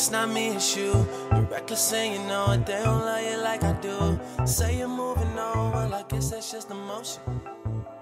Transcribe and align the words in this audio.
It's 0.00 0.10
not 0.10 0.30
me, 0.30 0.48
it's 0.48 0.74
you. 0.74 1.06
You're 1.30 1.42
reckless 1.42 1.92
and 1.92 2.14
you 2.14 2.26
know 2.26 2.52
it. 2.52 2.64
They 2.64 2.82
don't 2.82 3.00
love 3.04 3.22
you 3.22 3.36
like 3.42 3.62
I 3.62 3.74
do. 3.82 4.18
Say 4.46 4.78
you're 4.78 4.88
moving 4.88 5.38
on, 5.38 5.72
well, 5.72 5.92
I 5.94 6.02
guess 6.08 6.30
that's 6.30 6.50
just 6.50 6.70
emotion. 6.70 7.20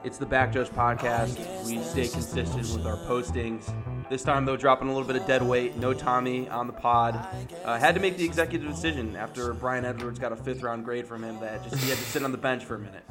It's 0.05 0.17
the 0.17 0.25
Back 0.25 0.53
Judge 0.53 0.69
podcast. 0.69 1.37
We 1.67 1.83
stay 1.83 2.07
consistent 2.07 2.55
with 2.55 2.87
our 2.87 2.99
postings. 2.99 3.75
This 4.09 4.23
time, 4.23 4.45
though, 4.45 4.57
dropping 4.57 4.87
a 4.87 4.93
little 4.93 5.09
bit 5.09 5.17
of 5.17 5.27
dead 5.27 5.43
weight. 5.43 5.77
No 5.77 5.93
Tommy 5.93 6.49
on 6.49 6.69
the 6.69 6.73
pod. 6.73 7.17
Uh, 7.65 7.77
had 7.81 7.97
to 7.97 8.01
make 8.01 8.17
the 8.17 8.25
executive 8.25 8.71
decision 8.71 9.17
after 9.17 9.53
Brian 9.53 9.85
Edwards 9.85 10.21
got 10.21 10.31
a 10.31 10.37
fifth 10.37 10.63
round 10.63 10.85
grade 10.85 11.05
from 11.09 11.25
him 11.25 11.41
that 11.41 11.65
just 11.65 11.83
he 11.83 11.89
had 11.91 11.99
to 11.99 12.05
sit 12.05 12.23
on 12.23 12.31
the 12.31 12.39
bench 12.39 12.65
for 12.65 12.77
a 12.77 12.79
minute, 12.79 13.03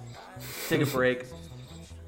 take 0.69 0.81
a 0.81 0.85
break. 0.85 1.25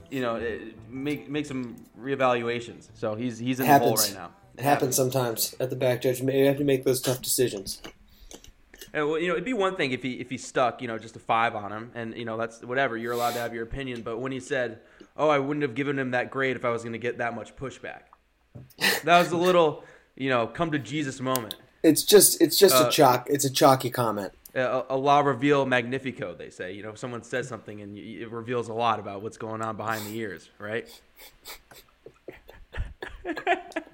You 0.09 0.21
know, 0.21 0.37
it- 0.37 0.89
make 0.89 1.29
make 1.29 1.45
some 1.45 1.75
reevaluations. 1.99 2.87
So 2.93 3.15
he's 3.15 3.37
he's 3.37 3.59
in 3.59 3.67
the 3.67 3.79
hole 3.79 3.95
right 3.95 4.13
now. 4.13 4.31
It 4.59 4.63
happens 4.63 4.97
sometimes 4.97 5.55
at 5.61 5.69
the 5.69 5.77
back 5.77 6.01
judge. 6.01 6.19
You 6.19 6.45
have 6.45 6.57
to 6.57 6.65
make 6.65 6.83
those 6.83 6.99
tough 6.99 7.21
decisions. 7.21 7.81
And, 8.93 9.07
well, 9.07 9.17
you 9.17 9.27
know, 9.27 9.33
it'd 9.33 9.45
be 9.45 9.53
one 9.53 9.77
thing 9.77 9.93
if 9.93 10.03
he 10.03 10.13
if 10.15 10.29
he 10.29 10.37
stuck, 10.37 10.81
you 10.81 10.87
know, 10.89 10.97
just 10.97 11.15
a 11.15 11.19
five 11.19 11.55
on 11.55 11.71
him, 11.71 11.91
and 11.95 12.13
you 12.17 12.25
know 12.25 12.35
that's 12.35 12.61
whatever. 12.61 12.97
You're 12.97 13.13
allowed 13.13 13.35
to 13.35 13.39
have 13.39 13.53
your 13.53 13.63
opinion, 13.63 14.01
but 14.01 14.17
when 14.19 14.33
he 14.33 14.41
said, 14.41 14.79
"Oh, 15.15 15.29
I 15.29 15.39
wouldn't 15.39 15.61
have 15.61 15.75
given 15.75 15.97
him 15.97 16.11
that 16.11 16.29
grade 16.29 16.57
if 16.57 16.65
I 16.65 16.71
was 16.71 16.81
going 16.81 16.91
to 16.91 16.99
get 16.99 17.19
that 17.19 17.35
much 17.35 17.55
pushback," 17.55 18.01
that 19.05 19.19
was 19.19 19.31
a 19.31 19.37
little, 19.37 19.85
you 20.17 20.29
know, 20.29 20.45
come 20.47 20.71
to 20.71 20.79
Jesus 20.79 21.21
moment. 21.21 21.55
It's 21.81 22.03
just 22.03 22.41
it's 22.41 22.57
just 22.57 22.75
Uh, 22.75 22.87
a 22.87 22.91
chalk. 22.91 23.27
It's 23.29 23.45
a 23.45 23.49
chalky 23.49 23.89
comment. 23.89 24.33
A, 24.55 24.83
a 24.89 24.97
la 24.97 25.19
reveal 25.21 25.65
magnifico, 25.65 26.33
they 26.33 26.49
say. 26.49 26.73
You 26.73 26.83
know, 26.83 26.89
if 26.89 26.97
someone 26.97 27.23
says 27.23 27.47
something 27.47 27.79
and 27.79 27.97
it 27.97 28.29
reveals 28.29 28.67
a 28.67 28.73
lot 28.73 28.99
about 28.99 29.21
what's 29.21 29.37
going 29.37 29.61
on 29.61 29.77
behind 29.77 30.05
the 30.05 30.17
ears, 30.17 30.49
right? 30.59 30.89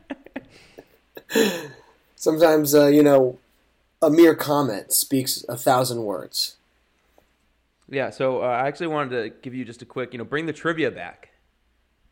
Sometimes 2.16 2.74
uh, 2.74 2.88
you 2.88 3.04
know, 3.04 3.38
a 4.02 4.10
mere 4.10 4.36
comment 4.36 4.92
speaks 4.94 5.44
a 5.50 5.58
thousand 5.58 6.04
words. 6.04 6.56
Yeah. 7.90 8.10
So 8.10 8.42
uh, 8.42 8.48
I 8.48 8.68
actually 8.68 8.88
wanted 8.88 9.10
to 9.24 9.30
give 9.42 9.54
you 9.54 9.64
just 9.66 9.82
a 9.82 9.86
quick, 9.86 10.12
you 10.14 10.18
know, 10.18 10.26
bring 10.26 10.46
the 10.46 10.54
trivia 10.54 10.92
back. 10.92 11.30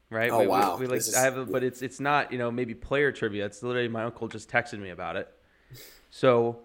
Right. 0.09 0.29
Oh, 0.31 0.47
wow. 0.47 0.77
We, 0.77 0.85
like, 0.85 0.97
is- 0.97 1.15
I 1.15 1.21
have, 1.21 1.37
a, 1.37 1.45
but 1.45 1.63
it's 1.63 1.81
it's 1.81 1.99
not 1.99 2.31
you 2.31 2.37
know 2.37 2.51
maybe 2.51 2.75
player 2.75 3.11
trivia. 3.11 3.45
It's 3.45 3.63
literally 3.63 3.87
my 3.87 4.03
uncle 4.03 4.27
just 4.27 4.49
texted 4.49 4.79
me 4.79 4.91
about 4.91 5.15
it. 5.15 5.27
So, 6.11 6.59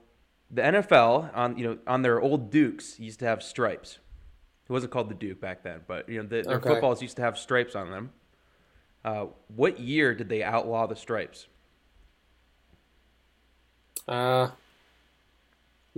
the 0.50 0.60
NFL 0.60 1.34
on 1.34 1.56
you 1.56 1.64
know 1.66 1.78
on 1.86 2.02
their 2.02 2.20
old 2.20 2.50
Dukes 2.50 3.00
used 3.00 3.20
to 3.20 3.24
have 3.24 3.42
stripes. 3.42 3.98
It 4.68 4.72
wasn't 4.72 4.92
called 4.92 5.08
the 5.08 5.14
Duke 5.14 5.40
back 5.40 5.62
then, 5.62 5.80
but 5.86 6.10
you 6.10 6.22
know 6.22 6.28
the, 6.28 6.42
their 6.42 6.56
Okay. 6.56 6.68
footballs 6.68 7.00
used 7.00 7.16
to 7.16 7.22
have 7.22 7.38
stripes 7.38 7.74
on 7.74 7.90
them. 7.90 8.10
Uh, 9.02 9.26
what 9.56 9.80
year 9.80 10.14
did 10.14 10.28
they 10.28 10.42
outlaw 10.42 10.86
the 10.86 10.96
stripes? 10.96 11.46
Uh, 14.08 14.48
I'm 14.50 14.52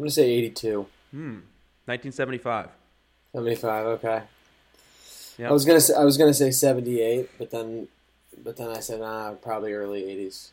gonna 0.02 0.10
say 0.10 0.30
82, 0.30 0.86
Hmm. 1.12 1.40
1975. 1.86 2.68
75. 3.32 3.86
Okay. 3.86 4.22
Yep. 5.38 5.50
I 5.50 5.52
was 5.52 5.64
gonna 5.64 5.80
say 5.80 5.94
I 5.94 6.04
was 6.04 6.16
gonna 6.16 6.34
say 6.34 6.50
78, 6.50 7.30
but 7.38 7.50
then 7.50 7.88
but 8.42 8.56
then 8.56 8.68
I 8.68 8.80
said 8.80 9.00
nah, 9.00 9.32
probably 9.32 9.72
early 9.72 10.02
80s. 10.02 10.50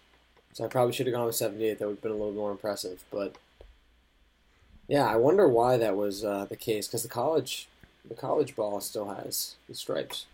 So 0.54 0.66
I 0.66 0.68
probably 0.68 0.94
should 0.94 1.06
have 1.08 1.14
gone 1.16 1.26
with 1.28 1.36
78. 1.36 1.78
That 1.80 1.86
would 1.88 1.96
have 1.98 2.02
been 2.02 2.12
a 2.12 2.16
little 2.16 2.34
more 2.34 2.52
impressive. 2.52 3.04
But 3.12 3.36
yeah, 4.88 5.06
I 5.06 5.16
wonder 5.16 5.48
why 5.48 5.78
that 5.78 5.96
was 5.96 6.24
uh, 6.24 6.46
the 6.46 6.56
case 6.56 6.88
because 6.88 7.04
the 7.04 7.10
college 7.10 7.68
the 8.08 8.16
college 8.16 8.56
ball 8.56 8.80
still 8.82 9.10
has 9.10 9.56
the 9.68 9.76
stripes. 9.76 10.26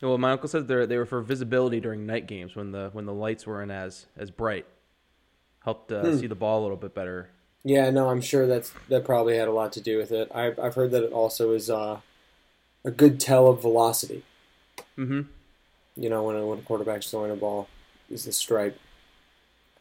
Well, 0.00 0.16
my 0.18 0.32
uncle 0.32 0.48
said 0.48 0.66
they 0.68 0.86
they 0.86 0.96
were 0.96 1.06
for 1.06 1.20
visibility 1.20 1.80
during 1.80 2.06
night 2.06 2.26
games 2.26 2.56
when 2.56 2.72
the 2.72 2.90
when 2.92 3.04
the 3.06 3.12
lights 3.14 3.46
weren't 3.46 3.70
as 3.70 4.06
as 4.16 4.30
bright. 4.30 4.66
Helped 5.64 5.92
uh, 5.92 6.02
Hmm. 6.02 6.16
see 6.18 6.26
the 6.26 6.34
ball 6.34 6.60
a 6.60 6.62
little 6.62 6.76
bit 6.76 6.94
better. 6.94 7.28
Yeah, 7.62 7.90
no, 7.90 8.08
I'm 8.08 8.22
sure 8.22 8.46
that's 8.46 8.72
that 8.88 9.04
probably 9.04 9.36
had 9.36 9.48
a 9.48 9.52
lot 9.52 9.72
to 9.74 9.80
do 9.80 9.98
with 9.98 10.12
it. 10.12 10.30
I've 10.34 10.58
I've 10.58 10.74
heard 10.74 10.90
that 10.92 11.04
it 11.04 11.12
also 11.12 11.52
is 11.52 11.68
uh, 11.68 12.00
a 12.84 12.90
good 12.90 13.20
tell 13.20 13.48
of 13.48 13.60
velocity. 13.60 14.24
Mm-hmm. 14.96 15.22
You 15.96 16.08
know, 16.08 16.22
when 16.22 16.36
a, 16.36 16.46
when 16.46 16.58
a 16.60 16.62
quarterback's 16.62 17.10
throwing 17.10 17.30
a 17.30 17.36
ball, 17.36 17.68
is 18.10 18.24
the 18.24 18.32
stripe. 18.32 18.78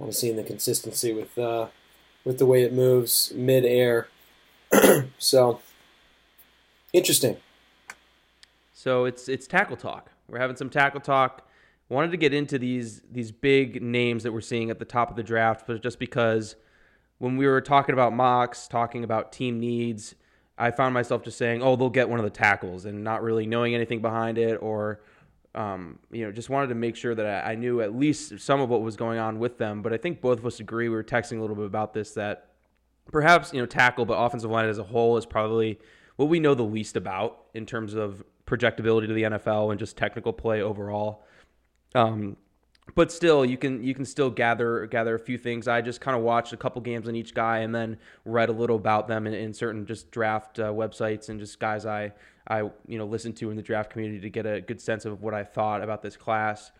Of 0.01 0.15
seeing 0.15 0.37
the 0.37 0.43
consistency 0.43 1.11
with 1.13 1.37
uh, 1.37 1.67
with 2.23 2.37
the 2.39 2.45
way 2.45 2.63
it 2.63 2.71
moves 2.71 3.33
mid-air. 3.35 4.07
so 5.17 5.59
interesting. 6.93 7.35
So 8.73 9.03
it's 9.03 9.27
it's 9.27 9.45
tackle 9.45 9.75
talk. 9.75 10.11
We're 10.29 10.39
having 10.39 10.55
some 10.55 10.69
tackle 10.69 11.01
talk. 11.01 11.45
Wanted 11.89 12.11
to 12.11 12.17
get 12.17 12.33
into 12.33 12.59
these 12.59 13.01
these 13.11 13.31
big 13.31 13.81
names 13.81 14.23
that 14.23 14.31
we're 14.31 14.41
seeing 14.41 14.69
at 14.69 14.79
the 14.79 14.85
top 14.85 15.09
of 15.09 15.15
the 15.15 15.23
draft, 15.23 15.65
but 15.67 15.81
just 15.81 15.99
because 15.99 16.55
when 17.17 17.35
we 17.35 17.47
were 17.47 17.61
talking 17.61 17.93
about 17.93 18.13
mocks, 18.13 18.67
talking 18.67 19.03
about 19.03 19.31
team 19.31 19.59
needs, 19.59 20.15
I 20.57 20.71
found 20.71 20.93
myself 20.93 21.23
just 21.23 21.37
saying, 21.37 21.63
"Oh, 21.63 21.75
they'll 21.75 21.89
get 21.89 22.07
one 22.09 22.19
of 22.19 22.25
the 22.25 22.29
tackles," 22.29 22.85
and 22.85 23.03
not 23.03 23.23
really 23.23 23.45
knowing 23.47 23.73
anything 23.73 24.01
behind 24.01 24.37
it, 24.37 24.55
or 24.61 25.01
um, 25.55 25.99
you 26.11 26.25
know, 26.25 26.31
just 26.31 26.49
wanted 26.49 26.67
to 26.67 26.75
make 26.75 26.95
sure 26.95 27.15
that 27.15 27.25
I, 27.25 27.51
I 27.51 27.55
knew 27.55 27.81
at 27.81 27.95
least 27.95 28.39
some 28.39 28.61
of 28.61 28.69
what 28.69 28.81
was 28.81 28.95
going 28.95 29.17
on 29.17 29.39
with 29.39 29.57
them. 29.57 29.81
But 29.81 29.93
I 29.93 29.97
think 29.97 30.21
both 30.21 30.39
of 30.39 30.45
us 30.45 30.59
agree. 30.59 30.89
We 30.89 30.95
were 30.95 31.03
texting 31.03 31.37
a 31.37 31.41
little 31.41 31.55
bit 31.55 31.65
about 31.65 31.93
this 31.93 32.11
that 32.11 32.51
perhaps 33.11 33.51
you 33.53 33.59
know 33.59 33.65
tackle, 33.65 34.05
but 34.05 34.13
offensive 34.13 34.51
line 34.51 34.69
as 34.69 34.77
a 34.77 34.83
whole 34.83 35.17
is 35.17 35.25
probably 35.25 35.79
what 36.17 36.29
we 36.29 36.39
know 36.39 36.53
the 36.53 36.63
least 36.63 36.95
about 36.95 37.45
in 37.53 37.65
terms 37.65 37.93
of 37.93 38.23
projectability 38.45 39.07
to 39.07 39.13
the 39.13 39.23
NFL 39.23 39.71
and 39.71 39.79
just 39.79 39.97
technical 39.97 40.33
play 40.33 40.61
overall. 40.61 41.23
Um, 41.95 42.37
but 42.95 43.11
still, 43.11 43.45
you 43.45 43.57
can 43.57 43.83
you 43.83 43.93
can 43.93 44.05
still 44.05 44.29
gather 44.29 44.85
gather 44.87 45.15
a 45.15 45.19
few 45.19 45.37
things. 45.37 45.67
I 45.67 45.81
just 45.81 46.01
kind 46.01 46.17
of 46.17 46.23
watched 46.23 46.53
a 46.53 46.57
couple 46.57 46.81
games 46.81 47.07
on 47.07 47.15
each 47.15 47.33
guy 47.33 47.59
and 47.59 47.73
then 47.73 47.97
read 48.25 48.49
a 48.49 48.51
little 48.51 48.75
about 48.75 49.07
them 49.07 49.27
in, 49.27 49.33
in 49.33 49.53
certain 49.53 49.85
just 49.85 50.11
draft 50.11 50.59
uh, 50.59 50.71
websites 50.71 51.29
and 51.29 51.39
just 51.39 51.59
guys 51.59 51.85
I 51.85 52.13
I 52.47 52.61
you 52.87 52.97
know 52.97 53.05
listened 53.05 53.37
to 53.37 53.51
in 53.51 53.57
the 53.57 53.61
draft 53.61 53.91
community 53.91 54.19
to 54.21 54.29
get 54.29 54.45
a 54.45 54.61
good 54.61 54.81
sense 54.81 55.05
of 55.05 55.21
what 55.21 55.33
I 55.33 55.43
thought 55.43 55.83
about 55.83 56.01
this 56.01 56.17
class. 56.17 56.71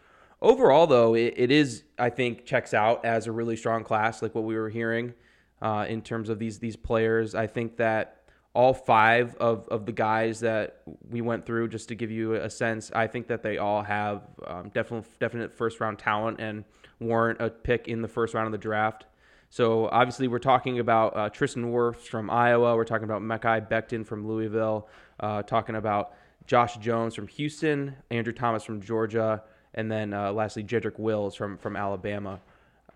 Overall, 0.41 0.87
though, 0.87 1.15
it, 1.15 1.33
it 1.37 1.51
is 1.51 1.83
I 1.97 2.09
think 2.09 2.45
checks 2.45 2.73
out 2.73 3.03
as 3.05 3.27
a 3.27 3.31
really 3.31 3.55
strong 3.55 3.83
class, 3.83 4.21
like 4.21 4.33
what 4.33 4.45
we 4.45 4.55
were 4.55 4.69
hearing 4.69 5.13
uh, 5.61 5.85
in 5.87 6.01
terms 6.01 6.29
of 6.29 6.39
these 6.39 6.59
these 6.59 6.75
players. 6.75 7.35
I 7.35 7.47
think 7.47 7.77
that 7.77 8.18
all 8.59 8.73
five 8.73 9.37
of, 9.37 9.65
of 9.69 9.85
the 9.85 9.91
guys 9.93 10.41
that 10.41 10.81
we 11.09 11.21
went 11.21 11.45
through, 11.45 11.69
just 11.69 11.87
to 11.87 11.95
give 11.95 12.11
you 12.11 12.33
a 12.33 12.49
sense, 12.49 12.91
I 12.93 13.07
think 13.07 13.27
that 13.27 13.41
they 13.41 13.57
all 13.57 13.81
have 13.81 14.23
um, 14.45 14.67
definite 14.73 15.05
definite 15.17 15.53
first 15.53 15.79
round 15.79 15.97
talent 15.97 16.41
and 16.41 16.65
warrant 16.99 17.39
a 17.39 17.49
pick 17.49 17.87
in 17.87 18.01
the 18.01 18.09
first 18.09 18.33
round 18.33 18.47
of 18.47 18.51
the 18.51 18.57
draft. 18.57 19.05
So 19.49 19.87
obviously, 19.87 20.27
we're 20.27 20.39
talking 20.39 20.79
about 20.79 21.15
uh, 21.15 21.29
Tristan 21.29 21.71
Wirfs 21.71 22.01
from 22.01 22.29
Iowa. 22.29 22.75
We're 22.75 22.83
talking 22.83 23.05
about 23.05 23.21
Mekhi 23.21 23.65
Becton 23.69 24.05
from 24.05 24.27
Louisville. 24.27 24.89
Uh, 25.21 25.41
talking 25.41 25.77
about 25.77 26.11
Josh 26.45 26.75
Jones 26.79 27.15
from 27.15 27.29
Houston, 27.29 27.95
Andrew 28.11 28.33
Thomas 28.33 28.65
from 28.65 28.81
Georgia, 28.81 29.41
and 29.73 29.89
then 29.89 30.13
uh, 30.13 30.33
lastly 30.33 30.65
Jedrick 30.65 30.99
Wills 30.99 31.33
from 31.33 31.57
from 31.57 31.77
Alabama. 31.77 32.41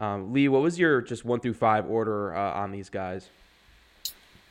Um, 0.01 0.33
Lee, 0.33 0.49
what 0.49 0.61
was 0.61 0.77
your 0.77 0.99
just 0.99 1.23
one 1.23 1.39
through 1.39 1.53
five 1.53 1.89
order 1.89 2.35
uh, 2.35 2.51
on 2.51 2.71
these 2.71 2.89
guys? 2.89 3.29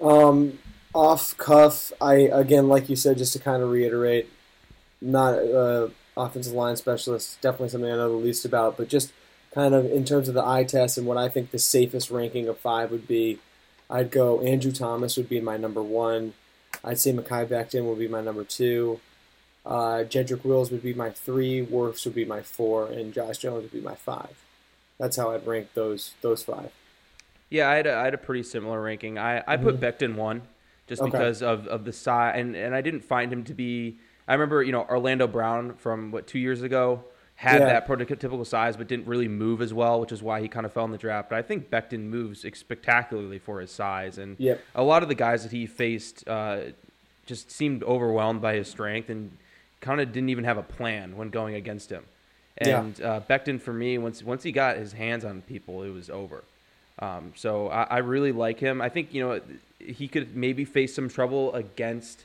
Um, 0.01 0.59
off 0.95 1.37
cuff, 1.39 1.93
I 2.01 2.15
again, 2.15 2.69
like 2.69 2.89
you 2.89 2.97
said, 2.97 3.19
just 3.19 3.33
to 3.35 3.39
kind 3.39 3.63
of 3.63 3.71
reiterate, 3.71 4.29
not 5.01 5.35
uh, 5.35 5.89
offensive 6.17 6.53
line 6.53 6.77
specialist. 6.77 7.41
Definitely 7.41 7.71
something 7.71 7.91
I 7.91 7.97
know 7.97 8.11
the 8.11 8.17
least 8.17 8.45
about, 8.45 8.77
but 8.77 8.89
just 8.89 9.13
kind 9.55 9.75
of 9.75 9.91
in 9.91 10.05
terms 10.05 10.29
of 10.29 10.35
the 10.35 10.45
eye 10.45 10.65
test 10.65 10.99
and 10.99 11.07
what 11.07 11.17
I 11.17 11.29
think 11.29 11.51
the 11.51 11.59
safest 11.59 12.11
ranking 12.11 12.49
of 12.49 12.59
five 12.59 12.91
would 12.91 13.09
be. 13.09 13.39
I'd 13.91 14.11
go 14.11 14.41
Andrew 14.41 14.73
Thomas 14.73 15.17
would 15.17 15.29
be 15.29 15.41
my 15.41 15.57
number 15.57 15.83
one. 15.83 16.33
I'd 16.83 16.99
say 16.99 17.13
Mekhi 17.13 17.47
Becton 17.47 17.85
would 17.85 17.99
be 17.99 18.09
my 18.09 18.23
number 18.23 18.45
two. 18.45 19.01
Uh, 19.65 20.05
Jedrick 20.09 20.45
Wills 20.45 20.71
would 20.71 20.83
be 20.83 20.95
my 20.95 21.11
three. 21.11 21.65
Wirfs 21.65 22.05
would 22.05 22.15
be 22.15 22.25
my 22.25 22.43
four, 22.43 22.87
and 22.87 23.13
Josh 23.13 23.39
Jones 23.39 23.63
would 23.63 23.73
be 23.73 23.81
my 23.81 23.95
five. 23.95 24.35
That's 24.99 25.17
how 25.17 25.31
I'd 25.31 25.47
rank 25.47 25.69
those 25.75 26.15
those 26.23 26.43
five. 26.43 26.73
Yeah, 27.51 27.69
I 27.69 27.75
had 27.77 27.87
a, 27.87 27.95
I 27.95 28.05
had 28.05 28.15
a 28.15 28.19
pretty 28.19 28.45
similar 28.45 28.81
ranking. 28.81 29.19
I, 29.19 29.43
I 29.47 29.59
put 29.59 29.79
Becton 29.79 30.15
one 30.15 30.41
just 30.93 31.01
Okay. 31.03 31.11
because 31.11 31.43
of, 31.43 31.67
of 31.69 31.85
the 31.87 31.93
size, 31.93 32.35
and, 32.39 32.55
and 32.55 32.75
I 32.75 32.83
didn't 32.83 33.01
find 33.03 33.33
him 33.33 33.45
to 33.45 33.55
be. 33.55 33.97
I 34.29 34.35
remember, 34.35 34.63
you 34.63 34.73
know, 34.73 34.83
Orlando 34.91 35.27
Brown 35.27 35.75
from 35.75 36.11
what 36.13 36.27
two 36.27 36.39
years 36.39 36.61
ago 36.63 37.03
had 37.35 37.61
Yeah. 37.61 37.67
that 37.67 37.89
prototypical 37.89 38.47
size, 38.47 38.77
but 38.77 38.89
didn't 38.89 39.07
really 39.07 39.27
move 39.27 39.63
as 39.63 39.73
well, 39.73 39.99
which 40.01 40.13
is 40.13 40.23
why 40.23 40.43
he 40.43 40.49
kind 40.49 40.67
of 40.67 40.73
fell 40.75 40.85
in 40.85 40.91
the 40.93 40.99
draft. 40.99 41.31
But 41.31 41.39
I 41.39 41.43
think 41.43 41.71
Becton 41.71 42.01
moves 42.11 42.45
spectacularly 42.55 43.39
for 43.39 43.61
his 43.61 43.71
size, 43.71 44.19
and 44.19 44.37
Yep. 44.39 44.61
a 44.75 44.83
lot 44.83 45.03
of 45.03 45.09
the 45.09 45.15
guys 45.15 45.43
that 45.45 45.53
he 45.53 45.65
faced 45.67 46.29
uh, 46.29 46.59
just 47.25 47.51
seemed 47.51 47.83
overwhelmed 47.85 48.43
by 48.43 48.55
his 48.55 48.69
strength 48.69 49.09
and 49.09 49.31
kind 49.81 49.99
of 50.01 50.13
didn't 50.13 50.29
even 50.29 50.45
have 50.45 50.59
a 50.59 50.63
plan 50.63 51.17
when 51.17 51.31
going 51.31 51.55
against 51.55 51.89
him. 51.91 52.05
Yeah. 52.61 52.81
And 52.83 53.03
uh, 53.03 53.21
Becton, 53.29 53.59
for 53.61 53.73
me, 53.73 53.97
once 53.97 54.23
once 54.23 54.43
he 54.43 54.53
got 54.53 54.77
his 54.77 54.93
hands 54.93 55.25
on 55.25 55.41
people, 55.41 55.83
it 55.85 55.91
was 55.91 56.11
over. 56.11 56.45
Um, 57.03 57.33
so 57.35 57.69
I, 57.69 57.83
I 57.83 57.99
really 57.99 58.31
like 58.31 58.61
him. 58.61 58.81
I 58.81 58.89
think 58.89 59.13
you 59.13 59.27
know 59.27 59.41
he 59.79 60.07
could 60.07 60.37
maybe 60.37 60.65
face 60.65 60.95
some 60.95 61.09
trouble 61.09 61.53
against. 61.55 62.25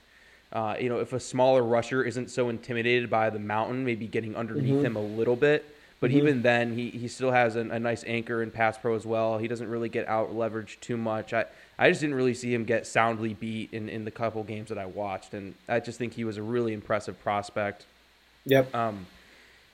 Uh, 0.54 0.78
you 0.80 0.88
know, 0.88 1.00
if 1.00 1.12
a 1.12 1.20
smaller 1.20 1.62
rusher 1.62 2.04
isn't 2.04 2.32
so 2.32 2.48
intimidated 2.48 3.10
by 3.10 3.30
the 3.30 3.40
mountain, 3.40 3.84
maybe 3.84 4.08
getting 4.08 4.34
underneath 4.34 4.82
him 4.82 4.96
a 4.96 5.02
little 5.02 5.36
bit. 5.36 5.66
But 6.00 6.12
mm-hmm. 6.12 6.20
even 6.20 6.42
then, 6.42 6.74
he, 6.74 6.90
he 6.90 7.08
still 7.08 7.32
has 7.32 7.56
a, 7.56 7.62
a, 7.62 7.80
nice 7.80 8.04
anchor 8.06 8.44
in 8.44 8.52
pass 8.52 8.78
pro 8.78 8.96
as 8.96 9.06
well. 9.06 9.40
He 9.40 9.48
doesn't 9.48 9.68
really 9.68 9.90
get 9.90 10.08
out 10.08 10.34
leveraged 10.34 10.80
too 10.80 10.96
much. 10.96 11.34
I, 11.34 11.46
I 11.78 11.90
just 11.90 12.02
didn't 12.02 12.16
really 12.16 12.36
see 12.36 12.54
him 12.54 12.66
get 12.66 12.86
soundly 12.86 13.34
beat 13.34 13.74
in, 13.74 13.90
in 13.90 14.06
the 14.06 14.12
couple 14.12 14.44
games 14.44 14.70
that 14.70 14.78
I 14.78 14.86
watched. 14.86 15.34
And 15.34 15.56
I 15.68 15.80
just 15.80 15.98
think 15.98 16.14
he 16.14 16.24
was 16.24 16.38
a 16.38 16.44
really 16.44 16.72
impressive 16.74 17.22
prospect. 17.24 17.86
Yep. 18.46 18.74
Um, 18.76 19.08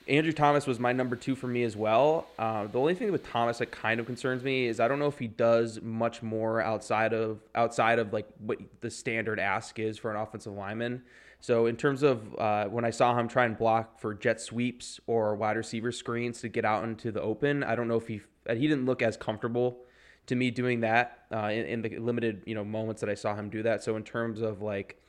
Andrew 0.06 0.32
Thomas 0.32 0.66
was 0.66 0.78
my 0.78 0.92
number 0.92 1.16
two 1.16 1.34
for 1.34 1.46
me 1.46 1.62
as 1.62 1.76
well. 1.76 2.26
Uh, 2.38 2.66
the 2.66 2.78
only 2.78 2.94
thing 2.94 3.10
with 3.10 3.26
Thomas 3.26 3.58
that 3.58 3.70
kind 3.70 3.98
of 3.98 4.06
concerns 4.06 4.42
me 4.42 4.66
is 4.66 4.78
I 4.78 4.86
don't 4.86 4.98
know 4.98 5.06
if 5.06 5.18
he 5.18 5.28
does 5.28 5.80
much 5.80 6.22
more 6.22 6.60
outside 6.60 7.14
of 7.14 7.40
outside 7.54 7.98
of 7.98 8.12
like 8.12 8.26
what 8.38 8.58
the 8.80 8.90
standard 8.90 9.40
ask 9.40 9.78
is 9.78 9.96
for 9.96 10.10
an 10.10 10.20
offensive 10.20 10.52
lineman. 10.52 11.02
So 11.40 11.66
in 11.66 11.76
terms 11.76 12.02
of 12.02 12.38
uh, 12.38 12.66
when 12.66 12.84
I 12.84 12.90
saw 12.90 13.18
him 13.18 13.28
try 13.28 13.46
and 13.46 13.56
block 13.56 13.98
for 13.98 14.14
jet 14.14 14.40
sweeps 14.40 15.00
or 15.06 15.34
wide 15.36 15.56
receiver 15.56 15.92
screens 15.92 16.40
to 16.42 16.48
get 16.48 16.64
out 16.64 16.84
into 16.84 17.10
the 17.10 17.22
open, 17.22 17.62
I 17.62 17.74
don't 17.74 17.88
know 17.88 17.96
if 17.96 18.08
he 18.08 18.20
he 18.48 18.66
didn't 18.66 18.84
look 18.84 19.00
as 19.00 19.16
comfortable 19.16 19.78
to 20.26 20.36
me 20.36 20.50
doing 20.50 20.80
that 20.80 21.24
uh, 21.32 21.48
in, 21.48 21.66
in 21.66 21.82
the 21.82 21.98
limited 21.98 22.42
you 22.44 22.54
know 22.54 22.64
moments 22.64 23.00
that 23.00 23.08
I 23.08 23.14
saw 23.14 23.34
him 23.34 23.48
do 23.48 23.62
that. 23.62 23.82
So 23.82 23.96
in 23.96 24.02
terms 24.02 24.42
of 24.42 24.60
like 24.60 25.00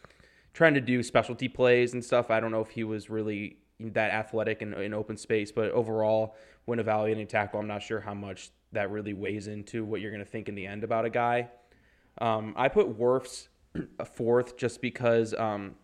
trying 0.54 0.74
to 0.76 0.82
do 0.82 1.04
specialty 1.04 1.50
plays 1.50 1.94
and 1.94 2.04
stuff, 2.04 2.32
I 2.32 2.40
don't 2.40 2.52
know 2.52 2.62
if 2.62 2.70
he 2.70 2.86
was 2.86 3.10
really 3.10 3.58
that 3.80 4.12
athletic 4.12 4.62
in, 4.62 4.74
in 4.74 4.94
open 4.94 5.18
space. 5.18 5.52
But 5.52 5.72
overall, 5.72 6.36
when 6.66 6.80
evaluating 6.80 7.28
tackle, 7.28 7.60
I'm 7.60 7.68
not 7.68 7.84
sure 7.84 8.00
how 8.00 8.14
much 8.14 8.52
that 8.72 8.92
really 8.92 9.14
weighs 9.14 9.48
into 9.48 9.84
what 9.84 10.02
you're 10.02 10.12
going 10.12 10.24
to 10.24 10.30
think 10.30 10.50
in 10.50 10.56
the 10.56 10.66
end 10.66 10.84
about 10.84 11.06
a 11.06 11.10
guy. 11.10 11.50
Um, 12.20 12.54
I 12.56 12.70
put 12.70 12.98
Wirfs 12.98 13.48
a 14.00 14.06
fourth 14.14 14.58
just 14.58 14.82
because 14.82 15.34
um, 15.34 15.76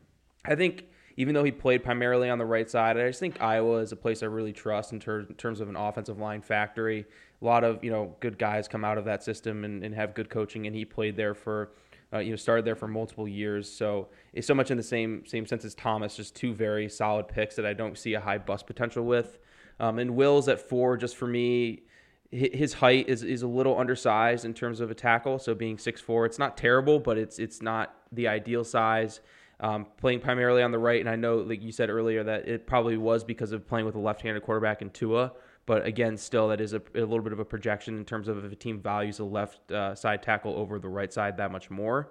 I 0.45 0.55
think 0.55 0.85
even 1.17 1.33
though 1.33 1.43
he 1.43 1.51
played 1.51 1.83
primarily 1.83 2.29
on 2.29 2.37
the 2.37 2.45
right 2.45 2.69
side, 2.69 2.97
I 2.97 3.07
just 3.07 3.19
think 3.19 3.41
Iowa 3.41 3.77
is 3.77 3.91
a 3.91 3.95
place 3.95 4.23
I 4.23 4.27
really 4.27 4.53
trust 4.53 4.93
in, 4.93 4.99
ter- 4.99 5.25
terms 5.25 5.59
of 5.59 5.69
an 5.69 5.75
offensive 5.75 6.17
line 6.17 6.41
factory. 6.41 7.05
A 7.41 7.45
lot 7.45 7.63
of 7.63 7.83
you 7.83 7.91
know 7.91 8.15
good 8.19 8.37
guys 8.37 8.67
come 8.67 8.85
out 8.85 8.97
of 8.97 9.05
that 9.05 9.23
system 9.23 9.65
and, 9.65 9.83
and 9.83 9.93
have 9.93 10.13
good 10.13 10.29
coaching, 10.29 10.67
and 10.67 10.75
he 10.75 10.85
played 10.85 11.15
there 11.15 11.33
for 11.33 11.71
uh, 12.13 12.19
you 12.19 12.31
know, 12.31 12.35
started 12.35 12.65
there 12.65 12.75
for 12.75 12.87
multiple 12.87 13.27
years. 13.27 13.71
So 13.71 14.09
it's 14.33 14.47
so 14.47 14.53
much 14.53 14.71
in 14.71 14.77
the 14.77 14.83
same 14.83 15.25
same 15.25 15.45
sense 15.45 15.65
as 15.65 15.75
Thomas. 15.75 16.15
Just 16.15 16.35
two 16.35 16.53
very 16.53 16.89
solid 16.89 17.27
picks 17.27 17.55
that 17.55 17.65
I 17.65 17.73
don't 17.73 17.97
see 17.97 18.13
a 18.13 18.19
high 18.19 18.37
bust 18.37 18.67
potential 18.67 19.05
with. 19.05 19.39
Um, 19.79 19.99
and 19.99 20.15
Wills 20.15 20.47
at 20.47 20.59
four, 20.59 20.97
just 20.97 21.15
for 21.15 21.27
me, 21.27 21.83
his 22.29 22.73
height 22.73 23.09
is, 23.09 23.23
is 23.23 23.41
a 23.41 23.47
little 23.47 23.77
undersized 23.77 24.45
in 24.45 24.53
terms 24.53 24.79
of 24.79 24.91
a 24.91 24.95
tackle. 24.95 25.39
So 25.39 25.53
being 25.53 25.77
six 25.77 25.99
four, 25.99 26.25
it's 26.25 26.39
not 26.39 26.57
terrible, 26.57 26.99
but 26.99 27.17
it's 27.17 27.39
it's 27.39 27.61
not 27.61 27.95
the 28.11 28.27
ideal 28.27 28.63
size. 28.63 29.21
Um, 29.59 29.85
playing 29.97 30.21
primarily 30.21 30.63
on 30.63 30.71
the 30.71 30.79
right, 30.79 30.99
and 30.99 31.07
I 31.07 31.15
know, 31.15 31.37
like 31.37 31.61
you 31.61 31.71
said 31.71 31.91
earlier, 31.91 32.23
that 32.23 32.47
it 32.47 32.65
probably 32.65 32.97
was 32.97 33.23
because 33.23 33.51
of 33.51 33.67
playing 33.67 33.85
with 33.85 33.93
a 33.93 33.99
left-handed 33.99 34.41
quarterback 34.41 34.81
in 34.81 34.89
Tua. 34.89 35.33
But 35.65 35.85
again, 35.85 36.17
still, 36.17 36.47
that 36.49 36.59
is 36.59 36.73
a, 36.73 36.81
a 36.95 37.01
little 37.01 37.21
bit 37.21 37.33
of 37.33 37.39
a 37.39 37.45
projection 37.45 37.97
in 37.97 38.05
terms 38.05 38.27
of 38.27 38.43
if 38.43 38.51
a 38.51 38.55
team 38.55 38.79
values 38.79 39.17
the 39.17 39.25
left 39.25 39.71
uh, 39.71 39.95
side 39.95 40.23
tackle 40.23 40.55
over 40.55 40.79
the 40.79 40.89
right 40.89 41.11
side 41.13 41.37
that 41.37 41.51
much 41.51 41.69
more. 41.69 42.09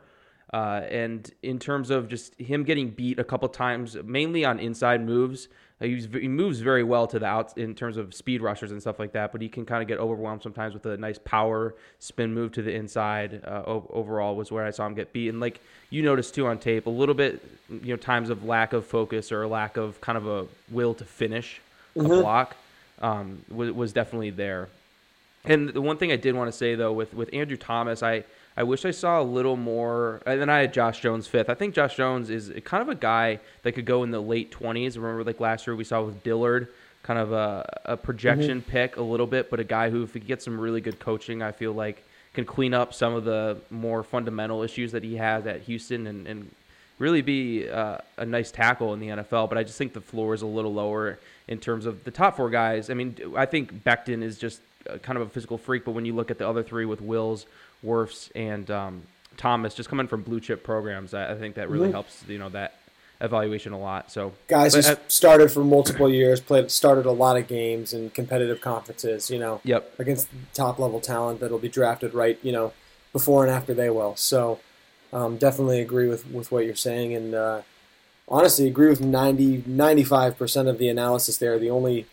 Uh, 0.53 0.83
and 0.91 1.33
in 1.43 1.59
terms 1.59 1.91
of 1.91 2.09
just 2.09 2.35
him 2.41 2.65
getting 2.65 2.91
beat 2.91 3.19
a 3.19 3.25
couple 3.25 3.49
times, 3.49 3.97
mainly 4.05 4.45
on 4.45 4.59
inside 4.59 5.05
moves, 5.05 5.49
uh, 5.81 5.87
he 5.87 6.29
moves 6.29 6.61
very 6.61 6.83
well 6.83 7.07
to 7.07 7.19
the 7.19 7.27
outs 7.27 7.55
in 7.57 7.75
terms 7.75 7.97
of 7.97 8.13
speed 8.13 8.43
rushers 8.43 8.73
and 8.73 8.81
stuff 8.81 8.99
like 8.99 9.13
that. 9.13 9.31
But 9.31 9.43
he 9.43 9.49
can 9.49 9.65
kind 9.65 9.81
of 9.81 9.89
get 9.89 9.99
overwhelmed 9.99 10.43
sometimes 10.43 10.75
with 10.75 10.87
a 10.87 10.97
nice 10.97 11.19
power 11.19 11.75
spin 12.01 12.35
move 12.35 12.53
to 12.53 12.63
the 12.63 12.75
inside. 12.75 13.43
Uh, 13.45 13.63
overall, 13.65 14.35
was 14.35 14.51
where 14.51 14.67
I 14.67 14.71
saw 14.71 14.87
him 14.87 14.95
get 14.95 15.13
beat. 15.13 15.29
And 15.29 15.41
like 15.41 15.61
you 15.89 16.03
noticed 16.03 16.35
too 16.35 16.47
on 16.47 16.59
tape, 16.59 16.87
a 16.87 16.91
little 16.91 17.15
bit, 17.15 17.45
you 17.69 17.91
know, 17.91 17.97
times 17.97 18.29
of 18.29 18.45
lack 18.45 18.73
of 18.73 18.85
focus 18.85 19.31
or 19.31 19.43
a 19.43 19.49
lack 19.49 19.77
of 19.77 20.01
kind 20.01 20.19
of 20.19 20.27
a 20.27 20.47
will 20.71 20.95
to 20.95 21.05
finish 21.05 21.61
mm-hmm. 21.97 22.11
a 22.11 22.21
block 22.21 22.57
um, 23.01 23.45
was, 23.51 23.71
was 23.73 23.93
definitely 23.93 24.31
there. 24.31 24.69
And 25.45 25.71
the 25.71 25.81
one 25.81 25.97
thing 25.97 26.13
I 26.13 26.17
did 26.17 26.35
want 26.35 26.51
to 26.51 26.57
say 26.57 26.75
though 26.75 26.93
with 26.93 27.15
with 27.15 27.31
Andrew 27.33 27.57
Thomas, 27.57 28.03
I 28.03 28.25
I 28.57 28.63
wish 28.63 28.85
I 28.85 28.91
saw 28.91 29.21
a 29.21 29.25
little 29.25 29.57
more. 29.57 30.21
And 30.27 30.41
then 30.41 30.51
I 30.51 30.59
had 30.59 30.75
Josh 30.75 31.01
Jones 31.01 31.27
fifth. 31.27 31.49
I 31.49 31.55
think 31.55 31.75
Josh 31.75 31.97
Jones 31.97 32.29
is 32.29 32.53
kind 32.65 32.83
of 32.83 32.89
a 32.89 32.95
guy 32.95 33.41
that 33.63 33.73
could 33.73 33.87
go 33.87 34.03
in 34.03 34.11
the 34.11 34.21
late 34.21 34.51
twenties. 34.51 34.99
Remember, 34.99 35.25
like 35.25 35.41
last 35.41 35.67
year 35.67 35.77
we 35.77 35.85
saw 35.85 36.03
with 36.03 36.23
Dillard, 36.23 36.69
kind 37.03 37.19
of 37.19 37.33
a, 37.33 37.81
a 37.87 37.97
projection 37.97 38.61
mm-hmm. 38.61 38.71
pick 38.71 38.97
a 38.97 39.03
little 39.03 39.27
bit, 39.27 39.51
but 39.51 39.61
a 39.61 39.65
guy 39.65 39.89
who, 39.89 40.03
if 40.03 40.13
he 40.13 40.21
gets 40.21 40.45
some 40.45 40.61
really 40.61 40.81
good 40.81 40.99
coaching, 40.99 41.43
I 41.43 41.53
feel 41.53 41.73
like 41.73 42.05
can 42.35 42.45
clean 42.45 42.75
up 42.75 42.95
some 42.95 43.15
of 43.15 43.25
the 43.25 43.59
more 43.71 44.03
fundamental 44.03 44.63
issues 44.63 44.93
that 44.93 45.03
he 45.03 45.17
has 45.17 45.47
at 45.47 45.63
Houston 45.63 46.07
and, 46.07 46.27
and 46.27 46.51
really 46.99 47.23
be 47.23 47.69
uh, 47.69 47.99
a 48.19 48.27
nice 48.27 48.51
tackle 48.51 48.95
in 48.95 49.01
the 49.01 49.09
NFL. 49.09 49.49
But 49.49 49.59
I 49.59 49.65
just 49.65 49.79
think 49.79 49.95
the 49.95 50.01
floor 50.01 50.35
is 50.35 50.43
a 50.43 50.47
little 50.47 50.73
lower 50.73 51.19
in 51.51 51.59
terms 51.59 51.85
of 51.85 52.05
the 52.05 52.11
top 52.11 52.37
four 52.37 52.49
guys. 52.49 52.89
I 52.89 52.95
mean, 52.95 53.17
I 53.37 53.45
think 53.45 53.85
Becton 53.85 54.23
is 54.23 54.39
just 54.39 54.61
kind 55.03 55.19
of 55.19 55.27
a 55.27 55.31
physical 55.31 55.59
freak, 55.59 55.85
but 55.85 55.91
when 55.93 56.07
you 56.07 56.15
look 56.15 56.31
at 56.31 56.39
the 56.39 56.49
other 56.49 56.63
three 56.63 56.87
with 56.87 57.03
Wills, 57.03 57.45
Wirfs, 57.85 58.31
and 58.35 58.71
um, 58.71 59.03
Thomas, 59.37 59.75
just 59.75 59.89
coming 59.89 60.07
from 60.07 60.23
blue 60.23 60.41
chip 60.41 60.65
programs, 60.65 61.13
I, 61.13 61.33
I 61.33 61.35
think 61.37 61.57
that 61.57 61.69
really 61.69 61.87
mm-hmm. 61.87 61.93
helps. 61.93 62.25
You 62.27 62.39
know 62.39 62.49
that 62.51 62.75
evaluation 63.21 63.73
a 63.73 63.79
lot. 63.79 64.11
So 64.11 64.33
guys 64.49 64.75
who 64.75 64.81
uh, 64.81 64.97
started 65.09 65.51
for 65.51 65.63
multiple 65.63 66.09
years, 66.09 66.41
played 66.41 66.71
started 66.71 67.05
a 67.05 67.13
lot 67.13 67.37
of 67.37 67.49
games 67.49 67.93
in 67.93 68.11
competitive 68.11 68.61
conferences. 68.61 69.29
You 69.29 69.39
know, 69.39 69.61
yep, 69.65 69.93
against 69.99 70.29
top 70.55 70.79
level 70.79 71.01
talent 71.01 71.41
that'll 71.41 71.59
be 71.59 71.69
drafted 71.69 72.15
right. 72.15 72.39
You 72.43 72.53
know, 72.53 72.73
before 73.13 73.45
and 73.45 73.53
after 73.53 73.75
they 73.75 73.91
will. 73.91 74.17
So 74.17 74.61
um, 75.13 75.37
definitely 75.37 75.81
agree 75.81 76.09
with 76.09 76.27
with 76.29 76.53
what 76.53 76.65
you're 76.65 76.75
saying, 76.77 77.15
and 77.15 77.35
uh, 77.35 77.63
honestly 78.31 78.67
agree 78.67 78.89
with 78.89 79.01
90, 79.01 79.63
95% 79.63 80.69
of 80.69 80.79
the 80.79 80.89
analysis 80.89 81.37
there. 81.39 81.59
The 81.59 81.71
only 81.71 82.07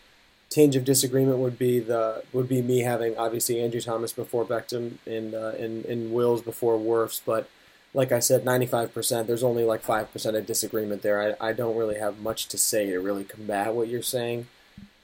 tinge 0.50 0.76
of 0.76 0.84
disagreement 0.84 1.38
would 1.38 1.58
be 1.58 1.78
the 1.78 2.22
would 2.32 2.48
be 2.48 2.62
me 2.62 2.80
having 2.80 3.16
obviously 3.16 3.60
Andrew 3.60 3.80
Thomas 3.80 4.12
before 4.12 4.44
Becton 4.44 4.94
and 5.06 5.34
uh, 5.34 5.52
and 5.58 6.12
Wills 6.12 6.42
before 6.42 6.78
Wirfs, 6.78 7.20
but 7.24 7.48
like 7.94 8.12
I 8.12 8.18
said, 8.18 8.44
95%. 8.44 9.26
There's 9.26 9.42
only 9.42 9.64
like 9.64 9.82
5% 9.82 10.36
of 10.36 10.46
disagreement 10.46 11.02
there. 11.02 11.36
I, 11.40 11.48
I 11.48 11.52
don't 11.52 11.76
really 11.76 11.98
have 11.98 12.20
much 12.20 12.46
to 12.48 12.58
say 12.58 12.90
to 12.90 13.00
really 13.00 13.24
combat 13.24 13.74
what 13.74 13.88
you're 13.88 14.02
saying. 14.02 14.46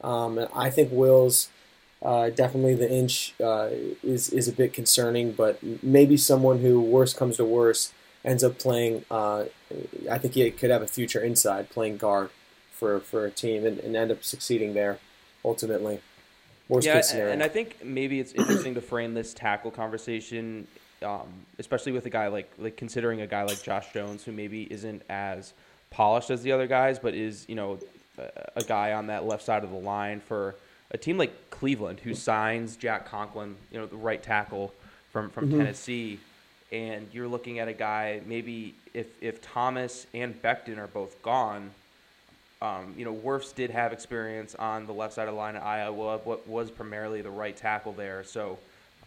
Um, 0.03 0.39
and 0.39 0.49
I 0.55 0.71
think 0.71 0.93
Wills, 0.93 1.49
uh, 2.03 2.31
definitely 2.31 2.75
the 2.75 2.91
inch 2.91 3.35
uh, 3.43 3.69
is, 4.03 4.29
is 4.31 4.49
a 4.49 4.53
bit 4.53 4.73
concerning, 4.73 5.33
but 5.33 5.59
maybe 5.83 6.17
someone 6.17 6.61
who, 6.61 6.81
worse 6.81 7.15
comes 7.15 7.39
to 7.39 7.45
worse, 7.45 7.93
ends 8.25 8.43
up 8.43 8.58
playing. 8.58 9.05
Uh, 9.10 9.44
I 10.10 10.19
think 10.19 10.34
he 10.34 10.51
could 10.51 10.70
have 10.70 10.82
a 10.82 10.87
future 10.87 11.20
inside 11.20 11.70
playing 11.70 11.99
guard 11.99 12.31
for 12.70 13.01
for 13.01 13.27
a 13.27 13.31
team 13.31 13.65
and, 13.65 13.79
and 13.79 13.96
end 13.96 14.10
up 14.10 14.25
succeeding 14.25 14.75
there 14.75 14.99
ultimately. 15.44 16.01
Worst 16.69 16.87
yeah, 16.87 17.27
and 17.27 17.43
I 17.43 17.49
think 17.49 17.84
maybe 17.84 18.20
it's 18.20 18.32
interesting 18.32 18.75
to 18.75 18.81
frame 18.81 19.13
this 19.13 19.34
tackle 19.34 19.70
conversation, 19.70 20.67
um, 21.03 21.29
especially 21.58 21.93
with 21.93 22.06
a 22.06 22.10
guy 22.10 22.29
like 22.29 22.51
like 22.58 22.77
considering 22.77 23.20
a 23.20 23.27
guy 23.27 23.43
like 23.43 23.63
Josh 23.63 23.93
Jones, 23.93 24.25
who 24.25 24.32
maybe 24.32 24.63
isn't 24.72 25.03
as 25.10 25.53
polished 25.91 26.31
as 26.31 26.43
the 26.43 26.53
other 26.53 26.67
guys, 26.67 26.99
but 26.99 27.15
is 27.15 27.44
you 27.49 27.55
know 27.55 27.79
a, 28.17 28.31
a 28.56 28.63
guy 28.63 28.94
on 28.94 29.08
that 29.08 29.27
left 29.27 29.44
side 29.44 29.63
of 29.63 29.70
the 29.70 29.77
line 29.77 30.20
for 30.20 30.55
a 30.91 30.96
team 30.96 31.19
like 31.19 31.51
Cleveland, 31.51 32.01
who 32.01 32.15
signs 32.15 32.77
Jack 32.77 33.06
Conklin, 33.06 33.56
you 33.70 33.79
know, 33.79 33.84
the 33.84 33.96
right 33.96 34.22
tackle 34.22 34.72
from 35.13 35.29
from 35.29 35.49
mm-hmm. 35.49 35.58
Tennessee 35.58 36.19
and 36.75 37.07
you're 37.13 37.29
looking 37.29 37.61
at 37.61 37.69
a 37.69 37.73
guy 37.73 38.21
maybe 38.27 38.75
if 38.93 39.07
if 39.23 39.41
Thomas 39.41 40.07
and 40.13 40.41
Becton 40.43 40.79
are 40.79 40.89
both 40.89 41.23
gone. 41.23 41.71
Um, 42.61 42.95
you 42.97 43.05
know, 43.05 43.15
Wirfs 43.15 43.55
did 43.55 43.71
have 43.71 43.93
experience 43.93 44.55
on 44.55 44.87
the 44.87 44.93
left 44.93 45.15
side 45.15 45.29
of 45.29 45.35
the 45.35 45.39
line 45.39 45.55
at 45.55 45.63
Iowa, 45.63 46.19
what 46.25 46.49
was 46.49 46.71
primarily 46.71 47.21
the 47.21 47.31
right 47.31 47.55
tackle 47.55 47.93
there. 47.93 48.25
So, 48.25 48.59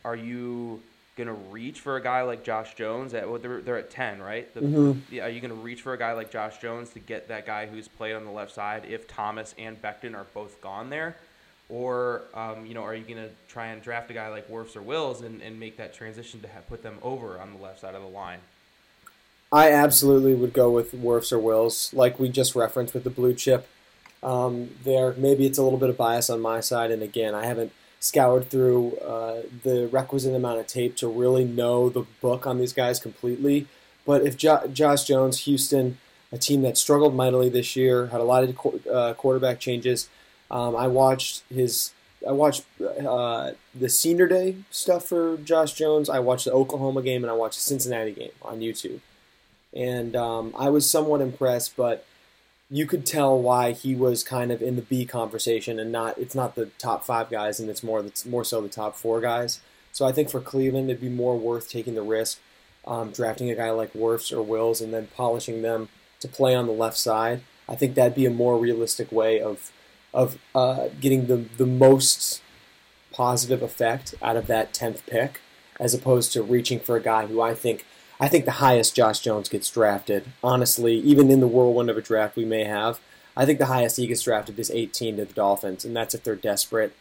are 0.06 0.16
you 0.16 0.80
going 1.16 1.28
to 1.28 1.34
reach 1.34 1.80
for 1.80 1.96
a 1.96 2.04
guy 2.04 2.22
like 2.22 2.44
Josh 2.44 2.76
Jones? 2.76 3.16
At 3.16 3.28
well, 3.28 3.40
they're, 3.40 3.62
they're 3.62 3.78
at 3.78 3.90
ten, 3.90 4.22
right? 4.22 4.54
The, 4.54 4.62
mm-hmm. 4.62 5.00
yeah, 5.14 5.26
are 5.26 5.30
you 5.30 5.42
going 5.42 5.56
to 5.56 5.60
reach 5.60 5.82
for 5.82 5.94
a 5.94 5.98
guy 5.98 6.14
like 6.14 6.32
Josh 6.32 6.60
Jones 6.60 6.92
to 6.92 7.00
get 7.00 7.30
that 7.30 7.48
guy 7.48 7.66
who's 7.66 7.88
played 7.88 8.14
on 8.14 8.26
the 8.26 8.32
left 8.32 8.54
side 8.54 8.84
if 8.88 9.08
Thomas 9.08 9.56
and 9.58 9.82
Becton 9.82 10.14
are 10.16 10.28
both 10.36 10.62
gone 10.62 10.92
there? 10.92 11.16
Or, 11.70 12.22
um, 12.34 12.66
you 12.66 12.74
know, 12.74 12.84
are 12.84 12.96
you 12.96 13.04
going 13.04 13.22
to 13.22 13.30
try 13.50 13.68
and 13.68 13.82
draft 13.82 14.10
a 14.10 14.14
guy 14.14 14.30
like 14.30 14.50
Wirfs 14.50 14.76
or 14.76 14.82
Wills 14.82 15.22
and, 15.22 15.42
and 15.42 15.60
make 15.60 15.78
that 15.78 15.94
transition 15.94 16.40
to 16.42 16.48
put 16.70 16.82
them 16.82 16.98
over 17.02 17.40
on 17.40 17.54
the 17.54 17.62
left 17.62 17.82
side 17.82 17.94
of 17.94 18.02
the 18.02 18.08
line? 18.08 18.40
I 19.52 19.72
absolutely 19.72 20.34
would 20.34 20.54
go 20.54 20.70
with 20.72 20.94
Wirfs 20.94 21.32
or 21.32 21.40
Wills, 21.40 21.94
like 21.94 22.20
we 22.20 22.30
just 22.30 22.56
referenced 22.56 22.94
with 22.94 23.04
the 23.04 23.10
blue 23.10 23.34
chip. 23.34 23.68
Um, 24.24 24.72
there, 24.84 25.14
maybe 25.14 25.46
it's 25.46 25.58
a 25.58 25.64
little 25.64 25.80
bit 25.80 25.90
of 25.90 25.98
bias 25.98 26.30
on 26.30 26.42
my 26.42 26.60
side, 26.60 26.92
and 26.92 27.02
again, 27.02 27.36
I 27.36 27.46
haven't 27.46 27.72
scoured 28.00 28.50
through 28.50 28.98
uh, 28.98 29.42
the 29.64 29.88
requisite 29.88 30.36
amount 30.36 30.60
of 30.60 30.68
tape 30.68 30.96
to 30.98 31.08
really 31.08 31.46
know 31.46 31.90
the 31.90 32.06
book 32.22 32.46
on 32.46 32.58
these 32.58 32.74
guys 32.74 33.00
completely. 33.00 33.68
But 34.06 34.26
if 34.26 34.38
jo- 34.38 34.68
Josh 34.72 35.04
Jones, 35.04 35.42
Houston, 35.42 35.98
a 36.32 36.38
team 36.38 36.62
that 36.64 36.78
struggled 36.78 37.16
mightily 37.16 37.50
this 37.50 37.76
year, 37.76 38.08
had 38.08 38.22
a 38.22 38.26
lot 38.26 38.44
of 38.44 38.88
uh, 38.92 39.14
quarterback 39.14 39.60
changes, 39.60 40.10
um, 40.52 40.76
I 40.76 40.88
watched 40.88 41.44
his. 41.50 41.92
I 42.28 42.32
watched 42.32 42.66
uh, 42.82 43.52
the 43.76 43.90
senior 43.90 44.28
day 44.28 44.58
stuff 44.72 45.06
for 45.06 45.38
Josh 45.38 45.74
Jones. 45.74 46.10
I 46.10 46.20
watched 46.20 46.46
the 46.46 46.52
Oklahoma 46.52 47.02
game 47.02 47.24
and 47.24 47.32
I 47.32 47.36
watched 47.36 47.58
the 47.58 47.64
Cincinnati 47.64 48.12
game 48.12 48.32
on 48.42 48.60
YouTube, 48.60 49.00
and 49.74 50.16
um, 50.16 50.54
I 50.58 50.70
was 50.70 50.90
somewhat 50.90 51.22
impressed. 51.22 51.78
But 51.78 52.06
you 52.70 52.86
could 52.86 53.06
tell 53.06 53.40
why 53.40 53.72
he 53.72 53.96
was 53.96 54.24
kind 54.24 54.52
of 54.52 54.62
in 54.62 54.76
the 54.76 54.82
B 54.82 55.06
conversation 55.06 55.80
and 55.80 55.92
not 55.92 56.18
it's 56.18 56.36
not 56.36 56.56
the 56.56 56.66
top 56.78 57.06
five 57.06 57.30
guys 57.30 57.60
and 57.60 57.70
it's 57.70 57.84
more 57.84 58.02
it's 58.02 58.26
more 58.26 58.44
so 58.44 58.62
the 58.62 58.70
top 58.70 58.96
four 58.96 59.22
guys. 59.22 59.62
So 59.92 60.06
I 60.06 60.12
think 60.12 60.30
for 60.30 60.42
Cleveland 60.42 60.90
it'd 60.90 61.02
be 61.02 61.10
more 61.10 61.38
worth 61.38 61.70
taking 61.70 61.96
the 61.96 62.02
risk, 62.02 62.40
um, 62.86 63.12
drafting 63.12 63.50
a 63.50 63.56
guy 63.56 63.72
like 63.72 63.94
Wirfs 63.94 64.34
or 64.34 64.42
Wills 64.42 64.82
and 64.82 64.94
then 64.94 65.08
polishing 65.16 65.62
them 65.62 65.90
to 66.20 66.28
play 66.28 66.56
on 66.56 66.68
the 66.68 66.74
left 66.74 66.98
side. 66.98 67.42
I 67.70 67.76
think 67.76 67.96
that'd 67.96 68.16
be 68.16 68.26
a 68.26 68.32
more 68.32 68.58
realistic 68.58 69.12
way 69.12 69.40
of 69.40 69.72
of 70.18 70.40
uh, 70.56 70.90
getting 71.00 71.28
the 71.28 71.38
the 71.38 71.68
most 71.68 72.42
positive 73.14 73.62
effect 73.62 74.16
out 74.22 74.36
of 74.36 74.48
that 74.48 74.74
tenth 74.74 75.06
pick, 75.06 75.40
as 75.80 75.94
opposed 75.94 76.34
to 76.34 76.42
reaching 76.42 76.80
for 76.80 76.98
a 76.98 77.02
guy 77.02 77.28
who 77.28 77.40
I 77.40 77.54
think 77.54 77.86
I 78.20 78.28
think 78.28 78.46
the 78.46 78.54
highest 78.54 78.96
Josh 78.96 79.20
Jones 79.20 79.48
gets 79.48 79.70
drafted, 79.70 80.26
honestly, 80.44 80.96
even 80.96 81.30
in 81.30 81.40
the 81.40 81.48
whirlwind 81.48 81.92
of 81.92 81.98
a 81.98 82.02
draft 82.02 82.36
we 82.36 82.46
may 82.46 82.64
have, 82.64 83.00
I 83.38 83.46
think 83.46 83.60
the 83.60 83.68
highest 83.68 83.98
he 83.98 84.08
gets 84.08 84.24
drafted 84.24 84.58
is 84.58 84.72
18 84.72 85.18
to 85.18 85.26
the 85.26 85.34
Dolphins, 85.34 85.86
and 85.86 85.96
that's 85.96 86.16
if 86.16 86.24
they're 86.24 86.36
desperate 86.36 86.96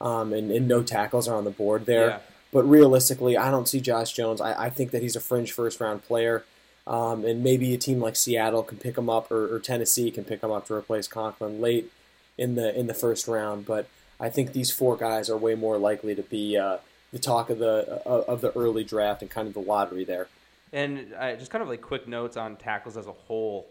um, 0.00 0.32
and, 0.32 0.50
and, 0.52 0.66
no 0.66 0.82
tackles 0.82 1.28
are 1.28 1.34
on 1.34 1.44
the 1.44 1.50
board 1.50 1.84
there. 1.84 2.08
Yeah. 2.08 2.18
But 2.52 2.62
realistically, 2.62 3.36
I 3.36 3.50
don't 3.50 3.68
see 3.68 3.80
Josh 3.80 4.12
Jones. 4.12 4.40
I, 4.40 4.66
I 4.66 4.70
think 4.70 4.92
that 4.92 5.02
he's 5.02 5.14
a 5.14 5.20
fringe 5.20 5.52
first 5.52 5.78
round 5.80 6.04
player, 6.04 6.44
um, 6.86 7.24
and 7.24 7.42
maybe 7.42 7.74
a 7.74 7.78
team 7.78 8.00
like 8.00 8.16
Seattle 8.16 8.62
can 8.62 8.78
pick 8.78 8.96
him 8.96 9.10
up, 9.10 9.30
or, 9.30 9.54
or 9.54 9.58
Tennessee 9.58 10.10
can 10.10 10.24
pick 10.24 10.42
him 10.42 10.50
up 10.50 10.66
to 10.68 10.74
replace 10.74 11.06
Conklin 11.06 11.60
late 11.60 11.92
in 12.40 12.54
the 12.54 12.76
in 12.76 12.88
the 12.88 12.94
first 12.94 13.28
round. 13.28 13.66
But 13.66 13.86
I 14.18 14.30
think 14.30 14.52
these 14.52 14.72
four 14.72 14.96
guys 14.96 15.30
are 15.30 15.36
way 15.36 15.54
more 15.54 15.78
likely 15.78 16.14
to 16.16 16.22
be 16.22 16.56
uh, 16.56 16.78
the 17.12 17.18
talk 17.18 17.50
of 17.50 17.58
the 17.58 18.02
uh, 18.04 18.24
of 18.26 18.40
the 18.40 18.50
early 18.56 18.82
draft 18.82 19.22
and 19.22 19.30
kind 19.30 19.46
of 19.46 19.54
the 19.54 19.60
lottery 19.60 20.04
there. 20.04 20.26
And 20.72 21.14
I, 21.18 21.36
just 21.36 21.50
kind 21.50 21.62
of 21.62 21.68
like 21.68 21.82
quick 21.82 22.08
notes 22.08 22.36
on 22.36 22.56
tackles 22.56 22.96
as 22.96 23.06
a 23.06 23.12
whole. 23.12 23.68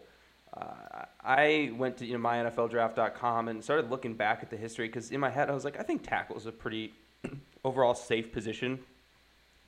Uh, 0.56 1.04
I 1.22 1.72
went 1.76 1.98
to 1.98 2.06
you 2.06 2.16
know 2.16 2.28
myNFLDraft.com 2.28 3.48
and 3.48 3.62
started 3.62 3.90
looking 3.90 4.14
back 4.14 4.42
at 4.42 4.50
the 4.50 4.56
history 4.56 4.86
because 4.86 5.10
in 5.10 5.20
my 5.20 5.30
head 5.30 5.50
I 5.50 5.54
was 5.54 5.64
like, 5.64 5.78
I 5.78 5.82
think 5.82 6.06
tackle 6.06 6.36
is 6.36 6.46
a 6.46 6.52
pretty 6.52 6.94
overall 7.64 7.94
safe 7.94 8.32
position 8.32 8.80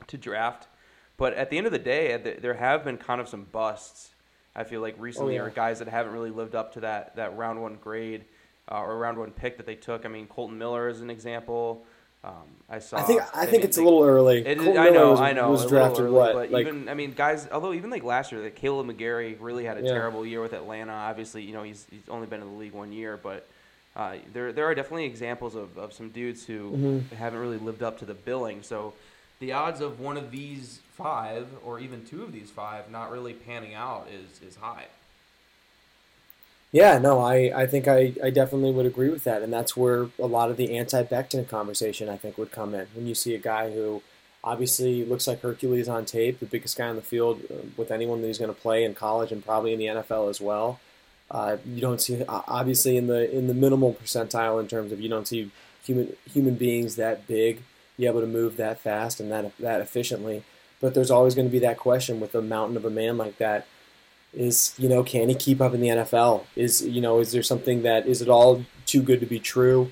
to 0.06 0.16
draft. 0.16 0.68
But 1.16 1.34
at 1.34 1.50
the 1.50 1.58
end 1.58 1.66
of 1.66 1.72
the 1.72 1.78
day, 1.78 2.38
there 2.40 2.54
have 2.54 2.84
been 2.84 2.96
kind 2.96 3.20
of 3.20 3.28
some 3.28 3.44
busts. 3.44 4.10
I 4.54 4.64
feel 4.64 4.80
like 4.80 4.96
recently, 4.98 5.38
oh, 5.38 5.42
yeah. 5.42 5.48
or 5.48 5.50
guys 5.50 5.78
that 5.78 5.88
haven't 5.88 6.12
really 6.12 6.30
lived 6.30 6.54
up 6.54 6.74
to 6.74 6.80
that 6.80 7.16
that 7.16 7.36
round 7.36 7.62
one 7.62 7.78
grade 7.80 8.24
uh, 8.70 8.80
or 8.80 8.98
round 8.98 9.18
one 9.18 9.30
pick 9.30 9.56
that 9.56 9.66
they 9.66 9.74
took. 9.74 10.04
I 10.04 10.08
mean, 10.08 10.26
Kolton 10.26 10.58
Miller 10.58 10.88
is 10.88 11.00
an 11.00 11.10
example. 11.10 11.84
Um, 12.24 12.32
I 12.70 12.78
saw. 12.78 12.98
I 12.98 13.02
think 13.02 13.22
I 13.34 13.46
think 13.46 13.64
it's 13.64 13.78
a 13.78 13.82
little 13.82 14.04
early. 14.04 14.46
It, 14.46 14.60
I 14.60 14.90
know, 14.90 15.10
was, 15.10 15.20
I 15.20 15.32
know. 15.32 15.50
Was 15.50 15.66
drafted 15.66 16.04
early, 16.04 16.12
what? 16.12 16.34
But 16.34 16.50
like, 16.52 16.66
even 16.66 16.88
I 16.88 16.94
mean, 16.94 17.14
guys. 17.14 17.48
Although 17.50 17.72
even 17.72 17.90
like 17.90 18.04
last 18.04 18.30
year, 18.30 18.40
like 18.40 18.58
Kaleb 18.60 18.94
McGary 18.94 19.36
really 19.40 19.64
had 19.64 19.76
a 19.76 19.82
yeah. 19.82 19.92
terrible 19.92 20.24
year 20.24 20.40
with 20.40 20.52
Atlanta. 20.52 20.92
Obviously, 20.92 21.42
you 21.42 21.52
know 21.52 21.64
he's 21.64 21.84
he's 21.90 22.08
only 22.08 22.28
been 22.28 22.40
in 22.40 22.46
the 22.46 22.58
league 22.58 22.74
one 22.74 22.92
year, 22.92 23.18
but 23.20 23.48
uh, 23.96 24.14
there 24.32 24.52
there 24.52 24.66
are 24.66 24.74
definitely 24.74 25.06
examples 25.06 25.56
of, 25.56 25.76
of 25.76 25.92
some 25.92 26.10
dudes 26.10 26.46
who 26.46 26.70
mm-hmm. 26.70 27.14
haven't 27.16 27.40
really 27.40 27.58
lived 27.58 27.82
up 27.82 27.98
to 27.98 28.04
the 28.04 28.14
billing. 28.14 28.62
So 28.62 28.94
the 29.40 29.52
odds 29.52 29.80
of 29.80 29.98
one 29.98 30.16
of 30.16 30.30
these 30.30 30.78
five 30.96 31.48
or 31.64 31.80
even 31.80 32.04
two 32.04 32.22
of 32.22 32.32
these 32.32 32.50
five 32.50 32.88
not 32.88 33.10
really 33.10 33.32
panning 33.32 33.74
out 33.74 34.06
is 34.12 34.40
is 34.48 34.54
high. 34.54 34.86
Yeah, 36.72 36.96
no, 36.98 37.20
I, 37.20 37.52
I 37.54 37.66
think 37.66 37.86
I, 37.86 38.14
I 38.24 38.30
definitely 38.30 38.72
would 38.72 38.86
agree 38.86 39.10
with 39.10 39.24
that. 39.24 39.42
And 39.42 39.52
that's 39.52 39.76
where 39.76 40.08
a 40.18 40.26
lot 40.26 40.50
of 40.50 40.56
the 40.56 40.76
anti 40.76 41.02
Becton 41.04 41.46
conversation, 41.46 42.08
I 42.08 42.16
think, 42.16 42.38
would 42.38 42.50
come 42.50 42.74
in. 42.74 42.86
When 42.94 43.06
you 43.06 43.14
see 43.14 43.34
a 43.34 43.38
guy 43.38 43.70
who 43.70 44.02
obviously 44.42 45.04
looks 45.04 45.26
like 45.26 45.42
Hercules 45.42 45.88
on 45.88 46.06
tape, 46.06 46.40
the 46.40 46.46
biggest 46.46 46.78
guy 46.78 46.88
on 46.88 46.96
the 46.96 47.02
field 47.02 47.42
uh, 47.50 47.56
with 47.76 47.90
anyone 47.90 48.22
that 48.22 48.26
he's 48.26 48.38
going 48.38 48.52
to 48.52 48.58
play 48.58 48.84
in 48.84 48.94
college 48.94 49.30
and 49.30 49.44
probably 49.44 49.74
in 49.74 49.78
the 49.78 49.86
NFL 49.86 50.30
as 50.30 50.40
well. 50.40 50.80
Uh, 51.30 51.58
you 51.66 51.80
don't 51.80 52.00
see 52.00 52.22
obviously 52.28 52.96
in 52.96 53.06
the 53.06 53.30
in 53.34 53.46
the 53.46 53.54
minimal 53.54 53.94
percentile 53.94 54.60
in 54.60 54.68
terms 54.68 54.92
of 54.92 55.00
you 55.00 55.08
don't 55.08 55.26
see 55.26 55.50
human 55.82 56.14
human 56.30 56.54
beings 56.56 56.96
that 56.96 57.26
big 57.26 57.62
be 57.96 58.06
able 58.06 58.20
to 58.20 58.26
move 58.26 58.58
that 58.58 58.78
fast 58.80 59.18
and 59.18 59.30
that 59.30 59.56
that 59.58 59.80
efficiently. 59.80 60.42
But 60.80 60.94
there's 60.94 61.10
always 61.10 61.34
going 61.34 61.46
to 61.48 61.52
be 61.52 61.60
that 61.60 61.78
question 61.78 62.20
with 62.20 62.34
a 62.34 62.42
mountain 62.42 62.76
of 62.76 62.84
a 62.84 62.90
man 62.90 63.16
like 63.16 63.38
that 63.38 63.66
is 64.34 64.74
you 64.78 64.88
know 64.88 65.02
can 65.02 65.28
he 65.28 65.34
keep 65.34 65.60
up 65.60 65.74
in 65.74 65.80
the 65.80 65.88
NFL? 65.88 66.44
Is 66.56 66.82
you 66.82 67.00
know 67.00 67.20
is 67.20 67.32
there 67.32 67.42
something 67.42 67.82
that 67.82 68.06
is 68.06 68.22
it 68.22 68.28
all 68.28 68.64
too 68.86 69.02
good 69.02 69.20
to 69.20 69.26
be 69.26 69.38
true? 69.38 69.90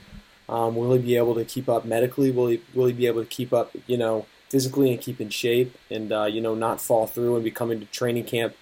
Um, 0.49 0.75
will 0.75 0.93
he 0.95 0.99
be 0.99 1.17
able 1.17 1.35
to 1.35 1.45
keep 1.45 1.69
up 1.69 1.85
medically? 1.85 2.31
Will 2.31 2.49
he 2.49 2.63
will 2.75 2.87
he 2.87 2.93
be 2.93 3.07
able 3.07 3.23
to 3.23 3.29
keep 3.29 3.53
up 3.53 3.73
you 3.87 3.99
know 3.99 4.27
physically 4.49 4.91
and 4.91 5.01
keep 5.01 5.21
in 5.21 5.31
shape 5.31 5.77
and 5.91 6.13
uh, 6.13 6.25
you 6.25 6.41
know 6.41 6.55
not 6.55 6.81
fall 6.81 7.07
through 7.07 7.37
and 7.37 7.45
be 7.45 7.51
coming 7.51 7.81
to 7.81 7.87
training 7.87 8.25
camp 8.25 8.55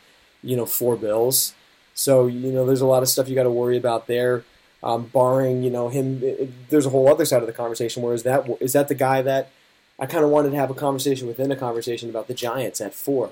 you 0.42 0.56
know 0.56 0.66
for 0.66 0.96
Bills? 0.96 1.54
So 1.94 2.26
you 2.26 2.52
know 2.52 2.66
there's 2.66 2.80
a 2.80 2.86
lot 2.86 3.02
of 3.02 3.08
stuff 3.08 3.28
you 3.28 3.34
got 3.34 3.44
to 3.44 3.50
worry 3.50 3.76
about 3.76 4.06
there. 4.06 4.44
Um, 4.80 5.06
barring 5.06 5.64
you 5.64 5.70
know 5.70 5.88
him, 5.88 6.22
it, 6.22 6.70
there's 6.70 6.86
a 6.86 6.90
whole 6.90 7.08
other 7.08 7.24
side 7.24 7.40
of 7.40 7.46
the 7.46 7.52
conversation. 7.52 8.02
Where 8.02 8.14
is 8.14 8.24
that 8.24 8.48
is 8.60 8.72
that 8.72 8.88
the 8.88 8.94
guy 8.94 9.22
that 9.22 9.50
I 9.98 10.06
kind 10.06 10.24
of 10.24 10.30
wanted 10.30 10.50
to 10.50 10.56
have 10.56 10.70
a 10.70 10.74
conversation 10.74 11.26
within 11.26 11.50
a 11.50 11.56
conversation 11.56 12.08
about 12.10 12.28
the 12.28 12.34
Giants 12.34 12.80
at 12.80 12.94
four 12.94 13.30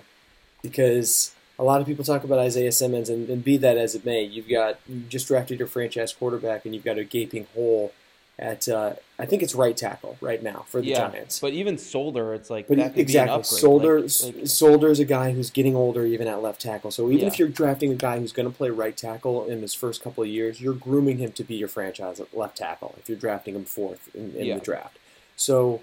because 0.63 1.36
a 1.59 1.65
lot 1.65 1.81
of 1.81 1.87
people 1.87 2.05
talk 2.05 2.25
about 2.25 2.39
Isaiah 2.39 2.73
Simmons, 2.73 3.09
and, 3.09 3.29
and, 3.29 3.43
be 3.43 3.57
that 3.57 3.77
as 3.77 3.95
it 3.95 4.05
may, 4.05 4.23
you've 4.23 4.49
got 4.49 4.79
you 4.89 5.01
just 5.09 5.29
drafted 5.29 5.59
your 5.59 5.69
franchise 5.69 6.13
quarterback, 6.13 6.65
and 6.65 6.75
you've 6.75 6.85
got 6.85 6.99
a 6.99 7.05
gaping 7.05 7.47
hole 7.55 7.93
at 8.39 8.69
uh, 8.69 8.93
I 9.19 9.25
think 9.25 9.43
it's 9.43 9.55
right 9.55 9.75
tackle 9.75 10.19
right 10.21 10.43
now 10.43 10.67
for 10.69 10.83
the 10.83 10.89
yeah, 10.89 11.09
Giants. 11.09 11.41
But 11.41 11.55
even 11.55 11.79
Solder, 11.79 12.35
it's 12.35 12.51
like 12.51 12.69
but 12.69 12.79
exactly 12.79 13.43
Solder. 13.45 14.03
Like, 14.03 14.23
like, 14.23 14.47
Solder 14.47 14.89
is 14.89 15.01
a 15.01 15.07
guy 15.07 15.33
who's 15.33 15.51
getting 15.51 15.75
older 15.75 16.05
even 16.05 16.29
at 16.29 16.43
left 16.43 16.61
tackle. 16.61 16.91
So 16.91 17.09
even 17.09 17.21
yeah. 17.21 17.27
if 17.29 17.39
you're 17.39 17.49
drafting 17.49 17.91
a 17.93 17.95
guy 17.95 18.19
who's 18.19 18.33
going 18.33 18.51
to 18.51 18.55
play 18.55 18.69
right 18.69 18.97
tackle 18.97 19.47
in 19.47 19.63
his 19.63 19.73
first 19.73 20.03
couple 20.03 20.23
of 20.23 20.29
years, 20.29 20.61
you're 20.61 20.75
grooming 20.75 21.19
him 21.19 21.33
to 21.33 21.45
be 21.45 21.55
your 21.55 21.69
franchise 21.69 22.21
left 22.35 22.59
tackle. 22.59 22.95
If 22.99 23.09
you're 23.09 23.19
drafting 23.19 23.55
him 23.55 23.65
fourth 23.65 24.15
in, 24.15 24.35
in 24.35 24.47
yeah. 24.47 24.55
the 24.57 24.61
draft, 24.61 24.99
so 25.37 25.81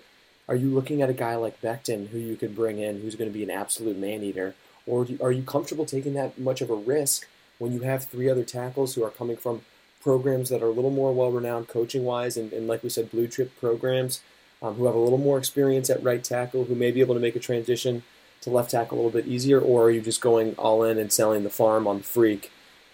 are 0.47 0.55
you 0.55 0.69
looking 0.69 1.01
at 1.01 1.09
a 1.09 1.13
guy 1.13 1.35
like 1.35 1.59
Becton 1.59 2.09
who 2.09 2.19
you 2.19 2.35
could 2.35 2.55
bring 2.55 2.77
in, 2.77 3.01
who's 3.01 3.15
going 3.15 3.29
to 3.29 3.33
be 3.33 3.43
an 3.43 3.51
absolute 3.51 3.97
man 3.97 4.21
eater? 4.21 4.53
Or 4.85 5.07
are 5.21 5.31
you 5.31 5.43
comfortable 5.43 5.85
taking 5.85 6.13
that 6.13 6.37
much 6.37 6.61
of 6.61 6.69
a 6.69 6.75
risk 6.75 7.27
when 7.57 7.71
you 7.71 7.81
have 7.81 8.05
three 8.05 8.29
other 8.29 8.43
tackles 8.43 8.95
who 8.95 9.03
are 9.03 9.09
coming 9.09 9.37
from 9.37 9.61
programs 10.01 10.49
that 10.49 10.61
are 10.61 10.67
a 10.67 10.71
little 10.71 10.91
more 10.91 11.13
well 11.13 11.31
renowned 11.31 11.69
coaching 11.69 12.03
wise 12.03 12.35
and, 12.35 12.51
and, 12.51 12.67
like 12.67 12.83
we 12.83 12.89
said, 12.89 13.09
blue 13.09 13.27
chip 13.27 13.57
programs 13.59 14.21
um, 14.61 14.75
who 14.75 14.85
have 14.85 14.95
a 14.95 14.99
little 14.99 15.17
more 15.17 15.37
experience 15.37 15.89
at 15.89 16.03
right 16.03 16.23
tackle, 16.23 16.65
who 16.65 16.75
may 16.75 16.91
be 16.91 16.99
able 16.99 17.15
to 17.15 17.21
make 17.21 17.35
a 17.35 17.39
transition 17.39 18.03
to 18.41 18.49
left 18.49 18.71
tackle 18.71 18.97
a 18.97 18.99
little 18.99 19.11
bit 19.21 19.27
easier? 19.27 19.59
Or 19.59 19.83
are 19.83 19.91
you 19.91 20.01
just 20.01 20.21
going 20.21 20.55
all 20.55 20.83
in 20.83 20.97
and 20.97 21.11
selling 21.11 21.43
the 21.43 21.49
farm 21.49 21.87
on 21.87 21.99
the 21.99 22.03
freak? 22.03 22.51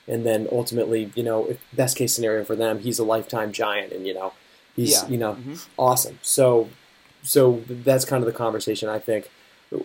And 0.08 0.26
then 0.26 0.48
ultimately, 0.52 1.12
you 1.16 1.24
know, 1.24 1.46
if 1.46 1.60
best 1.74 1.98
case 1.98 2.14
scenario 2.14 2.44
for 2.44 2.56
them, 2.56 2.80
he's 2.80 3.00
a 3.00 3.04
lifetime 3.04 3.52
giant 3.52 3.92
and, 3.92 4.06
you 4.06 4.14
know, 4.14 4.34
he's, 4.76 5.04
yeah. 5.04 5.08
you 5.08 5.18
know, 5.18 5.34
mm-hmm. 5.34 5.56
awesome. 5.78 6.20
So, 6.22 6.70
so 7.22 7.64
that's 7.68 8.06
kind 8.06 8.24
of 8.24 8.32
the 8.32 8.38
conversation 8.38 8.90
I 8.90 9.00
think 9.00 9.30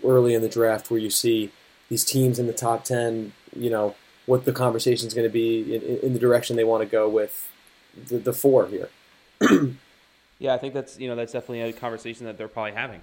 early 0.05 0.35
in 0.35 0.43
the 0.43 0.49
draft 0.49 0.91
where 0.91 1.01
you 1.01 1.11
see 1.11 1.51
these 1.89 2.05
teams 2.05 2.39
in 2.39 2.47
the 2.47 2.53
top 2.53 2.85
10, 2.85 3.33
you 3.57 3.71
know, 3.71 3.95
what 4.27 4.45
the 4.45 4.53
conversation 4.53 5.07
is 5.07 5.15
going 5.15 5.27
to 5.27 5.33
be 5.33 5.75
in, 5.75 5.83
in, 5.99 6.13
the 6.15 6.19
direction 6.19 6.57
they 6.57 6.65
want 6.65 6.83
to 6.83 6.89
go 6.89 7.09
with 7.09 7.49
the, 8.09 8.19
the 8.19 8.33
four 8.33 8.67
here. 8.69 8.89
yeah, 10.39 10.55
I 10.55 10.59
think 10.59 10.73
that's, 10.73 10.99
you 10.99 11.09
know, 11.09 11.15
that's 11.15 11.33
definitely 11.33 11.61
a 11.63 11.73
conversation 11.73 12.25
that 12.27 12.39
they're 12.39 12.49
probably 12.49 12.73
having 12.73 13.03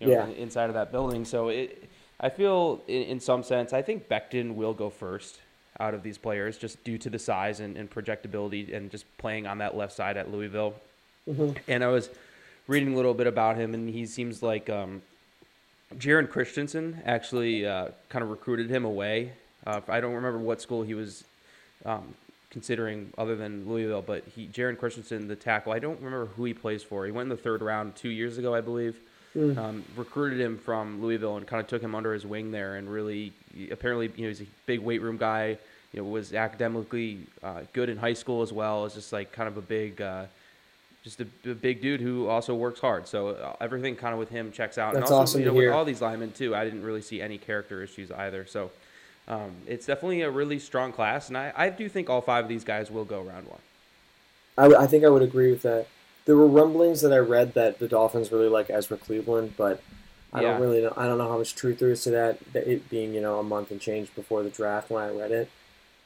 you 0.00 0.08
know, 0.08 0.26
yeah. 0.26 0.42
inside 0.42 0.68
of 0.68 0.74
that 0.74 0.92
building. 0.92 1.24
So 1.24 1.48
it, 1.48 1.88
I 2.20 2.28
feel 2.28 2.82
in, 2.86 3.02
in, 3.02 3.20
some 3.20 3.42
sense, 3.42 3.72
I 3.72 3.82
think 3.82 4.08
Becton 4.08 4.54
will 4.54 4.74
go 4.74 4.90
first 4.90 5.40
out 5.80 5.94
of 5.94 6.02
these 6.02 6.18
players 6.18 6.56
just 6.56 6.82
due 6.84 6.98
to 6.98 7.10
the 7.10 7.18
size 7.18 7.60
and, 7.60 7.76
and 7.76 7.90
projectability 7.90 8.74
and 8.74 8.90
just 8.90 9.04
playing 9.18 9.46
on 9.46 9.58
that 9.58 9.76
left 9.76 9.92
side 9.92 10.16
at 10.16 10.30
Louisville. 10.30 10.74
Mm-hmm. 11.28 11.58
And 11.68 11.82
I 11.82 11.88
was 11.88 12.10
reading 12.66 12.92
a 12.92 12.96
little 12.96 13.14
bit 13.14 13.26
about 13.26 13.56
him, 13.56 13.74
and 13.74 13.88
he 13.88 14.06
seems 14.06 14.42
like 14.42 14.70
um, 14.70 15.02
Geron 15.98 16.28
Christensen 16.28 17.02
actually 17.04 17.66
uh, 17.66 17.88
kind 18.08 18.22
of 18.22 18.30
recruited 18.30 18.70
him 18.70 18.84
away. 18.84 19.32
Uh, 19.66 19.80
I 19.88 20.00
don't 20.00 20.14
remember 20.14 20.38
what 20.38 20.60
school 20.60 20.82
he 20.82 20.94
was 20.94 21.24
um, 21.84 22.14
considering 22.50 23.12
other 23.18 23.36
than 23.36 23.68
Louisville, 23.68 24.02
but 24.02 24.24
he 24.34 24.46
Geron 24.46 24.78
Christensen, 24.78 25.28
the 25.28 25.36
tackle. 25.36 25.72
I 25.72 25.78
don't 25.78 26.00
remember 26.00 26.26
who 26.26 26.44
he 26.44 26.54
plays 26.54 26.82
for. 26.82 27.04
He 27.06 27.12
went 27.12 27.26
in 27.26 27.36
the 27.36 27.42
third 27.42 27.62
round 27.62 27.96
two 27.96 28.10
years 28.10 28.38
ago, 28.38 28.54
I 28.54 28.60
believe. 28.60 28.96
Mm. 29.36 29.58
Um, 29.58 29.84
recruited 29.96 30.38
him 30.38 30.56
from 30.58 31.02
Louisville 31.02 31.36
and 31.36 31.46
kind 31.46 31.60
of 31.60 31.66
took 31.66 31.82
him 31.82 31.94
under 31.94 32.14
his 32.14 32.24
wing 32.24 32.52
there, 32.52 32.76
and 32.76 32.88
really, 32.88 33.32
apparently, 33.72 34.12
you 34.14 34.22
know, 34.22 34.28
he's 34.28 34.42
a 34.42 34.46
big 34.66 34.78
weight 34.80 35.02
room 35.02 35.16
guy. 35.16 35.58
You 35.92 36.00
know, 36.00 36.08
was 36.08 36.32
academically 36.32 37.18
uh, 37.42 37.62
good 37.72 37.88
in 37.88 37.96
high 37.96 38.14
school 38.14 38.42
as 38.42 38.52
well. 38.52 38.84
Is 38.84 38.94
just 38.94 39.12
like 39.12 39.32
kind 39.32 39.48
of 39.48 39.56
a 39.56 39.62
big 39.62 40.00
uh, 40.00 40.26
just 41.04 41.20
a, 41.20 41.26
a, 41.44 41.54
big 41.54 41.82
dude 41.82 42.00
who 42.00 42.28
also 42.28 42.54
works 42.54 42.80
hard. 42.80 43.06
So 43.06 43.28
uh, 43.28 43.56
everything 43.60 43.94
kind 43.94 44.14
of 44.14 44.18
with 44.18 44.30
him 44.30 44.50
checks 44.50 44.78
out. 44.78 44.94
That's 44.94 45.10
and 45.10 45.14
also, 45.14 45.22
awesome 45.22 45.40
you 45.40 45.46
know, 45.46 45.52
with 45.52 45.70
all 45.70 45.84
these 45.84 46.00
linemen 46.00 46.32
too, 46.32 46.56
I 46.56 46.64
didn't 46.64 46.82
really 46.82 47.02
see 47.02 47.20
any 47.20 47.36
character 47.36 47.82
issues 47.82 48.10
either. 48.10 48.46
So 48.46 48.70
um, 49.28 49.52
it's 49.66 49.84
definitely 49.84 50.22
a 50.22 50.30
really 50.30 50.58
strong 50.58 50.92
class, 50.92 51.28
and 51.28 51.36
I, 51.36 51.52
I 51.54 51.68
do 51.68 51.88
think 51.88 52.10
all 52.10 52.22
five 52.22 52.44
of 52.44 52.48
these 52.48 52.64
guys 52.64 52.90
will 52.90 53.04
go 53.04 53.20
round 53.22 53.46
one. 53.46 53.60
I, 54.56 54.84
I 54.84 54.86
think 54.86 55.04
I 55.04 55.08
would 55.08 55.22
agree 55.22 55.50
with 55.50 55.62
that. 55.62 55.86
There 56.24 56.36
were 56.36 56.46
rumblings 56.46 57.02
that 57.02 57.12
I 57.12 57.18
read 57.18 57.54
that 57.54 57.78
the 57.78 57.88
Dolphins 57.88 58.32
really 58.32 58.48
like 58.48 58.70
Ezra 58.70 58.96
Cleveland, 58.96 59.54
but 59.58 59.82
I 60.32 60.40
yeah. 60.40 60.52
don't 60.52 60.60
really 60.60 60.82
know. 60.82 60.92
I 60.96 61.06
don't 61.06 61.18
know 61.18 61.28
how 61.28 61.38
much 61.38 61.54
truth 61.54 61.80
there 61.80 61.90
is 61.90 62.02
to 62.04 62.10
that. 62.10 62.38
It 62.54 62.88
being 62.88 63.14
you 63.14 63.20
know 63.20 63.38
a 63.38 63.42
month 63.42 63.70
and 63.70 63.80
change 63.80 64.14
before 64.14 64.42
the 64.42 64.50
draft 64.50 64.90
when 64.90 65.02
I 65.02 65.10
read 65.10 65.32
it. 65.32 65.50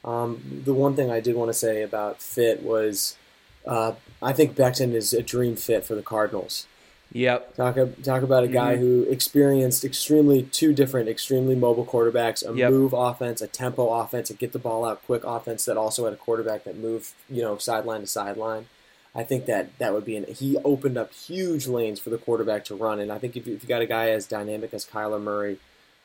Um, 0.03 0.61
the 0.65 0.73
one 0.73 0.95
thing 0.95 1.09
I 1.09 1.19
did 1.19 1.35
want 1.35 1.49
to 1.49 1.53
say 1.53 1.83
about 1.83 2.21
fit 2.21 2.63
was 2.63 3.17
uh, 3.65 3.93
I 4.21 4.33
think 4.33 4.55
Becton 4.55 4.93
is 4.93 5.13
a 5.13 5.21
dream 5.23 5.55
fit 5.55 5.85
for 5.85 5.95
the 5.95 6.01
Cardinals. 6.01 6.65
Yep. 7.11 7.55
Talk 7.55 7.77
talk 8.03 8.21
about 8.21 8.43
a 8.43 8.47
guy 8.47 8.75
Mhm. 8.75 8.79
who 8.79 9.03
experienced 9.09 9.83
extremely 9.83 10.43
two 10.43 10.73
different 10.73 11.09
extremely 11.09 11.55
mobile 11.55 11.85
quarterbacks, 11.85 12.47
a 12.47 12.55
Yep. 12.55 12.71
move 12.71 12.93
offense, 12.93 13.41
a 13.41 13.47
tempo 13.47 13.89
offense, 13.89 14.29
a 14.29 14.33
get 14.35 14.51
the 14.51 14.59
ball 14.59 14.85
out 14.85 15.03
quick 15.05 15.23
offense 15.23 15.65
that 15.65 15.75
also 15.75 16.03
had 16.05 16.13
a 16.13 16.17
quarterback 16.17 16.65
that 16.65 16.77
moved, 16.77 17.13
you 17.27 17.41
know, 17.41 17.57
sideline 17.57 18.01
to 18.01 18.07
sideline. 18.07 18.67
I 19.15 19.23
think 19.23 19.47
that 19.47 19.75
that 19.79 19.91
would 19.93 20.05
be 20.05 20.17
an 20.17 20.25
he 20.25 20.57
opened 20.63 20.99
up 20.99 21.11
huge 21.11 21.65
lanes 21.65 21.99
for 21.99 22.11
the 22.11 22.19
quarterback 22.19 22.63
to 22.65 22.75
run, 22.75 22.99
and 22.99 23.11
I 23.11 23.17
think 23.17 23.35
if 23.35 23.47
you, 23.47 23.55
if 23.55 23.63
you 23.63 23.69
got 23.69 23.81
a 23.81 23.87
guy 23.87 24.09
as 24.11 24.27
dynamic 24.27 24.71
as 24.71 24.85
Kyler 24.85 25.19
Murray, 25.19 25.57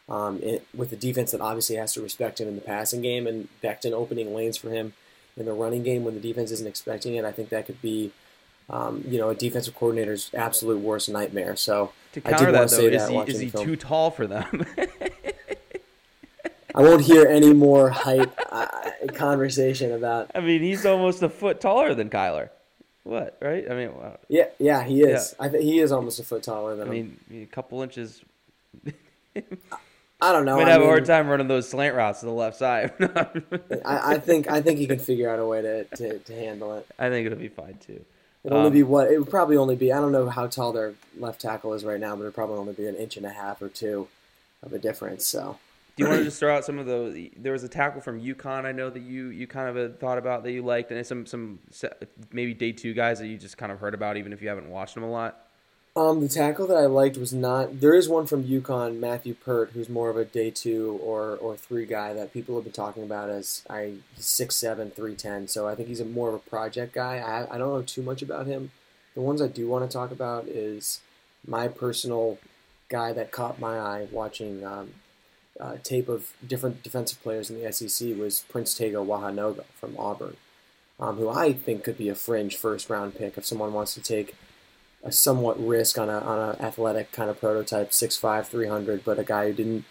um, 0.09 0.41
it, 0.43 0.67
with 0.75 0.91
a 0.93 0.97
defense 0.97 1.33
that 1.33 1.41
obviously 1.43 1.77
has 1.77 1.93
to 1.95 2.01
respect 2.03 2.41
him 2.41 2.49
in 2.49 2.55
the 2.55 2.63
passing 2.63 3.03
game, 3.03 3.27
and 3.27 3.49
Becton 3.63 3.93
opening 3.93 4.35
lanes 4.35 4.57
for 4.57 4.71
him 4.71 4.95
in 5.37 5.47
the 5.47 5.53
running 5.53 5.83
game 5.83 6.05
when 6.05 6.15
the 6.15 6.21
defense 6.21 6.51
isn't 6.51 6.67
expecting 6.67 7.15
it, 7.17 7.25
I 7.25 7.33
think 7.33 7.49
that 7.51 7.67
could 7.67 7.81
be, 7.83 8.13
um, 8.71 9.05
you 9.07 9.19
know, 9.19 9.31
a 9.31 9.35
defensive 9.35 9.75
coordinator's 9.75 10.31
absolute 10.35 10.81
worst 10.81 11.09
nightmare. 11.09 11.57
So 11.57 11.93
To 12.13 12.21
I 12.25 12.31
did 12.31 12.37
counter 12.39 12.53
that, 12.53 12.61
though, 12.71 12.77
say 12.77 12.87
is 12.95 13.03
that 13.09 13.11
he, 13.29 13.33
is 13.33 13.41
he 13.41 13.51
too 13.51 13.77
tall 13.77 14.11
for 14.11 14.27
them? 14.27 14.65
I 16.75 16.83
won't 16.83 17.03
hear 17.11 17.27
any 17.27 17.53
more 17.53 17.91
hype 17.91 18.33
uh, 18.51 18.67
conversation 19.15 19.93
about. 19.93 20.31
I 20.35 20.41
mean, 20.41 20.63
he's 20.63 20.85
almost 20.87 21.23
a 21.23 21.29
foot 21.29 21.61
taller 21.61 21.95
than 21.95 22.11
Kyler. 22.11 22.51
What, 23.05 23.37
right? 23.43 23.71
I 23.71 23.75
mean, 23.75 23.95
wow. 23.95 24.19
Yeah, 24.29 24.47
yeah, 24.59 24.83
he 24.83 25.03
is. 25.03 25.35
I 25.39 25.49
think 25.49 25.63
he 25.63 25.79
is 25.79 25.93
almost 25.93 26.19
a 26.21 26.25
foot 26.25 26.43
taller 26.43 26.75
than 26.75 26.89
I 26.89 26.95
him. 26.95 27.21
mean, 27.29 27.43
a 27.43 27.47
couple 27.47 27.83
inches. 27.83 28.23
I 30.21 30.33
don't 30.33 30.45
know. 30.45 30.57
Might 30.57 30.69
I 30.69 30.73
have 30.73 30.83
a 30.83 30.87
hard 30.87 31.05
time 31.05 31.29
running 31.29 31.49
those 31.49 31.69
slant 31.69 31.95
routes 31.95 32.21
to 32.21 32.27
the 32.27 32.33
left 32.33 32.57
side. 32.57 32.93
I, 33.85 34.15
I 34.15 34.19
think 34.19 34.49
I 34.51 34.63
think 34.63 34.79
he 34.79 34.87
can 34.87 34.99
figure 34.99 35.29
out 35.29 35.39
a 35.39 35.47
way 35.47 35.61
to, 35.63 35.85
to, 35.85 36.19
to 36.19 36.35
handle 36.35 36.75
it. 36.79 36.87
I 36.99 37.11
think 37.11 37.27
it'll 37.27 37.39
be 37.39 37.49
fine 37.49 37.77
too. 37.79 38.05
It'll 38.45 38.59
only 38.59 38.69
Um, 38.69 38.73
be 38.75 38.83
what 38.83 39.11
it 39.11 39.19
would 39.19 39.31
probably 39.31 39.57
only 39.57 39.77
be. 39.77 39.93
I 39.93 40.01
don't 40.01 40.13
know 40.13 40.29
how 40.29 40.47
tall 40.47 40.73
their 40.73 40.95
left 41.19 41.41
tackle 41.41 41.75
is 41.75 41.85
right 41.85 42.01
now, 42.01 42.15
but 42.15 42.21
it'll 42.23 42.33
probably 42.33 42.59
only 42.59 42.73
be 42.75 42.87
an 42.87 42.95
inch 42.95 43.17
and 43.17 43.27
a 43.27 43.31
half 43.31 43.61
or 43.61 43.69
two 43.69 44.09
of 44.63 44.73
a 44.73 44.79
difference. 44.79 45.27
So 45.27 45.59
Do 45.97 46.05
you 46.05 46.09
want 46.09 46.21
to 46.21 46.25
just 46.25 46.39
throw 46.41 46.55
out 46.57 46.65
some 46.65 46.79
of 46.79 46.87
the? 46.87 47.31
There 47.37 47.53
was 47.53 47.65
a 47.65 47.69
tackle 47.69 48.01
from 48.01 48.21
UConn. 48.21 48.65
I 48.65 48.73
know 48.73 48.91
that 48.91 49.03
you 49.03 49.27
you 49.29 49.47
kind 49.47 49.77
of 49.77 49.99
thought 49.99 50.19
about 50.19 50.43
that 50.45 50.53
you 50.53 50.63
liked, 50.63 50.91
and 50.91 51.07
some 51.07 51.27
some 51.27 51.59
maybe 52.33 52.55
day 52.55 52.73
two 52.73 52.95
guys 52.95 53.19
that 53.19 53.27
you 53.27 53.37
just 53.37 53.59
kind 53.59 53.73
of 53.73 53.79
heard 53.79 53.95
about, 53.95 54.17
even 54.17 54.33
if 54.33 54.41
you 54.41 54.49
haven't 54.49 54.71
watched 54.71 54.95
them 54.95 55.03
a 55.05 55.11
lot. 55.11 55.44
Um, 55.97 56.21
the 56.21 56.29
tackle 56.29 56.67
that 56.67 56.77
I 56.77 56.87
liked 56.87 57.17
was 57.17 57.33
not. 57.33 57.79
There 57.79 57.95
is 57.95 58.09
one 58.09 58.27
from 58.27 58.43
UConn, 58.43 58.99
Matthew 58.99 59.33
Peart, 59.35 59.71
who's 59.75 59.89
more 59.89 60.11
of 60.11 60.17
a 60.17 60.25
day 60.25 60.51
two 60.51 60.99
or, 61.01 61.37
or 61.37 61.57
three 61.57 61.87
guy 61.87 62.13
that 62.13 62.33
people 62.33 62.57
have 62.57 62.65
been 62.65 62.73
talking 62.73 63.05
about 63.05 63.31
as 63.31 63.63
I 63.71 63.95
he's 64.17 64.27
six 64.27 64.57
seven, 64.57 64.91
three 64.91 65.15
ten. 65.15 65.47
So 65.47 65.69
I 65.69 65.77
think 65.77 65.89
he's 65.89 66.01
a 66.01 66.05
more 66.05 66.31
of 66.31 66.35
a 66.35 66.39
project 66.41 66.95
guy. 66.95 67.19
I 67.19 67.55
I 67.55 67.59
don't 67.59 67.73
know 67.73 67.83
too 67.83 68.03
much 68.03 68.23
about 68.23 68.47
him. 68.47 68.73
The 69.15 69.21
ones 69.21 69.41
I 69.41 69.47
do 69.47 69.69
want 69.69 69.89
to 69.89 69.97
talk 69.97 70.11
about 70.11 70.49
is 70.49 71.01
my 71.47 71.69
personal 71.69 72.39
guy 72.89 73.13
that 73.13 73.31
caught 73.31 73.61
my 73.61 73.79
eye 73.79 74.09
watching 74.11 74.65
um, 74.65 74.95
uh, 75.61 75.77
tape 75.85 76.09
of 76.09 76.33
different 76.45 76.83
defensive 76.83 77.23
players 77.23 77.51
in 77.51 77.63
the 77.63 77.73
SEC 77.73 78.17
was 78.19 78.45
Prince 78.49 78.75
Tega 78.75 78.97
Wanogho 78.97 79.65
from 79.79 79.95
Auburn, 79.97 80.37
um, 80.99 81.19
who 81.19 81.29
I 81.29 81.53
think 81.53 81.85
could 81.85 81.99
be 81.99 82.09
a 82.09 82.17
fringe 82.17 82.57
first 82.57 82.91
round 82.91 83.15
pick 83.15 83.39
if 83.39 83.45
someone 83.45 83.73
wants 83.73 83.95
to 83.95 84.03
take 84.03 84.35
a 85.05 85.13
somewhat 85.13 85.63
risk 85.65 85.99
on 85.99 86.09
a 86.09 86.19
on 86.19 86.39
a 86.39 86.63
athletic 86.63 87.13
kind 87.13 87.31
of 87.31 87.39
prototype, 87.39 87.91
6'5", 87.91 88.47
300, 88.47 89.05
but 89.05 89.19
a 89.19 89.25
guy 89.25 89.49
who 89.49 89.53
didn't 89.53 89.85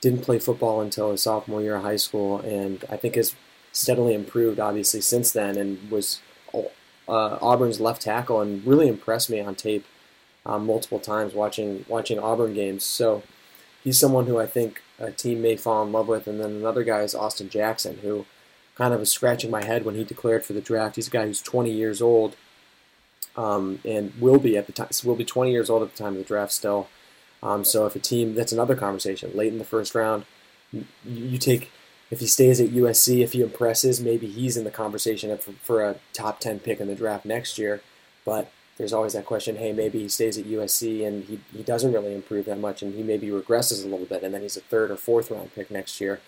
didn't 0.00 0.22
play 0.22 0.38
football 0.38 0.80
until 0.80 1.10
his 1.10 1.22
sophomore 1.22 1.60
year 1.60 1.76
of 1.76 1.82
high 1.82 1.96
school, 1.96 2.38
and 2.40 2.84
I 2.88 2.96
think 2.96 3.16
has 3.16 3.34
steadily 3.72 4.14
improved 4.14 4.60
obviously 4.60 5.00
since 5.00 5.32
then, 5.32 5.56
and 5.56 5.90
was 5.90 6.20
uh, 6.54 7.38
Auburn's 7.40 7.80
left 7.80 8.02
tackle, 8.02 8.40
and 8.40 8.64
really 8.66 8.88
impressed 8.88 9.30
me 9.30 9.40
on 9.40 9.54
tape 9.54 9.84
um, 10.46 10.66
multiple 10.66 11.00
times 11.00 11.34
watching 11.34 11.84
watching 11.88 12.18
Auburn 12.18 12.54
games. 12.54 12.84
So 12.84 13.22
he's 13.82 13.98
someone 13.98 14.26
who 14.26 14.38
I 14.38 14.46
think 14.46 14.82
a 14.98 15.10
team 15.10 15.42
may 15.42 15.56
fall 15.56 15.84
in 15.84 15.92
love 15.92 16.08
with, 16.08 16.26
and 16.28 16.40
then 16.40 16.50
another 16.50 16.84
guy 16.84 17.00
is 17.00 17.14
Austin 17.14 17.48
Jackson, 17.48 17.98
who 18.02 18.26
kind 18.76 18.94
of 18.94 19.00
was 19.00 19.10
scratching 19.10 19.50
my 19.50 19.64
head 19.64 19.84
when 19.84 19.96
he 19.96 20.04
declared 20.04 20.44
for 20.44 20.52
the 20.52 20.60
draft. 20.60 20.96
He's 20.96 21.08
a 21.08 21.10
guy 21.10 21.26
who's 21.26 21.42
20 21.42 21.70
years 21.70 22.00
old 22.00 22.36
um, 23.36 23.80
and 23.84 24.12
will 24.20 24.38
be 24.38 24.56
at 24.56 24.66
the 24.66 24.72
time. 24.72 24.88
Will 25.04 25.16
be 25.16 25.24
20 25.24 25.50
years 25.50 25.70
old 25.70 25.82
at 25.82 25.94
the 25.94 26.02
time 26.02 26.12
of 26.12 26.18
the 26.18 26.24
draft 26.24 26.52
still. 26.52 26.88
Um, 27.42 27.64
so 27.64 27.86
if 27.86 27.96
a 27.96 27.98
team, 27.98 28.34
that's 28.34 28.52
another 28.52 28.76
conversation. 28.76 29.32
Late 29.34 29.52
in 29.52 29.58
the 29.58 29.64
first 29.64 29.94
round, 29.94 30.24
you, 30.72 30.84
you 31.04 31.38
take 31.38 31.70
if 32.12 32.20
he 32.20 32.26
stays 32.26 32.60
at 32.60 32.68
USC, 32.68 33.24
if 33.24 33.32
he 33.32 33.40
impresses, 33.40 33.98
maybe 33.98 34.26
he's 34.26 34.58
in 34.58 34.64
the 34.64 34.70
conversation 34.70 35.36
for, 35.38 35.52
for 35.52 35.82
a 35.82 35.96
top 36.12 36.40
10 36.40 36.60
pick 36.60 36.78
in 36.78 36.86
the 36.86 36.94
draft 36.94 37.24
next 37.24 37.56
year. 37.56 37.80
But 38.26 38.52
there's 38.76 38.92
always 38.92 39.14
that 39.14 39.24
question, 39.24 39.56
hey, 39.56 39.72
maybe 39.72 40.00
he 40.00 40.08
stays 40.10 40.36
at 40.36 40.44
USC 40.44 41.06
and 41.06 41.24
he, 41.24 41.40
he 41.56 41.62
doesn't 41.62 41.90
really 41.90 42.14
improve 42.14 42.44
that 42.44 42.58
much 42.58 42.82
and 42.82 42.94
he 42.94 43.02
maybe 43.02 43.28
regresses 43.28 43.82
a 43.82 43.88
little 43.88 44.04
bit 44.04 44.22
and 44.22 44.34
then 44.34 44.42
he's 44.42 44.58
a 44.58 44.60
third 44.60 44.90
or 44.90 44.96
fourth 44.96 45.30
round 45.30 45.54
pick 45.54 45.70
next 45.70 46.02
year. 46.02 46.20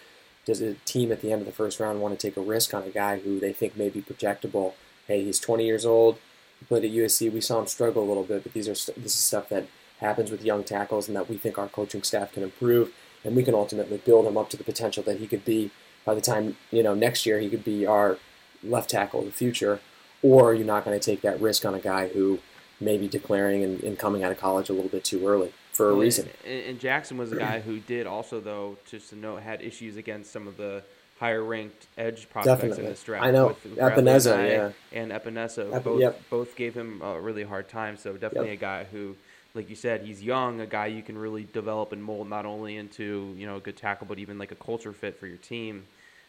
Does 0.47 0.63
a 0.63 0.73
team 0.87 1.13
at 1.13 1.21
the 1.21 1.31
end 1.31 1.43
of 1.43 1.47
the 1.47 1.53
first 1.53 1.79
round 1.79 2.01
want 2.01 2.19
to 2.19 2.27
take 2.27 2.39
a 2.39 2.41
risk 2.41 2.73
on 2.73 2.85
a 2.85 2.91
guy 2.91 3.19
who 3.19 3.39
they 3.39 3.53
think 3.53 3.77
may 3.77 3.91
be 3.91 4.01
projectable? 4.01 4.73
Hey, 5.07 5.23
he's 5.23 5.39
20 5.39 5.67
years 5.67 5.85
old. 5.85 6.19
He 6.65 6.69
played 6.69 6.85
at 6.85 6.91
USC. 6.91 7.31
We 7.31 7.43
saw 7.43 7.61
him 7.61 7.67
struggle 7.67 8.03
a 8.03 8.09
little 8.09 8.23
bit, 8.25 8.43
but 8.43 8.55
these 8.55 8.69
are 8.69 8.73
this 8.73 9.15
is 9.15 9.15
stuff 9.15 9.51
that 9.51 9.67
happens 9.99 10.31
with 10.31 10.43
young 10.43 10.65
tackles 10.65 11.09
and 11.09 11.17
that 11.17 11.29
we 11.29 11.37
think 11.37 11.59
our 11.59 11.69
coaching 11.69 12.03
staff 12.03 12.33
can 12.33 12.43
improve 12.43 12.91
and 13.23 13.37
we 13.37 13.43
can 13.43 13.55
ultimately 13.55 13.99
build 13.99 14.27
him 14.27 14.37
up 14.37 14.51
to 14.51 14.57
the 14.57 14.65
potential 14.65 15.03
that 15.03 15.19
he 15.19 15.27
could 15.27 15.45
be 15.45 15.71
by 16.05 16.15
the 16.15 16.21
time 16.21 16.57
you 16.71 16.83
know 16.83 16.95
next 16.95 17.25
year 17.25 17.39
he 17.39 17.49
could 17.49 17.65
be 17.65 17.87
our 17.87 18.19
left 18.63 18.91
tackle 18.91 19.21
of 19.21 19.27
the 19.27 19.33
future 19.33 19.81
or 20.21 20.53
you're 20.53 20.67
not 20.67 20.85
going 20.85 20.99
to 20.99 21.05
take 21.05 21.21
that 21.21 21.41
risk 21.41 21.65
on 21.65 21.75
a 21.75 21.79
guy 21.79 22.09
who 22.09 22.39
may 22.81 22.97
be 22.99 23.07
declaring 23.07 23.63
and, 23.63 23.83
and 23.83 23.99
coming 23.99 24.25
out 24.25 24.33
of 24.33 24.39
college 24.39 24.69
a 24.69 24.73
little 24.73 24.91
bit 24.91 25.05
too 25.05 25.27
early 25.27 25.53
for 25.73 25.91
a 25.91 25.95
reason. 25.95 26.29
And, 26.45 26.61
and 26.65 26.81
Jackson 26.81 27.17
was 27.17 27.33
a 27.33 27.37
guy 27.37 27.61
who 27.61 27.81
did 27.81 28.07
also, 28.07 28.41
though, 28.41 28.77
just 28.89 29.11
to 29.11 29.17
note, 29.17 29.43
had 29.43 29.61
issues 29.61 29.97
against 29.97 30.33
some 30.33 30.47
of 30.47 30.57
the 30.57 30.83
higher 31.19 31.43
ranked 31.43 31.87
edge 31.97 32.29
prospects 32.29 32.61
Definitely. 32.61 32.85
in 32.85 32.91
this 32.91 33.03
draft. 33.03 33.25
I 33.25 33.31
know. 33.31 33.49
with- 33.49 33.65
with 33.65 33.79
Epenesa, 33.79 34.37
Anae 34.37 34.51
yeah. 34.51 34.99
And 35.01 35.13
Epenesa. 35.13 35.73
Ep- 35.75 35.85
both, 35.85 36.01
yep. 36.01 36.21
both 36.31 36.57
gave 36.57 36.75
him 36.75 37.01
a 37.03 37.21
really 37.21 37.45
hard 37.45 37.69
time. 37.69 37.97
So 37.97 38.15
definitely 38.15 38.51
Yep. 38.51 38.59
a 38.59 38.61
guy 38.61 38.85
who, 38.85 39.17
like 39.55 39.71
you 39.71 39.77
said, 39.77 40.03
he's 40.03 40.23
young, 40.23 40.61
a 40.61 40.67
guy 40.67 40.87
you 40.87 41.03
can 41.03 41.17
really 41.17 41.45
develop 41.45 41.93
and 41.93 42.03
mold 42.03 42.29
not 42.29 42.47
only 42.47 42.77
into, 42.77 43.35
you 43.39 43.47
know, 43.47 43.57
a 43.57 43.61
good 43.61 43.77
tackle, 43.77 44.07
but 44.09 44.19
even 44.19 44.39
like 44.39 44.51
a 44.51 44.57
culture 44.57 44.93
fit 44.93 45.19
for 45.19 45.27
your 45.27 45.37
team. 45.39 45.85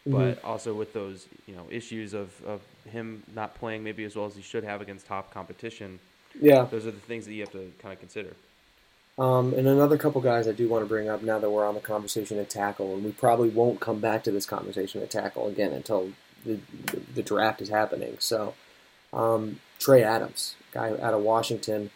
Mm-hmm. 0.08 0.18
But 0.18 0.44
also 0.44 0.76
with 0.76 0.94
those, 0.94 1.28
you 1.48 1.56
know, 1.56 1.66
issues 1.72 2.14
of, 2.14 2.30
of 2.46 2.62
him 2.88 3.24
not 3.34 3.56
playing 3.56 3.84
maybe 3.84 4.04
as 4.04 4.16
well 4.16 4.28
as 4.28 4.36
he 4.36 4.44
should 4.44 4.64
have 4.64 4.82
against 4.82 5.08
top 5.08 5.34
competition. 5.34 6.00
Yeah. 6.40 6.66
Those 6.66 6.86
are 6.86 6.92
the 6.92 7.00
things 7.00 7.26
that 7.26 7.34
you 7.34 7.42
have 7.42 7.52
to 7.54 7.72
kind 7.82 7.92
of 7.92 8.00
consider. 8.00 8.30
Um, 9.18 9.54
and 9.54 9.68
another 9.68 9.98
couple 9.98 10.20
guys 10.20 10.48
I 10.48 10.52
do 10.52 10.68
want 10.68 10.84
to 10.84 10.90
bring 10.90 11.08
up 11.08 11.24
now 11.24 11.40
that 11.40 11.50
we're 11.50 11.66
on 11.66 11.76
the 11.76 11.80
conversation 11.80 12.38
at 12.38 12.50
tackle, 12.50 12.94
and 12.94 13.04
we 13.04 13.12
probably 13.12 13.50
won't 13.50 13.80
come 13.80 14.00
back 14.00 14.24
to 14.24 14.32
this 14.32 14.46
conversation 14.46 15.02
at 15.02 15.10
tackle 15.10 15.48
again 15.48 15.72
until 15.72 16.12
the, 16.46 16.60
the, 16.88 17.00
the 17.16 17.24
draft 17.24 17.62
is 17.62 17.70
happening. 17.70 18.18
So, 18.20 18.56
um, 19.14 19.62
Trey 19.80 20.04
Adams, 20.04 20.56
guy 20.72 20.90
out 20.90 21.14
of 21.14 21.22
Washington, 21.22 21.92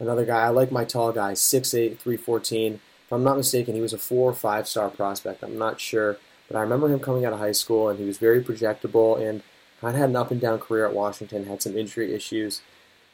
another 0.00 0.24
guy. 0.24 0.40
I 0.40 0.48
like 0.48 0.72
my 0.72 0.84
tall 0.84 1.12
guy, 1.12 1.32
6'8", 1.32 1.98
314. 1.98 2.80
If 3.04 3.12
I'm 3.12 3.24
not 3.24 3.36
mistaken, 3.36 3.74
he 3.74 3.82
was 3.82 3.92
a 3.92 3.98
four 3.98 4.30
or 4.30 4.34
five 4.34 4.66
star 4.66 4.88
prospect. 4.88 5.42
I'm 5.42 5.58
not 5.58 5.78
sure, 5.78 6.16
but 6.48 6.56
I 6.56 6.62
remember 6.62 6.88
him 6.88 7.00
coming 7.00 7.26
out 7.26 7.34
of 7.34 7.38
high 7.38 7.52
school, 7.52 7.90
and 7.90 7.98
he 7.98 8.06
was 8.06 8.16
very 8.16 8.42
projectable 8.42 9.20
and 9.20 9.42
kind 9.82 9.94
of 9.94 10.00
had 10.00 10.08
an 10.08 10.16
up 10.16 10.30
and 10.30 10.40
down 10.40 10.58
career 10.58 10.86
at 10.86 10.94
Washington. 10.94 11.44
Had 11.44 11.60
some 11.60 11.76
injury 11.76 12.14
issues 12.14 12.62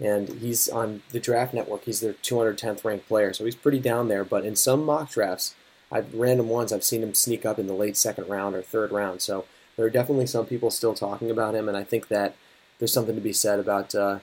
and 0.01 0.29
he's 0.29 0.69
on 0.69 1.03
the 1.11 1.21
draft 1.21 1.53
network. 1.55 1.85
He's 1.85 2.01
their 2.01 2.13
210th 2.15 2.85
ranked 2.85 3.09
player, 3.09 3.33
so 3.33 3.45
he's 3.45 3.55
pretty 3.57 3.81
down 3.81 4.09
there. 4.09 4.25
But 4.25 4.45
in 4.45 4.55
some 4.57 4.85
mock 4.85 5.11
drafts, 5.11 5.55
I've 5.91 6.15
random 6.15 6.49
ones, 6.49 6.73
I've 6.73 6.85
seen 6.85 7.03
him 7.03 7.15
sneak 7.15 7.45
up 7.47 7.59
in 7.59 7.67
the 7.67 7.73
late 7.75 7.97
second 7.97 8.29
round 8.29 8.55
or 8.55 8.63
third 8.63 8.93
round. 8.93 9.23
So 9.23 9.45
there 9.77 9.87
are 9.87 9.91
definitely 9.91 10.27
some 10.27 10.47
people 10.47 10.71
still 10.71 10.95
talking 10.95 11.31
about 11.31 11.55
him, 11.55 11.69
and 11.69 11.77
I 11.77 11.85
think 11.85 12.09
that 12.09 12.35
there's 12.79 12.93
something 12.93 13.15
to 13.15 13.21
be 13.21 13.33
said 13.33 13.59
about 13.59 13.95
uh, 13.95 14.19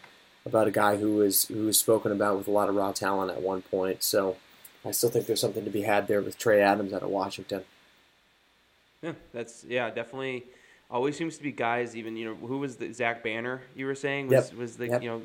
about 0.45 0.67
a 0.67 0.71
guy 0.71 0.97
who 0.97 1.15
was 1.15 1.45
who 1.45 1.65
was 1.65 1.77
spoken 1.79 2.11
about 2.11 2.37
with 2.37 2.47
a 2.47 2.51
lot 2.51 2.69
of 2.69 2.75
raw 2.75 2.91
talent 2.91 3.31
at 3.31 3.41
one 3.41 3.61
point. 3.63 4.03
So 4.03 4.37
I 4.85 4.91
still 4.91 5.09
think 5.09 5.25
there's 5.25 5.41
something 5.41 5.65
to 5.65 5.71
be 5.71 5.81
had 5.81 6.07
there 6.07 6.21
with 6.21 6.37
Trey 6.37 6.61
Adams 6.61 6.93
out 6.93 7.01
of 7.03 7.09
Washington. 7.09 7.63
Yeah, 9.01 9.13
that's 9.33 9.63
yeah, 9.67 9.89
definitely. 9.89 10.45
Always 10.89 11.17
seems 11.17 11.35
to 11.37 11.43
be 11.43 11.51
guys. 11.51 11.95
Even 11.95 12.15
you 12.15 12.25
know 12.29 12.47
who 12.47 12.59
was 12.59 12.75
the 12.77 12.93
Zach 12.93 13.23
Banner 13.23 13.61
you 13.75 13.87
were 13.87 13.95
saying 13.95 14.27
was 14.27 14.49
Yep. 14.51 14.59
was 14.59 14.77
the 14.77 14.87
Yep. 14.87 15.01
you 15.03 15.09
know 15.09 15.21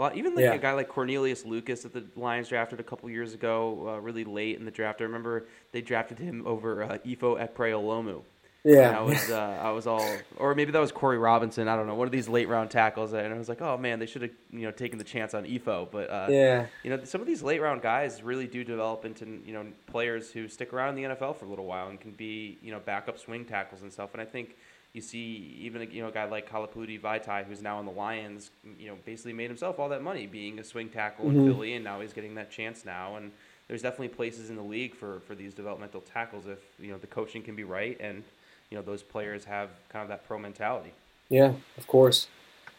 lot, 0.00 0.16
even 0.16 0.34
like 0.34 0.44
Yeah. 0.44 0.54
a 0.54 0.58
guy 0.58 0.72
like 0.72 0.88
Cornelius 0.88 1.44
Lucas 1.44 1.82
that 1.82 1.92
the 1.92 2.04
Lions 2.18 2.48
drafted 2.48 2.80
a 2.80 2.82
couple 2.82 3.08
years 3.10 3.34
ago, 3.34 3.88
uh, 3.94 4.00
really 4.00 4.24
late 4.24 4.58
in 4.58 4.64
the 4.64 4.70
draft. 4.70 5.00
I 5.00 5.04
remember 5.04 5.46
they 5.72 5.80
drafted 5.82 6.18
him 6.18 6.46
over 6.46 6.82
uh, 6.84 6.98
Ifo 7.04 7.38
Ekpre-Olomu. 7.38 8.22
Yeah, 8.64 8.90
And 8.90 8.96
I 8.96 9.00
was 9.02 9.28
uh, 9.28 9.58
I 9.60 9.70
was 9.72 9.88
all, 9.88 10.08
or 10.36 10.54
maybe 10.54 10.70
that 10.70 10.78
was 10.78 10.92
Corey 10.92 11.18
Robinson. 11.18 11.66
I 11.66 11.74
don't 11.74 11.88
know. 11.88 11.96
One 11.96 12.06
of 12.06 12.12
these 12.12 12.28
late 12.28 12.48
round 12.48 12.70
tackles, 12.70 13.12
and 13.12 13.34
I 13.34 13.36
was 13.36 13.48
like, 13.48 13.60
oh 13.60 13.76
man, 13.76 13.98
they 13.98 14.06
should 14.06 14.22
have 14.22 14.30
you 14.52 14.60
know 14.60 14.70
taken 14.70 14.98
the 14.98 15.04
chance 15.04 15.34
on 15.34 15.44
Ifo. 15.44 15.88
But 15.90 16.08
uh, 16.08 16.28
yeah, 16.30 16.66
you 16.84 16.90
know, 16.90 17.02
some 17.02 17.20
of 17.20 17.26
these 17.26 17.42
late 17.42 17.60
round 17.60 17.82
guys 17.82 18.22
really 18.22 18.46
do 18.46 18.62
develop 18.62 19.04
into 19.04 19.24
you 19.44 19.52
know 19.52 19.66
players 19.88 20.30
who 20.30 20.46
stick 20.46 20.72
around 20.72 20.90
in 20.96 21.02
the 21.02 21.16
NFL 21.16 21.38
for 21.38 21.44
a 21.46 21.48
little 21.48 21.64
while 21.66 21.88
and 21.88 22.00
can 22.00 22.12
be 22.12 22.56
you 22.62 22.70
know 22.70 22.78
backup 22.78 23.18
swing 23.18 23.44
tackles 23.44 23.82
and 23.82 23.92
stuff. 23.92 24.10
And 24.12 24.22
I 24.22 24.26
think 24.26 24.54
you 24.92 25.00
see 25.00 25.56
even 25.60 25.90
you 25.90 26.02
know 26.02 26.08
a 26.08 26.12
guy 26.12 26.24
like 26.24 26.50
Halapoulivaati 26.50 27.00
Vaitai, 27.00 27.44
who's 27.44 27.62
now 27.62 27.78
on 27.78 27.86
the 27.86 27.92
Lions, 27.92 28.50
you 28.78 28.88
know, 28.88 28.96
basically 29.04 29.32
made 29.32 29.48
himself 29.48 29.78
all 29.78 29.88
that 29.88 30.02
money 30.02 30.26
being 30.26 30.58
a 30.58 30.64
swing 30.64 30.88
tackle 30.88 31.26
Mm-hmm. 31.26 31.40
in 31.40 31.46
Philly, 31.52 31.74
and 31.74 31.84
now 31.84 32.00
he's 32.00 32.12
getting 32.12 32.34
that 32.34 32.50
chance 32.50 32.84
now. 32.84 33.16
And 33.16 33.32
there's 33.68 33.82
definitely 33.82 34.08
places 34.08 34.50
in 34.50 34.56
the 34.56 34.62
league 34.62 34.94
for 34.94 35.20
for 35.20 35.34
these 35.34 35.54
developmental 35.54 36.02
tackles 36.02 36.46
if 36.46 36.58
you 36.78 36.90
know 36.90 36.98
the 36.98 37.06
coaching 37.06 37.42
can 37.42 37.56
be 37.56 37.64
right 37.64 37.96
and 38.00 38.22
you 38.70 38.76
know 38.76 38.82
those 38.82 39.02
players 39.02 39.44
have 39.44 39.70
kind 39.88 40.02
of 40.02 40.08
that 40.08 40.26
pro 40.26 40.38
mentality. 40.38 40.92
Yeah, 41.28 41.52
of 41.78 41.86
course. 41.86 42.26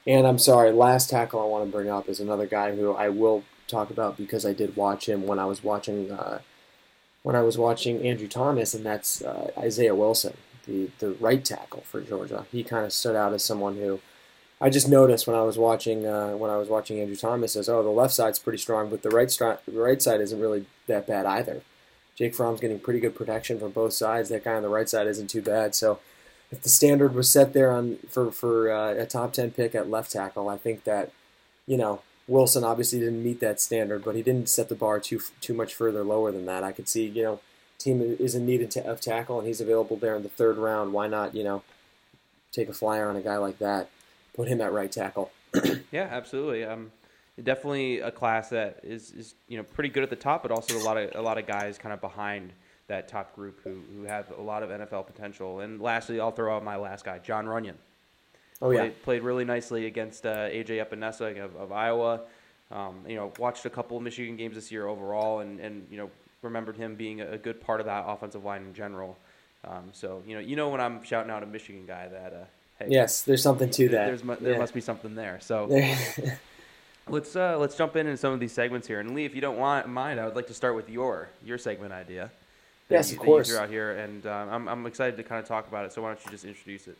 And 0.06 0.28
I'm 0.28 0.38
sorry, 0.38 0.72
last 0.72 1.10
tackle 1.10 1.42
I 1.42 1.46
want 1.46 1.66
to 1.66 1.72
bring 1.72 1.90
up 1.90 2.10
is 2.10 2.20
another 2.20 2.46
guy 2.46 2.76
who 2.76 2.94
I 2.94 3.10
will 3.10 3.44
talk 3.68 3.90
about 3.90 4.18
because 4.18 4.46
I 4.46 4.54
did 4.54 4.76
watch 4.76 5.08
him 5.08 5.26
when 5.26 5.40
I 5.40 5.46
was 5.46 5.64
watching 5.64 6.12
uh, 6.12 6.40
when 7.24 7.36
I 7.36 7.42
was 7.42 7.58
watching 7.58 8.06
Andrew 8.06 8.28
Thomas, 8.28 8.74
and 8.74 8.86
that's 8.86 9.22
uh, 9.24 9.50
Isaiah 9.58 9.96
Wilson, 9.96 10.36
the 10.66 10.90
the 11.00 11.12
right 11.20 11.44
tackle 11.44 11.82
for 11.82 12.02
Georgia. 12.02 12.46
He 12.52 12.64
kind 12.64 12.86
of 12.86 12.94
stood 12.94 13.16
out 13.16 13.34
as 13.34 13.44
someone 13.44 13.76
who 13.78 14.00
I 14.62 14.70
just 14.70 14.88
noticed 14.88 15.28
when 15.28 15.36
I 15.36 15.42
was 15.42 15.58
watching 15.58 16.06
uh, 16.06 16.32
when 16.32 16.50
I 16.50 16.58
was 16.58 16.70
watching 16.70 17.00
Andrew 17.00 17.18
Thomas 17.18 17.56
as 17.56 17.68
oh 17.68 17.84
the 17.84 17.90
left 17.90 18.14
side's 18.14 18.40
pretty 18.40 18.60
strong, 18.60 18.90
but 18.90 19.04
the 19.04 19.10
right 19.10 19.28
stri- 19.28 19.60
the 19.66 19.80
right 19.80 20.02
side 20.02 20.22
isn't 20.22 20.40
really 20.40 20.66
that 20.88 21.06
bad 21.06 21.26
either. 21.26 21.62
Jake 22.16 22.34
Fromm's 22.36 22.62
getting 22.62 22.80
pretty 22.80 23.00
good 23.00 23.16
protection 23.16 23.60
from 23.60 23.72
both 23.72 23.94
sides. 23.94 24.30
That 24.30 24.44
guy 24.44 24.54
on 24.54 24.62
the 24.64 24.70
right 24.70 24.88
side 24.88 25.08
isn't 25.08 25.30
too 25.30 25.42
bad. 25.42 25.74
So 25.76 26.00
if 26.52 26.62
the 26.62 26.70
standard 26.70 27.16
was 27.16 27.30
set 27.30 27.54
there 27.54 27.72
on 27.72 27.98
for 28.08 28.32
for 28.32 28.72
uh, 28.72 28.94
a 28.94 29.06
top 29.06 29.34
ten 29.34 29.52
pick 29.52 29.76
at 29.76 29.90
left 29.90 30.12
tackle, 30.12 30.48
I 30.48 30.58
think 30.58 30.86
that 30.86 31.12
you 31.68 31.76
know 31.76 32.02
Wilson 32.28 32.64
obviously 32.64 33.00
didn't 33.00 33.24
meet 33.24 33.40
that 33.42 33.60
standard, 33.60 34.06
but 34.06 34.16
he 34.16 34.22
didn't 34.22 34.48
set 34.48 34.70
the 34.70 34.76
bar 34.76 35.00
too 35.00 35.20
too 35.42 35.54
much 35.54 35.74
further 35.74 36.04
lower 36.04 36.32
than 36.32 36.46
that. 36.46 36.64
I 36.64 36.72
could 36.72 36.88
see 36.88 37.08
you 37.08 37.24
know 37.24 37.40
team 37.84 38.02
is 38.20 38.36
in 38.36 38.46
need 38.46 38.62
of, 38.78 39.02
tackle 39.02 39.40
and 39.40 39.48
he's 39.48 39.62
available 39.62 39.98
there 39.98 40.16
in 40.16 40.24
the 40.24 40.30
third 40.30 40.58
round. 40.58 40.94
Why 40.94 41.08
not 41.08 41.36
you 41.36 41.44
know 41.44 41.64
take 42.52 42.70
a 42.70 42.74
flyer 42.74 43.10
on 43.10 43.16
a 43.16 43.22
guy 43.22 43.38
like 43.38 43.60
that, 43.60 43.90
put 44.36 44.48
him 44.48 44.62
at 44.62 44.72
right 44.72 44.92
tackle. 44.92 45.32
Yeah, 45.92 46.08
absolutely. 46.10 46.64
Um, 46.64 46.92
definitely 47.44 48.00
a 48.00 48.10
class 48.10 48.50
that 48.50 48.80
is, 48.82 49.12
is 49.12 49.36
you 49.48 49.58
know 49.58 49.64
pretty 49.64 49.90
good 49.90 50.02
at 50.02 50.10
the 50.10 50.16
top, 50.16 50.42
but 50.42 50.52
also 50.52 50.76
a 50.76 50.82
lot 50.82 50.98
of 50.98 51.14
a 51.14 51.22
lot 51.22 51.38
of 51.38 51.46
guys 51.46 51.78
kind 51.78 51.94
of 51.94 52.02
behind 52.02 52.52
that 52.88 53.08
top 53.08 53.36
group 53.36 53.60
who, 53.64 53.76
who 53.96 54.04
have 54.06 54.32
a 54.38 54.42
lot 54.42 54.64
of 54.64 54.70
NFL 54.70 55.06
potential. 55.06 55.60
And 55.60 55.80
lastly, 55.80 56.20
I'll 56.20 56.32
throw 56.32 56.56
out 56.56 56.64
my 56.64 56.78
last 56.78 57.06
guy, 57.06 57.20
Jon 57.20 57.46
Runyan. 57.46 57.76
Oh 58.62 58.72
yeah, 58.72 58.80
played, 58.80 59.04
played 59.04 59.22
really 59.22 59.46
nicely 59.46 59.86
against 59.86 60.26
uh, 60.26 60.50
AJ 60.50 60.84
Epenesa 60.84 61.44
of, 61.44 61.56
of 61.56 61.72
Iowa. 61.72 62.22
Um, 62.72 63.02
you 63.08 63.16
know, 63.16 63.32
watched 63.38 63.66
a 63.66 63.70
couple 63.70 63.98
of 63.98 64.04
Michigan 64.04 64.36
games 64.36 64.56
this 64.56 64.72
year 64.72 64.88
overall, 64.88 65.40
and, 65.40 65.60
and 65.60 65.86
you 65.92 65.98
know 65.98 66.10
remembered 66.44 66.78
him 66.78 66.96
being 66.96 67.22
a, 67.22 67.38
good 67.38 67.62
part 67.62 67.80
of 67.80 67.86
that 67.86 68.06
offensive 68.08 68.44
line 68.44 68.62
in 68.64 68.74
general. 68.74 69.18
Um, 69.66 69.90
so 69.94 70.22
you 70.28 70.36
know, 70.36 70.42
you 70.42 70.56
know 70.56 70.70
when 70.70 70.82
I'm 70.82 71.04
shouting 71.04 71.32
out 71.32 71.44
a 71.44 71.46
Michigan 71.46 71.86
guy 71.88 72.08
that 72.08 72.34
uh, 72.34 72.46
hey, 72.80 72.88
yes, 72.90 73.22
there's 73.22 73.42
something 73.42 73.70
to 73.70 73.90
that. 73.90 74.24
mu- 74.24 74.36
there 74.40 74.54
Yeah. 74.54 74.60
must 74.60 74.74
be 74.74 74.82
something 74.82 75.16
there. 75.16 75.40
So 75.42 75.68
let's 77.08 77.36
uh, 77.36 77.58
let's 77.58 77.76
jump 77.76 77.96
in 77.96 78.08
in 78.08 78.18
some 78.18 78.34
of 78.34 78.40
these 78.40 78.52
segments 78.52 78.88
here. 78.88 79.00
And 79.00 79.14
Lee, 79.16 79.26
if 79.26 79.36
you 79.36 79.42
don't 79.42 79.58
want 79.58 79.88
mind, 79.88 80.20
I 80.20 80.26
would 80.26 80.36
like 80.36 80.48
to 80.48 80.54
start 80.54 80.76
with 80.76 80.90
your 80.90 81.30
your 81.46 81.58
segment 81.58 81.94
idea. 81.94 82.30
Yes, 82.90 83.12
you, 83.12 83.18
of 83.18 83.24
course. 83.26 83.48
threw 83.50 83.58
out 83.58 83.70
here, 83.70 83.98
and 83.98 84.26
um, 84.28 84.50
I'm 84.50 84.68
I'm 84.68 84.86
excited 84.86 85.18
to 85.18 85.24
kind 85.24 85.42
of 85.42 85.48
talk 85.48 85.68
about 85.68 85.86
it. 85.86 85.94
So 85.94 86.02
why 86.02 86.10
don't 86.10 86.26
you 86.26 86.32
just 86.32 86.46
introduce 86.46 86.88
it? 86.88 86.98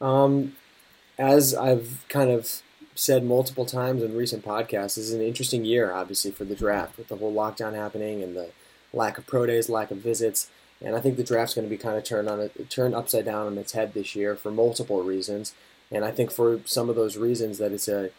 Um, 0.00 0.56
as 1.18 1.54
I've 1.54 2.04
kind 2.08 2.30
of 2.30 2.50
said 2.94 3.24
multiple 3.24 3.64
times 3.64 4.02
in 4.02 4.16
recent 4.16 4.44
podcasts, 4.44 4.94
this 4.94 4.98
is 4.98 5.12
an 5.12 5.20
interesting 5.20 5.64
year, 5.64 5.92
obviously, 5.92 6.30
for 6.30 6.44
the 6.44 6.54
draft 6.54 6.96
with 6.96 7.08
the 7.08 7.16
whole 7.16 7.32
lockdown 7.32 7.74
happening 7.74 8.22
and 8.22 8.36
the 8.36 8.50
lack 8.92 9.18
of 9.18 9.26
pro 9.26 9.46
days, 9.46 9.68
lack 9.68 9.90
of 9.90 9.98
visits. 9.98 10.48
And 10.80 10.94
I 10.94 11.00
think 11.00 11.16
the 11.16 11.24
draft's 11.24 11.54
going 11.54 11.66
to 11.66 11.70
be 11.70 11.80
kind 11.80 11.96
of 11.96 12.04
turned 12.04 12.28
on 12.28 12.40
it, 12.40 12.70
turned 12.70 12.94
upside 12.94 13.24
down 13.24 13.46
on 13.46 13.58
its 13.58 13.72
head 13.72 13.94
this 13.94 14.14
year 14.14 14.36
for 14.36 14.50
multiple 14.50 15.02
reasons. 15.02 15.54
And 15.90 16.04
I 16.04 16.10
think 16.10 16.30
for 16.30 16.60
some 16.64 16.88
of 16.88 16.96
those 16.96 17.16
reasons 17.16 17.58
that 17.58 17.72
it's 17.72 17.88
a, 17.88 18.10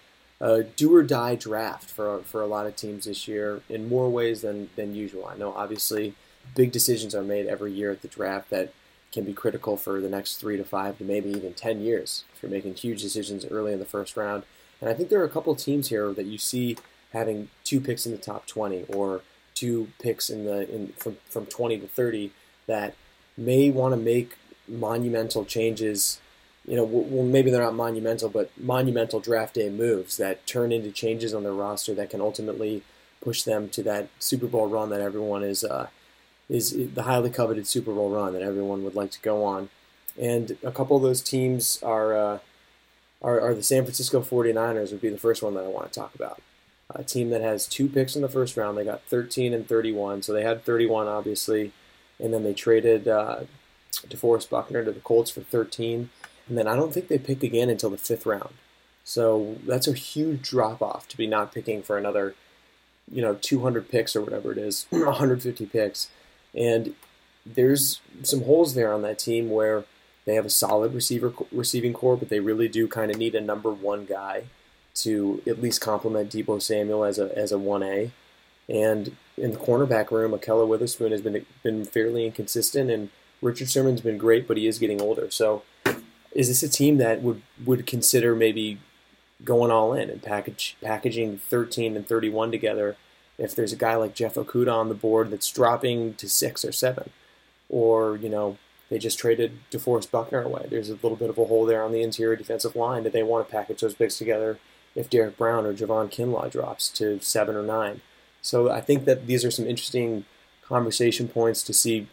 a 0.42 0.64
do 0.64 0.94
or 0.94 1.04
die 1.04 1.36
draft 1.36 1.90
for 1.90 2.20
for 2.20 2.42
a 2.42 2.48
lot 2.48 2.66
of 2.66 2.76
teams 2.76 3.06
this 3.06 3.28
year 3.28 3.62
in 3.70 3.88
more 3.88 4.10
ways 4.10 4.42
than 4.42 4.70
than 4.76 4.96
usual. 4.96 5.26
I 5.26 5.38
know 5.38 5.54
obviously 5.54 6.14
big 6.56 6.72
decisions 6.72 7.16
are 7.16 7.24
made 7.24 7.48
every 7.48 7.72
year 7.72 7.92
at 7.92 8.02
the 8.02 8.08
draft 8.08 8.50
that 8.50 8.74
can 9.12 9.24
be 9.24 9.34
critical 9.34 9.78
for 9.78 10.02
the 10.02 10.10
next 10.10 10.36
three 10.36 10.58
to 10.58 10.64
five 10.64 10.98
to 10.98 11.04
maybe 11.04 11.30
even 11.30 11.54
10 11.54 11.82
years 11.82 12.26
if 12.34 12.44
you're 12.44 12.52
making 12.52 12.76
huge 12.76 13.02
decisions 13.02 13.46
early 13.50 13.72
in 13.72 13.80
the 13.80 13.86
first 13.86 14.18
round. 14.18 14.44
And 14.86 14.94
I 14.94 14.96
think 14.96 15.10
there 15.10 15.20
are 15.20 15.26
a 15.26 15.30
couple 15.30 15.56
teams 15.56 15.90
here 15.90 16.14
that 16.14 16.28
you 16.28 16.38
see 16.38 16.78
having 17.12 17.50
two 17.64 17.82
picks 17.82 18.06
in 18.06 18.12
the 18.12 18.20
top 18.20 18.46
20 18.46 18.84
or 18.90 19.22
two 19.56 19.88
picks 20.00 20.30
in 20.30 20.46
the 20.46 20.72
in 20.72 20.90
from, 20.90 21.18
from 21.28 21.48
20 21.48 21.80
to 21.80 21.88
30 21.88 22.32
that 22.68 22.94
may 23.36 23.72
want 23.72 23.94
to 23.94 23.98
make 24.00 24.38
monumental 24.68 25.44
changes. 25.44 26.20
You 26.68 26.76
know, 26.76 26.84
well, 26.84 27.26
maybe 27.26 27.50
they're 27.50 27.64
not 27.64 27.74
monumental, 27.74 28.30
but 28.30 28.52
monumental 28.60 29.20
draft 29.20 29.56
day 29.56 29.72
moves 29.72 30.18
that 30.18 30.46
turn 30.46 30.72
into 30.72 30.92
changes 30.92 31.34
on 31.34 31.42
their 31.42 31.54
roster 31.54 31.96
that 31.96 32.12
can 32.12 32.22
ultimately 32.22 32.84
push 33.22 33.42
them 33.42 33.70
to 33.70 33.82
that 33.82 34.10
Super 34.20 34.46
Bowl 34.46 34.68
run 34.68 34.92
that 34.92 35.02
everyone 35.02 35.42
is 35.42 35.64
uh, 35.64 35.88
is 36.48 36.94
the 36.94 37.04
highly 37.04 37.32
coveted 37.32 37.66
Super 37.66 37.92
Bowl 37.92 38.12
run 38.12 38.34
that 38.34 38.44
everyone 38.44 38.84
would 38.84 38.94
like 38.94 39.10
to 39.12 39.22
go 39.22 39.44
on. 39.46 39.70
And 40.16 40.58
a 40.64 40.72
couple 40.72 40.96
of 40.96 41.02
those 41.02 41.24
teams 41.24 41.82
are, 41.82 42.16
uh, 42.16 42.40
are, 43.22 43.40
are 43.40 43.54
the 43.54 43.64
San 43.64 43.84
Francisco 43.84 44.22
49ers 44.22 44.92
would 44.92 45.02
be 45.02 45.10
the 45.10 45.18
first 45.18 45.42
one 45.42 45.54
that 45.56 45.64
I 45.64 45.68
want 45.68 45.92
to 45.92 46.00
talk 46.00 46.16
about. 46.16 46.42
A 46.94 47.04
team 47.04 47.32
that 47.32 47.42
has 47.42 47.68
two 47.68 47.90
picks 47.90 48.16
in 48.16 48.22
the 48.22 48.30
first 48.30 48.56
round. 48.56 48.78
They 48.78 48.86
got 48.86 49.02
13 49.04 49.54
and 49.54 49.68
31. 49.68 50.22
So 50.22 50.34
they 50.34 50.44
had 50.44 50.64
31, 50.64 51.08
obviously. 51.08 51.72
And 52.20 52.34
then 52.34 52.44
they 52.44 52.54
traded 52.54 53.08
uh, 53.08 53.42
DeForest 53.92 54.50
Buckner 54.50 54.84
to 54.86 54.92
the 54.92 55.00
Colts 55.00 55.32
for 55.32 55.42
13. 55.42 56.10
And 56.48 56.58
then 56.58 56.68
I 56.68 56.76
don't 56.76 56.94
think 56.94 57.08
they 57.08 57.18
pick 57.18 57.42
again 57.42 57.70
until 57.70 57.90
the 57.90 57.98
fifth 57.98 58.26
round. 58.26 58.54
So 59.04 59.58
that's 59.66 59.88
a 59.88 59.94
huge 59.94 60.42
drop 60.44 60.82
off 60.82 61.08
to 61.10 61.18
be 61.18 61.28
not 61.28 61.54
picking 61.54 61.82
for 61.82 61.98
another, 61.98 62.36
you 63.12 63.22
know, 63.22 63.36
200 63.36 63.90
picks 63.90 64.16
or 64.16 64.22
whatever 64.22 64.52
it 64.52 64.58
is, 64.58 64.88
150 64.92 65.66
picks. 65.66 66.10
And 66.54 66.96
there's 67.46 68.02
some 68.24 68.44
holes 68.44 68.74
there 68.74 68.94
on 68.94 69.02
that 69.04 69.20
team 69.20 69.50
where 69.50 69.86
they 70.26 70.36
have 70.36 70.46
a 70.46 70.50
solid 70.50 70.94
receiver 70.94 71.34
receiving 71.52 71.94
corps, 71.94 72.18
but 72.18 72.30
they 72.30 72.40
really 72.40 72.68
do 72.68 72.88
kind 72.88 73.12
of 73.12 73.18
need 73.18 73.36
a 73.36 73.42
number 73.42 73.72
one 73.72 74.06
guy 74.06 74.46
to 74.96 75.42
at 75.46 75.62
least 75.62 75.82
complement 75.82 76.32
Deebo 76.32 76.62
Samuel 76.62 77.04
as 77.04 77.20
a 77.20 77.36
as 77.38 77.52
a 77.52 77.60
one 77.60 77.84
A. 77.84 78.12
And 78.68 79.16
in 79.38 79.52
the 79.52 79.58
cornerback 79.58 80.10
room, 80.10 80.32
Ahkello 80.32 80.68
Witherspoon 80.68 81.12
has 81.12 81.22
been 81.22 81.46
been 81.62 81.86
fairly 81.86 82.26
inconsistent, 82.26 82.90
and 82.90 83.10
Richard 83.42 83.70
Sherman's 83.70 84.02
been 84.02 84.18
great, 84.18 84.48
but 84.48 84.58
he 84.58 84.68
is 84.68 84.80
getting 84.80 85.02
older. 85.02 85.30
So, 85.30 85.64
is 86.32 86.48
this 86.48 86.64
a 86.64 86.70
team 86.70 86.98
that 86.98 87.22
would 87.22 87.42
would 87.64 87.86
consider 87.86 88.36
maybe 88.36 88.80
going 89.44 89.70
all 89.70 89.94
in 89.94 90.10
and 90.10 90.24
package 90.24 90.76
packaging 90.82 91.38
13 91.38 91.96
and 91.96 92.08
31 92.08 92.52
together? 92.52 92.98
If 93.38 93.54
there's 93.54 93.74
a 93.74 93.78
guy 93.78 93.96
like 93.96 94.16
Jeff 94.16 94.36
Okudah 94.36 94.74
on 94.74 94.88
the 94.88 94.96
board 94.96 95.30
that's 95.30 95.52
dropping 95.52 96.14
to 96.16 96.30
six 96.30 96.64
or 96.64 96.72
seven, 96.72 97.12
or 97.70 98.16
you 98.16 98.30
know 98.30 98.58
they 98.90 99.00
just 99.00 99.18
traded 99.18 99.60
DeForest 99.72 100.12
Buckner 100.12 100.42
away. 100.42 100.68
There's 100.70 100.90
a 100.90 100.94
little 100.94 101.16
bit 101.16 101.30
of 101.30 101.38
a 101.38 101.46
hole 101.46 101.66
there 101.66 101.84
on 101.84 101.92
the 101.92 102.04
interior 102.04 102.36
defensive 102.36 102.76
line. 102.76 103.04
Do 103.04 103.10
they 103.10 103.24
want 103.24 103.48
to 103.48 103.52
package 103.52 103.82
those 103.82 103.96
picks 103.96 104.18
together 104.18 104.60
if 104.94 105.10
Derrick 105.10 105.38
Brown 105.38 105.66
or 105.66 105.74
Javon 105.74 106.12
Kinlaw 106.12 106.52
drops 106.52 106.90
to 106.90 107.20
seven 107.20 107.56
or 107.56 107.64
nine? 107.64 108.02
So 108.42 108.70
I 108.70 108.82
think 108.82 109.06
that 109.06 109.26
these 109.26 109.44
are 109.44 109.52
some 109.52 109.66
interesting 109.66 110.26
conversation 110.62 111.28
points 111.28 111.64
to 111.64 111.74
see, 111.74 112.08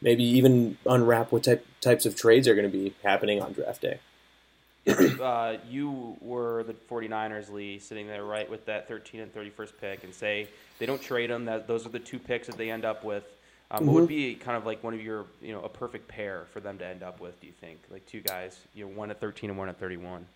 maybe 0.00 0.24
even 0.24 0.78
unwrap 0.84 1.30
what 1.30 1.44
type 1.44 1.64
types 1.80 2.06
of 2.06 2.16
trades 2.16 2.48
are 2.48 2.54
going 2.54 2.70
to 2.70 2.76
be 2.76 2.94
happening 3.04 3.40
on 3.40 3.52
draft 3.52 3.82
day. 3.82 4.00
uh, 5.20 5.56
you 5.68 6.16
were 6.20 6.62
the 6.64 6.72
49ers, 6.72 7.50
Lee, 7.50 7.78
sitting 7.78 8.06
there 8.06 8.24
right 8.24 8.48
with 8.48 8.64
that 8.66 8.86
13 8.86 9.20
and 9.20 9.34
31st 9.34 9.72
pick, 9.80 10.04
and 10.04 10.14
say 10.14 10.48
they 10.78 10.86
don't 10.86 11.02
trade 11.02 11.30
them, 11.30 11.44
that 11.44 11.66
those 11.66 11.86
are 11.86 11.88
the 11.88 11.98
two 11.98 12.18
picks 12.18 12.46
that 12.46 12.56
they 12.56 12.70
end 12.70 12.84
up 12.84 13.04
with. 13.04 13.24
Um, 13.70 13.86
What 13.86 13.94
would 13.96 14.08
be 14.08 14.34
kind 14.36 14.56
of 14.56 14.64
like 14.64 14.82
one 14.84 14.94
of 14.94 15.00
your, 15.02 15.26
you 15.42 15.52
know, 15.52 15.60
a 15.62 15.68
perfect 15.68 16.06
pair 16.08 16.44
for 16.52 16.60
them 16.60 16.78
to 16.78 16.86
end 16.86 17.02
up 17.02 17.20
with? 17.20 17.40
Do 17.40 17.46
you 17.48 17.52
think, 17.60 17.80
like 17.90 18.06
two 18.06 18.20
guys, 18.20 18.56
you 18.74 18.84
know, 18.84 18.90
one 18.92 19.10
at 19.10 19.20
13 19.20 19.50
and 19.50 19.58
one 19.58 19.68
at 19.68 19.78
31? 19.80 20.26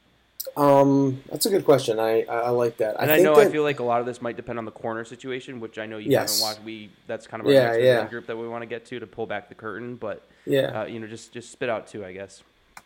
Um, 0.57 1.23
that's 1.31 1.45
a 1.47 1.51
good 1.51 1.65
question. 1.67 2.01
I 2.01 2.23
I, 2.23 2.37
I 2.45 2.49
like 2.49 2.79
that. 2.79 2.97
And 2.99 3.11
I, 3.11 3.17
think 3.17 3.25
know 3.27 3.37
that, 3.37 3.49
I 3.49 3.51
feel 3.51 3.63
like 3.63 3.79
a 3.79 3.85
lot 3.85 4.01
of 4.01 4.07
this 4.07 4.23
might 4.23 4.37
depend 4.37 4.59
on 4.59 4.65
the 4.65 4.71
corner 4.71 5.05
situation, 5.05 5.61
which 5.61 5.79
I 5.79 5.85
know 5.87 5.99
you 5.99 6.11
Yes. 6.11 6.41
haven't 6.41 6.55
watched. 6.57 6.65
We 6.65 6.91
that's 7.07 7.27
kind 7.27 7.41
of 7.43 7.47
our 7.47 7.53
Yeah, 7.53 7.67
next 7.73 7.83
yeah. 7.85 8.07
group 8.09 8.27
that 8.27 8.37
we 8.39 8.49
want 8.49 8.63
to 8.63 8.67
get 8.67 8.87
to 8.87 8.99
to 8.99 9.07
pull 9.07 9.27
back 9.27 9.49
the 9.51 9.55
curtain, 9.55 9.97
but 9.97 10.27
yeah, 10.47 10.81
uh, 10.81 10.85
you 10.87 10.99
know, 10.99 11.07
just 11.07 11.33
just 11.33 11.53
spit 11.53 11.69
out 11.69 11.87
two, 11.89 12.05
I 12.07 12.13
guess. 12.15 12.43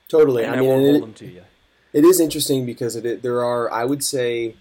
totally. 0.09 0.43
And 0.43 0.53
I 0.53 0.57
I, 0.57 0.61
mean, 0.61 0.69
won't 0.69 0.81
and 0.83 0.91
hold 0.91 0.97
it- 0.97 1.01
them 1.01 1.15
to 1.29 1.35
you. 1.35 1.43
It 1.93 2.05
is 2.05 2.19
interesting 2.19 2.67
because 2.67 2.97
it, 2.97 3.23
there 3.23 3.45
are, 3.45 3.71
I 3.73 3.85
would 3.85 4.03
say, 4.03 4.57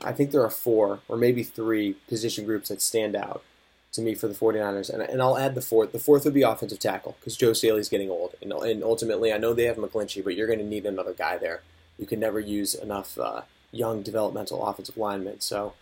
I 0.00 0.12
think 0.12 0.30
there 0.30 0.42
are 0.44 0.48
four 0.50 1.00
or 1.08 1.16
maybe 1.16 1.42
three 1.42 1.94
position 2.06 2.44
groups 2.44 2.68
that 2.68 2.80
stand 2.80 3.16
out 3.16 3.42
to 3.92 4.02
me 4.02 4.14
for 4.14 4.28
the 4.28 4.34
49ers. 4.34 4.90
And, 4.90 5.02
and 5.02 5.22
I'll 5.22 5.38
add 5.38 5.54
the 5.54 5.60
fourth. 5.60 5.92
The 5.92 5.98
fourth 5.98 6.24
would 6.24 6.34
be 6.34 6.42
offensive 6.42 6.78
tackle 6.78 7.16
because 7.18 7.36
Joe 7.36 7.52
Staley's 7.52 7.88
getting 7.88 8.10
old. 8.10 8.34
And, 8.42 8.52
and 8.52 8.82
ultimately, 8.82 9.32
I 9.32 9.38
know 9.38 9.54
they 9.54 9.64
have 9.64 9.76
McGlinchey, 9.76 10.22
but 10.22 10.36
you're 10.36 10.46
going 10.46 10.58
to 10.58 10.64
need 10.64 10.86
another 10.86 11.14
guy 11.14 11.38
there. 11.38 11.62
You 11.98 12.06
can 12.06 12.20
never 12.20 12.38
use 12.38 12.74
enough 12.74 13.18
uh, 13.18 13.42
young 13.72 14.02
developmental 14.02 14.64
offensive 14.64 14.96
linemen. 14.96 15.40
So 15.40 15.74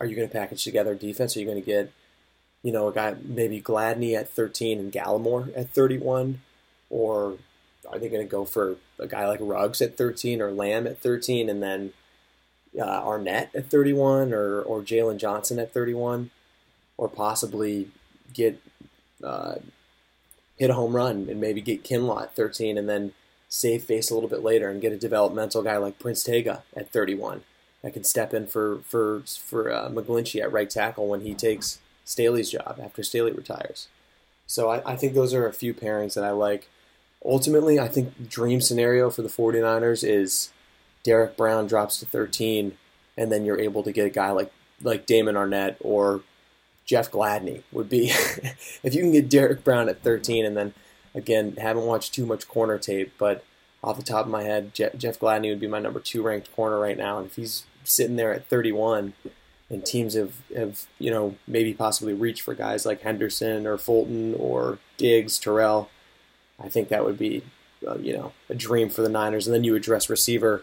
are 0.00 0.06
you 0.06 0.16
going 0.16 0.28
to 0.28 0.32
package 0.32 0.64
together 0.64 0.94
defense? 0.94 1.36
Are 1.36 1.40
you 1.40 1.46
going 1.46 1.60
to 1.60 1.66
get, 1.66 1.92
you 2.62 2.72
know, 2.72 2.88
a 2.88 2.92
guy 2.92 3.16
maybe 3.22 3.60
Gladney 3.60 4.16
at 4.16 4.28
13 4.28 4.78
and 4.78 4.92
Gallimore 4.92 5.56
at 5.56 5.70
31? 5.70 6.40
Or 6.90 7.38
are 7.90 7.98
they 7.98 8.08
going 8.08 8.26
to 8.26 8.30
go 8.30 8.44
for 8.44 8.76
a 8.98 9.06
guy 9.06 9.26
like 9.26 9.40
Ruggs 9.42 9.80
at 9.80 9.96
13 9.96 10.40
or 10.40 10.50
Lamb 10.50 10.86
at 10.86 10.98
13 10.98 11.48
and 11.48 11.62
then 11.62 11.92
uh, 12.80 13.02
Arnette 13.02 13.54
at 13.54 13.70
31 13.70 14.32
or, 14.32 14.62
or 14.62 14.80
Jaylon 14.80 15.18
Johnson 15.18 15.58
at 15.58 15.72
31 15.72 16.30
or 17.02 17.08
possibly 17.08 17.88
get 18.32 18.62
uh, 19.24 19.56
hit 20.56 20.70
a 20.70 20.74
home 20.74 20.94
run 20.94 21.26
and 21.28 21.40
maybe 21.40 21.60
get 21.60 21.82
Kinlaw 21.82 22.22
at 22.22 22.36
13 22.36 22.78
and 22.78 22.88
then 22.88 23.12
save 23.48 23.82
face 23.82 24.08
a 24.08 24.14
little 24.14 24.28
bit 24.28 24.44
later 24.44 24.70
and 24.70 24.80
get 24.80 24.92
a 24.92 24.96
developmental 24.96 25.62
guy 25.62 25.76
like 25.78 25.98
Prince 25.98 26.22
Tega 26.22 26.62
at 26.76 26.92
31 26.92 27.42
that 27.82 27.92
can 27.92 28.04
step 28.04 28.32
in 28.32 28.46
for 28.46 28.82
for 28.86 29.24
for 29.26 29.72
uh, 29.72 29.88
McGlinchey 29.88 30.40
at 30.40 30.52
right 30.52 30.70
tackle 30.70 31.08
when 31.08 31.22
he 31.22 31.34
takes 31.34 31.80
Staley's 32.04 32.50
job 32.50 32.78
after 32.80 33.02
Staley 33.02 33.32
retires. 33.32 33.88
So 34.46 34.70
I, 34.70 34.92
I 34.92 34.94
think 34.94 35.14
those 35.14 35.34
are 35.34 35.48
a 35.48 35.52
few 35.52 35.74
pairings 35.74 36.14
that 36.14 36.22
I 36.22 36.30
like. 36.30 36.68
Ultimately, 37.24 37.80
I 37.80 37.88
think 37.88 38.28
dream 38.28 38.60
scenario 38.60 39.10
for 39.10 39.22
the 39.22 39.28
49ers 39.28 40.08
is 40.08 40.52
Derrick 41.02 41.36
Brown 41.36 41.66
drops 41.66 41.98
to 41.98 42.06
13, 42.06 42.76
and 43.16 43.32
then 43.32 43.44
you're 43.44 43.58
able 43.58 43.82
to 43.82 43.90
get 43.90 44.06
a 44.06 44.10
guy 44.10 44.30
like 44.30 44.52
like 44.80 45.04
Damon 45.04 45.36
Arnett 45.36 45.78
or 45.80 46.22
Jeff 46.84 47.10
Gladney 47.10 47.62
would 47.72 47.88
be 47.88 48.06
if 48.82 48.94
you 48.94 49.00
can 49.02 49.12
get 49.12 49.28
Derrick 49.28 49.64
Brown 49.64 49.88
at 49.88 50.02
13, 50.02 50.44
and 50.44 50.56
then 50.56 50.74
again 51.14 51.56
haven't 51.56 51.84
watched 51.86 52.14
too 52.14 52.26
much 52.26 52.48
corner 52.48 52.78
tape, 52.78 53.12
but 53.18 53.44
off 53.84 53.96
the 53.96 54.02
top 54.02 54.26
of 54.26 54.30
my 54.30 54.42
head, 54.44 54.72
Je- 54.74 54.90
Jeff 54.96 55.18
Gladney 55.18 55.50
would 55.50 55.60
be 55.60 55.66
my 55.66 55.78
number 55.80 56.00
two 56.00 56.22
ranked 56.22 56.54
corner 56.54 56.78
right 56.78 56.96
now, 56.96 57.18
and 57.18 57.26
if 57.26 57.36
he's 57.36 57.64
sitting 57.84 58.16
there 58.16 58.32
at 58.32 58.46
31, 58.48 59.12
and 59.70 59.84
teams 59.86 60.14
have, 60.14 60.34
have 60.54 60.84
you 60.98 61.10
know 61.10 61.34
maybe 61.46 61.72
possibly 61.74 62.12
reached 62.12 62.42
for 62.42 62.54
guys 62.54 62.84
like 62.86 63.00
Henderson 63.02 63.66
or 63.66 63.78
Fulton 63.78 64.34
or 64.38 64.78
Diggs, 64.98 65.38
Terrell. 65.38 65.88
I 66.62 66.68
think 66.68 66.90
that 66.90 67.04
would 67.04 67.18
be 67.18 67.42
uh, 67.88 67.96
you 67.98 68.12
know 68.12 68.32
a 68.50 68.54
dream 68.54 68.88
for 68.90 69.02
the 69.02 69.08
Niners, 69.08 69.46
and 69.46 69.54
then 69.54 69.64
you 69.64 69.74
address 69.74 70.10
receiver, 70.10 70.62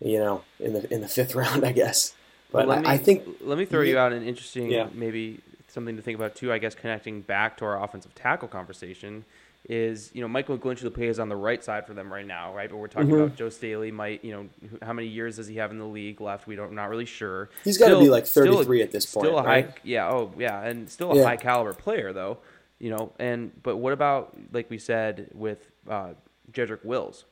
you 0.00 0.18
know, 0.18 0.42
in 0.60 0.72
the 0.74 0.92
in 0.94 1.00
the 1.00 1.08
fifth 1.08 1.34
round, 1.34 1.64
I 1.64 1.72
guess. 1.72 2.14
But 2.52 2.68
Well, 2.68 2.78
I, 2.78 2.82
me, 2.82 2.88
I 2.88 2.96
think 2.98 3.24
let 3.40 3.58
me 3.58 3.64
throw 3.64 3.82
you 3.82 3.98
out 3.98 4.12
an 4.12 4.22
interesting, 4.22 4.70
Yeah. 4.70 4.86
maybe 4.94 5.40
something 5.76 5.94
to 5.96 6.02
think 6.02 6.16
about 6.18 6.34
too. 6.34 6.50
I 6.52 6.58
guess 6.58 6.74
connecting 6.74 7.20
back 7.20 7.58
to 7.58 7.66
our 7.66 7.80
offensive 7.84 8.14
tackle 8.14 8.48
conversation 8.48 9.24
is 9.68 10.10
you 10.14 10.22
know 10.22 10.28
Mike 10.28 10.46
McGlinchey 10.46 10.98
is 11.02 11.18
on 11.18 11.28
the 11.28 11.36
right 11.36 11.62
side 11.62 11.86
for 11.86 11.92
them 11.92 12.10
right 12.10 12.26
now, 12.26 12.54
right? 12.54 12.70
But 12.70 12.76
we're 12.78 12.86
talking 12.88 13.10
Mhm. 13.10 13.24
about 13.24 13.36
Joe 13.36 13.50
Staley. 13.50 13.90
Might 13.92 14.24
you 14.24 14.32
know 14.32 14.48
how 14.82 14.94
many 14.94 15.08
years 15.08 15.36
does 15.36 15.46
he 15.48 15.56
have 15.56 15.70
in 15.70 15.78
the 15.78 15.84
league 15.86 16.20
left? 16.20 16.46
We 16.46 16.56
don't 16.56 16.72
not 16.72 16.88
really 16.88 17.04
sure. 17.04 17.50
he's 17.62 17.76
got 17.76 17.88
to 17.90 17.98
be 17.98 18.08
like 18.08 18.24
a- 18.24 18.26
33 18.26 18.80
at 18.82 18.90
this 18.90 19.04
point, 19.12 19.26
Still 19.26 19.38
a 19.38 19.42
high, 19.42 19.48
right? 19.48 19.70
yeah, 19.84 20.08
oh 20.08 20.32
yeah, 20.38 20.62
and 20.62 20.88
still 20.88 21.12
a 21.12 21.16
Yeah. 21.16 21.24
high 21.24 21.36
caliber 21.36 21.74
player 21.74 22.12
though, 22.14 22.38
you 22.78 22.88
know. 22.90 23.12
And 23.18 23.52
but 23.62 23.76
what 23.76 23.92
about 23.92 24.34
like 24.52 24.70
we 24.70 24.78
said 24.78 25.28
with 25.34 25.70
uh, 25.88 26.14
Jedrick 26.52 26.84
Wills, 26.84 27.24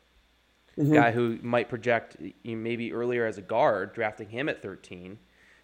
Mhm. 0.76 0.92
guy 0.92 1.12
who 1.12 1.38
might 1.40 1.68
project 1.68 2.16
you 2.20 2.32
know, 2.44 2.62
maybe 2.62 2.92
earlier 2.92 3.26
as 3.26 3.38
a 3.38 3.42
guard, 3.42 3.94
drafting 3.94 4.28
him 4.28 4.48
at 4.48 4.60
13, 4.60 5.18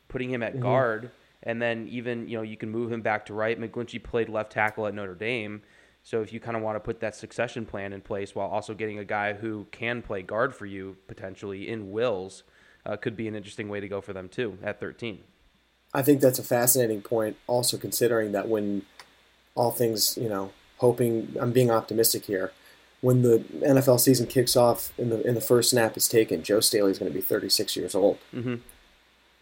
putting 0.08 0.30
him 0.30 0.40
at 0.42 0.52
Mm-hmm. 0.54 0.62
guard, 0.62 1.10
and 1.42 1.60
then 1.60 1.88
even 1.88 2.28
you 2.28 2.36
know 2.36 2.42
you 2.42 2.56
can 2.56 2.70
move 2.70 2.92
him 2.92 3.02
back 3.02 3.26
to 3.26 3.34
right. 3.34 3.58
McGlinchey 3.58 4.02
played 4.02 4.28
left 4.28 4.52
tackle 4.52 4.86
at 4.86 4.94
Notre 4.94 5.14
Dame. 5.14 5.62
So 6.02 6.22
if 6.22 6.32
you 6.32 6.40
kind 6.40 6.56
of 6.56 6.62
want 6.62 6.76
to 6.76 6.80
put 6.80 7.00
that 7.00 7.14
succession 7.14 7.66
plan 7.66 7.92
in 7.92 8.00
place 8.00 8.34
while 8.34 8.48
also 8.48 8.72
getting 8.72 8.98
a 8.98 9.04
guy 9.04 9.34
who 9.34 9.66
can 9.70 10.00
play 10.00 10.22
guard 10.22 10.54
for 10.54 10.64
you 10.64 10.96
potentially 11.08 11.68
in 11.68 11.90
Wills, 11.90 12.42
uh, 12.86 12.96
could 12.96 13.16
be 13.16 13.28
an 13.28 13.34
interesting 13.34 13.68
way 13.68 13.80
to 13.80 13.88
go 13.88 14.00
for 14.00 14.14
them 14.14 14.28
too 14.28 14.56
at 14.62 14.80
13. 14.80 15.20
I 15.92 16.02
think 16.02 16.20
that's 16.20 16.38
a 16.38 16.44
fascinating 16.44 17.02
point. 17.02 17.36
Also 17.46 17.76
considering 17.76 18.32
that 18.32 18.48
when 18.48 18.82
all 19.54 19.70
things, 19.70 20.16
you 20.16 20.28
know, 20.28 20.52
hoping 20.78 21.36
I'm 21.38 21.52
being 21.52 21.70
optimistic 21.70 22.24
here. 22.24 22.52
When 23.02 23.22
the 23.22 23.38
NFL 23.60 24.00
season 24.00 24.26
kicks 24.26 24.56
off 24.56 24.92
and 24.98 25.10
the 25.10 25.26
in 25.26 25.34
the 25.34 25.40
first 25.40 25.70
snap 25.70 25.96
is 25.96 26.06
taken, 26.08 26.42
Joe 26.42 26.60
Staley 26.60 26.90
is 26.90 26.98
going 26.98 27.10
to 27.10 27.14
be 27.14 27.22
36 27.22 27.76
years 27.76 27.94
old, 27.94 28.18
hmm 28.30 28.56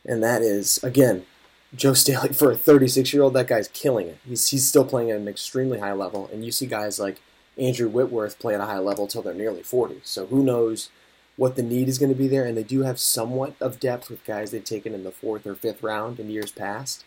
and 0.04 0.22
that 0.22 0.42
is 0.42 0.78
again, 0.84 1.26
Joe 1.74 1.94
Staley 1.94 2.32
for 2.32 2.50
a 2.50 2.56
36 2.56 3.12
year 3.12 3.22
old. 3.22 3.34
That 3.34 3.46
guy's 3.46 3.68
killing 3.68 4.08
it. 4.08 4.18
He's 4.26 4.48
he's 4.48 4.66
still 4.66 4.84
playing 4.84 5.10
at 5.10 5.18
an 5.18 5.28
extremely 5.28 5.78
high 5.78 5.92
level, 5.92 6.28
and 6.32 6.44
you 6.44 6.50
see 6.50 6.66
guys 6.66 6.98
like 6.98 7.20
Andrew 7.58 7.88
Whitworth 7.88 8.38
play 8.38 8.54
at 8.54 8.60
a 8.60 8.66
high 8.66 8.78
level 8.78 9.06
till 9.06 9.22
they're 9.22 9.34
nearly 9.34 9.62
40. 9.62 10.00
So 10.04 10.26
who 10.26 10.42
knows 10.42 10.88
what 11.36 11.56
the 11.56 11.62
need 11.62 11.88
is 11.88 11.98
going 11.98 12.12
to 12.12 12.18
be 12.18 12.28
there? 12.28 12.44
And 12.44 12.56
they 12.56 12.62
do 12.62 12.82
have 12.82 12.98
somewhat 12.98 13.54
of 13.60 13.80
depth 13.80 14.08
with 14.08 14.24
guys 14.24 14.50
they've 14.50 14.64
taken 14.64 14.94
in 14.94 15.04
the 15.04 15.10
fourth 15.10 15.46
or 15.46 15.54
fifth 15.54 15.82
round 15.82 16.18
in 16.18 16.30
years 16.30 16.52
past. 16.52 17.04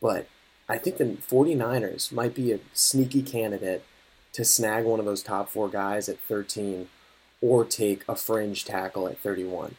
But 0.00 0.26
I 0.68 0.78
think 0.78 0.96
the 0.96 1.04
49ers 1.04 2.12
might 2.12 2.34
be 2.34 2.52
a 2.52 2.60
sneaky 2.72 3.22
candidate 3.22 3.84
to 4.32 4.44
snag 4.44 4.84
one 4.84 4.98
of 4.98 5.06
those 5.06 5.22
top 5.22 5.48
four 5.48 5.68
guys 5.68 6.08
at 6.08 6.18
13 6.20 6.88
or 7.40 7.64
take 7.64 8.02
a 8.08 8.16
fringe 8.16 8.64
tackle 8.64 9.08
at 9.08 9.18
31. 9.18 9.74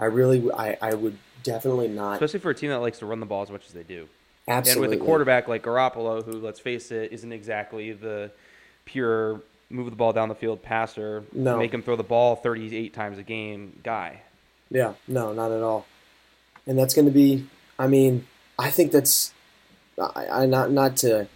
I 0.00 0.04
really, 0.04 0.50
I, 0.52 0.76
I 0.80 0.94
would 0.94 1.18
definitely 1.42 1.88
not. 1.88 2.14
Especially 2.14 2.40
for 2.40 2.50
a 2.50 2.54
team 2.54 2.70
that 2.70 2.78
likes 2.80 2.98
to 3.00 3.06
run 3.06 3.20
the 3.20 3.26
ball 3.26 3.42
as 3.42 3.50
much 3.50 3.66
as 3.66 3.72
they 3.72 3.82
do. 3.82 4.08
Absolutely. 4.46 4.84
And 4.84 4.90
with 4.92 5.02
a 5.02 5.04
quarterback 5.04 5.48
like 5.48 5.62
Garoppolo, 5.62 6.24
who, 6.24 6.32
let's 6.32 6.60
face 6.60 6.90
it, 6.90 7.12
isn't 7.12 7.32
exactly 7.32 7.92
the 7.92 8.30
pure 8.84 9.42
move 9.70 9.90
the 9.90 9.96
ball 9.96 10.12
down 10.12 10.28
the 10.28 10.34
field 10.34 10.62
passer, 10.62 11.24
No. 11.32 11.58
make 11.58 11.72
him 11.72 11.82
throw 11.82 11.96
the 11.96 12.02
ball 12.02 12.36
38 12.36 12.94
times 12.94 13.18
a 13.18 13.22
game 13.22 13.78
guy. 13.82 14.22
Yeah, 14.70 14.94
no, 15.06 15.32
not 15.32 15.50
at 15.50 15.62
all. 15.62 15.86
And 16.66 16.78
that's 16.78 16.94
going 16.94 17.06
to 17.06 17.12
be. 17.12 17.46
I 17.78 17.86
mean, 17.86 18.26
I 18.58 18.70
think 18.70 18.92
that's. 18.92 19.32
I, 19.98 20.26
I 20.26 20.46
not 20.46 20.70
not 20.70 20.96
to. 20.98 21.26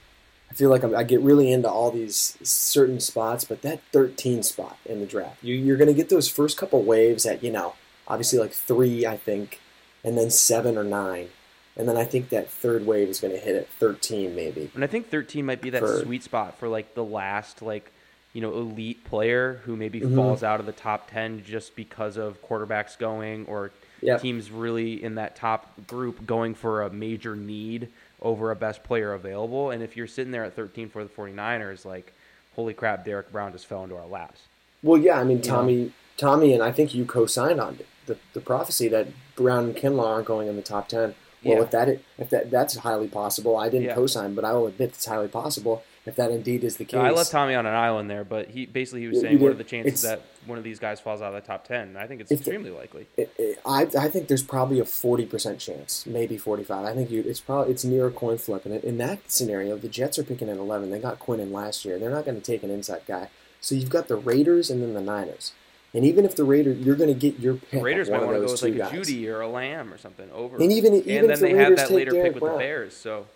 I 0.50 0.54
feel 0.54 0.68
like 0.68 0.82
I'm, 0.82 0.94
I 0.94 1.02
get 1.02 1.22
really 1.22 1.50
into 1.50 1.70
all 1.70 1.90
these 1.90 2.36
certain 2.42 3.00
spots, 3.00 3.44
but 3.44 3.62
that 3.62 3.80
13 3.92 4.42
spot 4.42 4.76
in 4.84 5.00
the 5.00 5.06
draft, 5.06 5.42
you, 5.42 5.54
you're 5.54 5.78
going 5.78 5.88
to 5.88 5.94
get 5.94 6.10
those 6.10 6.28
first 6.28 6.58
couple 6.58 6.82
waves 6.82 7.24
at 7.24 7.42
you 7.42 7.50
know, 7.50 7.72
obviously 8.06 8.38
like 8.38 8.52
three, 8.52 9.06
I 9.06 9.16
think, 9.16 9.60
and 10.04 10.16
then 10.18 10.30
seven 10.30 10.76
or 10.76 10.84
nine, 10.84 11.28
and 11.76 11.88
then 11.88 11.96
I 11.96 12.04
think 12.04 12.28
that 12.30 12.48
third 12.50 12.86
wave 12.86 13.08
is 13.08 13.20
going 13.20 13.32
to 13.34 13.40
hit 13.40 13.56
at 13.56 13.68
13 13.68 14.34
maybe. 14.34 14.70
And 14.74 14.84
I 14.84 14.86
think 14.86 15.08
13 15.10 15.44
might 15.46 15.60
be 15.60 15.70
that 15.70 15.80
For- 15.80 16.00
sweet 16.02 16.22
spot 16.22 16.58
for 16.58 16.68
like 16.68 16.94
the 16.94 17.04
last 17.04 17.62
like 17.62 17.90
you 18.32 18.40
know 18.40 18.52
elite 18.54 19.04
player 19.04 19.60
who 19.64 19.76
maybe 19.76 20.00
Mhm. 20.00 20.14
falls 20.16 20.42
out 20.42 20.58
of 20.60 20.66
the 20.66 20.72
top 20.72 21.10
10 21.10 21.44
just 21.44 21.76
because 21.76 22.16
of 22.16 22.42
quarterbacks 22.42 22.98
going 22.98 23.44
or 23.46 23.70
Yep. 24.04 24.20
teams 24.20 24.50
really 24.50 25.00
in 25.00 25.14
that 25.14 25.36
top 25.36 25.86
group 25.86 26.26
going 26.26 26.54
for 26.56 26.82
a 26.82 26.90
major 26.90 27.36
need 27.36 27.88
over 28.20 28.50
a 28.50 28.56
best 28.56 28.82
player 28.82 29.12
available. 29.14 29.70
And 29.70 29.80
if 29.80 29.96
you're 29.96 30.08
sitting 30.08 30.32
there 30.32 30.42
at 30.44 30.54
13 30.56 30.88
for 30.88 31.04
the 31.04 31.08
49ers, 31.10 31.84
like 31.84 32.12
holy 32.56 32.74
crap, 32.74 33.04
Derrick 33.04 33.30
Brown 33.30 33.52
just 33.52 33.66
fell 33.66 33.84
into 33.84 33.96
our 33.96 34.06
laps. 34.06 34.40
Well, 34.82 35.00
yeah, 35.00 35.20
I 35.20 35.24
mean 35.24 35.36
You 35.36 35.42
Tommy, 35.44 35.92
Tommy, 36.16 36.52
and 36.52 36.62
I 36.64 36.72
think 36.72 36.94
you 36.94 37.04
co-signed 37.04 37.60
on 37.60 37.74
it. 37.78 37.86
The, 38.06 38.16
the 38.32 38.40
prophecy 38.40 38.88
that 38.88 39.08
Brown 39.36 39.64
and 39.66 39.76
Kinlaw 39.76 40.06
aren't 40.06 40.26
going 40.26 40.48
in 40.48 40.56
the 40.56 40.62
top 40.62 40.88
ten. 40.88 41.14
Well, 41.44 41.56
Yeah. 41.56 41.62
if 41.62 41.70
that 41.72 41.88
if 42.18 42.30
that 42.30 42.50
that's 42.50 42.76
highly 42.76 43.08
possible, 43.08 43.56
I 43.56 43.68
didn't 43.68 43.86
Yeah. 43.88 43.94
co-sign, 43.94 44.34
but 44.34 44.44
I 44.44 44.52
will 44.52 44.68
admit 44.68 44.90
it's 44.90 45.06
highly 45.06 45.28
possible 45.28 45.82
if 46.06 46.14
that 46.16 46.30
indeed 46.30 46.62
is 46.64 46.76
the 46.76 46.84
case. 46.84 46.92
So 46.92 47.00
I 47.00 47.10
left 47.10 47.30
Tommy 47.32 47.54
on 47.54 47.66
an 47.66 47.74
island 47.74 48.08
there, 48.10 48.22
but 48.24 48.48
he 48.50 48.66
basically 48.66 49.00
he 49.02 49.08
was 49.08 49.20
saying 49.20 49.38
you 49.38 49.42
what 49.42 49.50
are 49.50 49.54
the 49.54 49.64
chances 49.64 50.02
that 50.02 50.20
one 50.46 50.58
of 50.58 50.62
these 50.64 50.78
guys 50.78 51.00
falls 51.00 51.20
out 51.20 51.34
of 51.34 51.40
the 51.42 51.46
top 51.46 51.66
10? 51.66 51.88
And 51.88 51.98
I 51.98 52.06
think 52.06 52.20
it's 52.20 52.30
If 52.30 52.44
the- 52.44 52.50
extremely 52.50 52.70
likely. 52.70 53.06
It- 53.16 53.30
it- 53.38 53.58
I, 53.66 53.82
I 53.98 54.08
think 54.08 54.28
there's 54.28 54.42
probably 54.42 54.78
a 54.80 54.84
forty 54.84 55.26
percent 55.26 55.58
chance, 55.58 56.04
maybe 56.06 56.36
forty 56.36 56.62
five. 56.64 56.84
I 56.84 56.94
think 56.94 57.10
you, 57.10 57.22
it's 57.26 57.40
probably 57.40 57.72
it's 57.72 57.84
near 57.84 58.06
a 58.06 58.10
coin 58.12 58.38
flip, 58.38 58.64
and 58.64 58.74
in 58.82 58.98
that 58.98 59.18
scenario, 59.30 59.76
the 59.76 59.88
Jets 59.88 60.18
are 60.20 60.24
picking 60.24 60.48
at 60.48 60.56
eleven. 60.58 60.90
They 60.90 60.98
got 61.00 61.18
Quinn 61.18 61.40
in 61.40 61.52
last 61.52 61.84
year. 61.84 61.98
They're 61.98 62.10
not 62.10 62.24
going 62.24 62.36
to 62.40 62.42
take 62.44 62.62
an 62.62 62.70
inside 62.70 63.02
guy. 63.06 63.30
So 63.60 63.74
you've 63.76 63.90
got 63.90 64.06
the 64.08 64.16
Raiders 64.16 64.70
and 64.70 64.80
then 64.82 64.94
the 64.94 65.00
Niners. 65.00 65.52
And 65.94 66.04
even 66.06 66.24
if 66.24 66.36
the 66.36 66.44
Raiders, 66.44 66.78
you're 66.78 66.96
going 66.96 67.12
to 67.12 67.18
get 67.18 67.38
your 67.38 67.54
pick. 67.56 67.82
Raiders 67.82 68.08
might 68.08 68.22
want 68.22 68.34
to 68.40 68.46
go 68.46 68.52
with 68.52 68.62
like 68.62 68.74
a. 68.74 68.94
Jeudy 68.96 69.28
or 69.28 69.42
a 69.42 69.48
Lamb 69.48 69.92
or 69.92 69.98
something 69.98 70.30
over. 70.32 70.56
And 70.56 70.72
even- 70.72 70.94
even 70.94 71.24
and 71.24 71.30
if 71.32 71.40
then 71.40 71.50
the 71.50 71.54
they 71.54 71.62
have 71.62 71.68
Raiders 71.70 71.76
that 71.80 71.88
take 71.88 71.96
later 71.96 72.10
Derrick 72.12 72.24
pick 72.28 72.34
with 72.34 72.40
Brown. 72.42 72.54
the 72.54 72.58
Bears. 72.64 72.96
So 72.96 73.26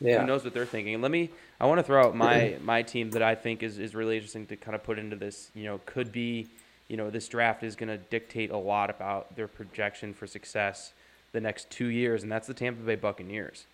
Yeah. 0.00 0.20
who 0.20 0.26
knows 0.26 0.44
what 0.44 0.54
they're 0.54 0.66
thinking? 0.66 1.00
Let 1.02 1.10
me, 1.10 1.30
I 1.60 1.66
want 1.66 1.78
to 1.78 1.82
throw 1.82 2.04
out 2.04 2.14
my 2.14 2.56
my 2.62 2.82
team 2.82 3.10
that 3.10 3.22
I 3.22 3.34
think 3.34 3.62
is 3.64 3.78
is 3.78 3.94
really 3.94 4.16
interesting 4.16 4.46
to 4.46 4.56
kind 4.56 4.74
of 4.74 4.84
put 4.84 4.98
into 4.98 5.16
this. 5.16 5.50
You 5.54 5.64
know, 5.64 5.80
could 5.86 6.12
be, 6.12 6.46
you 6.88 6.96
know, 6.96 7.10
this 7.10 7.26
draft 7.28 7.62
is 7.64 7.74
going 7.74 7.88
to 7.88 7.96
dictate 7.98 8.50
a 8.50 8.56
lot 8.56 8.88
about 8.90 9.34
their 9.34 9.48
projection 9.48 10.14
for 10.14 10.26
success 10.28 10.92
the 11.32 11.40
next 11.40 11.70
two 11.70 11.86
years, 11.86 12.22
and 12.22 12.30
that's 12.30 12.46
the 12.46 12.54
Tampa 12.54 12.82
Bay 12.82 12.94
Buccaneers. 12.94 13.64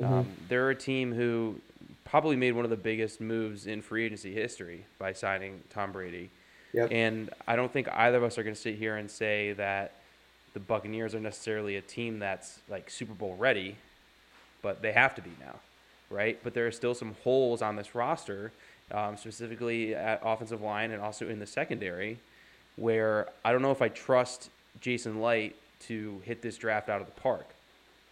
Mm-hmm. 0.00 0.12
Um, 0.12 0.26
they're 0.48 0.70
a 0.70 0.74
team 0.74 1.12
who 1.12 1.56
probably 2.04 2.36
made 2.36 2.52
one 2.52 2.64
of 2.64 2.70
the 2.70 2.76
biggest 2.76 3.20
moves 3.20 3.66
in 3.66 3.82
free 3.82 4.04
agency 4.06 4.32
history 4.32 4.86
by 4.98 5.12
signing 5.12 5.60
Tom 5.70 5.92
Brady. 5.92 6.30
Yep. 6.74 6.88
And 6.92 7.30
I 7.46 7.56
don't 7.56 7.72
think 7.72 7.88
either 7.92 8.18
of 8.18 8.24
us 8.24 8.36
are 8.36 8.42
going 8.42 8.54
to 8.54 8.60
sit 8.60 8.74
here 8.74 8.96
and 8.96 9.10
say 9.10 9.52
that 9.54 9.92
the 10.54 10.60
Buccaneers 10.60 11.14
are 11.14 11.20
necessarily 11.20 11.76
a 11.76 11.80
team 11.80 12.18
that's 12.18 12.58
like 12.68 12.90
Super 12.90 13.14
Bowl 13.14 13.36
ready, 13.36 13.76
but 14.60 14.82
they 14.82 14.92
have 14.92 15.14
to 15.14 15.22
be 15.22 15.30
now, 15.40 15.54
right? 16.10 16.38
But 16.42 16.52
there 16.54 16.66
are 16.66 16.72
still 16.72 16.94
some 16.94 17.14
holes 17.24 17.62
on 17.62 17.76
this 17.76 17.94
roster, 17.94 18.52
um, 18.90 19.16
specifically 19.16 19.94
at 19.94 20.20
offensive 20.24 20.60
line 20.60 20.90
and 20.90 21.00
also 21.00 21.28
in 21.28 21.38
the 21.38 21.46
secondary, 21.46 22.18
where 22.76 23.28
I 23.44 23.52
don't 23.52 23.62
know 23.62 23.70
if 23.70 23.80
I 23.82 23.88
trust 23.88 24.50
Jason 24.80 25.22
Licht 25.22 25.54
to 25.86 26.20
hit 26.24 26.42
this 26.42 26.56
draft 26.56 26.88
out 26.88 27.00
of 27.00 27.06
the 27.06 27.20
park. 27.20 27.46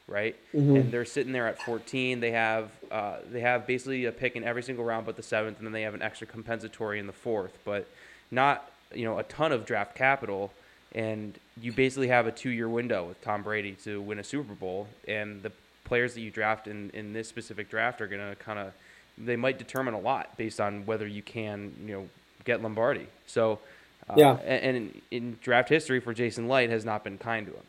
right? 0.09 0.35
Mhm. 0.53 0.81
And 0.81 0.92
they're 0.92 1.05
sitting 1.05 1.33
there 1.33 1.46
at 1.46 1.62
14. 1.62 2.18
They 2.20 2.33
have 2.33 2.70
uh, 2.90 3.18
they 3.31 3.40
have 3.40 3.66
basically 3.68 4.05
a 4.05 4.12
pick 4.12 4.35
in 4.35 4.42
every 4.44 4.62
single 4.62 4.85
round 4.85 5.07
but 5.07 5.14
the 5.16 5.22
seventh, 5.22 5.59
and 5.59 5.66
then 5.66 5.72
they 5.72 5.83
have 5.83 5.94
an 5.94 6.03
extra 6.03 6.27
compensatory 6.27 6.98
in 6.98 7.07
the 7.07 7.12
fourth, 7.12 7.57
but 7.64 7.87
not 8.33 8.68
you 8.92 9.05
know 9.05 9.18
a 9.18 9.23
ton 9.23 9.53
of 9.53 9.64
draft 9.64 9.95
capital. 9.95 10.53
And 10.95 11.38
you 11.59 11.73
basically 11.73 12.09
have 12.09 12.27
a 12.27 12.33
two-year 12.33 12.68
window 12.68 13.05
with 13.07 13.23
Tom 13.23 13.42
Brady 13.42 13.73
to 13.85 13.99
win 14.03 14.18
a 14.18 14.25
Super 14.25 14.53
Bowl, 14.53 14.88
and 15.09 15.42
the 15.42 15.51
players 15.85 16.12
that 16.12 16.21
you 16.21 16.31
draft 16.31 16.66
in, 16.68 16.90
in 16.92 17.14
this 17.14 17.29
specific 17.29 17.71
draft 17.71 18.03
are 18.03 18.07
going 18.07 18.21
to 18.21 18.37
kind 18.37 18.59
of 18.59 18.73
they 19.16 19.37
might 19.37 19.57
determine 19.59 19.95
a 19.95 19.99
lot 20.01 20.37
based 20.37 20.61
on 20.61 20.85
whether 20.85 21.07
you 21.07 21.23
can 21.23 21.73
you 21.87 21.95
know 21.95 22.09
get 22.45 22.62
Lombardi. 22.62 23.07
So 23.27 23.59
uh, 24.11 24.14
Yeah. 24.18 24.37
and, 24.45 24.64
and 24.64 24.77
in, 24.77 25.01
in 25.11 25.38
draft 25.42 25.71
history 25.71 25.99
for 26.01 26.12
Jason 26.12 26.47
Licht 26.47 26.71
has 26.71 26.85
not 26.85 27.05
been 27.05 27.16
kind 27.16 27.47
to 27.47 27.53
him. 27.53 27.64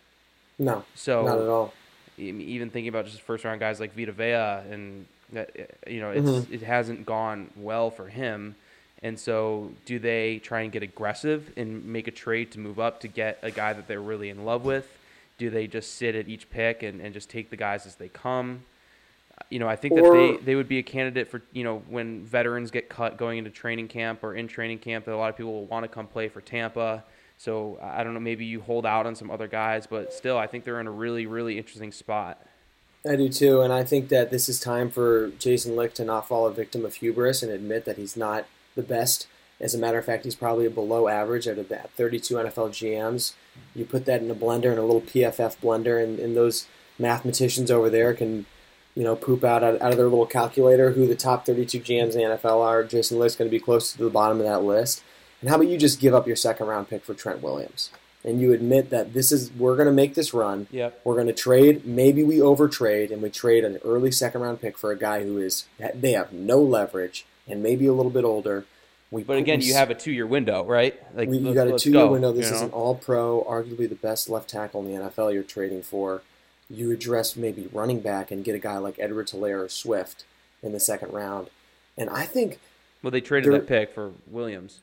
No, 0.60 0.84
So 0.96 1.26
not 1.26 1.40
at 1.40 1.48
all. 1.48 1.74
even 2.18 2.70
thinking 2.72 2.90
about 2.90 3.06
just 3.06 3.22
first 3.22 3.46
round 3.46 3.60
guys 3.62 3.80
like 3.80 3.96
Vita 3.96 4.12
Vea 4.12 4.70
and 4.74 5.06
that 5.32 5.50
uh, 5.58 5.90
you 5.90 6.02
know 6.02 6.12
it's 6.12 6.30
Mm-hmm. 6.30 6.54
it 6.54 6.62
hasn't 6.64 7.06
gone 7.06 7.50
well 7.56 7.90
for 7.90 8.10
him. 8.10 8.56
And 9.04 9.20
so, 9.20 9.72
do 9.86 10.00
they 10.00 10.40
try 10.40 10.62
and 10.62 10.72
get 10.72 10.82
aggressive 10.82 11.52
and 11.58 11.86
make 11.86 12.08
a 12.08 12.12
trade 12.12 12.52
to 12.54 12.60
move 12.60 12.80
up 12.80 13.02
to 13.02 13.10
get 13.10 13.38
a 13.42 13.52
guy 13.52 13.74
that 13.74 13.88
they're 13.88 14.02
really 14.02 14.30
in 14.30 14.46
love 14.46 14.64
with? 14.64 14.90
Do 15.38 15.50
they 15.50 15.68
just 15.68 15.96
sit 15.96 16.16
at 16.16 16.30
each 16.30 16.50
pick 16.50 16.84
and, 16.84 17.02
and 17.02 17.14
just 17.14 17.30
take 17.30 17.50
the 17.50 17.58
guys 17.58 17.86
as 17.86 17.96
they 17.96 18.08
come? 18.08 18.62
You 19.50 19.60
know, 19.60 19.68
I 19.68 19.76
think 19.76 19.96
that 19.96 20.06
Or- 20.06 20.16
they, 20.16 20.38
they 20.38 20.56
would 20.56 20.70
be 20.70 20.78
a 20.78 20.84
candidate 20.84 21.28
for, 21.28 21.42
you 21.52 21.66
know, 21.66 21.84
when 21.90 22.24
veterans 22.24 22.72
get 22.72 22.88
cut 22.88 23.18
going 23.18 23.40
into 23.40 23.50
training 23.50 23.90
camp 23.90 24.24
or 24.24 24.36
in 24.36 24.48
training 24.48 24.80
camp, 24.80 25.04
that 25.06 25.14
a 25.14 25.18
lot 25.18 25.30
of 25.30 25.36
people 25.36 25.52
will 25.52 25.66
want 25.66 25.84
to 25.84 25.90
come 25.90 26.08
play 26.08 26.30
for 26.30 26.40
Tampa. 26.40 27.04
So 27.38 27.78
I 27.82 28.06
don't 28.06 28.14
know, 28.14 28.22
maybe 28.22 28.46
you 28.46 28.62
hold 28.62 28.86
out 28.86 29.06
on 29.06 29.16
some 29.16 29.30
other 29.30 29.48
guys, 29.48 29.86
but 29.86 30.14
still, 30.14 30.38
I 30.38 30.48
think 30.48 30.64
they're 30.64 30.80
in 30.80 30.88
a 30.88 30.92
really, 30.92 31.26
really 31.26 31.58
interesting 31.58 31.92
spot. 31.92 32.40
I 33.06 33.18
do 33.18 33.28
too, 33.28 33.60
and 33.60 33.74
I 33.74 33.84
think 33.84 34.08
that 34.10 34.32
this 34.32 34.48
is 34.48 34.62
time 34.62 34.90
for 34.90 35.32
Jason 35.32 35.76
Licht 35.76 35.98
to 35.98 36.06
not 36.06 36.26
fall 36.26 36.48
a 36.48 36.54
victim 36.54 36.86
of 36.86 36.96
hubris 36.96 37.44
and 37.44 37.52
admit 37.52 37.84
that 37.84 37.98
he's 37.98 38.16
not 38.16 38.46
the 38.76 38.84
best. 38.84 39.28
As 39.60 39.74
a 39.74 39.78
matter 39.78 39.98
of 39.98 40.06
fact, 40.06 40.26
he's 40.26 40.36
probably 40.36 40.68
below 40.68 41.08
average 41.08 41.48
out 41.48 41.58
of 41.58 41.70
that 41.70 41.92
32 41.92 42.36
NFL 42.36 42.70
GMs. 42.70 43.34
You 43.76 43.86
put 43.86 44.06
that 44.06 44.22
in 44.22 44.30
a 44.30 44.36
blender, 44.36 44.72
in 44.72 44.78
a 44.78 44.84
little 44.84 45.02
PFF 45.02 45.58
blender, 45.58 46.04
and, 46.04 46.20
and 46.20 46.36
those 46.36 46.68
mathematicians 47.00 47.72
over 47.72 47.90
there 47.90 48.14
can, 48.14 48.46
you 48.96 49.04
know, 49.04 49.16
poop 49.16 49.44
out, 49.44 49.64
out 49.64 49.82
out 49.82 49.92
of 49.92 49.98
their 49.98 50.08
little 50.08 50.26
calculator 50.26 50.92
who 50.92 51.08
the 51.08 51.16
top 51.16 51.46
32 51.46 51.80
GMs 51.80 52.14
in 52.14 52.20
the 52.20 52.38
NFL 52.38 52.62
are. 52.62 52.84
Jason 52.84 53.20
Licht's 53.20 53.38
going 53.38 53.50
to 53.50 53.56
be 53.56 53.64
close 53.64 53.94
to 53.94 54.04
the 54.04 54.10
bottom 54.10 54.40
of 54.40 54.46
that 54.46 54.64
list. 54.64 55.04
And 55.42 55.50
how 55.50 55.58
about 55.58 55.68
you 55.68 55.78
just 55.78 56.00
give 56.00 56.14
up 56.14 56.28
your 56.28 56.36
second 56.36 56.68
round 56.68 56.90
pick 56.90 57.04
for 57.04 57.14
Trent 57.14 57.42
Williams? 57.42 57.90
And 58.26 58.40
you 58.40 58.54
admit 58.54 58.90
that 58.92 59.14
this 59.14 59.32
is 59.32 59.52
we're 59.52 59.76
going 59.76 59.88
to 59.88 59.94
make 59.94 60.16
this 60.16 60.34
run. 60.34 60.68
Yep. 60.72 61.02
We're 61.04 61.16
going 61.16 61.28
to 61.28 61.34
trade. 61.34 61.86
Maybe 61.86 62.24
we 62.24 62.38
overtrade 62.38 63.12
and 63.12 63.22
we 63.22 63.30
trade 63.30 63.66
an 63.66 63.80
early 63.84 64.12
second 64.12 64.42
round 64.42 64.62
pick 64.62 64.78
for 64.78 64.92
a 64.92 64.98
guy 64.98 65.24
who 65.24 65.38
is 65.38 65.66
they 65.94 66.14
have 66.14 66.32
no 66.32 66.62
leverage 66.62 67.26
and 67.48 67.62
maybe 67.64 67.86
a 67.88 67.94
little 67.94 68.12
bit 68.12 68.24
older. 68.24 68.66
We, 69.12 69.24
But 69.24 69.38
again, 69.38 69.62
you 69.62 69.76
have 69.76 69.90
a 69.92 69.96
two-year 69.96 70.26
window, 70.26 70.66
right? 70.66 71.00
Like 71.16 71.30
we, 71.30 71.38
you 71.38 71.54
got 71.54 71.68
a 71.68 71.78
two 71.78 71.92
year 71.92 72.00
go, 72.02 72.12
window. 72.14 72.32
This 72.32 72.50
you 72.50 72.56
is 72.56 72.62
an 72.62 72.72
All 72.72 72.96
Pro, 72.96 73.44
arguably 73.48 73.88
the 73.88 73.96
best 73.96 74.28
left 74.30 74.50
tackle 74.50 74.82
in 74.86 74.92
the 74.94 75.00
NFL. 75.10 75.34
You're 75.34 75.44
trading 75.44 75.84
for. 75.84 76.22
You 76.70 76.90
address 76.92 77.36
maybe 77.36 77.70
running 77.72 78.00
back 78.00 78.32
and 78.32 78.44
get 78.44 78.56
a 78.56 78.60
guy 78.60 78.78
like 78.78 78.96
Edward 78.98 79.28
Helaire 79.28 79.66
or 79.66 79.70
Swift 79.70 80.24
in 80.64 80.72
the 80.72 80.80
second 80.80 81.12
round, 81.14 81.50
and 81.98 82.10
I 82.10 82.26
think 82.26 82.58
Well, 83.04 83.12
they 83.12 83.22
traded 83.22 83.54
that 83.54 83.68
pick 83.68 83.94
for 83.94 84.14
Williams. 84.28 84.80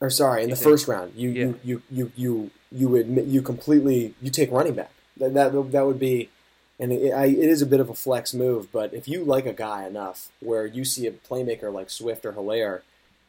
or 0.00 0.08
sorry, 0.08 0.44
in 0.44 0.48
You 0.48 0.54
the 0.54 0.60
think- 0.60 0.70
first 0.72 0.88
round, 0.88 1.12
you 1.16 1.28
Yeah. 1.30 1.44
you, 1.44 1.58
you 1.64 1.82
you 1.90 2.12
you 2.16 2.50
you 2.70 2.96
admit 2.96 3.24
you 3.26 3.42
completely 3.42 4.14
you 4.22 4.30
take 4.30 4.50
running 4.52 4.74
back. 4.74 4.92
That 5.18 5.34
that, 5.34 5.72
that 5.72 5.84
would 5.84 5.98
be, 5.98 6.30
and 6.78 6.92
it, 6.92 7.12
I, 7.12 7.26
it 7.26 7.38
is 7.38 7.62
a 7.62 7.66
bit 7.66 7.80
of 7.80 7.90
a 7.90 7.94
flex 7.94 8.32
move. 8.32 8.70
But 8.72 8.94
if 8.94 9.08
you 9.08 9.24
like 9.24 9.46
a 9.46 9.52
guy 9.52 9.86
enough, 9.86 10.30
where 10.40 10.66
you 10.66 10.84
see 10.84 11.06
a 11.06 11.12
playmaker 11.12 11.72
like 11.72 11.90
Swift 11.90 12.24
or 12.24 12.32
Helaire, 12.32 12.82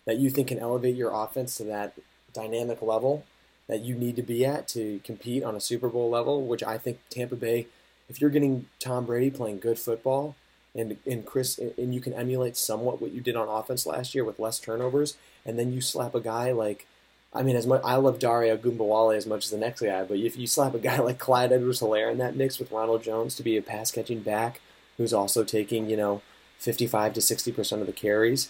that 0.06 0.18
you 0.18 0.30
think 0.30 0.48
can 0.48 0.60
elevate 0.60 0.96
your 0.96 1.12
offense 1.12 1.58
to 1.58 1.64
that 1.66 1.94
dynamic 2.34 2.82
level 2.82 3.24
that 3.68 3.82
you 3.82 3.96
need 3.96 4.16
to 4.16 4.24
be 4.24 4.46
at 4.46 4.68
to 4.70 5.00
compete 5.04 5.44
on 5.44 5.56
a 5.56 5.62
Super 5.62 5.90
Bowl 5.90 6.10
level, 6.10 6.44
which 6.46 6.64
I 6.64 6.78
think 6.78 7.00
Tampa 7.10 7.36
Bay, 7.36 7.68
if 8.08 8.20
you're 8.20 8.32
getting 8.32 8.68
Tom 8.80 9.06
Brady 9.06 9.30
playing 9.30 9.60
good 9.60 9.78
football. 9.78 10.36
And, 10.76 10.98
and 11.06 11.26
Chris 11.26 11.58
and 11.58 11.96
you 11.96 12.00
can 12.00 12.14
emulate 12.14 12.56
somewhat 12.56 13.02
what 13.02 13.12
you 13.12 13.22
did 13.22 13.36
on 13.36 13.48
offense 13.48 13.88
last 13.88 14.14
year 14.14 14.24
with 14.24 14.38
less 14.38 14.60
turnovers, 14.60 15.18
and 15.44 15.58
then 15.58 15.74
you 15.74 15.82
slap 15.82 16.14
a 16.14 16.22
guy 16.22 16.52
like 16.52 16.86
I 17.34 17.44
mean, 17.44 17.56
as 17.56 17.68
much 17.68 17.82
I 17.84 17.96
love 17.96 18.20
Dare 18.20 18.58
Ogunbowale 18.58 19.16
as 19.16 19.28
much 19.28 19.46
as 19.46 19.52
the 19.52 19.58
next 19.58 19.82
guy, 19.82 20.04
but 20.04 20.18
if 20.18 20.36
you 20.36 20.48
slap 20.48 20.74
a 20.74 20.80
guy 20.80 21.00
like 21.00 21.20
Clyde 21.20 21.52
Edwards-Helaire 21.52 22.12
in 22.12 22.18
that 22.18 22.36
mix 22.36 22.60
with 22.60 22.72
Ronald 22.72 23.04
Jones 23.04 23.36
to 23.36 23.44
be 23.44 23.58
a 23.58 23.62
pass 23.62 23.92
catching 23.92 24.22
back, 24.22 24.62
who's 24.98 25.14
also 25.14 25.44
taking 25.44 25.90
you 25.90 25.98
know 25.98 26.22
fifty-five 26.58 27.14
to 27.14 27.22
sixty 27.22 27.52
percent 27.52 27.82
of 27.82 27.88
the 27.88 27.94
carries, 27.94 28.50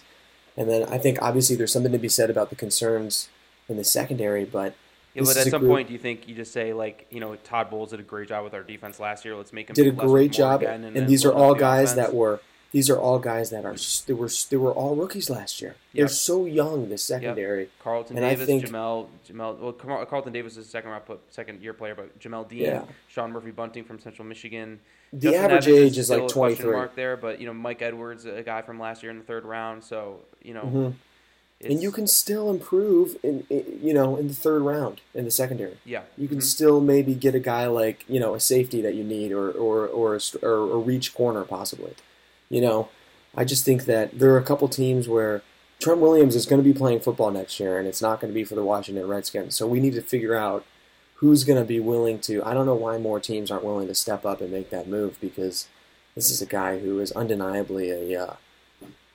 and 0.56 0.68
then 0.68 0.84
I 0.84 0.98
think 0.98 1.20
obviously 1.20 1.56
there's 1.56 1.72
something 1.72 1.92
to 1.92 1.98
be 1.98 2.08
said 2.08 2.30
about 2.30 2.50
the 2.50 2.56
concerns 2.56 3.28
in 3.68 3.76
the 3.76 3.84
secondary, 3.84 4.44
but 4.44 4.74
Yeah, 5.14 5.22
but 5.24 5.36
at 5.36 5.48
some 5.48 5.60
group- 5.60 5.72
point, 5.72 5.88
do 5.88 5.92
you 5.92 5.98
think 5.98 6.26
you 6.26 6.34
just 6.34 6.52
say 6.52 6.72
like, 6.72 7.06
you 7.10 7.20
know, 7.20 7.36
Todd 7.36 7.70
Bowles 7.70 7.90
did 7.90 8.00
a 8.00 8.02
great 8.02 8.28
job 8.28 8.44
with 8.44 8.54
our 8.54 8.62
defense 8.62 8.98
last 8.98 9.24
year. 9.24 9.36
Let's 9.36 9.52
make 9.52 9.68
him 9.68 9.74
did 9.74 9.86
a 9.86 9.90
do 9.90 9.96
less 9.96 10.04
with 10.04 10.10
great 10.10 10.32
job, 10.32 10.62
again, 10.62 10.84
and, 10.84 10.96
then 10.96 11.06
these 11.06 11.24
are 11.24 11.32
all 11.32 11.54
guys 11.54 11.92
offense. 11.92 12.08
that 12.08 12.14
were 12.14 12.40
these 12.72 12.88
are 12.88 12.98
all 12.98 13.18
guys 13.18 13.50
that 13.50 13.64
are 13.64 13.76
they 14.06 14.12
were 14.14 14.28
they 14.50 14.56
were 14.56 14.72
all 14.72 14.94
rookies 14.94 15.28
last 15.28 15.60
year. 15.60 15.74
They're 15.94 16.08
so 16.08 16.44
young, 16.46 16.88
this 16.88 17.02
secondary. 17.02 17.68
Carlton 17.82 18.16
and 18.16 18.24
I 18.26 18.30
Davis, 18.30 18.46
think- 18.46 18.66
Jamel, 18.66 19.08
Jamel. 19.28 19.58
Well, 19.58 20.04
Carlton 20.06 20.32
Davis 20.32 20.56
is 20.56 20.66
a 20.66 20.70
second 20.70 20.90
round, 20.90 21.04
put- 21.06 21.20
second 21.30 21.62
year 21.62 21.72
player, 21.72 21.94
but 21.94 22.18
Jamel 22.20 22.48
Dean, 22.48 22.60
Yeah. 22.62 22.84
Sean 23.08 23.32
Murphy 23.32 23.50
Bunting 23.50 23.84
from 23.84 23.98
Central 23.98 24.26
Michigan. 24.26 24.80
The 25.12 25.18
Justin 25.32 25.44
average 25.44 25.68
Evans 25.68 25.84
age 25.92 25.98
is 25.98 26.10
like 26.10 26.28
23. 26.28 26.70
mark 26.72 26.94
there, 26.94 27.16
but 27.16 27.40
you 27.40 27.46
know 27.46 27.52
Mike 27.54 27.82
Edwards, 27.82 28.24
a 28.24 28.42
guy 28.42 28.62
from 28.62 28.78
last 28.78 29.02
year 29.02 29.10
in 29.10 29.18
the 29.18 29.24
third 29.24 29.44
round. 29.44 29.82
So 29.82 30.20
you 30.42 30.54
know, 30.54 30.62
Mhm. 30.62 30.94
it's, 31.58 31.70
And 31.74 31.82
you 31.82 31.90
can 31.90 32.06
still 32.06 32.48
improve 32.48 33.16
in, 33.24 33.44
in 33.50 33.80
you 33.82 33.92
know 33.92 34.16
in 34.16 34.28
the 34.28 34.34
third 34.34 34.62
round 34.62 35.00
in 35.12 35.24
the 35.24 35.32
secondary. 35.32 35.78
yeah, 35.84 36.02
You 36.16 36.28
can 36.28 36.38
Mhm. 36.38 36.42
still 36.44 36.80
maybe 36.80 37.14
get 37.14 37.34
a 37.34 37.40
guy 37.40 37.66
like 37.66 38.04
you 38.08 38.20
know 38.20 38.34
a 38.34 38.40
safety 38.40 38.80
that 38.82 38.94
you 38.94 39.02
need, 39.02 39.32
or 39.32 39.50
or 39.50 39.88
or 39.88 40.14
a, 40.14 40.20
or 40.46 40.74
a 40.74 40.78
reach 40.78 41.12
corner 41.12 41.42
possibly. 41.42 41.94
You 42.50 42.60
know, 42.60 42.88
I 43.34 43.44
just 43.44 43.64
think 43.64 43.84
that 43.86 44.18
there 44.18 44.32
are 44.34 44.38
a 44.38 44.42
couple 44.42 44.68
teams 44.68 45.08
where 45.08 45.42
Trent 45.78 46.00
Williams 46.00 46.36
is 46.36 46.44
going 46.44 46.62
to 46.62 46.68
be 46.68 46.76
playing 46.76 47.00
football 47.00 47.30
next 47.30 47.58
year, 47.58 47.78
and 47.78 47.88
it's 47.88 48.02
not 48.02 48.20
going 48.20 48.30
to 48.30 48.34
be 48.34 48.44
for 48.44 48.54
the 48.54 48.64
Washington 48.64 49.06
Redskins. 49.06 49.54
So 49.54 49.66
we 49.66 49.80
need 49.80 49.94
to 49.94 50.02
figure 50.02 50.36
out 50.36 50.66
who's 51.14 51.44
going 51.44 51.58
to 51.58 51.64
be 51.64 51.80
willing 51.80 52.18
to. 52.18 52.42
I 52.44 52.52
don't 52.52 52.66
know 52.66 52.74
why 52.74 52.98
more 52.98 53.20
teams 53.20 53.50
aren't 53.50 53.64
willing 53.64 53.88
to 53.88 53.94
step 53.94 54.26
up 54.26 54.40
and 54.40 54.50
make 54.50 54.70
that 54.70 54.88
move 54.88 55.18
because 55.20 55.68
this 56.14 56.30
is 56.30 56.42
a 56.42 56.46
guy 56.46 56.78
who 56.78 56.98
is 56.98 57.12
undeniably 57.12 57.90
a, 57.90 58.22
uh, 58.22 58.34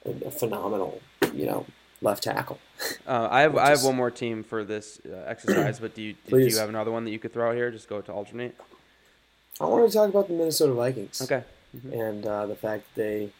a, 0.05 0.31
phenomenal, 0.31 1.01
you 1.33 1.45
know, 1.45 1.65
left 2.01 2.23
tackle. 2.23 2.59
Uh, 3.05 3.27
I 3.29 3.41
have 3.41 3.57
I 3.57 3.69
have 3.69 3.83
one 3.83 3.95
more 3.95 4.11
team 4.11 4.43
for 4.43 4.63
this 4.63 4.99
uh, 5.05 5.17
exercise, 5.27 5.79
but 5.79 5.93
do 5.93 6.01
you 6.01 6.13
do 6.13 6.29
Please. 6.29 6.53
you 6.53 6.59
have 6.59 6.69
another 6.69 6.91
one 6.91 7.03
that 7.03 7.11
you 7.11 7.19
could 7.19 7.33
throw 7.33 7.49
out 7.49 7.55
here? 7.55 7.69
Just 7.69 7.89
go 7.89 8.01
to 8.01 8.11
alternate. 8.11 8.55
I 9.59 9.65
want 9.65 9.87
to 9.87 9.95
talk 9.95 10.09
about 10.09 10.27
the 10.27 10.33
Minnesota 10.33 10.73
Vikings. 10.73 11.21
Okay. 11.21 11.43
And 11.91 12.25
uh, 12.25 12.45
the 12.45 12.55
fact 12.55 12.85
that 12.95 13.01
they 13.01 13.31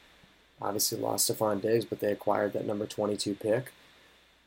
obviously 0.62 1.00
lost 1.00 1.30
Stefon 1.30 1.62
Diggs, 1.62 1.86
but 1.86 2.00
they 2.00 2.12
acquired 2.12 2.54
that 2.54 2.66
number 2.66 2.86
22 2.86 3.36
pick. 3.36 3.74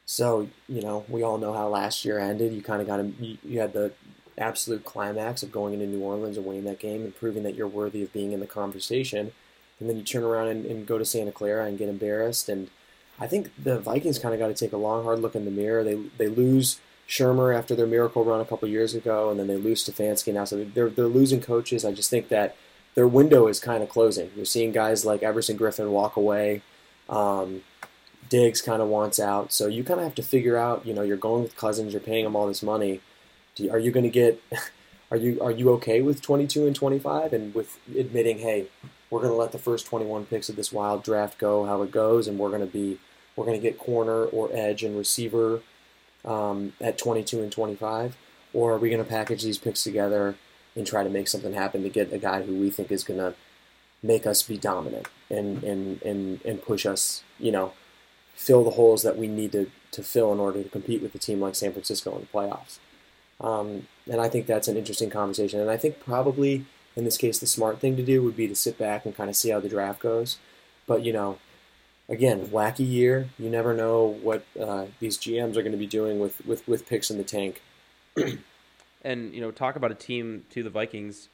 So, 0.06 0.48
you 0.68 0.80
know, 0.80 1.04
we 1.08 1.22
all 1.22 1.36
know 1.36 1.52
how 1.52 1.68
last 1.68 2.04
year 2.04 2.18
ended. 2.18 2.52
You 2.54 2.62
kind 2.62 2.80
of 2.80 2.86
got 2.86 2.96
to, 2.96 3.12
you, 3.20 3.38
you 3.44 3.60
had 3.60 3.74
the 3.74 3.92
absolute 4.38 4.84
climax 4.84 5.42
of 5.42 5.52
going 5.52 5.74
into 5.74 5.86
New 5.86 6.00
Orleans 6.00 6.36
and 6.36 6.46
winning 6.46 6.64
that 6.64 6.78
game 6.78 7.02
and 7.02 7.14
proving 7.14 7.42
that 7.42 7.54
you're 7.54 7.68
worthy 7.68 8.02
of 8.02 8.12
being 8.12 8.32
in 8.32 8.40
the 8.40 8.46
conversation. 8.46 9.32
And 9.80 9.88
then 9.88 9.96
you 9.96 10.02
turn 10.02 10.24
around 10.24 10.48
and, 10.48 10.64
and 10.66 10.86
go 10.86 10.98
to 10.98 11.04
Santa 11.04 11.32
Clara 11.32 11.66
and 11.66 11.78
get 11.78 11.88
embarrassed. 11.88 12.48
And 12.48 12.70
I 13.20 13.26
think 13.26 13.50
the 13.62 13.78
Vikings 13.78 14.18
kind 14.18 14.32
of 14.32 14.40
got 14.40 14.48
to 14.48 14.54
take 14.54 14.72
a 14.72 14.78
long, 14.78 15.04
hard 15.04 15.20
look 15.20 15.34
in 15.34 15.44
the 15.44 15.50
mirror. 15.50 15.84
They, 15.84 15.94
they 16.16 16.28
lose 16.28 16.80
Shurmur 17.08 17.56
after 17.56 17.74
their 17.74 17.86
miracle 17.86 18.24
run 18.24 18.40
a 18.40 18.44
couple 18.44 18.68
years 18.68 18.94
ago, 18.94 19.30
and 19.30 19.38
then 19.38 19.46
they 19.46 19.56
lose 19.56 19.84
Stefanski 19.84 20.32
now. 20.32 20.44
So 20.44 20.64
they're, 20.64 20.90
they're 20.90 21.06
losing 21.06 21.40
coaches. 21.40 21.84
I 21.84 21.92
just 21.92 22.10
think 22.10 22.28
that 22.28 22.56
their 22.98 23.06
window 23.06 23.46
is 23.46 23.60
kind 23.60 23.80
of 23.80 23.88
closing. 23.88 24.28
You're 24.34 24.44
seeing 24.44 24.72
guys 24.72 25.04
like 25.04 25.22
Everson 25.22 25.56
Griffen 25.56 25.90
walk 25.90 26.16
away. 26.16 26.62
Um, 27.08 27.62
Diggs 28.28 28.60
kind 28.60 28.82
of 28.82 28.88
wants 28.88 29.20
out. 29.20 29.52
So 29.52 29.68
you 29.68 29.84
kind 29.84 30.00
of 30.00 30.04
have 30.04 30.16
to 30.16 30.22
figure 30.24 30.56
out, 30.56 30.84
you 30.84 30.92
know, 30.92 31.02
you're 31.02 31.16
going 31.16 31.44
with 31.44 31.54
Cousins, 31.54 31.92
you're 31.92 32.00
paying 32.00 32.24
him 32.24 32.34
all 32.34 32.48
this 32.48 32.60
money. 32.60 33.00
You, 33.54 33.70
are 33.70 33.78
you 33.78 33.92
going 33.92 34.02
to 34.02 34.10
get, 34.10 34.42
are 35.12 35.16
you 35.16 35.40
are 35.40 35.52
you 35.52 35.70
okay 35.74 36.02
with 36.02 36.20
22 36.22 36.66
and 36.66 36.74
25 36.74 37.32
and 37.32 37.54
with 37.54 37.78
admitting, 37.96 38.40
hey, 38.40 38.66
we're 39.10 39.20
going 39.20 39.30
to 39.30 39.38
let 39.38 39.52
the 39.52 39.58
first 39.58 39.86
21 39.86 40.26
picks 40.26 40.48
of 40.48 40.56
this 40.56 40.72
wild 40.72 41.04
draft 41.04 41.38
go 41.38 41.66
how 41.66 41.82
it 41.82 41.92
goes, 41.92 42.26
and 42.26 42.36
we're 42.36 42.50
going 42.50 42.62
to 42.62 42.66
be, 42.66 42.98
we're 43.36 43.46
going 43.46 43.60
to 43.60 43.62
get 43.62 43.78
corner 43.78 44.24
or 44.24 44.50
edge 44.52 44.82
and 44.82 44.98
receiver 44.98 45.60
um, 46.24 46.72
at 46.80 46.98
22 46.98 47.42
and 47.42 47.52
25, 47.52 48.16
or 48.52 48.72
are 48.72 48.78
we 48.78 48.90
going 48.90 49.04
to 49.04 49.08
package 49.08 49.44
these 49.44 49.56
picks 49.56 49.84
together 49.84 50.34
and 50.76 50.86
try 50.86 51.02
to 51.02 51.10
make 51.10 51.28
something 51.28 51.52
happen 51.52 51.82
to 51.82 51.88
get 51.88 52.12
a 52.12 52.18
guy 52.18 52.42
who 52.42 52.54
we 52.54 52.70
think 52.70 52.92
is 52.92 53.04
going 53.04 53.18
to 53.18 53.34
make 54.02 54.26
us 54.26 54.42
be 54.42 54.56
dominant 54.56 55.08
and, 55.30 55.62
and, 55.64 56.00
and, 56.02 56.40
and 56.44 56.62
push 56.62 56.86
us, 56.86 57.22
you 57.38 57.50
know, 57.50 57.72
fill 58.34 58.62
the 58.62 58.70
holes 58.70 59.02
that 59.02 59.16
we 59.16 59.26
need 59.26 59.52
to, 59.52 59.70
to 59.90 60.02
fill 60.02 60.32
in 60.32 60.38
order 60.38 60.62
to 60.62 60.68
compete 60.68 61.02
with 61.02 61.14
a 61.14 61.18
team 61.18 61.40
like 61.40 61.54
San 61.54 61.72
Francisco 61.72 62.14
in 62.14 62.20
the 62.20 62.26
playoffs. 62.26 62.78
Um, 63.40 63.88
and 64.10 64.20
I 64.20 64.28
think 64.28 64.46
that's 64.46 64.68
an 64.68 64.76
interesting 64.76 65.10
conversation. 65.10 65.60
And 65.60 65.70
I 65.70 65.76
think 65.76 66.00
probably 66.00 66.66
in 66.98 67.04
this 67.04 67.16
case, 67.16 67.38
the 67.38 67.46
smart 67.46 67.78
thing 67.78 67.96
to 67.96 68.02
do 68.02 68.22
would 68.24 68.36
be 68.36 68.48
to 68.48 68.56
sit 68.56 68.76
back 68.76 69.06
and 69.06 69.16
kind 69.16 69.30
of 69.30 69.36
see 69.36 69.50
how 69.50 69.60
the 69.60 69.68
draft 69.68 70.00
goes. 70.00 70.38
But 70.86 71.04
you 71.04 71.12
know, 71.12 71.38
again, 72.08 72.48
wacky 72.48 72.88
year. 72.88 73.28
You 73.38 73.48
never 73.48 73.72
know 73.72 74.18
what 74.20 74.44
uh, 74.60 74.86
these 74.98 75.16
GMs 75.16 75.56
are 75.56 75.62
going 75.62 75.72
to 75.72 75.78
be 75.78 75.86
doing 75.86 76.18
with, 76.18 76.44
with, 76.44 76.66
with 76.66 76.88
picks 76.88 77.08
in 77.08 77.16
the 77.16 77.24
tank. 77.24 77.62
and 79.02 79.34
you 79.34 79.40
know, 79.40 79.50
talk 79.50 79.76
about 79.76 79.90
a 79.90 79.94
team 79.94 80.44
to 80.50 80.62
the 80.62 80.70
Vikings 80.70 81.28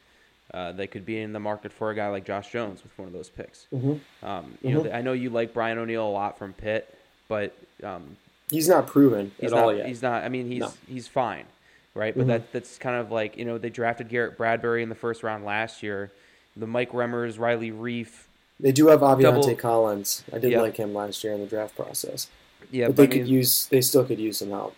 uh, 0.53 0.73
that 0.73 0.89
could 0.91 1.07
be 1.07 1.19
in 1.21 1.33
the 1.33 1.41
market 1.41 1.73
for 1.73 1.91
a 1.91 1.95
guy 1.95 2.09
like 2.09 2.25
Josh 2.25 2.51
Jones 2.53 2.83
with 2.83 2.97
one 2.99 3.09
of 3.09 3.15
those 3.15 3.31
picks. 3.31 3.67
Mm-hmm. 3.73 4.27
Um, 4.27 4.59
you 4.63 4.77
Mhm. 4.77 4.85
know, 4.85 4.91
I 4.93 5.01
know 5.03 5.13
you 5.13 5.31
like 5.31 5.55
Brian 5.55 5.79
O'Neill 5.79 6.07
a 6.07 6.11
lot 6.11 6.39
from 6.39 6.53
Pitt, 6.53 6.93
but 7.29 7.55
um, 7.83 8.17
He's 8.51 8.69
not 8.69 8.87
proven 8.87 9.33
he's 9.41 9.53
at 9.53 9.57
not. 9.57 9.65
all 9.65 9.75
yet. 9.75 9.87
He's 9.87 10.03
not. 10.03 10.23
I 10.23 10.29
mean, 10.29 10.49
he's 10.51 10.61
No. 10.61 10.73
he's 10.87 11.09
fine, 11.09 11.47
right? 11.95 12.15
But 12.17 12.25
Mhm. 12.25 12.29
that 12.29 12.53
that's 12.53 12.77
kind 12.79 12.97
of 12.97 13.11
like 13.11 13.37
you 13.39 13.45
know 13.47 13.57
they 13.59 13.71
drafted 13.71 14.09
Garrett 14.11 14.37
Bradbury 14.37 14.83
in 14.83 14.91
the 14.91 14.95
first 14.95 15.23
round 15.23 15.45
last 15.45 15.83
year. 15.83 16.11
The 16.57 16.67
Mike 16.67 16.93
Remmers, 16.93 17.39
Riley 17.39 17.71
Reiff. 17.73 18.27
They 18.61 18.71
do 18.71 18.87
have 18.89 19.01
Aviante 19.01 19.23
Double- 19.23 19.57
Collins. 19.57 20.23
I 20.33 20.39
did 20.39 20.53
Yeah. 20.53 20.61
like 20.61 20.77
him 20.77 20.95
last 20.95 21.25
year 21.25 21.33
in 21.33 21.41
the 21.41 21.47
draft 21.47 21.75
process. 21.75 22.29
Yeah, 22.71 22.87
but 22.89 22.97
they 22.97 23.03
I 23.05 23.07
could 23.07 23.27
use. 23.29 23.67
They 23.67 23.81
still 23.81 24.05
could 24.05 24.21
use 24.21 24.39
some 24.39 24.51
help. 24.51 24.77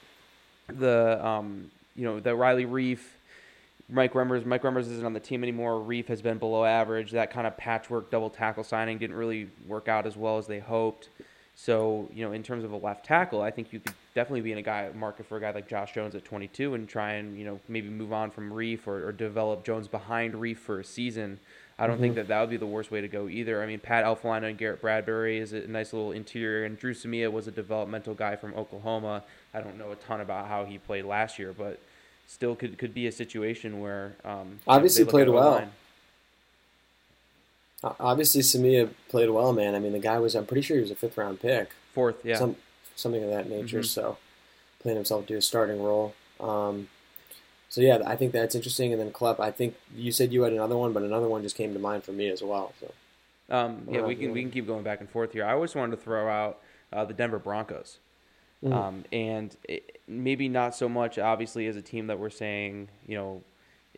the 0.69 1.25
um, 1.25 1.71
you 1.97 2.05
know 2.05 2.21
the 2.21 2.35
Riley 2.35 2.67
Reiff, 2.67 3.01
Mike 3.89 4.13
Remmers. 4.13 4.45
Mike 4.45 4.63
Remmers 4.63 4.83
isn't 4.83 5.05
on 5.05 5.13
the 5.13 5.21
team 5.21 5.43
anymore. 5.43 5.81
Reiff 5.81 6.07
has 6.07 6.23
been 6.23 6.39
below 6.39 6.65
average. 6.65 7.13
That 7.13 7.31
kind 7.31 7.47
of 7.47 7.57
patchwork 7.57 8.11
double 8.11 8.31
tackle 8.31 8.65
signing 8.65 8.99
didn't 8.99 9.17
really 9.17 9.49
work 9.67 9.89
out 9.89 10.07
as 10.07 10.17
well 10.17 10.39
as 10.39 10.47
they 10.47 10.61
hoped. 10.61 11.09
So 11.55 12.11
you 12.13 12.25
know, 12.25 12.33
in 12.33 12.43
terms 12.43 12.65
of 12.65 12.73
a 12.73 12.77
left 12.77 13.07
tackle, 13.07 13.41
I 13.41 13.51
think 13.51 13.73
you 13.73 13.81
could 13.81 13.95
definitely 14.15 14.43
be 14.43 14.53
in 14.53 14.59
a 14.59 14.63
guy 14.63 14.91
market 14.95 15.27
for 15.27 15.39
a 15.39 15.41
guy 15.41 15.53
like 15.53 15.69
Josh 15.69 15.93
Jones 15.93 16.15
at 16.15 16.25
22 16.25 16.75
and 16.75 16.89
try 16.89 17.15
and 17.15 17.39
you 17.39 17.45
know 17.45 17.61
maybe 17.67 17.89
move 17.89 18.13
on 18.13 18.31
from 18.31 18.53
Reiff 18.53 18.87
or, 18.87 19.09
or 19.09 19.13
develop 19.13 19.65
Jones 19.65 19.89
behind 19.89 20.35
Reiff 20.35 20.59
for 20.59 20.81
a 20.81 20.85
season. 20.85 21.41
I 21.79 21.87
don't 21.87 22.01
think 22.01 22.13
mm-hmm. 22.13 22.21
that 22.21 22.29
that 22.29 22.41
would 22.41 22.51
be 22.51 22.57
the 22.57 22.67
worst 22.67 22.91
way 22.91 23.03
to 23.03 23.09
go 23.09 23.29
either. 23.29 23.63
I 23.63 23.67
mean, 23.67 23.81
Pat 23.81 24.05
Elflein 24.05 24.45
and 24.45 24.57
Garrett 24.57 24.81
Bradbury 24.81 25.39
is 25.39 25.53
a 25.53 25.67
nice 25.67 25.93
little 25.93 26.13
interior, 26.13 26.65
and 26.65 26.79
Dru 26.79 26.95
Samia 26.95 27.31
was 27.31 27.49
a 27.49 27.51
developmental 27.51 28.15
guy 28.15 28.35
from 28.35 28.55
Oklahoma. 28.55 29.25
I 29.53 29.61
don't 29.61 29.77
know 29.77 29.93
a 29.93 29.97
ton 29.97 30.23
about 30.23 30.49
how 30.49 30.65
he 30.65 30.79
played 30.79 31.05
last 31.05 31.39
year, 31.39 31.53
but 31.53 31.79
still 32.27 32.55
could 32.57 32.79
could 32.79 32.93
be 32.95 33.07
a 33.07 33.13
situation 33.13 33.81
where 33.81 34.17
um, 34.25 34.61
Obviously 34.67 35.05
played 35.05 35.29
well. 35.29 35.49
O-line. 35.55 35.71
Obviously, 38.01 38.41
Samia 38.41 38.91
played 39.09 39.31
well, 39.31 39.53
man. 39.53 39.75
I 39.75 39.79
mean, 39.79 39.93
the 39.93 39.99
guy 39.99 40.19
was. 40.19 40.35
I'm 40.35 40.47
pretty 40.47 40.63
sure 40.63 40.77
he 40.77 40.81
was 40.83 40.91
a 40.91 40.97
fifth 40.97 41.17
round 41.17 41.41
pick. 41.41 41.71
Fourth, 41.95 42.25
yeah. 42.25 42.37
Some 42.37 42.57
something 42.97 43.23
of 43.23 43.31
that 43.31 43.49
nature. 43.49 43.81
Mhm. 43.81 43.85
So, 43.87 44.19
playing 44.81 44.97
himself 44.97 45.27
to 45.27 45.35
a 45.37 45.43
starting 45.43 45.83
role. 45.83 46.15
Um, 46.41 46.89
so 47.69 47.81
yeah, 47.81 47.99
I 48.07 48.17
think 48.17 48.33
that's 48.33 48.55
interesting. 48.55 48.93
And 48.93 49.01
then 49.01 49.11
Klepp, 49.13 49.39
I 49.39 49.51
think 49.51 49.77
you 49.95 50.11
said 50.13 50.33
you 50.33 50.43
had 50.43 50.53
another 50.53 50.77
one, 50.77 50.93
but 50.93 51.03
another 51.03 51.29
one 51.29 51.43
just 51.43 51.57
came 51.57 51.75
to 51.75 51.79
mind 51.79 52.05
for 52.05 52.13
me 52.13 52.29
as 52.29 52.43
well. 52.43 52.73
So 52.81 52.93
Um, 53.55 53.87
yeah, 53.91 54.03
we 54.03 54.17
can 54.17 54.33
we 54.33 54.41
can 54.43 54.51
keep 54.51 54.67
going 54.67 54.83
back 54.83 55.01
and 55.01 55.09
forth 55.09 55.33
here. 55.33 55.45
I 55.45 55.53
always 55.53 55.75
wanted 55.75 55.97
to 55.97 56.03
throw 56.03 56.29
out 56.29 56.59
uh, 56.93 57.05
the 57.05 57.15
Denver 57.15 57.39
Broncos, 57.39 57.99
Mhm. 58.65 58.73
um, 58.73 59.05
and 59.13 59.57
it, 59.69 60.01
maybe 60.09 60.49
not 60.49 60.75
so 60.75 60.89
much 60.89 61.19
obviously 61.19 61.67
as 61.67 61.77
a 61.77 61.83
team 61.83 62.07
that 62.07 62.19
we're 62.19 62.31
saying 62.31 62.89
you 63.07 63.15
know 63.17 63.43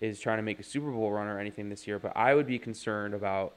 is 0.00 0.18
trying 0.20 0.38
to 0.38 0.42
make 0.42 0.58
a 0.60 0.62
Super 0.64 0.90
Bowl 0.90 1.10
run 1.10 1.26
or 1.26 1.38
anything 1.40 1.68
this 1.68 1.86
year, 1.86 1.98
but 1.98 2.12
I 2.16 2.32
would 2.34 2.46
be 2.46 2.58
concerned 2.58 3.14
about 3.14 3.56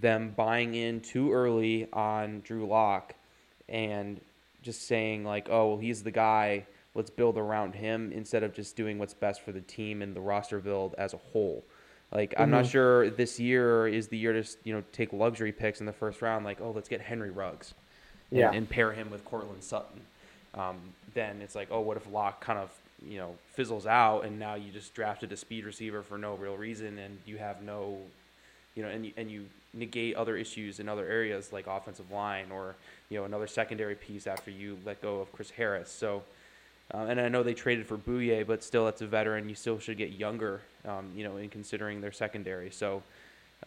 them 0.00 0.30
buying 0.34 0.74
in 0.74 1.00
too 1.00 1.30
early 1.32 1.86
on 1.92 2.40
Drew 2.40 2.66
Lock 2.66 3.14
and 3.68 4.18
just 4.62 4.86
saying 4.86 5.24
like, 5.24 5.48
oh, 5.50 5.68
well, 5.68 5.76
he's 5.78 6.02
the 6.02 6.10
guy. 6.10 6.64
Let's 6.94 7.10
build 7.10 7.36
around 7.36 7.74
him 7.74 8.12
instead 8.12 8.42
of 8.42 8.54
just 8.54 8.76
doing 8.76 8.98
what's 8.98 9.12
best 9.12 9.42
for 9.42 9.52
the 9.52 9.60
team 9.60 10.00
and 10.00 10.16
the 10.16 10.22
roster 10.22 10.58
build 10.58 10.94
as 10.96 11.12
a 11.12 11.18
whole. 11.18 11.62
Like 12.10 12.32
I'm 12.38 12.50
not 12.50 12.64
Mhm. 12.64 12.70
sure 12.70 13.10
this 13.10 13.38
year 13.38 13.86
is 13.86 14.08
the 14.08 14.16
year 14.16 14.32
to 14.32 14.48
you 14.64 14.72
know 14.72 14.82
take 14.92 15.12
luxury 15.12 15.52
picks 15.52 15.80
in 15.80 15.86
the 15.86 15.92
first 15.92 16.22
round. 16.22 16.46
Like 16.46 16.62
oh 16.62 16.70
let's 16.70 16.88
get 16.88 17.02
Henry 17.02 17.30
Ruggs, 17.30 17.74
and, 18.30 18.38
Yeah. 18.40 18.52
and 18.52 18.66
pair 18.70 18.92
him 18.92 19.10
with 19.10 19.22
Courtland 19.26 19.62
Sutton. 19.64 20.00
Um, 20.54 20.76
then 21.14 21.40
it's 21.42 21.54
like 21.54 21.68
oh 21.70 21.80
what 21.80 21.96
if 21.96 22.10
Lock 22.10 22.40
kind 22.40 22.58
of 22.58 22.70
you 23.06 23.18
know 23.18 23.34
fizzles 23.52 23.86
out 23.86 24.22
and 24.24 24.38
now 24.38 24.54
you 24.54 24.70
just 24.72 24.94
drafted 24.94 25.32
a 25.32 25.36
speed 25.36 25.64
receiver 25.64 26.02
for 26.02 26.16
no 26.16 26.34
real 26.34 26.56
reason 26.56 26.98
and 26.98 27.18
you 27.26 27.36
have 27.38 27.62
no 27.62 27.98
you 28.74 28.82
know 28.82 28.88
and 28.88 29.06
you, 29.06 29.12
and 29.16 29.30
you 29.30 29.46
negate 29.72 30.14
other 30.16 30.36
issues 30.36 30.80
in 30.80 30.88
other 30.88 31.06
areas 31.06 31.52
like 31.52 31.66
offensive 31.66 32.10
line 32.10 32.50
or 32.50 32.76
you 33.08 33.18
know 33.18 33.24
another 33.24 33.46
secondary 33.46 33.94
piece 33.94 34.26
after 34.26 34.50
you 34.50 34.78
let 34.84 35.00
go 35.02 35.20
of 35.20 35.32
Chris 35.32 35.50
Harris. 35.50 35.90
So. 35.90 36.22
Uh, 36.92 37.06
and 37.08 37.18
I 37.18 37.30
know 37.30 37.42
they 37.42 37.54
traded 37.54 37.86
for 37.86 37.96
Bouye, 37.96 38.46
but 38.46 38.62
still, 38.62 38.84
that's 38.84 39.00
a 39.00 39.06
veteran. 39.06 39.48
You 39.48 39.54
still 39.54 39.78
should 39.78 39.96
get 39.96 40.12
younger, 40.12 40.60
um, 40.86 41.10
you 41.16 41.24
know, 41.24 41.38
in 41.38 41.48
considering 41.48 42.02
their 42.02 42.12
secondary. 42.12 42.70
So, 42.70 43.02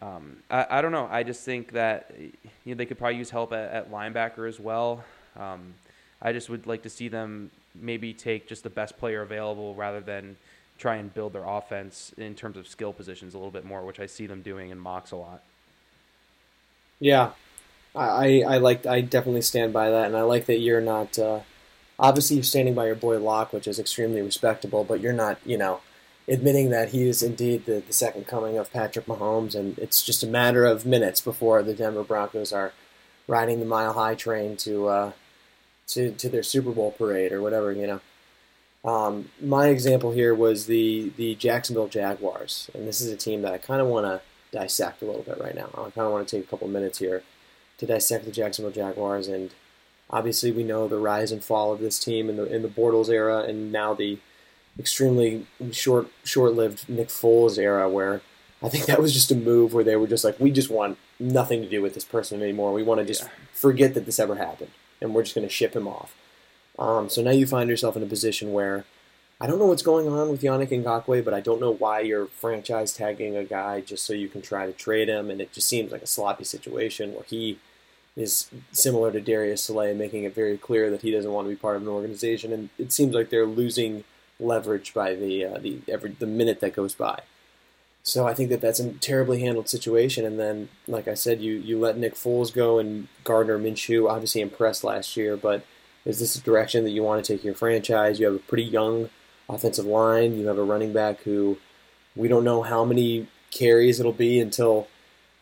um, 0.04 0.38
I, 0.52 0.68
I 0.70 0.82
don't 0.84 0.92
know. 0.92 1.08
I 1.10 1.24
just 1.24 1.44
think 1.44 1.72
that 1.72 2.12
you 2.20 2.32
know 2.66 2.76
they 2.76 2.86
could 2.86 3.00
probably 3.00 3.18
use 3.18 3.32
help 3.32 3.54
at, 3.54 3.72
at 3.72 3.92
linebacker 3.92 4.48
as 4.48 4.60
well. 4.60 5.04
Um, 5.36 5.74
I 6.22 6.34
just 6.34 6.50
would 6.50 6.68
like 6.68 6.84
to 6.84 6.90
see 6.90 7.08
them 7.08 7.52
maybe 7.76 8.14
take 8.14 8.48
just 8.48 8.64
the 8.64 8.70
best 8.70 8.98
player 8.98 9.22
available 9.22 9.76
rather 9.76 10.00
than 10.00 10.38
try 10.78 10.96
and 10.96 11.14
build 11.14 11.34
their 11.34 11.46
offense 11.46 12.12
in 12.18 12.36
terms 12.36 12.58
of 12.58 12.68
skill 12.68 12.94
positions 12.94 13.34
a 13.34 13.38
little 13.38 13.52
bit 13.52 13.66
more, 13.66 13.84
which 13.84 14.00
I 14.00 14.06
see 14.06 14.28
them 14.28 14.42
doing 14.42 14.70
in 14.70 14.78
mocks 14.78 15.12
a 15.12 15.16
lot. 15.16 15.44
Yeah, 17.00 17.32
I, 17.96 18.42
I 18.42 18.58
like 18.58 18.86
I 18.86 19.02
definitely 19.02 19.42
stand 19.42 19.74
by 19.74 19.90
that, 19.90 20.06
and 20.06 20.18
I 20.18 20.22
like 20.22 20.46
that 20.48 20.60
you're 20.60 20.82
not. 20.82 21.18
Uh, 21.18 21.42
obviously, 22.00 22.38
you're 22.38 22.44
standing 22.44 22.74
by 22.74 22.88
your 22.88 22.96
boy 22.96 23.20
Lock, 23.20 23.54
which 23.54 23.68
is 23.68 23.80
extremely 23.80 24.22
respectable, 24.22 24.84
but 24.84 25.00
you're 25.00 25.14
not, 25.14 25.38
you 25.46 25.58
know, 25.58 25.82
admitting 26.28 26.70
that 26.72 26.90
he 26.90 27.08
is 27.08 27.22
indeed 27.24 27.66
the, 27.66 27.84
the 27.86 27.94
second 27.94 28.28
coming 28.28 28.58
of 28.58 28.72
Patrick 28.72 29.06
Mahomes, 29.06 29.56
and 29.56 29.78
it's 29.80 30.04
just 30.04 30.24
a 30.24 30.28
matter 30.28 30.66
of 30.66 30.86
minutes 30.86 31.22
before 31.22 31.62
the 31.64 31.74
Denver 31.74 32.04
Broncos 32.04 32.52
are 32.52 32.74
riding 33.28 33.60
the 33.60 33.66
Mile 33.66 33.94
High 33.94 34.16
train 34.16 34.58
to 34.58 34.88
uh, 34.88 35.12
to 35.88 36.12
to 36.12 36.30
their 36.30 36.44
Super 36.44 36.72
Bowl 36.72 36.92
parade 36.92 37.32
or 37.32 37.42
whatever, 37.42 37.72
you 37.72 37.88
know. 37.88 38.02
Um, 38.86 39.30
my 39.42 39.68
example 39.68 40.12
here 40.12 40.34
was 40.36 40.68
the 40.68 41.12
the 41.18 41.36
Jacksonville 41.36 41.88
Jaguars, 41.88 42.70
and 42.74 42.88
this 42.88 43.02
is 43.02 43.12
a 43.12 43.18
team 43.18 43.42
that 43.42 43.54
I 43.54 43.58
kind 43.58 43.82
of 43.82 43.88
want 43.88 44.06
to 44.06 44.22
dissect 44.52 45.02
a 45.02 45.06
little 45.06 45.24
bit 45.24 45.40
right 45.40 45.56
now. 45.56 45.70
I 45.74 45.90
kind 45.90 46.06
of 46.08 46.12
want 46.12 46.28
to 46.28 46.38
take 46.38 46.46
a 46.46 46.50
couple 46.50 46.68
minutes 46.68 47.00
here 47.00 47.24
to 47.80 47.86
dissect 47.86 48.26
the 48.26 48.32
Jacksonville 48.32 48.72
Jaguars, 48.72 49.28
and 49.28 49.52
obviously 50.10 50.52
we 50.52 50.64
know 50.64 50.88
the 50.88 50.98
rise 50.98 51.32
and 51.32 51.44
fall 51.44 51.72
of 51.74 51.80
this 51.80 52.00
team 52.00 52.30
in 52.30 52.38
the 52.38 52.46
in 52.54 52.62
the 52.62 52.68
Bortles 52.70 53.10
era, 53.10 53.40
and 53.44 53.72
now 53.72 53.94
the 53.94 54.20
extremely 54.80 55.48
short 55.72 56.08
short 56.24 56.54
lived 56.54 56.88
Nick 56.88 57.08
Foles 57.10 57.58
era, 57.58 57.90
where 57.90 58.22
I 58.62 58.70
think 58.70 58.86
that 58.86 59.02
was 59.02 59.14
just 59.14 59.32
a 59.32 59.36
move 59.36 59.74
where 59.74 59.84
they 59.84 59.96
were 59.96 60.08
just 60.08 60.24
like, 60.24 60.40
we 60.40 60.52
just 60.52 60.70
want 60.70 60.98
nothing 61.20 61.62
to 61.62 61.70
do 61.70 61.82
with 61.82 61.94
this 61.94 62.06
person 62.06 62.42
anymore. 62.42 62.74
We 62.74 62.84
want 62.84 63.00
to 63.00 63.06
just 63.06 63.24
Yeah. 63.24 63.30
forget 63.54 63.94
that 63.96 64.06
this 64.06 64.20
ever 64.20 64.36
happened, 64.36 64.72
and 65.02 65.14
we're 65.14 65.24
just 65.24 65.36
going 65.36 65.48
to 65.48 65.54
ship 65.54 65.76
him 65.76 65.88
off. 65.88 66.16
Um, 66.80 67.10
so 67.10 67.22
now 67.22 67.32
you 67.32 67.48
find 67.48 67.70
yourself 67.70 67.96
in 67.96 68.04
a 68.04 68.08
position 68.08 68.54
where 68.54 68.86
I 69.40 69.46
don't 69.46 69.60
know 69.60 69.68
what's 69.68 69.84
going 69.84 70.08
on 70.08 70.30
with 70.30 70.42
Yannick 70.42 70.70
Ngakoue, 70.70 71.24
but 71.24 71.34
I 71.34 71.42
don't 71.42 71.62
know 71.62 71.74
why 71.74 72.00
you're 72.00 72.26
franchise 72.26 72.94
tagging 72.94 73.36
a 73.36 73.44
guy 73.44 73.82
just 73.82 74.04
so 74.06 74.14
you 74.14 74.28
can 74.28 74.42
try 74.42 74.66
to 74.66 74.74
trade 74.74 75.10
him, 75.10 75.30
and 75.30 75.40
it 75.40 75.54
just 75.54 75.68
seems 75.68 75.92
like 75.92 76.02
a 76.02 76.08
sloppy 76.08 76.44
situation 76.44 77.14
where 77.14 77.24
he 77.24 77.60
is 78.16 78.50
similar 78.72 79.12
to 79.12 79.22
Darius 79.22 79.64
Slay, 79.64 79.94
making 79.94 80.24
it 80.24 80.34
very 80.34 80.58
clear 80.58 80.90
that 80.90 81.04
he 81.04 81.12
doesn't 81.12 81.32
want 81.32 81.46
to 81.46 81.50
be 81.50 81.56
part 81.56 81.76
of 81.76 81.84
an 81.84 81.88
organization, 81.88 82.52
and 82.52 82.70
it 82.80 82.92
seems 82.92 83.14
like 83.14 83.30
they're 83.30 83.46
losing 83.46 84.04
leverage 84.40 84.94
by 84.94 85.14
the 85.14 85.46
uh, 85.46 85.58
the 85.60 85.82
every 85.88 86.12
the 86.12 86.26
minute 86.26 86.60
that 86.62 86.76
goes 86.76 86.96
by. 86.96 87.22
So 88.08 88.26
I 88.26 88.34
think 88.34 88.50
that 88.52 88.62
that's 88.62 88.80
a 88.80 88.94
terribly 88.94 89.42
handled 89.42 89.68
situation. 89.68 90.24
And 90.24 90.40
then, 90.40 90.70
like 90.88 91.10
I 91.10 91.14
said, 91.14 91.42
you 91.42 91.56
you 91.56 91.78
let 91.78 91.98
Nick 91.98 92.16
Foles 92.16 92.54
go 92.54 92.80
and 92.80 93.10
Gardner 93.26 93.60
Minshew 93.60 94.10
obviously 94.10 94.40
impressed 94.40 94.86
last 94.86 95.18
year, 95.18 95.36
but 95.36 95.66
is 96.06 96.22
this 96.22 96.38
a 96.38 96.42
direction 96.42 96.86
that 96.86 96.92
you 96.92 97.04
want 97.04 97.24
to 97.24 97.34
take 97.34 97.44
your 97.44 97.54
franchise? 97.54 98.18
You 98.18 98.28
have 98.28 98.36
a 98.36 98.40
pretty 98.40 98.64
young 98.64 99.10
offensive 99.50 99.86
line. 99.86 100.40
You 100.40 100.48
have 100.48 100.58
a 100.58 100.64
running 100.64 100.94
back 100.94 101.20
who 101.24 101.58
we 102.16 102.30
don't 102.30 102.46
know 102.46 102.62
how 102.62 102.86
many 102.86 103.28
carries 103.52 104.00
it'll 104.00 104.14
be 104.14 104.40
until 104.40 104.88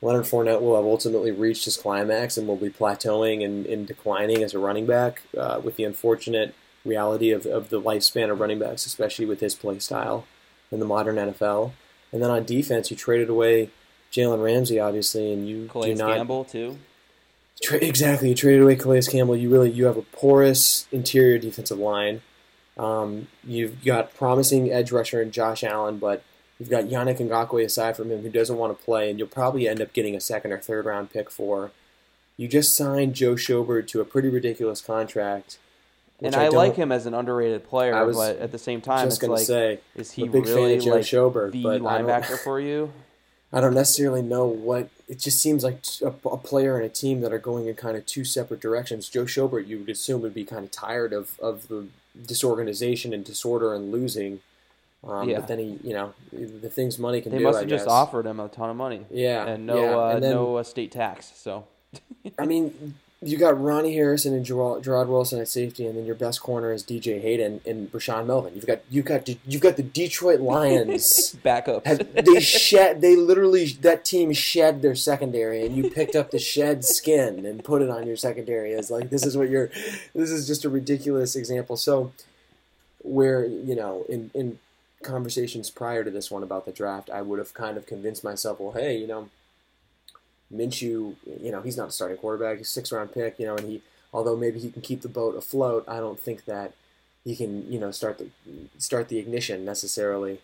Leonard 0.01 0.25
Fournette 0.25 0.61
will 0.61 0.75
have 0.75 0.85
ultimately 0.85 1.29
reached 1.29 1.65
his 1.65 1.77
climax 1.77 2.35
and 2.35 2.47
will 2.47 2.55
be 2.55 2.71
plateauing 2.71 3.45
and, 3.45 3.67
and 3.67 3.85
declining 3.85 4.41
as 4.41 4.55
a 4.55 4.59
running 4.59 4.87
back 4.87 5.21
uh, 5.37 5.61
with 5.63 5.75
the 5.75 5.83
unfortunate 5.83 6.55
reality 6.83 7.29
of, 7.29 7.45
of 7.45 7.69
the 7.69 7.79
lifespan 7.79 8.31
of 8.31 8.39
running 8.39 8.57
backs, 8.57 8.87
especially 8.87 9.27
with 9.27 9.39
his 9.39 9.53
play 9.53 9.77
style 9.77 10.25
in 10.71 10.79
the 10.79 10.85
modern 10.85 11.17
NFL. 11.17 11.73
And 12.15 12.23
then 12.23 12.31
on 12.31 12.45
defense, 12.45 12.89
you 12.89 12.95
traded 12.95 13.27
away 13.27 13.71
Jalen 14.09 14.41
Ramsey, 14.41 14.79
obviously, 14.79 15.33
and 15.33 15.49
you 15.49 15.67
Calais 15.67 15.93
do 15.93 15.95
not 15.95 16.15
Campbell 16.15 16.45
too. 16.45 16.77
Tra- 17.61 17.83
exactly. 17.83 18.29
You 18.29 18.35
traded 18.35 18.61
away 18.61 18.77
Calais 18.77 19.01
Campbell. 19.01 19.35
You 19.35 19.49
really 19.49 19.69
you 19.69 19.83
have 19.83 19.97
a 19.97 20.01
porous 20.01 20.87
interior 20.93 21.37
defensive 21.37 21.77
line. 21.77 22.21
Um, 22.77 23.27
you've 23.43 23.83
got 23.83 24.13
promising 24.15 24.71
edge 24.71 24.93
rusher 24.93 25.21
in 25.21 25.31
Josh 25.31 25.61
Allen, 25.61 25.97
but 25.97 26.23
you've 26.57 26.69
got 26.69 26.85
Yannick 26.85 27.19
Ngakoue 27.19 27.65
aside 27.65 27.97
from 27.97 28.09
him 28.09 28.21
who 28.21 28.29
doesn't 28.29 28.57
want 28.57 28.77
to 28.77 28.85
play, 28.85 29.09
and 29.09 29.19
you'll 29.19 29.27
probably 29.27 29.67
end 29.67 29.81
up 29.81 29.91
getting 29.91 30.15
a 30.15 30.21
second 30.21 30.53
or 30.53 30.59
third 30.59 30.85
round 30.85 31.11
pick 31.11 31.29
for. 31.29 31.73
You 32.37 32.47
just 32.47 32.77
signed 32.77 33.13
Joe 33.13 33.35
Schobert 33.35 33.87
to 33.89 33.99
a 33.99 34.05
pretty 34.05 34.29
ridiculous 34.29 34.79
contract. 34.79 35.57
And 36.25 36.35
which 36.35 36.53
I, 36.53 36.57
like 36.57 36.75
him 36.75 36.91
as 36.91 37.05
an 37.05 37.13
underrated 37.13 37.67
player, 37.67 37.95
I 37.95 38.11
but 38.11 38.37
at 38.37 38.51
the 38.51 38.57
same 38.59 38.81
time, 38.81 39.07
Just 39.07 39.21
it's 39.23 39.29
like, 39.29 39.45
say, 39.45 39.79
is 39.95 40.11
he 40.11 40.23
a 40.23 40.25
big 40.27 40.45
fan 40.45 40.55
really 40.55 40.77
of 40.77 40.83
Joe 40.83 40.91
like 40.91 41.01
Schobert, 41.03 41.51
the 41.51 41.67
I 41.67 41.79
linebacker 41.79 42.37
for 42.37 42.59
you? 42.59 42.91
I 43.53 43.61
don't 43.61 43.73
necessarily 43.73 44.21
know 44.21 44.45
what. 44.45 44.89
It 45.07 45.19
just 45.19 45.39
seems 45.39 45.63
like 45.63 45.79
a, 46.01 46.07
a 46.27 46.37
player 46.37 46.75
and 46.77 46.85
a 46.85 46.89
team 46.89 47.21
that 47.21 47.31
are 47.31 47.39
going 47.39 47.67
in 47.67 47.75
kind 47.75 47.95
of 47.95 48.05
two 48.05 48.25
separate 48.25 48.59
directions. 48.59 49.07
Joe 49.07 49.23
Schobert, 49.25 49.67
you 49.67 49.79
would 49.79 49.89
assume, 49.89 50.21
would 50.21 50.33
be 50.33 50.43
kind 50.43 50.65
of 50.65 50.71
tired 50.71 51.13
of, 51.13 51.39
of 51.39 51.67
the 51.67 51.87
disorganization 52.25 53.13
and 53.13 53.23
disorder 53.23 53.73
and 53.73 53.91
losing. 53.91 54.41
Um, 55.07 55.29
Yeah. 55.29 55.39
But 55.39 55.47
then 55.47 55.59
he, 55.59 55.79
you 55.83 55.93
know, 55.93 56.13
the 56.31 56.69
things 56.69 56.97
money 56.97 57.21
can 57.21 57.31
They 57.31 57.37
do. 57.37 57.43
They 57.43 57.47
must 57.47 57.57
I 57.57 57.61
have 57.61 57.69
just 57.69 57.87
offered 57.87 58.25
him 58.25 58.39
a 58.39 58.49
ton 58.49 58.69
of 58.69 58.75
money. 58.75 59.05
Yeah, 59.11 59.45
and 59.45 59.65
no 59.65 59.79
yeah. 59.81 59.95
uh, 59.95 60.09
And 60.15 60.23
then- 60.23 60.31
no 60.31 60.55
uh, 60.57 60.63
state 60.63 60.91
tax. 60.91 61.31
So 61.35 61.65
I 62.39 62.45
mean, 62.45 62.95
you 63.25 63.37
got 63.37 63.59
Ronnie 63.59 63.95
Harrison 63.95 64.35
and 64.35 64.45
Gerard, 64.45 64.83
Jarrod 64.83 65.07
Wilson 65.07 65.41
at 65.41 65.47
safety, 65.47 65.87
and 65.87 65.97
then 65.97 66.05
your 66.05 66.13
best 66.13 66.41
corner 66.41 66.71
is 66.71 66.83
DJ 66.83 67.19
Hayden 67.19 67.59
and 67.65 67.91
Rashaan 67.91 68.27
Melvin. 68.27 68.53
You've 68.53 68.67
got 68.67 68.81
you've 68.89 69.05
got 69.05 69.27
you've 69.47 69.61
got 69.61 69.77
the 69.77 69.83
Detroit 69.83 70.41
Lions. 70.41 71.35
backup. 71.43 71.83
they 71.85 72.39
shed 72.39 73.01
they 73.01 73.15
literally 73.15 73.65
that 73.81 74.05
team 74.05 74.31
shed 74.31 74.83
their 74.83 74.93
secondary, 74.93 75.65
and 75.65 75.75
you 75.75 75.89
picked 75.89 76.15
up 76.15 76.29
the 76.29 76.37
shed 76.37 76.85
skin 76.85 77.47
and 77.47 77.63
put 77.63 77.81
it 77.81 77.89
on 77.89 78.05
your 78.05 78.15
secondary. 78.15 78.73
As 78.75 78.91
like 78.91 79.09
this 79.09 79.25
is 79.25 79.35
what 79.35 79.49
you're. 79.49 79.71
This 80.13 80.29
is 80.29 80.45
just 80.45 80.63
a 80.63 80.69
ridiculous 80.69 81.35
example. 81.35 81.77
So, 81.77 82.11
where 82.99 83.43
you 83.43 83.75
know 83.75 84.05
in 84.07 84.29
in 84.35 84.59
conversations 85.01 85.71
prior 85.71 86.03
to 86.03 86.11
this 86.11 86.29
one 86.29 86.43
about 86.43 86.65
the 86.65 86.71
draft, 86.71 87.09
I 87.09 87.23
would 87.23 87.39
have 87.39 87.55
kind 87.55 87.75
of 87.75 87.87
convinced 87.87 88.23
myself, 88.23 88.59
well, 88.59 88.71
hey, 88.71 88.97
you 88.97 89.07
know. 89.07 89.29
Minshew, 90.57 91.15
you 91.41 91.51
know, 91.51 91.61
he's 91.61 91.77
not 91.77 91.89
a 91.89 91.91
starting 91.91 92.17
quarterback. 92.17 92.57
He's 92.57 92.67
a 92.67 92.71
six 92.71 92.91
round 92.91 93.11
pick, 93.13 93.39
you 93.39 93.45
know, 93.45 93.55
and 93.55 93.67
he, 93.67 93.81
although 94.13 94.35
maybe 94.35 94.59
he 94.59 94.69
can 94.71 94.81
keep 94.81 95.01
the 95.01 95.09
boat 95.09 95.35
afloat, 95.35 95.83
I 95.87 95.97
don't 95.97 96.19
think 96.19 96.45
that 96.45 96.73
he 97.23 97.35
can, 97.35 97.71
you 97.71 97.79
know, 97.79 97.91
start 97.91 98.17
the 98.19 98.29
start 98.77 99.09
the 99.09 99.17
ignition 99.17 99.65
necessarily. 99.65 100.39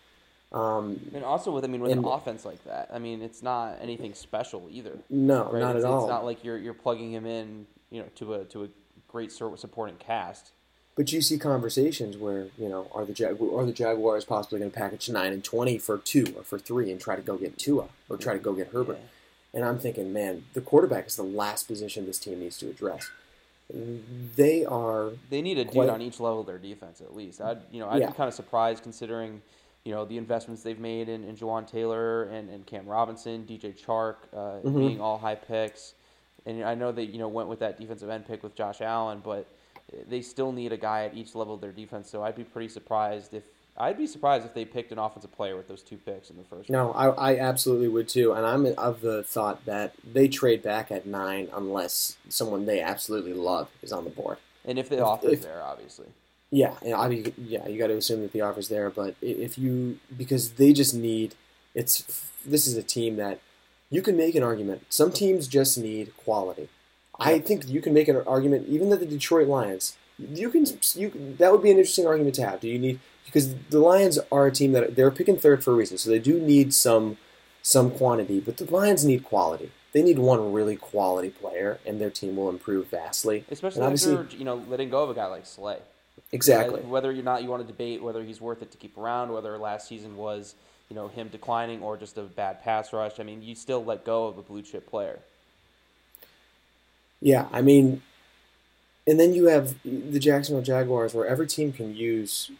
Um, 0.52 1.00
and 1.14 1.24
also 1.24 1.50
with 1.50 1.64
I 1.64 1.68
mean 1.68 1.80
with 1.80 1.92
And- 1.92 2.04
an 2.04 2.12
offense 2.12 2.44
like 2.44 2.62
that, 2.64 2.90
I 2.92 2.98
mean 2.98 3.22
it's 3.22 3.42
not 3.42 3.78
anything 3.80 4.12
special 4.14 4.68
either. 4.70 4.98
no, 5.08 5.50
Right? 5.50 5.60
not 5.60 5.76
it's, 5.76 5.84
at 5.84 5.90
all. 5.90 6.04
It's 6.04 6.10
not 6.10 6.24
like 6.24 6.44
you're 6.44 6.58
you're 6.58 6.74
plugging 6.74 7.12
him 7.12 7.24
in, 7.24 7.66
you 7.90 8.00
know, 8.00 8.08
to 8.16 8.34
a 8.34 8.44
to 8.46 8.64
a 8.64 8.68
great 9.08 9.32
sort 9.32 9.52
of 9.54 9.60
supporting 9.60 9.96
cast. 9.96 10.50
But 10.94 11.10
you 11.10 11.22
see 11.22 11.38
conversations 11.38 12.18
where 12.18 12.48
you 12.58 12.68
know 12.68 12.88
are 12.94 13.06
the 13.06 13.14
Jag- 13.14 13.40
are 13.40 13.64
the 13.64 13.72
Jaguars 13.72 14.26
possibly 14.26 14.58
going 14.58 14.70
to 14.70 14.76
package 14.76 15.08
nine 15.08 15.32
and 15.32 15.42
twenty 15.42 15.78
for 15.78 15.96
two 15.96 16.34
or 16.36 16.42
for 16.42 16.58
three 16.58 16.90
and 16.90 17.00
try 17.00 17.16
to 17.16 17.22
go 17.22 17.38
get 17.38 17.56
Tua 17.56 17.86
or 18.10 18.18
try 18.18 18.34
to 18.34 18.38
go 18.38 18.52
get 18.52 18.68
Herbert? 18.72 18.98
Yeah. 19.00 19.06
And 19.54 19.64
I'm 19.64 19.78
thinking, 19.78 20.12
man, 20.12 20.44
the 20.54 20.60
quarterback 20.60 21.06
is 21.08 21.16
the 21.16 21.22
last 21.22 21.64
position 21.68 22.06
this 22.06 22.18
team 22.18 22.40
needs 22.40 22.56
to 22.58 22.70
address. 22.70 23.10
They 24.36 24.64
are 24.64 25.10
They 25.30 25.40
need 25.42 25.58
a 25.58 25.64
dude 25.64 25.72
Quite- 25.72 25.88
on 25.90 26.02
each 26.02 26.20
level 26.20 26.40
of 26.40 26.46
their 26.46 26.58
defense 26.58 27.00
at 27.00 27.14
least. 27.14 27.40
I'd 27.40 27.58
you 27.70 27.80
know 27.80 27.88
I'd 27.88 28.00
Yeah. 28.00 28.08
be 28.08 28.12
kind 28.14 28.28
of 28.28 28.34
surprised 28.34 28.82
considering 28.82 29.40
you 29.84 29.92
know 29.92 30.04
the 30.04 30.18
investments 30.18 30.62
they've 30.62 30.78
made 30.78 31.08
in, 31.08 31.24
in 31.24 31.36
Jawaan 31.36 31.66
Taylor 31.66 32.24
and, 32.24 32.48
and 32.50 32.66
Cam 32.66 32.86
Robinson, 32.86 33.44
DJ 33.46 33.72
Chark 33.72 34.16
uh, 34.34 34.60
Mhm. 34.62 34.76
being 34.76 35.00
all 35.00 35.18
high 35.18 35.34
picks, 35.36 35.94
and 36.44 36.62
I 36.64 36.74
know 36.74 36.92
they 36.92 37.04
you 37.04 37.18
know 37.18 37.28
went 37.28 37.48
with 37.48 37.60
that 37.60 37.78
defensive 37.78 38.10
end 38.10 38.26
pick 38.26 38.42
with 38.42 38.54
Josh 38.54 38.80
Allen, 38.82 39.20
but 39.24 39.46
they 40.08 40.20
still 40.22 40.52
need 40.52 40.72
a 40.72 40.76
guy 40.76 41.04
at 41.04 41.14
each 41.14 41.34
level 41.34 41.54
of 41.54 41.60
their 41.60 41.72
defense. 41.72 42.10
So 42.10 42.22
I'd 42.22 42.36
be 42.36 42.44
pretty 42.44 42.68
surprised 42.68 43.32
if 43.34 43.44
I'd 43.76 43.96
be 43.96 44.06
surprised 44.06 44.44
if 44.44 44.54
they 44.54 44.64
picked 44.64 44.92
an 44.92 44.98
offensive 44.98 45.32
player 45.32 45.56
with 45.56 45.66
those 45.66 45.82
two 45.82 45.96
picks 45.96 46.30
in 46.30 46.36
the 46.36 46.44
first. 46.44 46.68
round. 46.68 46.88
No, 46.88 46.92
I, 46.92 47.32
I 47.32 47.38
absolutely 47.38 47.88
would 47.88 48.08
too, 48.08 48.32
and 48.32 48.44
I'm 48.44 48.66
of 48.76 49.00
the 49.00 49.22
thought 49.22 49.64
that 49.64 49.94
they 50.04 50.28
trade 50.28 50.62
back 50.62 50.90
at 50.90 51.06
nine 51.06 51.48
unless 51.54 52.16
someone 52.28 52.66
they 52.66 52.80
absolutely 52.80 53.32
love 53.32 53.70
is 53.82 53.92
on 53.92 54.04
the 54.04 54.10
board. 54.10 54.38
And 54.64 54.78
if 54.78 54.88
the 54.88 55.04
offer's 55.04 55.32
if- 55.32 55.42
there, 55.42 55.62
obviously. 55.62 56.06
Yeah, 56.54 56.74
and 56.82 56.92
I 56.92 57.08
mean, 57.08 57.32
yeah, 57.38 57.66
you 57.66 57.78
got 57.78 57.86
to 57.86 57.96
assume 57.96 58.20
that 58.20 58.32
the 58.32 58.42
offer's 58.42 58.68
there, 58.68 58.90
but 58.90 59.14
if 59.22 59.56
you 59.56 59.98
because 60.14 60.52
they 60.52 60.74
just 60.74 60.94
need 60.94 61.34
it's 61.74 62.28
this 62.44 62.66
is 62.66 62.76
a 62.76 62.82
team 62.82 63.16
that 63.16 63.40
you 63.88 64.02
can 64.02 64.18
make 64.18 64.34
an 64.34 64.42
argument. 64.42 64.84
Some 64.90 65.12
teams 65.12 65.48
just 65.48 65.78
need 65.78 66.14
quality. 66.18 66.68
I 67.18 67.38
think 67.38 67.68
you 67.68 67.80
can 67.80 67.94
make 67.94 68.08
an 68.08 68.22
argument 68.26 68.68
even 68.68 68.90
that 68.90 69.00
the 69.00 69.06
Detroit 69.06 69.48
Lions. 69.48 69.96
You 70.18 70.50
can 70.50 70.66
you 70.94 71.34
that 71.38 71.52
would 71.52 71.62
be 71.62 71.70
an 71.70 71.78
interesting 71.78 72.06
argument 72.06 72.34
to 72.34 72.46
have. 72.46 72.60
Do 72.60 72.68
you 72.68 72.78
need 72.78 73.00
because 73.24 73.54
the 73.70 73.78
Lions 73.78 74.18
are 74.30 74.46
a 74.46 74.52
team 74.52 74.72
that 74.72 74.96
they're 74.96 75.10
picking 75.10 75.36
third 75.36 75.64
for 75.64 75.72
a 75.72 75.74
reason, 75.74 75.98
so 75.98 76.10
they 76.10 76.18
do 76.18 76.40
need 76.40 76.74
some 76.74 77.18
some 77.62 77.90
quantity, 77.90 78.40
but 78.40 78.56
the 78.56 78.64
Lions 78.64 79.04
need 79.04 79.24
quality. 79.24 79.70
They 79.92 80.02
need 80.02 80.18
one 80.18 80.52
really 80.52 80.76
quality 80.76 81.30
player, 81.30 81.78
and 81.86 82.00
their 82.00 82.10
team 82.10 82.36
will 82.36 82.48
improve 82.48 82.88
vastly. 82.88 83.44
Especially 83.50 83.82
And 83.82 84.00
you're 84.02 84.26
you 84.30 84.44
know 84.44 84.56
letting 84.68 84.90
go 84.90 85.02
of 85.02 85.10
a 85.10 85.14
guy 85.14 85.26
like 85.26 85.46
Slay. 85.46 85.78
Exactly. 86.32 86.80
Whether 86.80 87.10
or 87.10 87.14
not 87.14 87.42
you 87.42 87.48
want 87.48 87.62
to 87.62 87.66
debate 87.66 88.02
whether 88.02 88.22
he's 88.22 88.40
worth 88.40 88.62
it 88.62 88.70
to 88.72 88.78
keep 88.78 88.96
around, 88.96 89.32
whether 89.32 89.56
last 89.58 89.88
season 89.88 90.16
was 90.16 90.54
you 90.88 90.96
know 90.96 91.08
him 91.08 91.28
declining 91.28 91.82
or 91.82 91.96
just 91.96 92.18
a 92.18 92.22
bad 92.22 92.62
pass 92.62 92.92
rush. 92.92 93.20
I 93.20 93.22
mean, 93.22 93.42
you 93.42 93.54
still 93.54 93.84
let 93.84 94.04
go 94.04 94.26
of 94.26 94.38
a 94.38 94.42
blue 94.42 94.62
chip 94.62 94.88
player. 94.88 95.18
Yeah, 97.20 97.46
I 97.52 97.62
mean, 97.62 98.02
and 99.06 99.20
then 99.20 99.32
you 99.32 99.46
have 99.46 99.76
the 99.84 100.18
Jacksonville 100.18 100.62
Jaguars, 100.62 101.14
where 101.14 101.26
every 101.26 101.46
team 101.46 101.72
can 101.72 101.94
use 101.94 102.50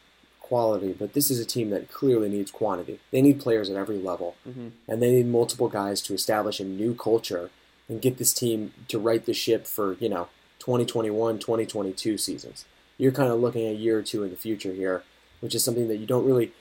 quality, 0.52 0.92
but 0.92 1.14
this 1.14 1.30
is 1.30 1.38
a 1.40 1.46
team 1.46 1.70
that 1.70 1.90
clearly 1.90 2.28
needs 2.28 2.50
quantity. 2.50 3.00
They 3.10 3.22
need 3.22 3.40
players 3.40 3.70
at 3.70 3.76
every 3.76 3.96
level, 3.96 4.36
Mm-hmm. 4.46 4.68
and 4.86 5.00
they 5.00 5.10
need 5.10 5.26
multiple 5.26 5.68
guys 5.68 6.02
to 6.02 6.12
establish 6.12 6.60
a 6.60 6.64
new 6.64 6.94
culture 6.94 7.48
and 7.88 8.02
get 8.02 8.18
this 8.18 8.34
team 8.34 8.74
to 8.88 8.98
right 8.98 9.24
the 9.24 9.32
ship 9.32 9.66
for 9.66 9.94
you 9.94 10.10
know 10.10 10.28
2021, 10.58 11.38
2022 11.38 12.18
seasons. 12.18 12.66
You're 12.98 13.12
kind 13.20 13.32
of 13.32 13.40
looking 13.40 13.66
a 13.66 13.72
year 13.72 13.96
or 13.98 14.02
two 14.02 14.22
in 14.24 14.30
the 14.30 14.36
future 14.36 14.74
here, 14.74 15.02
which 15.40 15.54
is 15.54 15.64
something 15.64 15.88
that 15.88 15.96
you 15.96 16.06
don't 16.06 16.26
really. 16.26 16.52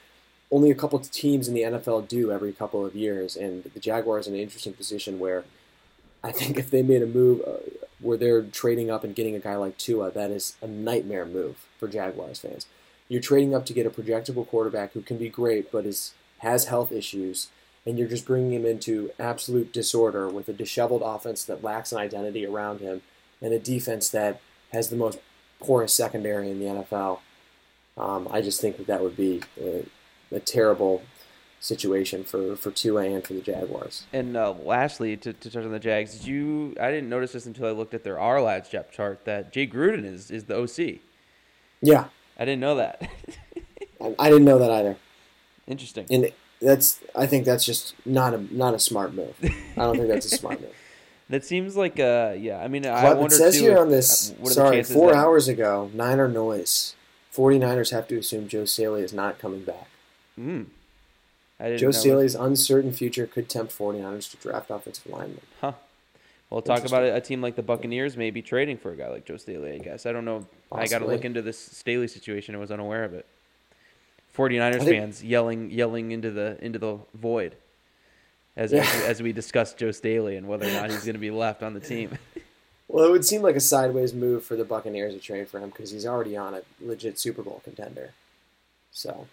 Only 0.54 0.72
a 0.72 0.76
couple 0.76 0.98
of 1.00 1.10
teams 1.12 1.48
in 1.50 1.54
the 1.54 1.62
NFL 1.62 2.08
do 2.08 2.32
every 2.32 2.52
couple 2.54 2.86
of 2.86 2.94
years, 2.96 3.36
and 3.36 3.64
the 3.64 3.80
Jaguars 3.80 4.26
in 4.28 4.34
an 4.34 4.40
interesting 4.40 4.74
position 4.74 5.20
where 5.20 5.44
I 6.24 6.32
think 6.32 6.58
if 6.58 6.70
they 6.72 6.82
made 6.82 7.02
a 7.02 7.06
move 7.08 7.42
uh, 7.46 7.58
where 8.00 8.18
they're 8.18 8.42
trading 8.42 8.90
up 8.90 9.04
and 9.04 9.14
getting 9.16 9.36
a 9.36 9.40
guy 9.40 9.56
like 9.58 9.78
Tua, 9.78 10.12
that 10.12 10.30
is 10.32 10.56
a 10.62 10.68
nightmare 10.68 11.26
move 11.26 11.56
for 11.78 11.88
Jaguars 11.90 12.40
fans. 12.40 12.66
You're 13.12 13.22
trading 13.22 13.54
up 13.54 13.66
to 13.66 13.74
get 13.74 13.86
a 13.86 13.90
projectable 13.90 14.48
quarterback 14.48 14.94
who 14.94 15.02
can 15.02 15.18
be 15.18 15.28
great, 15.28 15.70
but 15.70 15.86
is 15.86 16.14
has 16.38 16.68
health 16.68 16.94
issues, 16.94 17.50
and 17.86 18.00
you're 18.00 18.08
just 18.08 18.26
bringing 18.26 18.54
him 18.54 18.66
into 18.66 19.12
absolute 19.20 19.74
disorder 19.74 20.30
with 20.30 20.48
a 20.48 20.54
disheveled 20.54 21.02
offense 21.04 21.44
that 21.44 21.62
lacks 21.62 21.92
an 21.92 21.98
identity 21.98 22.46
around 22.46 22.80
him, 22.80 23.02
and 23.42 23.52
a 23.52 23.60
defense 23.60 24.08
that 24.12 24.40
has 24.72 24.90
the 24.90 24.96
most 24.96 25.20
porous 25.60 25.94
secondary 25.94 26.50
in 26.50 26.60
the 26.60 26.66
NFL. 26.68 27.20
Um, 27.98 28.30
I 28.32 28.40
just 28.40 28.62
think 28.62 28.78
that 28.78 28.88
that 28.88 29.02
would 29.02 29.18
be 29.18 29.42
a, 29.62 29.86
a 30.32 30.40
terrible 30.40 31.04
situation 31.60 32.24
for 32.24 32.56
for 32.56 32.72
Tua 32.72 33.04
and 33.04 33.22
for 33.26 33.34
the 33.34 33.42
Jaguars. 33.42 34.06
And 34.14 34.38
uh, 34.38 34.54
lastly, 34.64 35.18
to, 35.18 35.34
to 35.34 35.50
touch 35.50 35.66
on 35.66 35.72
the 35.74 35.80
Jags, 35.80 36.18
did 36.18 36.28
you? 36.28 36.78
I 36.80 36.90
didn't 36.92 37.10
notice 37.10 37.34
this 37.34 37.46
until 37.46 37.68
I 37.68 37.72
looked 37.72 37.94
at 37.94 38.06
their 38.06 38.16
Ourlads 38.16 38.72
depth 38.72 38.94
chart 38.94 39.26
that 39.26 39.52
Jay 39.52 39.68
Gruden 39.68 40.06
is 40.06 40.32
is 40.32 40.46
the 40.46 40.56
OC. 40.56 41.02
Yeah, 41.82 42.06
I 42.38 42.46
didn't 42.46 42.62
know 42.62 42.76
that. 42.76 43.02
I, 44.02 44.16
I 44.20 44.30
didn't 44.30 44.46
know 44.46 44.58
that 44.60 44.72
either. 44.72 44.98
Interesting. 45.68 46.06
and 46.10 46.32
that's 46.62 47.00
I 47.16 47.26
think 47.28 47.46
that's 47.46 47.64
just 47.66 47.96
not 48.06 48.34
a 48.34 48.54
not 48.56 48.74
a 48.74 48.80
smart 48.80 49.14
move. 49.14 49.36
I 49.44 49.82
don't 49.84 49.96
think 49.96 50.08
that's 50.10 50.26
a 50.32 50.38
smart 50.38 50.60
move. 50.62 50.74
That 51.30 51.46
seems 51.46 51.76
like 51.78 52.00
uh 52.00 52.34
yeah. 52.38 52.60
I 52.60 52.68
mean, 52.68 52.86
I 52.86 53.14
wonder 53.14 53.28
it 53.28 53.38
says 53.38 53.56
too 53.58 53.62
here 53.64 53.78
on 53.80 53.90
this, 53.90 54.32
uh, 54.32 54.34
what 54.40 54.46
are 54.46 54.50
the 54.50 54.54
sorry, 54.54 54.84
four 54.84 55.12
that- 55.12 55.18
hours 55.18 55.48
ago, 55.48 55.90
Niner 55.94 56.28
noise. 56.28 56.96
49ers 57.34 57.92
have 57.92 58.10
to 58.10 58.18
assume 58.18 58.50
Joe 58.50 58.66
Staley 58.66 59.04
is 59.04 59.14
not 59.14 59.40
coming 59.40 59.64
back. 59.64 59.88
Mm. 60.38 60.66
I 61.62 61.66
didn't 61.66 61.80
Joe 61.80 61.88
know. 61.88 61.92
Staley's 61.92 62.36
uncertain 62.36 62.92
future 62.92 63.26
could 63.26 63.48
tempt 63.48 63.72
49ers 63.78 64.30
to 64.32 64.38
draft 64.38 64.70
offensive 64.70 65.06
linemen. 65.10 65.40
Huh. 65.62 65.72
Well, 66.52 66.62
talk 66.62 66.86
about 66.86 67.04
a, 67.04 67.22
team 67.22 67.42
like 67.42 67.56
the 67.56 67.64
Buccaneers 67.64 68.18
maybe 68.18 68.42
trading 68.42 68.78
for 68.78 68.92
a 68.92 68.96
guy 68.98 69.08
like 69.08 69.26
Joe 69.26 69.38
Staley. 69.38 69.72
I 69.72 69.78
guess 69.78 70.06
I 70.06 70.12
don't 70.12 70.26
know. 70.26 70.46
I 70.70 70.86
got 70.86 71.00
to 71.00 71.06
look 71.08 71.24
into 71.24 71.42
this 71.42 71.58
Staley 71.58 72.10
situation. 72.10 72.54
I 72.56 72.58
was 72.58 72.72
unaware 72.72 73.06
of 73.06 73.14
it. 73.14 73.26
49ers 74.38 74.80
think- 74.80 74.90
fans 74.90 75.24
yelling 75.24 75.72
yelling 75.72 76.12
into 76.12 76.30
the 76.30 76.58
into 76.64 76.78
the 76.78 76.98
void 77.14 77.56
as 78.58 78.74
Yeah. 78.74 78.82
as, 78.82 79.04
as 79.04 79.22
we 79.22 79.32
discussed 79.32 79.78
Joe 79.78 79.92
Staley 79.92 80.36
and 80.36 80.48
whether 80.48 80.68
or 80.68 80.72
not 80.72 80.90
he's 80.90 81.04
going 81.06 81.16
to 81.16 81.20
be 81.20 81.32
left 81.32 81.64
on 81.64 81.74
the 81.74 81.80
team. 81.80 82.18
Well, 82.88 83.06
it 83.06 83.12
would 83.12 83.24
seem 83.24 83.42
like 83.42 83.56
a 83.56 83.62
sideways 83.62 84.14
move 84.14 84.44
for 84.44 84.58
the 84.58 84.66
Buccaneers 84.66 85.14
to 85.14 85.20
trade 85.22 85.48
for 85.48 85.60
him 85.62 85.70
because 85.70 85.92
he's 85.92 86.06
already 86.06 86.36
on 86.36 86.54
a 86.54 86.62
legit 86.82 87.18
Super 87.18 87.42
Bowl 87.42 87.62
contender. 87.64 88.12
So, 88.92 89.28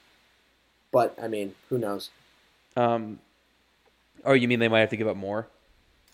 but 0.92 1.18
I 1.20 1.26
mean, 1.26 1.56
who 1.68 1.76
knows? 1.76 2.10
Um, 2.76 3.18
oh, 4.24 4.34
you 4.34 4.46
mean 4.46 4.60
they 4.60 4.68
might 4.68 4.78
have 4.78 4.90
to 4.90 4.96
give 4.96 5.08
up 5.08 5.16
more? 5.16 5.48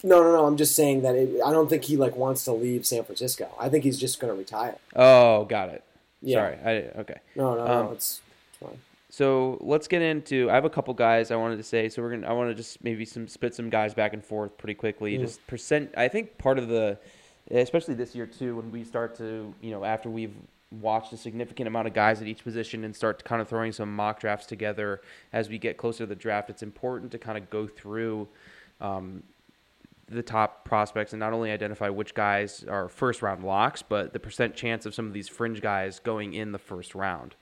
No, 0.04 0.22
no, 0.22 0.32
no. 0.32 0.44
I'm 0.44 0.56
just 0.58 0.76
saying 0.76 1.00
that 1.02 1.14
it, 1.14 1.40
I 1.44 1.50
don't 1.50 1.68
think 1.68 1.82
he 1.84 1.96
like 1.96 2.14
wants 2.14 2.44
to 2.44 2.52
leave 2.52 2.84
San 2.86 3.02
Francisco. 3.04 3.48
I 3.58 3.70
think 3.70 3.84
he's 3.84 3.98
just 3.98 4.20
going 4.20 4.32
to 4.32 4.38
retire. 4.38 4.76
Oh, 4.94 5.44
got 5.46 5.70
it. 5.70 5.82
Yeah. 6.20 6.36
Sorry. 6.36 6.58
I 6.64 7.00
okay. 7.00 7.20
No, 7.34 7.54
no, 7.54 7.60
Um, 7.62 7.86
no. 7.86 7.92
It's, 7.92 8.20
it's 8.50 8.58
fine. 8.58 8.78
So 9.08 9.58
let's 9.60 9.88
get 9.88 10.02
into. 10.02 10.50
I 10.50 10.54
have 10.54 10.64
a 10.64 10.70
couple 10.70 10.92
guys 10.92 11.30
I 11.30 11.36
wanted 11.36 11.56
to 11.56 11.62
say. 11.62 11.88
So 11.88 12.02
we're 12.02 12.10
gonna. 12.10 12.28
I 12.28 12.32
want 12.32 12.50
to 12.50 12.54
just 12.54 12.84
maybe 12.84 13.04
some 13.04 13.26
spit 13.28 13.54
some 13.54 13.70
guys 13.70 13.94
back 13.94 14.12
and 14.12 14.22
forth 14.22 14.56
pretty 14.58 14.74
quickly. 14.74 15.16
Mm. 15.16 15.22
Just 15.22 15.44
percent. 15.46 15.94
I 15.96 16.08
think 16.08 16.36
part 16.36 16.58
of 16.58 16.68
the, 16.68 16.98
especially 17.50 17.94
this 17.94 18.14
year 18.14 18.26
too, 18.26 18.56
when 18.56 18.70
we 18.70 18.84
start 18.84 19.16
to 19.18 19.54
you 19.62 19.70
know 19.70 19.84
after 19.84 20.10
we've 20.10 20.34
watched 20.80 21.12
a 21.12 21.16
significant 21.16 21.68
amount 21.68 21.86
of 21.86 21.94
guys 21.94 22.20
at 22.20 22.26
each 22.26 22.42
position 22.42 22.84
and 22.84 22.94
start 22.94 23.22
kind 23.24 23.40
of 23.40 23.48
throwing 23.48 23.70
some 23.72 23.94
mock 23.94 24.18
drafts 24.18 24.46
together 24.46 25.00
as 25.32 25.48
we 25.48 25.56
get 25.56 25.76
closer 25.76 25.98
to 25.98 26.06
the 26.06 26.16
draft, 26.16 26.50
it's 26.50 26.62
important 26.64 27.12
to 27.12 27.18
kind 27.18 27.38
of 27.38 27.48
go 27.48 27.66
through 27.68 28.26
um, 28.80 29.22
the 30.08 30.22
top 30.22 30.64
prospects 30.64 31.12
and 31.12 31.20
not 31.20 31.32
only 31.32 31.50
identify 31.50 31.88
which 31.88 32.14
guys 32.14 32.64
are 32.68 32.88
first 32.88 33.22
round 33.22 33.44
locks, 33.44 33.82
but 33.82 34.12
the 34.12 34.20
percent 34.20 34.54
chance 34.54 34.86
of 34.86 34.94
some 34.94 35.06
of 35.06 35.12
these 35.12 35.28
fringe 35.28 35.60
guys 35.60 35.98
going 35.98 36.34
in 36.34 36.52
the 36.52 36.58
first 36.58 36.94
round. 36.94 37.34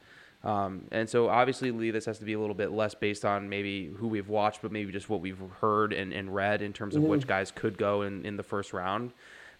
Um, 0.44 0.86
and 0.90 1.08
so 1.08 1.28
obviously, 1.28 1.70
Lee, 1.70 1.90
this 1.90 2.04
has 2.06 2.18
to 2.18 2.24
be 2.24 2.32
a 2.32 2.40
little 2.40 2.54
bit 2.54 2.72
less 2.72 2.94
based 2.94 3.24
on 3.24 3.48
maybe 3.48 3.92
who 3.96 4.08
we've 4.08 4.28
watched, 4.28 4.60
but 4.62 4.72
maybe 4.72 4.90
just 4.90 5.08
what 5.08 5.20
we've 5.20 5.40
heard 5.60 5.92
and, 5.92 6.12
and 6.12 6.34
read 6.34 6.62
in 6.62 6.72
terms 6.72 6.96
of 6.96 7.02
Mm-hmm. 7.02 7.10
which 7.10 7.26
guys 7.26 7.52
could 7.52 7.78
go 7.78 8.02
in, 8.02 8.24
in 8.26 8.36
the 8.36 8.42
first 8.42 8.72
round. 8.72 9.12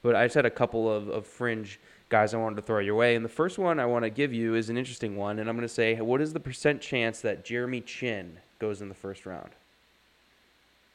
But 0.02 0.16
I 0.16 0.24
just 0.24 0.34
had 0.34 0.46
a 0.46 0.50
couple 0.50 0.90
of, 0.92 1.08
of 1.08 1.26
fringe 1.26 1.78
guys 2.08 2.34
I 2.34 2.36
wanted 2.38 2.56
to 2.56 2.62
throw 2.62 2.80
your 2.80 2.96
way. 2.96 3.14
And 3.14 3.24
the 3.24 3.28
first 3.28 3.58
one 3.58 3.78
I 3.78 3.86
want 3.86 4.04
to 4.04 4.10
give 4.10 4.32
you 4.32 4.56
is 4.56 4.68
an 4.70 4.76
interesting 4.76 5.16
one. 5.16 5.38
And 5.38 5.48
I'm 5.48 5.56
going 5.56 5.66
to 5.66 5.72
say, 5.72 6.00
what 6.00 6.20
is 6.20 6.32
the 6.32 6.40
percent 6.40 6.80
chance 6.80 7.20
that 7.20 7.44
Jeremy 7.44 7.80
Chinn 7.80 8.38
goes 8.58 8.82
in 8.82 8.88
the 8.88 8.94
first 8.94 9.24
round? 9.24 9.50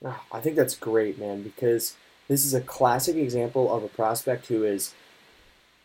I 0.04 0.40
think 0.40 0.56
that's 0.56 0.76
great, 0.76 1.20
man, 1.20 1.42
because 1.42 1.96
this 2.28 2.46
is 2.46 2.54
a 2.54 2.62
classic 2.62 3.16
example 3.16 3.74
of 3.74 3.84
a 3.84 3.88
prospect 3.88 4.48
who 4.48 4.64
is 4.64 4.94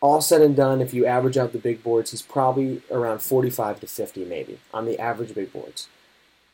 all 0.01 0.21
said 0.21 0.41
and 0.41 0.55
done. 0.55 0.81
If 0.81 0.93
you 0.93 1.05
average 1.05 1.37
out 1.37 1.53
the 1.53 1.59
big 1.59 1.81
boards, 1.81 2.11
he's 2.11 2.21
probably 2.21 2.81
around 2.91 3.21
45 3.21 3.79
to 3.79 3.87
50, 3.87 4.25
maybe 4.25 4.59
on 4.73 4.85
the 4.85 4.99
average 4.99 5.33
big 5.33 5.51
boards. 5.51 5.87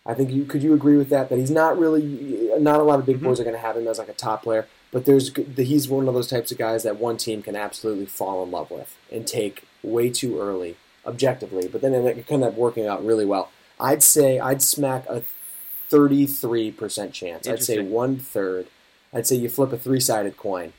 I 0.06 0.14
think 0.14 0.32
you 0.32 0.46
could 0.46 0.64
you 0.64 0.74
agree 0.74 0.98
with 0.98 1.10
that? 1.10 1.30
That 1.30 1.38
he's 1.38 1.52
not 1.52 1.78
really 1.78 2.50
not 2.60 2.80
a 2.80 2.84
lot 2.84 3.00
of 3.00 3.06
big 3.06 3.18
mm-hmm. 3.18 3.26
boards 3.26 3.40
are 3.40 3.44
going 3.44 3.56
to 3.56 3.62
have 3.62 3.76
him 3.76 3.88
as 3.88 4.00
like 4.00 4.10
a 4.10 4.14
top 4.14 4.44
player, 4.44 4.68
but 4.92 5.06
there's 5.06 5.32
he's 5.56 5.90
one 5.90 6.08
of 6.08 6.14
those 6.14 6.30
types 6.30 6.52
of 6.52 6.58
guys 6.58 6.84
that 6.84 6.98
one 6.98 7.18
team 7.18 7.44
can 7.44 7.56
absolutely 7.56 8.06
fall 8.06 8.42
in 8.42 8.50
love 8.50 8.72
with 8.72 8.98
and 9.12 9.28
take 9.28 9.68
way 9.84 10.10
too 10.10 10.40
early, 10.40 10.78
objectively. 11.06 11.68
But 11.68 11.82
then 11.82 11.94
it 11.94 12.26
can 12.26 12.36
end 12.36 12.44
up 12.46 12.56
working 12.56 12.88
out 12.88 13.06
really 13.06 13.26
well. 13.26 13.52
I'd 13.80 14.04
say 14.04 14.40
I'd 14.40 14.62
smack 14.62 15.06
a 15.08 15.24
33% 15.92 17.14
chance. 17.14 17.48
I'd 17.48 17.64
say 17.64 17.80
one 17.80 18.18
third. 18.18 18.68
I'd 19.14 19.28
say 19.28 19.36
you 19.36 19.50
flip 19.50 19.74
a 19.74 19.78
three 19.78 20.00
sided 20.00 20.38
coin, 20.38 20.74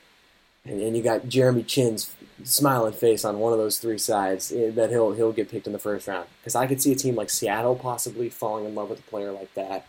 and, 0.65 0.81
and 0.81 0.97
you 0.97 1.03
got 1.03 1.29
Jeremy 1.29 1.63
Chinn's 1.65 2.15
smiling 2.45 2.93
face 2.93 3.25
on 3.25 3.39
one 3.39 3.53
of 3.53 3.59
those 3.59 3.79
three 3.79 3.99
sides 3.99 4.53
eh, 4.53 4.71
that 4.71 4.91
he'll 4.91 5.13
he'll 5.13 5.33
get 5.33 5.51
picked 5.51 5.67
in 5.67 5.73
the 5.73 5.79
first 5.79 6.07
round. 6.07 6.27
Because 6.41 6.55
I 6.55 6.67
could 6.67 6.81
see 6.81 6.93
a 6.93 6.97
team 6.97 7.17
like 7.17 7.31
Seattle 7.31 7.77
possibly 7.77 8.29
falling 8.29 8.65
in 8.67 8.75
love 8.75 8.91
with 8.91 9.01
a 9.01 9.03
player 9.03 9.33
like 9.33 9.53
that 9.55 9.87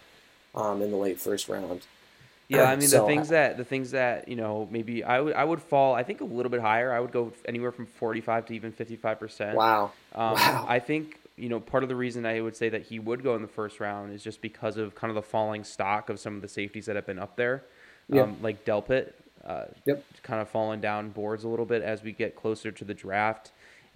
um, 0.55 0.81
in 0.81 0.91
the 0.91 0.97
late 0.97 1.19
first 1.19 1.47
round. 1.49 1.85
Yeah, 2.49 2.63
Um, 2.63 2.67
I 2.69 2.75
mean 2.75 2.87
so 2.89 3.01
the 3.01 3.07
things 3.07 3.29
that 3.29 3.57
the 3.57 3.63
things 3.63 3.91
that 3.91 4.27
you 4.27 4.35
know 4.35 4.67
maybe 4.71 5.03
I 5.03 5.21
would 5.21 5.33
I 5.35 5.43
would 5.43 5.61
fall 5.61 5.93
I 5.95 6.03
think 6.03 6.19
a 6.21 6.25
little 6.25 6.49
bit 6.49 6.59
higher. 6.59 6.91
I 6.91 6.99
would 6.99 7.11
go 7.13 7.31
anywhere 7.47 7.71
from 7.71 7.85
forty 7.85 8.19
five 8.21 8.45
to 8.47 8.53
even 8.55 8.71
fifty 8.73 8.97
five 8.97 9.19
percent. 9.19 9.55
Wow. 9.55 9.93
Um, 10.13 10.33
Wow. 10.33 10.65
I 10.67 10.79
think 10.79 11.17
you 11.37 11.49
know 11.49 11.59
part 11.59 11.83
of 11.83 11.89
the 11.89 11.95
reason 11.95 12.25
I 12.25 12.41
would 12.41 12.55
say 12.55 12.69
that 12.69 12.83
he 12.83 12.99
would 12.99 13.23
go 13.23 13.35
in 13.35 13.41
the 13.41 13.47
first 13.47 13.79
round 13.79 14.13
is 14.13 14.23
just 14.23 14.41
because 14.41 14.77
of 14.77 14.95
kind 14.95 15.09
of 15.09 15.15
the 15.15 15.21
falling 15.21 15.63
stock 15.63 16.09
of 16.09 16.19
some 16.19 16.35
of 16.35 16.41
the 16.41 16.47
safeties 16.47 16.85
that 16.87 16.95
have 16.95 17.05
been 17.05 17.19
up 17.19 17.35
there, 17.35 17.63
Yep. 18.09 18.23
um, 18.27 18.37
like 18.41 18.65
Delpit, 18.65 19.13
uh, 19.45 19.65
Yep. 19.85 20.03
kind 20.23 20.41
of 20.41 20.49
falling 20.49 20.81
down 20.81 21.09
boards 21.09 21.43
a 21.43 21.47
little 21.47 21.65
bit 21.65 21.81
as 21.81 22.03
we 22.03 22.11
get 22.11 22.35
closer 22.35 22.71
to 22.71 22.85
the 22.85 22.93
draft. 22.93 23.51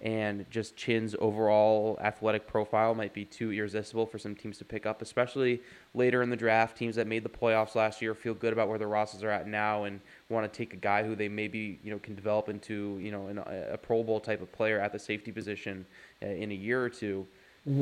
And 0.06 0.46
just 0.52 0.78
Chinn's 0.78 1.16
overall 1.18 1.98
athletic 2.00 2.46
profile 2.46 2.94
might 2.94 3.12
be 3.12 3.26
too 3.26 3.52
irresistible 3.52 4.06
for 4.06 4.20
some 4.20 4.36
teams 4.36 4.60
to 4.60 4.64
pick 4.64 4.86
up, 4.86 5.02
especially 5.02 5.62
later 5.96 6.22
in 6.22 6.30
the 6.30 6.36
draft. 6.36 6.78
Teams 6.78 6.96
that 6.98 7.08
made 7.08 7.24
the 7.24 7.30
playoffs 7.30 7.74
last 7.74 8.04
year 8.04 8.14
feel 8.14 8.36
good 8.36 8.54
about 8.54 8.70
where 8.70 8.78
their 8.78 8.88
rosters 8.88 9.24
are 9.24 9.32
at 9.32 9.48
now 9.48 9.86
and 9.86 10.00
want 10.30 10.46
to 10.52 10.56
take 10.56 10.74
a 10.76 10.78
guy 10.78 11.02
who 11.04 11.16
they 11.16 11.28
maybe 11.28 11.80
you 11.84 11.90
know 11.90 11.98
can 11.98 12.14
develop 12.14 12.50
into 12.50 13.00
you 13.02 13.12
know 13.12 13.26
an, 13.26 13.40
a 13.40 13.80
Pro 13.80 14.04
Bowl 14.04 14.20
type 14.20 14.44
of 14.44 14.52
player 14.52 14.80
at 14.80 14.94
the 14.94 15.00
safety 15.00 15.32
position 15.32 15.84
uh, 16.22 16.28
in 16.28 16.52
a 16.52 16.56
year 16.56 16.84
or 16.84 16.90
2 16.90 17.26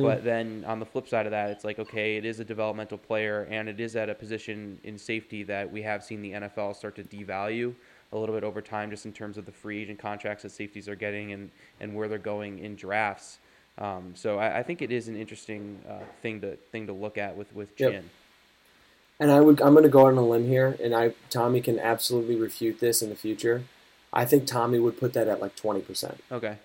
But 0.02 0.24
then 0.24 0.64
on 0.66 0.80
the 0.80 0.86
flip 0.86 1.10
side 1.10 1.26
of 1.26 1.32
that, 1.32 1.50
it's 1.50 1.66
like 1.66 1.78
okay, 1.78 2.16
it 2.16 2.24
is 2.24 2.40
a 2.40 2.46
developmental 2.46 2.98
player 2.98 3.50
and 3.52 3.68
it 3.68 3.82
is 3.82 3.98
at 3.98 4.10
a 4.10 4.16
position 4.16 4.80
in 4.86 4.98
safety 4.98 5.44
that 5.44 5.70
we 5.70 5.82
have 5.82 6.02
seen 6.06 6.22
the 6.22 6.32
NFL 6.32 6.78
start 6.78 6.96
to 6.96 7.04
devalue 7.04 7.76
a 8.14 8.18
little 8.18 8.34
bit 8.34 8.44
over 8.44 8.62
time, 8.62 8.90
just 8.90 9.06
in 9.06 9.12
terms 9.12 9.38
of 9.38 9.46
the 9.46 9.52
free 9.52 9.82
agent 9.82 10.00
contracts 10.00 10.44
that 10.44 10.52
safeties 10.52 10.88
are 10.88 10.96
getting 10.96 11.34
and, 11.34 11.50
and 11.82 11.94
where 11.94 12.08
they're 12.08 12.18
going 12.18 12.60
in 12.60 12.76
drafts. 12.76 13.40
Um, 13.78 14.14
so 14.16 14.38
I, 14.38 14.60
I 14.60 14.64
think 14.64 14.82
it 14.82 14.92
is 14.92 15.08
an 15.08 15.18
interesting 15.18 15.82
uh, 15.90 16.00
thing 16.22 16.40
to 16.42 16.56
thing 16.72 16.88
to 16.88 16.94
look 16.94 17.18
at 17.18 17.36
with 17.36 17.54
with 17.56 17.74
Yep. 17.78 18.04
And 19.20 19.32
I 19.32 19.40
would 19.40 19.62
I'm 19.62 19.74
going 19.74 19.84
to 19.84 19.90
go 19.90 20.08
on 20.08 20.18
a 20.18 20.26
limb 20.26 20.48
here, 20.48 20.78
and 20.82 20.94
I 20.94 21.14
Tommy 21.30 21.60
can 21.60 21.80
absolutely 21.80 22.36
refute 22.36 22.80
this 22.80 23.02
in 23.02 23.10
the 23.10 23.16
future. 23.16 23.64
I 24.12 24.26
think 24.26 24.46
Tommy 24.46 24.80
would 24.80 25.00
put 25.00 25.14
that 25.14 25.28
at 25.28 25.42
like 25.42 25.56
20%. 25.56 26.18
Okay. 26.32 26.58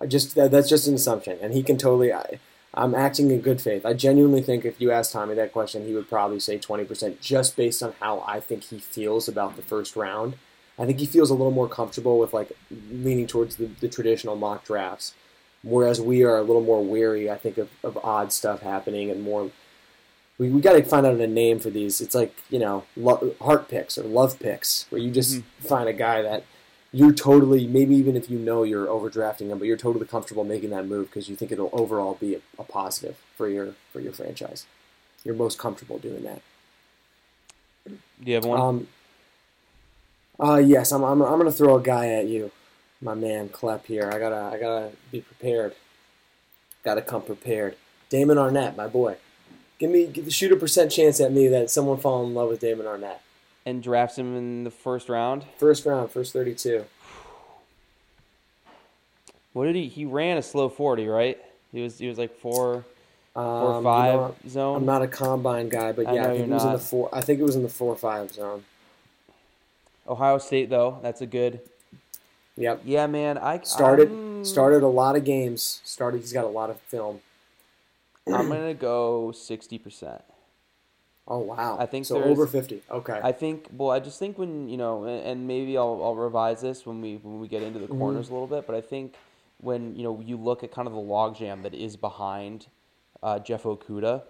I 0.00 0.06
just 0.06 0.34
that, 0.34 0.50
that's 0.50 0.68
just 0.68 0.88
an 0.88 0.94
assumption, 0.94 1.38
and 1.40 1.54
he 1.54 1.62
can 1.62 1.78
totally. 1.78 2.12
I, 2.12 2.40
I'm 2.74 2.94
acting 2.94 3.30
in 3.30 3.42
good 3.42 3.60
faith. 3.60 3.84
I 3.84 3.92
genuinely 3.92 4.42
think 4.42 4.64
if 4.64 4.80
you 4.80 4.90
asked 4.90 5.12
Tommy 5.12 5.34
that 5.34 5.52
question, 5.52 5.86
he 5.86 5.92
would 5.92 6.08
probably 6.08 6.40
say 6.40 6.58
20%, 6.58 7.20
just 7.20 7.54
based 7.54 7.82
on 7.82 7.92
how 8.00 8.24
I 8.26 8.40
think 8.40 8.64
he 8.64 8.78
feels 8.78 9.28
about 9.28 9.56
the 9.56 9.62
first 9.62 9.94
round. 9.94 10.36
I 10.82 10.84
think 10.84 10.98
he 10.98 11.06
feels 11.06 11.30
a 11.30 11.34
little 11.34 11.52
more 11.52 11.68
comfortable 11.68 12.18
with 12.18 12.34
like 12.34 12.50
leaning 12.90 13.28
towards 13.28 13.54
the, 13.54 13.66
the 13.66 13.88
traditional 13.88 14.34
mock 14.34 14.64
drafts, 14.64 15.14
whereas 15.62 16.00
we 16.00 16.24
are 16.24 16.38
a 16.38 16.42
little 16.42 16.60
more 16.60 16.84
weary. 16.84 17.30
I 17.30 17.36
think 17.36 17.56
of, 17.56 17.70
of 17.84 17.96
odd 18.02 18.32
stuff 18.32 18.62
happening 18.62 19.08
and 19.08 19.22
more. 19.22 19.52
We, 20.38 20.50
we 20.50 20.60
got 20.60 20.72
to 20.72 20.82
find 20.82 21.06
out 21.06 21.14
a 21.14 21.26
name 21.28 21.60
for 21.60 21.70
these. 21.70 22.00
It's 22.00 22.16
like 22.16 22.34
you 22.50 22.58
know 22.58 22.82
lo- 22.96 23.32
heart 23.40 23.68
picks 23.68 23.96
or 23.96 24.02
love 24.02 24.40
picks, 24.40 24.86
where 24.90 25.00
you 25.00 25.12
just 25.12 25.42
find 25.60 25.88
a 25.88 25.92
guy 25.92 26.20
that 26.20 26.42
you're 26.90 27.12
totally 27.12 27.68
maybe 27.68 27.94
even 27.94 28.16
if 28.16 28.28
you 28.28 28.40
know 28.40 28.64
you're 28.64 28.88
overdrafting 28.88 29.50
him, 29.50 29.58
but 29.58 29.68
you're 29.68 29.76
totally 29.76 30.06
comfortable 30.06 30.42
making 30.42 30.70
that 30.70 30.88
move 30.88 31.06
because 31.06 31.28
you 31.28 31.36
think 31.36 31.52
it'll 31.52 31.70
overall 31.72 32.14
be 32.14 32.34
a, 32.34 32.40
a 32.58 32.64
positive 32.64 33.16
for 33.36 33.48
your 33.48 33.76
for 33.92 34.00
your 34.00 34.12
franchise. 34.12 34.66
You're 35.22 35.36
most 35.36 35.60
comfortable 35.60 35.98
doing 35.98 36.24
that. 36.24 36.42
Do 37.86 37.98
you 38.24 38.34
have 38.34 38.44
one? 38.44 38.60
Um, 38.60 38.88
uh, 40.42 40.56
yes, 40.56 40.92
I'm, 40.92 41.02
I'm, 41.04 41.22
I'm 41.22 41.38
going 41.38 41.44
to 41.44 41.52
throw 41.52 41.76
a 41.76 41.82
guy 41.82 42.08
at 42.08 42.26
you, 42.26 42.50
my 43.00 43.14
man 43.14 43.48
Klepp 43.48 43.86
here. 43.86 44.10
I 44.12 44.18
gotta 44.18 44.54
I 44.54 44.58
gotta 44.58 44.90
be 45.10 45.20
prepared. 45.20 45.74
Gotta 46.84 47.02
come 47.02 47.22
prepared. 47.22 47.76
Damon 48.10 48.36
Arnette, 48.36 48.76
my 48.76 48.88
boy. 48.88 49.16
Give 49.78 49.90
me 49.90 50.06
give, 50.06 50.32
shoot 50.32 50.52
a 50.52 50.56
percent 50.56 50.90
chance 50.92 51.20
at 51.20 51.32
me 51.32 51.48
that 51.48 51.70
someone 51.70 51.98
fall 51.98 52.24
in 52.26 52.34
love 52.34 52.48
with 52.48 52.60
Damon 52.60 52.86
Arnette. 52.86 53.18
and 53.64 53.82
drafts 53.82 54.18
him 54.18 54.36
in 54.36 54.64
the 54.64 54.70
first 54.70 55.08
round. 55.08 55.44
First 55.58 55.86
round, 55.86 56.10
first 56.10 56.32
32. 56.32 56.84
What 59.52 59.66
did 59.66 59.76
he? 59.76 59.88
He 59.88 60.04
ran 60.04 60.38
a 60.38 60.42
slow 60.42 60.68
forty, 60.68 61.06
right? 61.06 61.38
He 61.72 61.82
was 61.82 61.98
he 61.98 62.08
was 62.08 62.18
like 62.18 62.36
four 62.38 62.84
four 63.34 63.42
Um, 63.44 63.84
you 63.84 63.90
know, 63.90 64.34
zone. 64.48 64.76
I'm 64.78 64.86
not 64.86 65.02
a 65.02 65.08
combine 65.08 65.68
guy, 65.68 65.92
but 65.92 66.06
yeah, 66.12 66.22
I, 66.24 66.36
think 66.36 66.48
it 66.48 66.48
was 66.48 66.64
in 66.64 66.72
the 66.72 66.78
four. 66.78 67.08
I 67.12 67.20
think 67.20 67.40
it 67.40 67.44
was 67.44 67.56
in 67.56 67.62
the 67.62 67.68
four 67.68 67.94
five 67.96 68.32
zone. 68.32 68.64
Ohio 70.12 70.38
State 70.38 70.68
though, 70.70 70.98
that's 71.02 71.20
a 71.20 71.26
good. 71.26 71.60
Yep. 72.56 72.82
Yeah, 72.84 73.06
man. 73.06 73.38
I 73.38 73.60
Started 73.62 74.08
I'm, 74.10 74.44
started 74.44 74.82
a 74.82 74.88
lot 74.88 75.16
of 75.16 75.24
games. 75.24 75.80
Started. 75.84 76.20
He's 76.20 76.32
got 76.32 76.44
a 76.44 76.54
lot 76.60 76.68
of 76.70 76.78
film. 76.82 77.20
I'm 78.26 78.48
gonna 78.48 78.74
go 78.74 79.32
sixty 79.32 79.78
percent. 79.78 80.22
Oh 81.26 81.38
wow! 81.38 81.76
I 81.80 81.86
think 81.86 82.04
so. 82.04 82.22
Over 82.22 82.46
fifty. 82.46 82.82
Okay. 82.90 83.18
I 83.22 83.32
think. 83.32 83.68
Well, 83.72 83.90
I 83.90 84.00
just 84.00 84.18
think 84.18 84.38
when 84.38 84.68
you 84.68 84.76
know, 84.76 85.04
and, 85.04 85.24
and 85.26 85.46
maybe 85.48 85.78
I'll, 85.78 86.00
I'll 86.04 86.14
revise 86.14 86.60
this 86.60 86.84
when 86.84 87.00
we 87.00 87.16
when 87.16 87.40
we 87.40 87.48
get 87.48 87.62
into 87.62 87.78
the 87.78 87.86
Mm-hmm. 87.86 87.98
corners 87.98 88.28
a 88.28 88.32
little 88.32 88.46
bit. 88.46 88.66
But 88.66 88.76
I 88.76 88.80
think 88.80 89.14
when 89.58 89.96
you 89.96 90.02
know 90.02 90.20
you 90.20 90.36
look 90.36 90.62
at 90.62 90.70
kind 90.72 90.86
of 90.86 90.94
the 90.94 91.00
logjam 91.00 91.62
that 91.62 91.74
is 91.74 91.96
behind 91.96 92.66
uh, 93.22 93.38
Jeff 93.38 93.62
Okudah, 93.62 94.22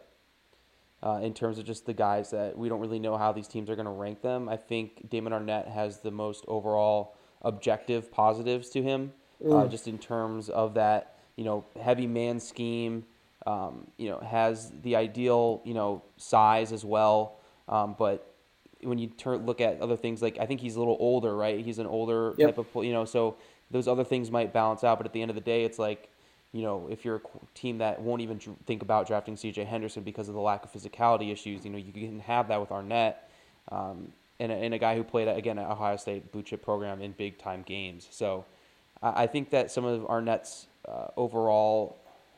uh, 1.02 1.20
in 1.22 1.34
terms 1.34 1.58
of 1.58 1.64
just 1.64 1.86
the 1.86 1.92
guys 1.94 2.30
that 2.30 2.56
we 2.56 2.68
don't 2.68 2.80
really 2.80 2.98
know 2.98 3.16
how 3.16 3.32
these 3.32 3.48
teams 3.48 3.68
are 3.68 3.74
going 3.76 3.86
to 3.86 3.92
rank 3.92 4.22
them. 4.22 4.48
I 4.48 4.56
think 4.56 5.08
Damon 5.10 5.32
Arnette 5.32 5.68
has 5.72 5.98
the 6.00 6.10
most 6.10 6.44
overall 6.48 7.16
objective 7.42 8.10
positives 8.12 8.68
to 8.70 8.82
him, 8.82 9.12
uh, 9.50 9.66
just 9.66 9.88
in 9.88 9.98
terms 9.98 10.48
of 10.48 10.74
that 10.74 11.16
you 11.36 11.44
know 11.44 11.64
heavy 11.80 12.06
man 12.06 12.40
scheme. 12.40 13.04
Um, 13.44 13.88
you 13.98 14.08
know 14.08 14.20
has 14.20 14.70
the 14.82 14.94
ideal 14.94 15.62
you 15.64 15.74
know 15.74 16.02
size 16.16 16.70
as 16.72 16.84
well, 16.84 17.40
um, 17.68 17.96
but 17.98 18.32
when 18.84 18.98
you 18.98 19.08
turn 19.08 19.44
look 19.46 19.60
at 19.60 19.80
other 19.80 19.96
things 19.96 20.22
like 20.22 20.38
I 20.38 20.46
think 20.46 20.60
he's 20.60 20.76
a 20.76 20.78
little 20.78 20.96
older, 21.00 21.34
right? 21.36 21.58
He's 21.64 21.80
an 21.80 21.86
older 21.86 22.34
Yep. 22.36 22.54
type 22.56 22.58
of 22.76 22.84
you 22.84 22.92
know, 22.92 23.04
so 23.04 23.36
those 23.72 23.88
other 23.88 24.04
things 24.04 24.30
might 24.30 24.52
balance 24.52 24.84
out. 24.84 24.98
But 24.98 25.06
at 25.06 25.12
the 25.12 25.22
end 25.22 25.30
of 25.30 25.34
the 25.34 25.40
day, 25.40 25.64
it's 25.64 25.78
like 25.78 26.08
you 26.52 26.62
know 26.62 26.88
if 26.90 27.04
you're 27.04 27.16
a 27.16 27.20
team 27.54 27.78
that 27.78 28.00
won't 28.00 28.20
even 28.20 28.38
think 28.66 28.82
about 28.82 29.06
drafting 29.06 29.36
C.J. 29.36 29.64
Henderson 29.64 30.02
because 30.02 30.28
of 30.28 30.34
the 30.34 30.40
lack 30.40 30.64
of 30.64 30.72
physicality 30.72 31.32
issues, 31.32 31.64
you 31.64 31.70
know 31.70 31.78
you 31.78 31.92
can 31.92 32.20
have 32.20 32.48
that 32.48 32.60
with 32.60 32.70
Arnette. 32.70 33.14
Um, 33.70 34.12
and, 34.40 34.50
a, 34.50 34.56
and 34.56 34.74
a 34.74 34.78
guy 34.78 34.96
who 34.96 35.04
played 35.04 35.28
again 35.28 35.58
at 35.58 35.70
Ohio 35.70 35.96
State 35.96 36.32
blue 36.32 36.42
chip 36.42 36.62
program 36.62 37.00
in 37.00 37.12
big 37.12 37.38
time 37.38 37.62
games. 37.62 38.08
So 38.10 38.44
I 39.02 39.26
think 39.26 39.50
that 39.50 39.70
some 39.70 39.84
of 39.84 40.02
Arnette's 40.02 40.66
uh, 40.86 41.08
overall 41.16 41.96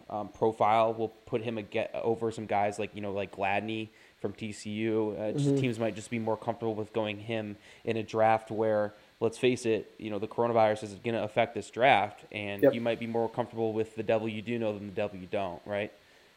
um, 0.08 0.28
profile 0.28 0.94
will 0.94 1.08
put 1.08 1.42
him 1.42 1.58
aga 1.58 1.88
over 2.02 2.30
some 2.30 2.46
guys 2.46 2.78
like 2.78 2.94
you 2.94 3.00
know 3.00 3.12
like 3.12 3.36
Gladney 3.36 3.88
from 4.18 4.32
TCU. 4.32 5.18
Uh, 5.18 5.38
just, 5.38 5.58
Teams 5.58 5.78
might 5.78 5.94
just 5.94 6.10
be 6.10 6.18
more 6.18 6.36
comfortable 6.36 6.74
with 6.74 6.92
going 6.92 7.18
him 7.18 7.56
in 7.84 7.96
a 7.96 8.02
draft 8.02 8.50
where 8.50 8.94
let's 9.24 9.38
face 9.38 9.66
it, 9.66 9.90
you 9.98 10.10
know, 10.10 10.18
the 10.20 10.28
coronavirus 10.28 10.84
is 10.84 10.94
going 10.94 11.14
to 11.14 11.24
affect 11.24 11.54
this 11.54 11.70
draft, 11.70 12.20
and 12.30 12.62
Yep. 12.62 12.74
you 12.74 12.80
might 12.80 13.00
be 13.00 13.06
more 13.08 13.28
comfortable 13.28 13.72
with 13.72 13.96
the 13.96 14.02
devil 14.04 14.28
you 14.28 14.42
do 14.42 14.58
know 14.58 14.72
than 14.72 14.86
the 14.86 14.92
devil 14.94 15.18
you 15.18 15.26
don't, 15.26 15.60
right? 15.66 15.92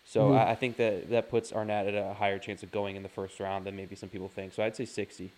So 0.05 0.31
Mhm. 0.31 0.37
I, 0.37 0.51
I 0.51 0.55
think 0.55 0.77
that 0.77 1.09
that 1.11 1.29
puts 1.29 1.51
Arnette 1.51 1.89
at 1.89 1.93
a 1.95 2.13
higher 2.13 2.39
chance 2.39 2.63
of 2.63 2.71
going 2.71 2.95
in 2.95 3.03
the 3.03 3.09
first 3.09 3.39
round 3.39 3.65
than 3.65 3.75
maybe 3.75 3.95
some 3.95 4.09
people 4.09 4.29
think. 4.29 4.53
So 4.53 4.63
I'd 4.63 4.75
say 4.75 4.85
60. 4.85 5.31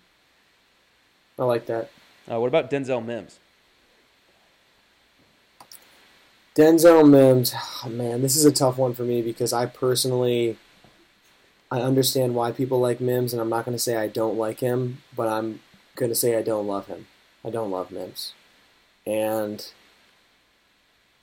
I 1.37 1.43
like 1.43 1.65
that. 1.65 1.89
Uh, 2.31 2.39
what 2.39 2.47
about 2.47 2.69
Denzel 2.69 3.03
Mims? 3.03 3.39
Denzel 6.55 7.09
Mims, 7.09 7.53
oh, 7.83 7.89
man, 7.89 8.21
this 8.21 8.35
is 8.35 8.45
a 8.45 8.51
tough 8.51 8.77
one 8.77 8.93
for 8.93 9.03
me 9.03 9.21
because 9.21 9.53
I 9.53 9.65
personally, 9.65 10.57
I 11.71 11.81
understand 11.81 12.35
why 12.35 12.51
people 12.51 12.79
like 12.79 12.99
Mims, 12.99 13.33
and 13.33 13.41
I'm 13.41 13.49
not 13.49 13.65
going 13.65 13.75
to 13.75 13.81
say 13.81 13.95
I 13.95 14.07
don't 14.07 14.37
like 14.37 14.59
him, 14.59 15.01
but 15.15 15.27
I'm 15.27 15.61
going 15.95 16.11
to 16.11 16.15
say 16.15 16.35
I 16.35 16.41
don't 16.41 16.67
love 16.67 16.87
him. 16.87 17.07
I 17.45 17.49
don't 17.49 17.71
love 17.71 17.91
Mims, 17.91 18.33
and 19.05 19.65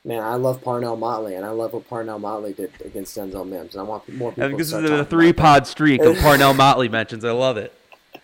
man, 0.05 0.23
I 0.23 0.35
love 0.37 0.63
Parnell 0.63 0.97
Motley, 0.97 1.35
and 1.35 1.45
I 1.45 1.51
love 1.51 1.73
what 1.73 1.89
Parnell 1.89 2.19
Motley 2.19 2.53
did 2.53 2.73
against 2.85 3.17
Denzel 3.17 3.47
Mims, 3.47 3.75
and 3.75 3.81
I 3.81 3.85
want 3.85 4.09
more 4.09 4.31
people. 4.31 4.45
I 4.45 4.47
think 4.49 4.59
this 4.59 4.73
is 4.73 4.91
a 4.91 5.05
three 5.05 5.33
pod 5.33 5.67
streak 5.67 6.01
of 6.03 6.17
Parnell 6.21 6.55
Motley 6.55 6.89
mentions. 6.89 7.25
I 7.25 7.33
love 7.33 7.57
it. 7.57 7.73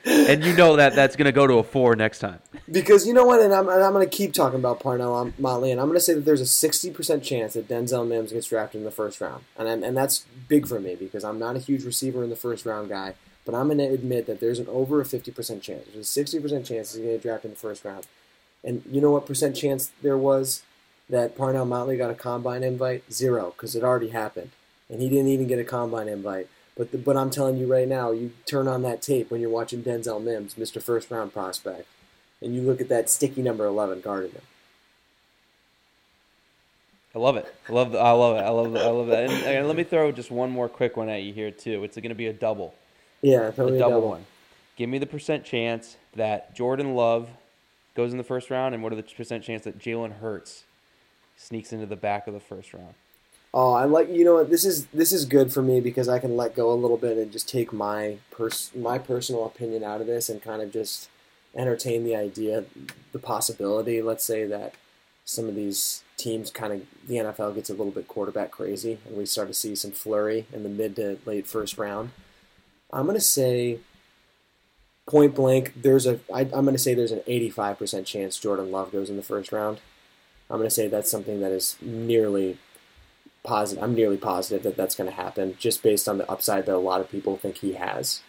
And 0.04 0.42
you 0.42 0.54
know 0.56 0.76
that 0.76 0.94
that's 0.96 1.14
going 1.14 1.26
to 1.26 1.32
go 1.32 1.46
to 1.46 1.54
a 1.58 1.62
four 1.62 1.94
next 1.94 2.18
time. 2.18 2.40
because 2.70 3.06
you 3.06 3.12
know 3.12 3.24
what, 3.24 3.40
and 3.40 3.52
I'm, 3.54 3.68
and 3.68 3.84
I'm 3.84 3.92
going 3.92 4.08
to 4.08 4.16
keep 4.16 4.32
talking 4.32 4.58
about 4.58 4.80
Parnell 4.80 5.32
Motley, 5.38 5.70
and 5.70 5.80
I'm 5.80 5.86
going 5.86 5.96
to 5.96 6.00
say 6.00 6.14
that 6.14 6.24
there's 6.24 6.40
a 6.40 6.44
60% 6.44 7.22
chance 7.22 7.52
that 7.54 7.68
Denzel 7.68 8.08
Mims 8.08 8.32
gets 8.32 8.48
drafted 8.48 8.80
in 8.80 8.84
the 8.84 8.90
first 8.90 9.20
round, 9.20 9.44
and 9.56 9.68
I'm, 9.68 9.84
and 9.84 9.96
that's 9.96 10.24
big 10.48 10.66
for 10.66 10.80
me 10.80 10.96
because 10.96 11.22
I'm 11.24 11.38
not 11.38 11.54
a 11.54 11.60
huge 11.60 11.84
receiver 11.84 12.24
in 12.24 12.30
the 12.30 12.36
first 12.36 12.64
round 12.66 12.88
guy. 12.88 13.14
But 13.44 13.54
I'm 13.54 13.66
going 13.66 13.78
to 13.78 13.84
admit 13.84 14.26
that 14.26 14.40
there's 14.40 14.58
an 14.58 14.68
over 14.68 15.00
a 15.00 15.04
50% 15.04 15.62
chance. 15.62 15.88
There's 15.92 16.16
a 16.16 16.24
60% 16.24 16.64
chance 16.64 16.92
he's 16.92 17.02
going 17.02 17.08
to 17.08 17.14
get 17.14 17.22
drafted 17.22 17.50
in 17.50 17.54
the 17.54 17.60
first 17.60 17.84
round. 17.84 18.06
And 18.62 18.82
you 18.88 19.00
know 19.00 19.10
what 19.10 19.26
percent 19.26 19.56
chance 19.56 19.90
there 20.02 20.16
was 20.16 20.62
that 21.08 21.36
Parnell 21.36 21.64
Motley 21.64 21.96
got 21.96 22.10
a 22.10 22.14
combine 22.14 22.62
invite? 22.62 23.12
Zero, 23.12 23.52
because 23.56 23.74
it 23.74 23.82
already 23.82 24.10
happened. 24.10 24.50
And 24.88 25.00
he 25.00 25.08
didn't 25.08 25.28
even 25.28 25.48
get 25.48 25.58
a 25.58 25.64
combine 25.64 26.08
invite. 26.08 26.48
But 26.76 26.92
the, 26.92 26.98
but 26.98 27.16
I'm 27.16 27.30
telling 27.30 27.56
you 27.56 27.66
right 27.66 27.88
now, 27.88 28.12
you 28.12 28.32
turn 28.46 28.68
on 28.68 28.82
that 28.82 29.02
tape 29.02 29.30
when 29.30 29.40
you're 29.40 29.50
watching 29.50 29.82
Denzel 29.82 30.22
Mims, 30.22 30.54
Mr. 30.54 30.80
First 30.80 31.10
Round 31.10 31.32
Prospect, 31.32 31.86
and 32.40 32.54
you 32.54 32.62
look 32.62 32.80
at 32.80 32.88
that 32.88 33.10
sticky 33.10 33.42
number 33.42 33.66
11 33.66 34.00
guarding 34.00 34.32
him. 34.32 34.42
I 37.14 37.18
love 37.18 37.36
it. 37.36 37.52
I 37.68 37.72
love. 37.72 37.94
I 37.94 38.10
love 38.12 38.36
it. 38.36 38.40
I 38.40 38.48
love. 38.48 38.76
I 38.76 38.88
love 38.88 39.06
that. 39.08 39.30
And, 39.30 39.44
and 39.44 39.66
let 39.66 39.76
me 39.76 39.84
throw 39.84 40.12
just 40.12 40.30
one 40.30 40.50
more 40.50 40.68
quick 40.68 40.96
one 40.96 41.10
at 41.10 41.22
you 41.22 41.34
here 41.34 41.50
too. 41.50 41.84
It's 41.84 41.96
going 41.96 42.08
to 42.08 42.14
be 42.14 42.28
a 42.28 42.32
double. 42.32 42.74
Yeah, 43.22 43.48
A 43.48 43.52
totally 43.52 43.78
double, 43.78 44.08
one. 44.08 44.26
Give 44.76 44.90
me 44.90 44.98
the 44.98 45.06
percent 45.06 45.44
chance 45.44 45.96
that 46.14 46.54
Jordan 46.54 46.94
Love 46.94 47.30
goes 47.94 48.12
in 48.12 48.18
the 48.18 48.24
first 48.24 48.50
round, 48.50 48.74
and 48.74 48.82
what 48.82 48.92
are 48.92 48.96
the 48.96 49.02
percent 49.02 49.44
chance 49.44 49.64
that 49.64 49.78
Jalen 49.78 50.18
Hurts 50.18 50.64
sneaks 51.36 51.72
into 51.72 51.86
the 51.86 51.96
back 51.96 52.26
of 52.26 52.34
the 52.34 52.40
first 52.40 52.74
round? 52.74 52.94
Oh, 53.54 53.72
I 53.72 53.84
like 53.84 54.08
you 54.08 54.24
know 54.24 54.34
what 54.34 54.50
this 54.50 54.64
is 54.64 54.86
this 54.86 55.12
is 55.12 55.26
good 55.26 55.52
for 55.52 55.62
me 55.62 55.80
because 55.80 56.08
I 56.08 56.18
can 56.18 56.36
let 56.36 56.54
go 56.54 56.72
a 56.72 56.74
little 56.74 56.96
bit 56.96 57.18
and 57.18 57.30
just 57.30 57.48
take 57.48 57.72
my 57.72 58.16
pers- 58.30 58.70
my 58.74 58.98
personal 58.98 59.44
opinion 59.44 59.84
out 59.84 60.00
of 60.00 60.06
this 60.06 60.28
and 60.28 60.42
kind 60.42 60.62
of 60.62 60.72
just 60.72 61.10
entertain 61.54 62.02
the 62.02 62.16
idea, 62.16 62.64
the 63.12 63.18
possibility. 63.18 64.00
Let's 64.00 64.24
say 64.24 64.46
that 64.46 64.74
some 65.26 65.48
of 65.48 65.54
these 65.54 66.02
teams 66.16 66.50
kind 66.50 66.72
of 66.72 66.82
the 67.06 67.16
NFL 67.16 67.54
gets 67.54 67.68
a 67.68 67.74
little 67.74 67.92
bit 67.92 68.08
quarterback 68.08 68.50
crazy 68.50 68.98
and 69.06 69.16
we 69.16 69.26
start 69.26 69.48
to 69.48 69.54
see 69.54 69.74
some 69.74 69.90
flurry 69.90 70.46
in 70.52 70.62
the 70.62 70.68
mid 70.68 70.96
to 70.96 71.18
late 71.26 71.46
first 71.46 71.76
round. 71.76 72.10
I'm 72.92 73.06
gonna 73.06 73.20
say 73.20 73.78
point 75.06 75.34
blank. 75.34 75.72
There's 75.82 76.06
a 76.06 76.20
I, 76.32 76.40
I'm 76.42 76.64
gonna 76.64 76.78
say 76.78 76.94
there's 76.94 77.12
an 77.12 77.22
85 77.26 77.78
percent 77.78 78.06
chance 78.06 78.38
Jordan 78.38 78.70
Love 78.70 78.92
goes 78.92 79.08
in 79.10 79.16
the 79.16 79.22
first 79.22 79.52
round. 79.52 79.80
I'm 80.50 80.58
gonna 80.58 80.70
say 80.70 80.88
that's 80.88 81.10
something 81.10 81.40
that 81.40 81.52
is 81.52 81.76
nearly 81.80 82.58
positive. 83.42 83.82
I'm 83.82 83.94
nearly 83.94 84.16
positive 84.16 84.62
that 84.62 84.76
that's 84.76 84.94
going 84.94 85.10
to 85.10 85.16
happen, 85.16 85.56
just 85.58 85.82
based 85.82 86.08
on 86.08 86.18
the 86.18 86.30
upside 86.30 86.66
that 86.66 86.74
a 86.74 86.78
lot 86.78 87.00
of 87.00 87.10
people 87.10 87.36
think 87.36 87.56
he 87.56 87.72
has. 87.72 88.20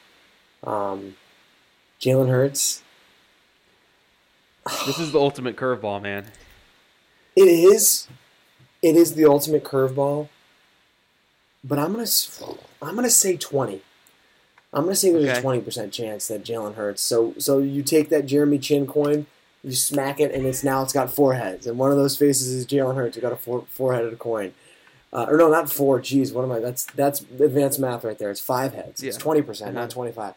Um, 0.63 1.15
Jalen 1.99 2.29
Hurts, 2.29 2.81
This 4.85 4.97
is 4.97 5.11
the 5.11 5.19
ultimate 5.19 5.55
curveball, 5.55 6.01
man. 6.01 6.31
it 7.35 7.47
is, 7.47 8.07
it 8.81 8.95
is 8.95 9.15
the 9.15 9.25
ultimate 9.25 9.63
curveball. 9.63 10.29
But 11.63 11.79
I'm 11.79 11.91
gonna, 11.93 12.07
I'm 12.81 12.95
gonna 12.95 13.09
say 13.09 13.37
twenty. 13.37 13.81
I'm 14.73 14.83
gonna 14.83 14.95
say 14.95 15.11
there's 15.11 15.25
Okay. 15.25 15.37
a 15.37 15.41
twenty 15.41 15.61
percent 15.61 15.93
chance 15.93 16.27
that 16.29 16.43
Jalen 16.43 16.75
Hurts. 16.75 17.01
So, 17.01 17.33
so 17.37 17.59
you 17.59 17.83
take 17.83 18.09
that 18.09 18.25
Jeremy 18.25 18.57
Chinn 18.59 18.87
coin, 18.87 19.27
you 19.63 19.73
smack 19.73 20.19
it, 20.19 20.33
and 20.33 20.45
it's 20.45 20.63
now 20.63 20.81
it's 20.83 20.93
got 20.93 21.11
four 21.11 21.35
heads, 21.35 21.67
and 21.67 21.77
one 21.77 21.91
of 21.91 21.97
those 21.97 22.17
faces 22.17 22.47
is 22.47 22.65
Jalen 22.65 22.95
Hurts. 22.95 23.15
You 23.15 23.21
got 23.21 23.31
a 23.33 23.37
four 23.37 23.65
four-headed 23.69 24.17
coin. 24.19 24.53
Uh, 25.11 25.27
or 25.29 25.37
no, 25.37 25.47
not 25.47 25.69
four. 25.71 25.99
Geez, 26.01 26.33
what 26.33 26.43
am 26.43 26.51
I? 26.51 26.59
That's 26.59 26.85
that's 26.85 27.21
advanced 27.21 27.79
math 27.79 28.03
right 28.03 28.17
there. 28.17 28.31
It's 28.31 28.41
five 28.41 28.73
heads. 28.73 29.03
It's 29.03 29.15
twenty 29.17 29.43
percent, 29.43 29.75
not 29.75 29.81
Uh-huh. 29.81 29.89
twenty-five. 29.91 30.33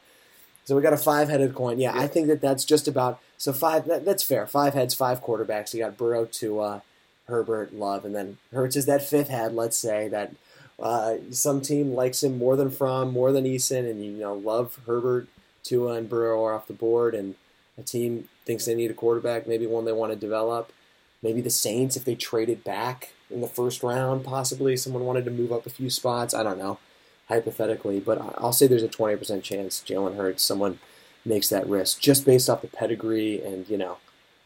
So 0.67 0.75
we 0.77 0.83
got 0.83 0.93
a 0.93 0.97
five-headed 0.99 1.55
coin. 1.55 1.79
Yeah, 1.79 1.93
I 1.97 2.07
think 2.09 2.27
that 2.27 2.41
that's 2.41 2.65
just 2.65 2.87
about 2.89 3.19
so 3.39 3.53
five. 3.55 3.87
That, 3.87 4.05
that's 4.05 4.23
fair. 4.23 4.47
Five 4.47 4.75
heads, 4.75 4.93
five 4.95 5.23
quarterbacks. 5.25 5.73
You 5.73 5.81
got 5.81 5.97
Burrow, 5.97 6.27
Tua, 6.27 6.83
Herbert, 7.27 7.73
Love, 7.73 8.05
and 8.05 8.15
then 8.15 8.37
Hurts 8.53 8.77
is 8.77 8.85
that 8.87 9.03
fifth 9.03 9.29
head. 9.29 9.55
Let's 9.55 9.79
say 9.79 10.09
that 10.09 10.33
uh, 10.79 11.17
some 11.31 11.61
team 11.61 11.95
likes 11.95 12.23
him 12.23 12.39
more 12.39 12.57
than 12.57 12.71
Fromm, 12.71 13.13
more 13.13 13.33
than 13.33 13.45
Eason, 13.45 13.89
and 13.91 14.05
you 14.05 14.13
know 14.13 14.35
love 14.35 14.79
Herbert, 14.87 15.29
Tua, 15.63 15.95
and 15.95 16.09
Burrow 16.09 16.45
are 16.45 16.55
off 16.55 16.67
the 16.67 16.75
board, 16.75 17.15
and 17.15 17.35
a 17.79 17.83
team 17.83 18.29
thinks 18.45 18.65
they 18.65 18.75
need 18.75 18.91
a 18.91 18.95
quarterback, 18.95 19.47
maybe 19.47 19.67
one 19.67 19.85
they 19.85 19.93
want 19.93 20.13
to 20.13 20.19
develop. 20.19 20.73
Maybe 21.23 21.41
the 21.41 21.51
Saints, 21.51 21.97
if 21.97 22.05
they 22.05 22.15
traded 22.15 22.63
back 22.63 23.13
in 23.31 23.41
the 23.41 23.49
first 23.49 23.83
round, 23.83 24.25
possibly 24.25 24.77
someone 24.77 25.05
wanted 25.05 25.25
to 25.25 25.31
move 25.31 25.51
up 25.51 25.67
a 25.67 25.71
few 25.71 25.91
spots. 25.91 26.35
I 26.35 26.43
don't 26.43 26.59
know, 26.59 26.79
hypothetically, 27.29 27.99
but 28.01 28.19
I'll 28.39 28.53
say 28.53 28.67
there's 28.67 28.83
a 28.83 28.89
20% 28.89 29.43
chance 29.43 29.83
Jalen 29.87 30.17
Hurts, 30.17 30.43
someone 30.43 30.79
makes 31.25 31.49
that 31.49 31.67
risk 31.67 32.01
just 32.01 32.25
based 32.25 32.49
off 32.49 32.63
the 32.63 32.69
pedigree, 32.69 33.43
and 33.43 33.69
you 33.69 33.79
know, 33.79 33.97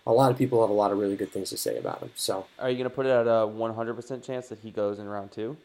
a 0.06 0.12
lot 0.12 0.30
of 0.30 0.38
people 0.38 0.60
have 0.62 0.70
a 0.70 0.74
lot 0.74 0.92
of 0.92 0.98
really 0.98 1.16
good 1.16 1.32
things 1.32 1.50
to 1.50 1.56
say 1.56 1.76
about 1.76 2.00
him. 2.00 2.10
So 2.14 2.46
Are 2.58 2.70
you 2.70 2.76
going 2.76 2.88
to 2.88 2.94
put 2.94 3.06
it 3.06 3.10
at 3.10 3.26
a 3.26 3.46
100% 3.46 4.24
chance 4.24 4.48
that 4.48 4.60
he 4.60 4.70
goes 4.70 4.98
in 4.98 5.08
round 5.08 5.32
two? 5.32 5.56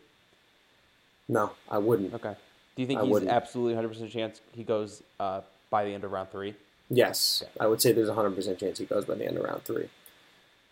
No, 1.27 1.51
I 1.69 1.77
wouldn't. 1.77 2.13
Okay. 2.13 2.35
Do 2.75 2.81
you 2.81 2.87
think 2.87 2.99
I 2.99 3.03
he's 3.03 3.11
wouldn't. 3.11 3.31
absolutely 3.31 3.81
100% 3.81 4.11
chance 4.11 4.41
he 4.53 4.63
goes 4.63 5.01
uh, 5.19 5.41
by 5.69 5.85
the 5.85 5.91
end 5.91 6.03
of 6.03 6.11
round 6.11 6.31
three? 6.31 6.55
Yes, 6.89 7.43
I 7.59 7.67
would 7.67 7.81
say 7.81 7.91
there's 7.91 8.09
a 8.09 8.13
100% 8.13 8.59
chance 8.59 8.77
he 8.77 8.85
goes 8.85 9.05
by 9.05 9.15
the 9.15 9.25
end 9.25 9.37
of 9.37 9.43
round 9.43 9.63
three. 9.63 9.89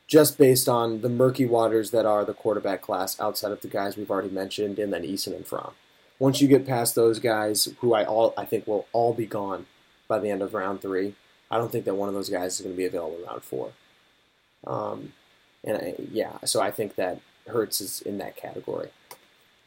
Just 0.06 0.38
based 0.38 0.70
on 0.70 1.02
the 1.02 1.10
murky 1.10 1.46
waters 1.46 1.92
that 1.92 2.06
are 2.06 2.24
the 2.24 2.34
quarterback 2.34 2.82
class 2.82 3.20
outside 3.20 3.52
of 3.52 3.62
the 3.62 3.68
guys 3.68 3.98
we've 3.98 4.12
already 4.12 4.30
mentioned, 4.30 4.78
and 4.78 4.94
then 4.94 5.04
Eason 5.04 5.36
and 5.36 5.48
Fromm. 5.48 5.74
Once 6.20 6.40
you 6.42 6.48
get 6.48 6.68
past 6.68 6.94
those 6.94 7.20
guys, 7.20 7.70
who 7.80 7.94
I 7.94 8.06
all 8.06 8.34
I 8.38 8.46
think 8.46 8.68
will 8.68 8.86
all 8.92 9.14
be 9.14 9.26
gone 9.26 9.66
by 10.08 10.20
the 10.20 10.30
end 10.30 10.42
of 10.42 10.54
round 10.54 10.82
three, 10.82 11.16
I 11.50 11.58
don't 11.58 11.72
think 11.72 11.86
that 11.86 11.96
one 11.96 12.10
of 12.10 12.16
those 12.16 12.30
guys 12.30 12.56
is 12.56 12.62
going 12.62 12.76
to 12.76 12.78
be 12.78 12.86
available 12.86 13.18
in 13.18 13.24
round 13.24 13.44
four. 13.44 13.72
Um, 14.68 15.14
and 15.64 15.78
I, 15.78 15.96
yeah, 16.12 16.38
so 16.46 16.62
I 16.62 16.70
think 16.70 16.96
that 16.96 17.20
Hurts 17.48 17.82
is 17.82 18.02
in 18.02 18.18
that 18.20 18.36
category. 18.36 18.90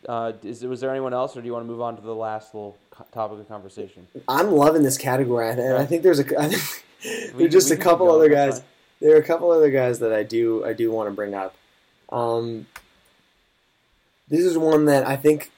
Uh, 0.08 0.32
is, 0.44 0.62
was 0.64 0.80
there 0.80 0.90
anyone 0.90 1.12
else, 1.12 1.36
or 1.36 1.40
do 1.40 1.46
you 1.46 1.52
want 1.52 1.64
to 1.66 1.70
move 1.70 1.80
on 1.80 1.96
to 1.96 2.02
the 2.02 2.14
last 2.14 2.54
little 2.54 2.76
co- 2.90 3.06
topic 3.12 3.40
of 3.40 3.48
conversation? 3.48 4.06
I'm 4.28 4.52
loving 4.52 4.82
this 4.82 4.96
category, 4.98 5.50
and 5.50 5.60
I 5.76 5.84
think 5.84 6.02
there's 6.02 6.20
a 6.20 6.40
I 6.40 6.48
think 6.48 6.84
We- 7.34 7.42
there's 7.42 7.52
just 7.52 7.70
a 7.70 7.76
couple 7.76 8.10
other 8.10 8.28
guys. 8.28 8.62
There 9.00 9.14
are 9.14 9.20
a 9.20 9.24
couple 9.24 9.50
other 9.50 9.70
guys 9.70 9.98
that 9.98 10.12
I 10.12 10.22
do 10.22 10.64
I 10.64 10.72
do 10.72 10.90
want 10.90 11.08
to 11.10 11.14
bring 11.14 11.34
up. 11.34 11.54
Um, 12.10 12.66
this 14.28 14.40
is 14.44 14.56
one 14.56 14.86
that 14.86 15.06
I 15.06 15.16
think 15.16 15.50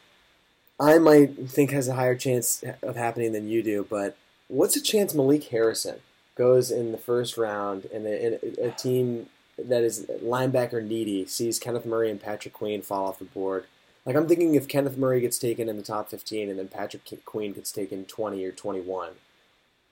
I 0.81 0.99
might 0.99 1.49
think 1.49 1.71
has 1.71 1.89
a 1.89 1.95
higher 1.95 2.15
chance 2.17 2.65
of 2.83 2.97
happening 2.97 3.33
than 3.33 3.49
you 3.49 3.63
do. 3.63 3.87
But 3.89 4.17
what's 4.49 4.77
a 4.77 4.83
chance 4.83 5.15
Malik 5.15 5.45
Harrison 5.45 5.97
goes 6.35 6.71
in 6.71 6.93
the 6.93 6.99
first 6.99 7.37
round 7.37 7.87
and 7.93 8.07
a, 8.07 8.25
and 8.25 8.59
a, 8.59 8.69
a 8.69 8.71
team 8.73 9.29
that 9.59 9.83
is 9.83 10.07
linebacker 10.23 10.83
needy 10.83 11.27
sees 11.27 11.59
Kenneth 11.59 11.85
Murray 11.85 12.11
and 12.11 12.21
Patrick 12.21 12.55
Queen 12.55 12.81
fall 12.83 13.07
off 13.09 13.19
the 13.19 13.25
board? 13.25 13.67
Like 14.09 14.17
I'm 14.17 14.27
thinking 14.27 14.55
if 14.55 14.67
Kenneth 14.69 14.97
Murray 14.97 15.21
gets 15.21 15.39
taken 15.39 15.69
in 15.69 15.77
the 15.77 15.83
top 15.83 16.09
15 16.09 16.49
and 16.49 16.59
then 16.59 16.69
Patrick 16.69 17.03
Queen 17.27 17.53
gets 17.53 17.71
taken 17.71 18.07
20 18.07 18.43
or 18.43 18.53
21, 18.53 19.11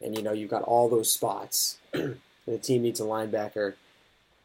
and 0.02 0.16
you 0.16 0.22
know 0.22 0.32
you've 0.32 0.48
got 0.48 0.62
all 0.62 0.88
those 0.88 1.12
spots, 1.12 1.76
and 1.92 2.18
the 2.46 2.56
team 2.56 2.80
needs 2.80 2.98
a 2.98 3.02
linebacker, 3.02 3.74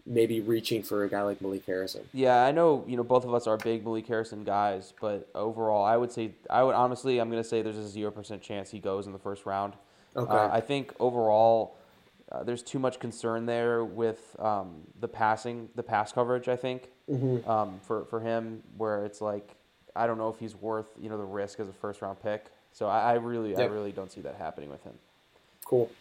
maybe 0.06 0.42
reaching 0.42 0.84
for 0.84 1.06
a 1.06 1.10
guy 1.10 1.22
like 1.22 1.40
Malik 1.42 1.66
Harrison. 1.66 2.02
Yeah, 2.14 2.44
I 2.44 2.52
know. 2.52 2.84
You 2.86 2.98
know, 2.98 3.04
both 3.06 3.24
of 3.24 3.34
us 3.34 3.48
are 3.48 3.56
big 3.56 3.86
Malik 3.86 4.08
Harrison 4.08 4.44
guys, 4.44 4.94
but 5.00 5.30
overall, 5.34 5.86
I 5.86 5.96
would 5.96 6.12
say 6.12 6.32
I 6.50 6.64
would 6.64 6.76
honestly, 6.76 7.20
I'm 7.20 7.30
going 7.30 7.42
to 7.42 7.48
say 7.48 7.62
there's 7.62 7.78
a 7.78 7.88
zero 7.88 8.12
percent 8.12 8.42
chance 8.42 8.70
he 8.72 8.80
goes 8.80 9.08
in 9.08 9.14
the 9.14 9.20
first 9.20 9.46
round. 9.46 9.76
Okay. 10.18 10.34
Uh, 10.34 10.50
I 10.52 10.60
think 10.60 10.94
overall, 11.00 11.78
uh, 12.30 12.44
there's 12.44 12.62
too 12.62 12.80
much 12.80 13.00
concern 13.00 13.46
there 13.46 13.86
with 13.86 14.36
um, 14.38 14.82
the 15.00 15.08
passing, 15.08 15.70
the 15.76 15.84
pass 15.84 16.12
coverage. 16.12 16.50
I 16.50 16.58
think 16.58 16.90
Mhm. 17.10 17.48
um, 17.48 17.80
for 17.84 18.04
for 18.04 18.20
him, 18.20 18.64
where 18.76 19.06
it's 19.06 19.22
like 19.22 19.56
I 19.96 20.08
don't 20.08 20.18
know 20.18 20.30
if 20.30 20.40
he's 20.40 20.56
worth 20.56 20.88
you 21.02 21.10
know 21.10 21.18
the 21.18 21.24
risk 21.24 21.60
as 21.60 21.68
a 21.68 21.74
first 21.74 22.02
round 22.02 22.22
pick. 22.22 22.46
So 22.74 22.88
I, 22.88 23.12
I 23.12 23.14
really, 23.16 23.56
I 23.56 23.66
really 23.66 23.92
don't 23.92 24.12
see 24.12 24.22
that 24.22 24.36
happening 24.36 24.70
with 24.70 24.84
him. 24.84 24.94
Cool. 25.66 25.92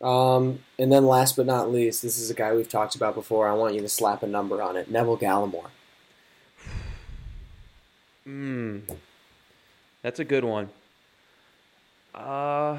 Um, 0.00 0.60
and 0.78 0.92
then 0.92 1.06
last 1.06 1.36
but 1.36 1.46
not 1.46 1.72
least, 1.72 2.02
this 2.02 2.18
is 2.18 2.30
a 2.30 2.34
guy 2.34 2.54
we've 2.54 2.68
talked 2.68 2.94
about 2.94 3.14
before. 3.14 3.48
I 3.48 3.52
want 3.52 3.74
you 3.74 3.80
to 3.80 3.88
slap 3.88 4.22
a 4.22 4.26
number 4.26 4.62
on 4.62 4.76
it. 4.76 4.90
Neville 4.90 5.18
Gallimore. 5.18 5.70
Hmm. 8.24 8.78
That's 10.02 10.20
a 10.20 10.24
good 10.24 10.44
one. 10.44 10.68
Uh, 12.14 12.78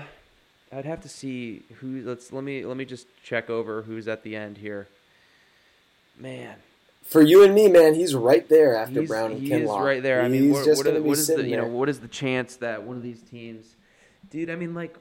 I'd 0.72 0.86
have 0.86 1.02
to 1.02 1.10
see 1.10 1.64
who. 1.80 2.04
Let's 2.04 2.32
let 2.32 2.44
me 2.44 2.66
let 2.66 2.78
me 2.78 2.86
just 2.86 3.08
check 3.24 3.50
over 3.50 3.82
who's 3.82 4.08
at 4.08 4.24
the 4.24 4.36
end 4.36 4.58
here. 4.58 4.88
Man, 6.20 6.56
For 7.04 7.22
you 7.22 7.44
and 7.44 7.56
me, 7.56 7.68
man, 7.70 7.96
he's 7.96 8.14
right 8.14 8.48
there 8.50 8.76
after 8.76 9.00
he's, 9.02 9.10
Brown 9.10 9.32
and 9.32 9.42
he 9.42 9.50
Kinlaw. 9.50 9.80
is 9.80 9.86
right 9.86 10.04
there. 10.04 10.22
I 10.22 10.30
He's 10.30 10.42
mean, 10.42 10.52
what, 10.52 10.68
what, 10.68 11.02
what 11.04 11.18
is 11.18 11.28
the 11.28 11.48
you 11.48 11.58
know 11.58 11.68
what 11.68 11.90
is 11.90 12.00
the 12.00 12.08
chance 12.08 12.58
that 12.58 12.84
one 12.84 12.98
of 12.98 13.04
these 13.04 13.22
teams, 13.22 13.76
dude? 14.30 14.50
I 14.50 14.56
mean, 14.56 14.74
like, 14.74 14.96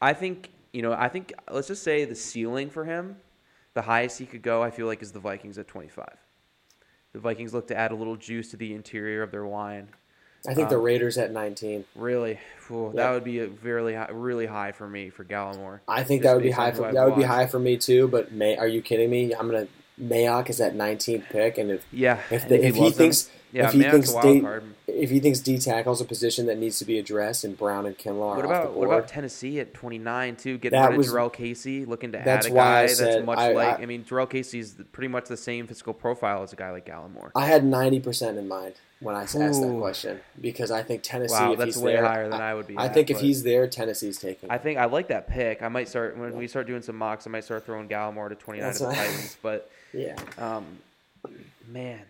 I 0.00 0.14
think 0.14 0.50
you 0.72 0.82
know 0.82 0.92
I 0.92 1.08
think 1.08 1.32
let's 1.50 1.68
just 1.68 1.82
say 1.82 2.04
the 2.04 2.14
ceiling 2.14 2.70
for 2.70 2.84
him, 2.84 3.16
the 3.74 3.82
highest 3.82 4.18
he 4.18 4.26
could 4.26 4.42
go, 4.42 4.62
I 4.62 4.70
feel 4.70 4.86
like 4.86 5.02
is 5.02 5.12
the 5.12 5.20
Vikings 5.20 5.58
at 5.58 5.68
twenty 5.68 5.88
five. 5.88 6.16
The 7.12 7.20
Vikings 7.20 7.54
look 7.54 7.68
to 7.68 7.76
add 7.76 7.92
a 7.92 7.94
little 7.94 8.16
juice 8.16 8.50
to 8.50 8.56
the 8.56 8.74
interior 8.74 9.22
of 9.22 9.30
their 9.30 9.46
line. 9.46 9.88
I 10.46 10.52
think 10.52 10.68
the 10.68 10.76
um, 10.76 10.82
Raiders 10.82 11.16
at 11.16 11.30
19. 11.32 11.84
Really, 11.94 12.38
Yeah. 12.70 12.90
that 12.96 13.10
would 13.12 13.24
be 13.24 13.38
a 13.40 13.46
really 13.62 13.94
high, 13.94 14.10
really 14.10 14.44
high 14.44 14.72
for 14.72 14.86
me 14.86 15.08
for 15.08 15.24
Gallimore. 15.24 15.80
I 15.88 16.02
think 16.02 16.22
that 16.22 16.34
would 16.34 16.42
be 16.42 16.50
high 16.50 16.72
for 16.72 16.92
that 16.92 17.04
would 17.06 17.16
be 17.16 17.22
high 17.22 17.46
for 17.46 17.58
me 17.58 17.76
too. 17.78 18.08
But 18.08 18.32
May, 18.32 18.56
are 18.56 18.66
you 18.66 18.82
kidding 18.82 19.08
me? 19.10 19.32
I'm 19.34 19.46
gonna 19.46 19.68
Mayock 20.00 20.50
is 20.50 20.58
that 20.58 20.74
19th 20.74 21.28
pick, 21.30 21.58
and 21.58 21.70
if 21.70 21.86
Yeah, 21.92 22.20
if, 22.30 22.48
the, 22.48 22.64
if 22.66 22.74
he 22.74 22.86
him- 22.86 22.92
thinks 22.92 23.30
yeah, 23.54 23.68
if 23.68 23.72
he 23.72 23.82
thinks 23.84 24.12
D, 24.12 24.40
card. 24.40 24.64
if 24.88 25.10
he 25.10 25.20
thinks 25.20 25.38
D 25.38 25.58
tackle's 25.58 26.00
a 26.00 26.04
position 26.04 26.46
that 26.46 26.58
needs 26.58 26.78
to 26.80 26.84
be 26.84 26.98
addressed, 26.98 27.44
and 27.44 27.56
Brown 27.56 27.86
and 27.86 27.96
Kinlaw 27.96 28.32
are 28.32 28.36
What 28.36 28.44
about 28.44 28.72
what 28.74 28.86
about 28.86 29.06
Tennessee 29.08 29.60
at 29.60 29.72
29 29.72 30.34
too? 30.36 30.58
Getting 30.58 30.78
That 30.78 30.90
rid 30.90 30.98
was- 30.98 31.08
of 31.08 31.14
Jurrell 31.14 31.32
Casey, 31.32 31.84
looking 31.84 32.10
to 32.12 32.18
add 32.18 32.46
a 32.46 32.52
why 32.52 32.82
I 32.82 32.86
guy 32.88 32.94
that's 32.94 33.24
much 33.24 33.38
I- 33.38 33.52
like. 33.52 33.78
I- 33.78 33.82
I, 33.82 33.86
mean, 33.86 34.04
Jurrell 34.04 34.28
Casey's 34.28 34.74
pretty 34.90 35.08
much 35.08 35.26
the 35.28 35.36
same 35.36 35.68
physical 35.68 35.94
profile 35.94 36.42
as 36.42 36.52
a 36.52 36.56
guy 36.56 36.72
like 36.72 36.84
Gallimore. 36.84 37.30
I 37.36 37.46
had 37.46 37.64
90 37.64 38.00
percent 38.00 38.38
in 38.38 38.48
mind 38.48 38.74
when 38.98 39.14
I 39.14 39.22
asked 39.22 39.34
that 39.34 39.76
question 39.78 40.20
because 40.40 40.72
I 40.72 40.82
think 40.82 41.02
Tennessee. 41.04 41.34
Wow, 41.34 41.54
that's 41.54 41.76
way 41.76 41.92
there, 41.92 42.04
higher 42.04 42.28
than 42.28 42.40
I 42.40 42.54
would 42.54 42.66
be. 42.66 42.76
I 42.76 42.86
at, 42.86 42.94
think 42.94 43.10
if 43.10 43.20
he's 43.20 43.44
there, 43.44 43.68
Tennessee's 43.68 44.18
taking. 44.18 44.50
I 44.50 44.58
think 44.58 44.78
I 44.78 44.86
like 44.86 45.08
that 45.08 45.28
pick. 45.28 45.62
I 45.62 45.68
might 45.68 45.88
start 45.88 46.18
when 46.18 46.36
we 46.36 46.48
start 46.48 46.66
doing 46.66 46.82
some 46.82 46.96
mocks. 46.96 47.24
I 47.26 47.30
might 47.30 47.44
start 47.44 47.64
throwing 47.64 47.88
Gallimore 47.88 48.30
to 48.30 48.34
29 48.34 48.66
That's 48.66 48.78
to 48.80 48.86
the 48.86 48.94
Titans. 48.94 49.36
But 49.42 49.70
yeah, 49.92 50.16
um, 50.38 50.64
man, 51.68 52.00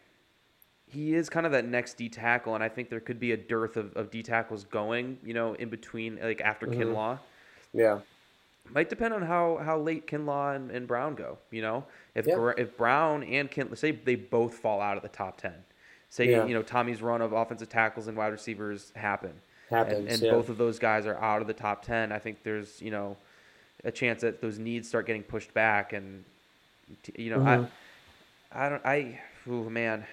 he 0.94 1.14
is 1.14 1.28
kind 1.28 1.44
of 1.46 1.52
that 1.52 1.66
next 1.66 1.94
D 1.94 2.08
tackle, 2.08 2.54
and 2.54 2.62
I 2.64 2.68
think 2.68 2.88
there 2.88 3.00
could 3.00 3.20
be 3.20 3.32
a 3.32 3.36
dearth 3.36 3.76
of, 3.76 3.94
of 3.96 4.10
D 4.10 4.22
tackles 4.22 4.64
going. 4.64 5.18
You 5.24 5.34
know, 5.34 5.54
in 5.54 5.68
between, 5.68 6.18
like 6.22 6.40
after 6.40 6.66
Mhm. 6.66 6.76
Kinlaw. 6.76 7.18
yeah, 7.72 7.98
Might 8.70 8.88
depend 8.88 9.12
on 9.12 9.20
how, 9.22 9.58
how 9.62 9.78
late 9.78 10.06
Kinlaw 10.06 10.56
and, 10.56 10.70
and 10.70 10.86
Brown 10.88 11.14
go. 11.16 11.36
You 11.50 11.60
know, 11.62 11.84
if 12.14 12.26
Yeah. 12.26 12.52
If 12.56 12.76
Brown 12.78 13.22
and 13.24 13.50
Kin, 13.50 13.74
say 13.76 13.90
they 13.90 14.14
both 14.14 14.54
fall 14.54 14.80
out 14.80 14.96
of 14.96 15.02
the 15.02 15.08
top 15.10 15.36
ten, 15.38 15.64
say 16.08 16.30
Yeah. 16.30 16.46
you 16.46 16.54
know 16.54 16.62
Tommy's 16.62 17.02
run 17.02 17.20
of 17.20 17.32
offensive 17.32 17.68
tackles 17.68 18.06
and 18.06 18.16
wide 18.16 18.32
receivers 18.32 18.90
happen, 18.96 19.32
happens. 19.68 19.98
and, 19.98 20.08
and 20.08 20.22
yeah. 20.22 20.30
both 20.30 20.48
of 20.48 20.56
those 20.56 20.78
guys 20.78 21.04
are 21.06 21.16
out 21.16 21.40
of 21.42 21.46
the 21.48 21.52
top 21.54 21.82
ten. 21.84 22.10
I 22.12 22.18
think 22.18 22.42
there's 22.42 22.80
you 22.80 22.90
know 22.90 23.16
a 23.84 23.90
chance 23.90 24.22
that 24.22 24.40
those 24.40 24.58
needs 24.58 24.88
start 24.88 25.04
getting 25.06 25.22
pushed 25.24 25.52
back, 25.52 25.92
and 25.92 26.24
you 27.16 27.30
know 27.30 27.40
Mhm. 27.40 27.68
I 28.52 28.66
I 28.66 28.68
don't 28.70 28.86
I 28.86 29.20
oh 29.48 29.68
man, 29.68 30.06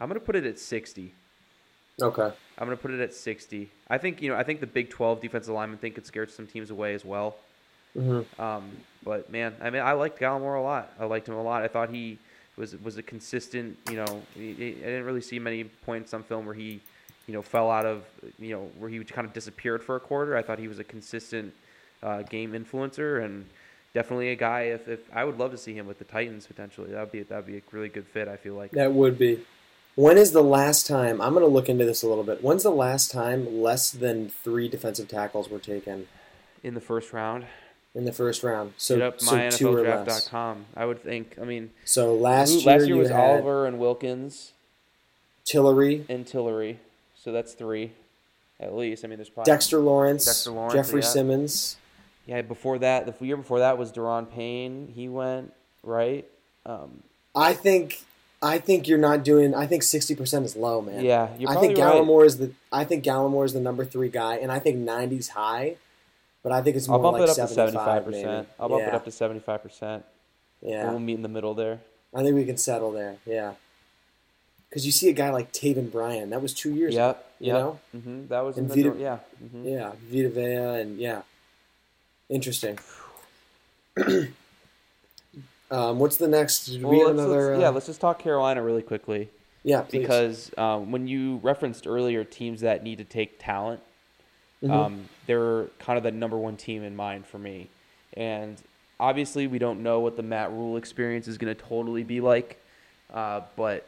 I'm 0.00 0.08
gonna 0.08 0.20
put 0.20 0.36
it 0.36 0.44
at 0.46 0.58
sixty. 0.58 1.12
okay. 2.00 2.30
I'm 2.58 2.66
gonna 2.66 2.76
put 2.76 2.90
it 2.90 3.00
at 3.00 3.14
sixty. 3.14 3.70
I 3.88 3.98
think 3.98 4.22
you 4.22 4.30
know 4.30 4.36
I 4.36 4.42
think 4.42 4.60
the 4.60 4.66
Big 4.66 4.90
Twelve 4.90 5.20
defensive 5.20 5.54
linemen 5.54 5.78
thing 5.78 5.92
could 5.92 6.06
scare 6.06 6.26
some 6.28 6.46
teams 6.46 6.70
away 6.70 6.94
as 6.94 7.04
well. 7.04 7.36
hmm 7.94 8.20
Um, 8.38 8.70
but 9.04 9.30
man, 9.30 9.54
I 9.62 9.70
mean, 9.70 9.82
I 9.82 9.92
liked 9.92 10.18
Gallimore 10.20 10.58
a 10.58 10.62
lot. 10.62 10.92
I 10.98 11.04
liked 11.06 11.28
him 11.28 11.34
a 11.34 11.42
lot. 11.42 11.62
I 11.62 11.68
thought 11.68 11.90
he 11.90 12.18
was 12.56 12.76
was 12.82 12.96
a 12.98 13.02
consistent. 13.02 13.76
You 13.90 13.96
know, 13.96 14.22
he, 14.34 14.52
he- 14.54 14.76
I 14.82 14.86
didn't 14.86 15.04
really 15.04 15.20
see 15.22 15.38
many 15.38 15.64
points 15.64 16.12
on 16.14 16.22
film 16.22 16.44
where 16.46 16.54
he, 16.54 16.80
you 17.26 17.34
know, 17.34 17.42
fell 17.42 17.70
out 17.70 17.86
of. 17.86 18.04
You 18.38 18.54
know, 18.54 18.70
where 18.78 18.88
he 18.90 19.02
kind 19.04 19.26
of 19.26 19.32
disappeared 19.32 19.82
for 19.82 19.96
a 19.96 20.00
quarter. 20.00 20.36
I 20.36 20.42
thought 20.42 20.58
he 20.58 20.68
was 20.68 20.78
a 20.78 20.84
consistent 20.84 21.52
uh, 22.02 22.22
game 22.22 22.52
influencer 22.52 23.24
and 23.24 23.46
definitely 23.94 24.30
a 24.30 24.36
guy. 24.36 24.62
If, 24.62 24.88
if 24.88 25.00
I 25.14 25.24
would 25.24 25.38
love 25.38 25.50
to 25.52 25.58
see 25.58 25.74
him 25.74 25.86
with 25.86 25.98
the 25.98 26.04
Titans 26.04 26.46
potentially, 26.46 26.90
that 26.92 27.00
would 27.00 27.12
be 27.12 27.22
that 27.22 27.36
would 27.36 27.46
be 27.46 27.56
a 27.58 27.62
really 27.72 27.88
good 27.88 28.06
fit. 28.06 28.28
I 28.28 28.36
feel 28.36 28.54
like. 28.54 28.70
That 28.72 28.92
would 28.92 29.18
be. 29.18 29.40
When 30.00 30.16
is 30.16 30.32
the 30.32 30.42
last 30.42 30.86
time? 30.86 31.20
I'm 31.20 31.34
going 31.34 31.44
to 31.44 31.50
look 31.50 31.68
into 31.68 31.84
this 31.84 32.02
a 32.02 32.08
little 32.08 32.24
bit. 32.24 32.42
When's 32.42 32.62
the 32.62 32.70
last 32.70 33.10
time 33.10 33.60
less 33.60 33.90
than 33.90 34.30
three 34.30 34.66
defensive 34.66 35.08
tackles 35.08 35.50
were 35.50 35.58
taken 35.58 36.08
in 36.62 36.72
the 36.72 36.80
first 36.80 37.12
round. 37.12 37.44
in 37.94 38.06
the 38.06 38.12
first 38.12 38.42
round? 38.42 38.72
So, 38.78 38.94
Hit 38.94 39.02
up 39.02 39.20
so 39.20 39.50
two 39.50 39.76
or 39.76 39.82
less. 39.82 40.08
mynfldraft.com. 40.08 40.64
I 40.74 40.86
would 40.86 41.02
think. 41.02 41.36
I 41.38 41.44
mean, 41.44 41.72
So 41.84 42.14
last 42.14 42.50
year, 42.50 42.62
last 42.62 42.86
year 42.86 42.96
was 42.96 43.10
Oliver 43.10 43.66
and 43.66 43.78
Wilkins. 43.78 44.52
Tillery, 45.44 46.06
and 46.08 46.26
Tillery. 46.26 46.78
So 47.22 47.30
that's 47.30 47.52
three, 47.52 47.92
at 48.58 48.74
least. 48.74 49.04
I 49.04 49.08
mean, 49.08 49.18
there's 49.18 49.28
probably 49.28 49.52
Dexter 49.52 49.80
Lawrence, 49.80 50.24
Dexter 50.24 50.52
Lawrence, 50.52 50.72
Jeffrey 50.72 51.02
yeah. 51.02 51.08
Simmons. 51.08 51.76
Yeah, 52.24 52.40
before 52.40 52.78
that, 52.78 53.04
the 53.04 53.26
year 53.26 53.36
before 53.36 53.58
that 53.58 53.76
was 53.76 53.92
Da'Ron 53.92 54.32
Payne. 54.32 54.92
He 54.94 55.10
went 55.10 55.52
right. 55.82 56.24
Um, 56.64 57.02
I 57.36 57.52
think. 57.52 58.02
I 58.42 58.58
think 58.58 58.88
you're 58.88 58.98
not 58.98 59.22
doing. 59.22 59.54
I 59.54 59.66
think 59.66 59.82
sixty 59.82 60.14
percent 60.14 60.44
is 60.46 60.56
low, 60.56 60.80
man. 60.80 61.04
yeah, 61.04 61.28
I 61.46 61.56
think 61.56 61.76
right. 61.76 61.94
Gallimore 61.94 62.24
is 62.24 62.38
the. 62.38 62.52
I 62.72 62.84
think 62.84 63.04
Gallimore 63.04 63.44
is 63.44 63.52
the 63.52 63.60
number 63.60 63.84
three 63.84 64.08
guy, 64.08 64.36
and 64.36 64.50
I 64.50 64.58
think 64.58 64.78
90's 64.78 65.28
high, 65.28 65.76
but 66.42 66.50
I 66.52 66.62
think 66.62 66.76
it's 66.76 66.88
more 66.88 66.96
I'll 66.96 67.02
bump 67.02 67.18
like 67.18 67.24
it 67.28 67.38
up 67.38 67.48
to 67.48 67.54
seventy 67.54 67.76
five 67.76 68.04
percent. 68.04 68.48
I'll 68.58 68.68
bump 68.70 68.80
yeah. 68.82 68.88
it 68.88 68.94
up 68.94 69.04
to 69.04 69.10
seventy-five 69.10 69.62
percent. 69.62 70.04
Yeah, 70.62 70.88
We'll 70.90 71.00
meet 71.00 71.14
in 71.14 71.22
the 71.22 71.28
middle 71.28 71.52
there. 71.54 71.80
I 72.14 72.22
think 72.22 72.34
we 72.34 72.44
can 72.46 72.56
settle 72.56 72.92
there. 72.92 73.16
Yeah, 73.26 73.52
because 74.70 74.86
you 74.86 74.92
see 74.92 75.08
a 75.10 75.12
guy 75.12 75.28
like 75.30 75.52
Taven 75.52 75.92
Bryan. 75.92 76.30
That 76.30 76.40
was 76.40 76.54
two 76.54 76.74
years. 76.74 76.94
ago, 76.94 77.06
Yep. 77.08 77.26
you 77.40 77.46
Yep. 77.52 77.56
know. 77.58 77.78
hmm 77.92 78.26
That 78.28 78.40
was 78.40 78.56
in 78.56 78.64
And 78.64 78.70
the 78.70 78.74
Vita- 78.76 78.88
door- 78.90 78.98
yeah. 78.98 79.18
hmm 79.50 79.64
Yeah, 79.68 79.92
Vita 80.08 80.28
Vea 80.30 80.80
and 80.80 80.98
yeah, 80.98 81.22
interesting. 82.30 82.78
um, 85.70 85.98
what's 85.98 86.16
the 86.16 86.28
next? 86.28 86.66
Did 86.66 86.82
we 86.82 86.98
have 86.98 87.08
let's, 87.08 87.18
another? 87.20 87.50
let's- 87.50 87.60
yeah, 87.60 87.68
uh, 87.68 87.72
let's 87.72 87.86
just 87.86 88.00
talk 88.00 88.18
Carolina 88.18 88.62
really 88.62 88.82
quickly 88.82 89.28
yeah, 89.62 89.82
please. 89.82 90.00
because 90.00 90.50
um, 90.58 90.90
when 90.90 91.06
you 91.06 91.36
referenced 91.42 91.86
earlier 91.86 92.24
teams 92.24 92.60
that 92.62 92.82
need 92.82 92.98
to 92.98 93.04
take 93.04 93.38
talent, 93.38 93.80
Mhm. 94.62 94.70
um, 94.70 95.08
they're 95.26 95.66
kind 95.78 95.96
of 95.96 96.02
the 96.02 96.10
number 96.10 96.36
one 96.36 96.56
team 96.56 96.82
in 96.82 96.94
mind 96.94 97.26
for 97.26 97.38
me. 97.38 97.68
And 98.14 98.60
obviously, 98.98 99.46
we 99.46 99.58
don't 99.58 99.82
know 99.82 100.00
what 100.00 100.16
the 100.16 100.22
Matt 100.22 100.50
Rhule 100.50 100.76
experience 100.76 101.28
is 101.28 101.38
going 101.38 101.54
to 101.54 101.62
totally 101.62 102.02
be 102.02 102.20
like, 102.20 102.58
uh, 103.12 103.42
but 103.56 103.86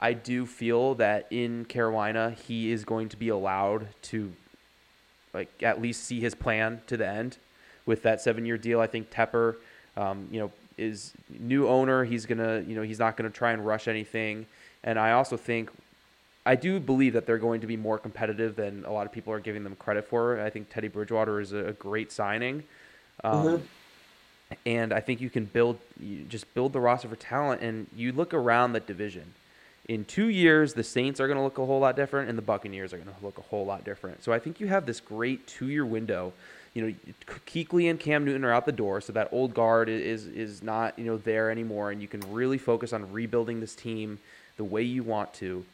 I 0.00 0.12
do 0.12 0.46
feel 0.46 0.94
that 0.96 1.26
in 1.30 1.64
Carolina, 1.66 2.30
he 2.46 2.70
is 2.72 2.84
going 2.84 3.08
to 3.10 3.16
be 3.16 3.28
allowed 3.28 3.88
to, 4.02 4.32
like, 5.32 5.50
at 5.62 5.80
least 5.80 6.04
see 6.04 6.20
his 6.20 6.34
plan 6.34 6.82
to 6.86 6.96
the 6.96 7.06
end 7.06 7.38
with 7.86 8.02
that 8.02 8.20
seven-year 8.20 8.58
deal. 8.58 8.80
I 8.80 8.86
think 8.86 9.10
Tepper, 9.10 9.56
um, 9.96 10.28
you 10.30 10.40
know, 10.40 10.52
is 10.76 11.12
new 11.38 11.68
owner. 11.68 12.04
He's 12.04 12.26
gonna, 12.26 12.60
you 12.66 12.74
know, 12.74 12.82
he's 12.82 12.98
not 12.98 13.16
gonna 13.16 13.30
try 13.30 13.52
and 13.52 13.64
rush 13.66 13.88
anything. 13.88 14.46
And 14.82 14.98
I 14.98 15.12
also 15.12 15.36
think 15.36 15.70
I 16.46 16.56
do 16.56 16.78
believe 16.78 17.14
that 17.14 17.26
they're 17.26 17.38
going 17.38 17.62
to 17.62 17.66
be 17.66 17.76
more 17.76 17.98
competitive 17.98 18.54
than 18.54 18.84
a 18.84 18.92
lot 18.92 19.06
of 19.06 19.12
people 19.12 19.32
are 19.32 19.40
giving 19.40 19.64
them 19.64 19.76
credit 19.76 20.06
for. 20.06 20.40
I 20.40 20.50
think 20.50 20.68
Teddy 20.68 20.88
Bridgewater 20.88 21.40
is 21.40 21.52
a, 21.52 21.72
great 21.72 22.12
signing, 22.12 22.64
um, 23.22 23.46
Mhm. 23.46 23.62
and 24.66 24.92
I 24.92 25.00
think 25.00 25.22
you 25.22 25.30
can 25.30 25.46
build 25.46 25.78
you 25.98 26.24
just 26.24 26.52
build 26.52 26.74
the 26.74 26.80
roster 26.80 27.08
for 27.08 27.16
talent. 27.16 27.62
And 27.62 27.86
you 27.96 28.12
look 28.12 28.34
around 28.34 28.74
that 28.74 28.86
division. 28.86 29.32
In 29.86 30.04
two 30.04 30.28
years, 30.28 30.72
the 30.74 30.82
Saints 30.82 31.20
are 31.20 31.26
going 31.26 31.36
to 31.36 31.42
look 31.42 31.58
a 31.58 31.66
whole 31.66 31.80
lot 31.80 31.94
different, 31.94 32.28
and 32.30 32.38
the 32.38 32.42
Buccaneers 32.42 32.94
are 32.94 32.96
going 32.96 33.14
to 33.14 33.24
look 33.24 33.36
a 33.36 33.42
whole 33.42 33.66
lot 33.66 33.84
different. 33.84 34.22
So 34.22 34.32
I 34.32 34.38
think 34.38 34.58
you 34.58 34.66
have 34.66 34.86
this 34.86 34.98
great 34.98 35.46
two-year 35.46 35.84
window. 35.84 36.32
You 36.74 36.86
know, 36.88 36.94
Kuechly 37.46 37.88
and 37.88 37.98
Cam 38.00 38.24
Newton 38.24 38.44
are 38.44 38.52
out 38.52 38.66
the 38.66 38.72
door, 38.72 39.00
so 39.00 39.12
that 39.12 39.28
old 39.32 39.54
guard 39.54 39.88
is 39.88 40.26
is 40.26 40.62
not 40.62 40.98
you 40.98 41.04
know 41.04 41.18
there 41.18 41.50
anymore, 41.50 41.90
and 41.92 42.02
you 42.02 42.08
can 42.08 42.20
really 42.32 42.58
focus 42.58 42.92
on 42.92 43.12
rebuilding 43.12 43.60
this 43.60 43.74
team 43.76 44.18
the 44.56 44.64
way 44.64 44.82
you 44.82 45.02
want 45.04 45.32
to. 45.34 45.64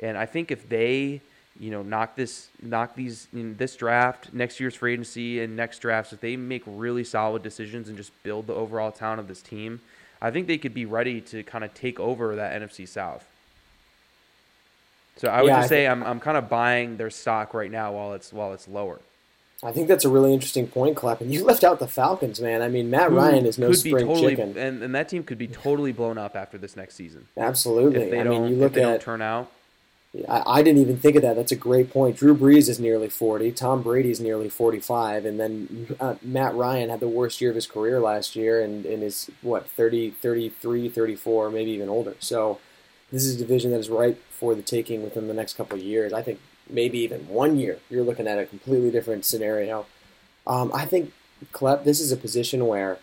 And 0.00 0.16
I 0.16 0.26
think 0.26 0.50
if 0.50 0.68
they, 0.68 1.20
you 1.58 1.70
know, 1.70 1.82
knock 1.82 2.16
this, 2.16 2.48
knock 2.62 2.94
these 2.96 3.28
in 3.32 3.56
this 3.56 3.76
draft, 3.76 4.32
next 4.32 4.60
year's 4.60 4.74
free 4.74 4.94
agency, 4.94 5.40
and 5.42 5.56
next 5.56 5.80
drafts, 5.80 6.12
if 6.12 6.20
they 6.20 6.36
make 6.36 6.62
really 6.66 7.04
solid 7.04 7.42
decisions 7.42 7.88
and 7.88 7.96
just 7.96 8.12
build 8.22 8.46
the 8.46 8.54
overall 8.54 8.92
talent 8.92 9.20
of 9.20 9.28
this 9.28 9.42
team, 9.42 9.80
I 10.22 10.30
think 10.30 10.46
they 10.46 10.58
could 10.58 10.74
be 10.74 10.86
ready 10.86 11.20
to 11.22 11.42
kind 11.42 11.64
of 11.64 11.74
take 11.74 12.00
over 12.00 12.36
that 12.36 12.60
NFC 12.60 12.88
South. 12.88 13.26
So 15.16 15.28
I 15.28 15.42
would 15.42 15.52
Yeah, 15.52 15.54
just 15.54 15.68
I 15.68 15.68
say 15.68 15.86
I'm, 15.86 16.02
I'm 16.02 16.20
kind 16.20 16.38
of 16.38 16.48
buying 16.48 16.96
their 16.96 17.10
stock 17.10 17.54
right 17.54 17.70
now 17.70 17.92
while 17.92 18.14
it's 18.14 18.32
while 18.32 18.52
it's 18.54 18.68
lower. 18.68 19.00
I 19.62 19.72
think 19.72 19.88
that's 19.88 20.06
a 20.06 20.08
really 20.08 20.32
interesting 20.32 20.66
point, 20.66 20.96
Clap. 20.96 21.20
And 21.20 21.32
you 21.32 21.44
left 21.44 21.64
out 21.64 21.78
the 21.78 21.86
Falcons, 21.86 22.40
man. 22.40 22.62
I 22.62 22.68
mean, 22.68 22.88
Matt 22.88 23.10
Who 23.10 23.16
Ryan 23.16 23.44
is 23.44 23.58
no 23.58 23.66
could 23.66 23.82
be 23.82 23.90
spring 23.90 24.06
totally, 24.06 24.36
chicken. 24.36 24.56
and, 24.56 24.82
and 24.82 24.94
that 24.94 25.08
team 25.08 25.22
could 25.22 25.36
be 25.36 25.48
totally 25.48 25.92
blown 25.92 26.16
up 26.16 26.34
after 26.34 26.56
this 26.56 26.76
next 26.76 26.94
season 26.94 27.28
Absolutely. 27.36 28.02
if 28.02 28.10
they 28.10 28.20
I 28.20 28.24
don't 28.24 28.44
mean, 28.44 28.52
you 28.52 28.56
look 28.56 28.76
at 28.76 29.02
turn 29.02 29.20
out. 29.20 29.50
I, 30.28 30.42
I, 30.44 30.62
didn't 30.62 30.80
even 30.80 30.96
think 30.96 31.14
of 31.14 31.22
that. 31.22 31.36
That's 31.36 31.52
a 31.52 31.56
great 31.56 31.92
point. 31.92 32.16
Drew 32.16 32.36
Brees 32.36 32.68
is 32.68 32.80
nearly 32.80 33.08
40. 33.08 33.52
Tom 33.52 33.82
Brady 33.82 34.10
is 34.10 34.18
nearly 34.18 34.48
45. 34.48 35.24
And 35.24 35.38
then 35.38 35.96
uh, 36.00 36.16
Matt 36.20 36.54
Ryan 36.56 36.90
had 36.90 36.98
the 36.98 37.08
worst 37.08 37.40
year 37.40 37.50
of 37.50 37.54
his 37.54 37.68
career 37.68 38.00
last 38.00 38.34
year 38.34 38.60
and, 38.60 38.84
and 38.84 39.04
is, 39.04 39.30
what, 39.40 39.68
30, 39.68 40.10
33, 40.10 40.88
34, 40.88 41.50
maybe 41.50 41.70
even 41.70 41.88
older. 41.88 42.16
So 42.18 42.58
this 43.12 43.24
is 43.24 43.36
a 43.36 43.38
division 43.38 43.70
that 43.70 43.78
is 43.78 43.88
ripe 43.88 44.20
for 44.30 44.56
the 44.56 44.62
taking 44.62 45.04
within 45.04 45.28
the 45.28 45.34
next 45.34 45.56
couple 45.56 45.78
of 45.78 45.84
years. 45.84 46.12
I 46.12 46.22
think 46.22 46.40
maybe 46.72 46.98
even 46.98 47.28
one 47.28 47.56
year, 47.56 47.78
you're 47.88 48.04
looking 48.04 48.26
at 48.26 48.38
a 48.38 48.46
completely 48.46 48.90
different 48.90 49.24
scenario. 49.24 49.86
Um, 50.46 50.70
I 50.74 50.86
think, 50.86 51.12
Klep, 51.52 51.84
this 51.84 52.00
is 52.00 52.12
a 52.12 52.16
position 52.16 52.66
where 52.66 52.98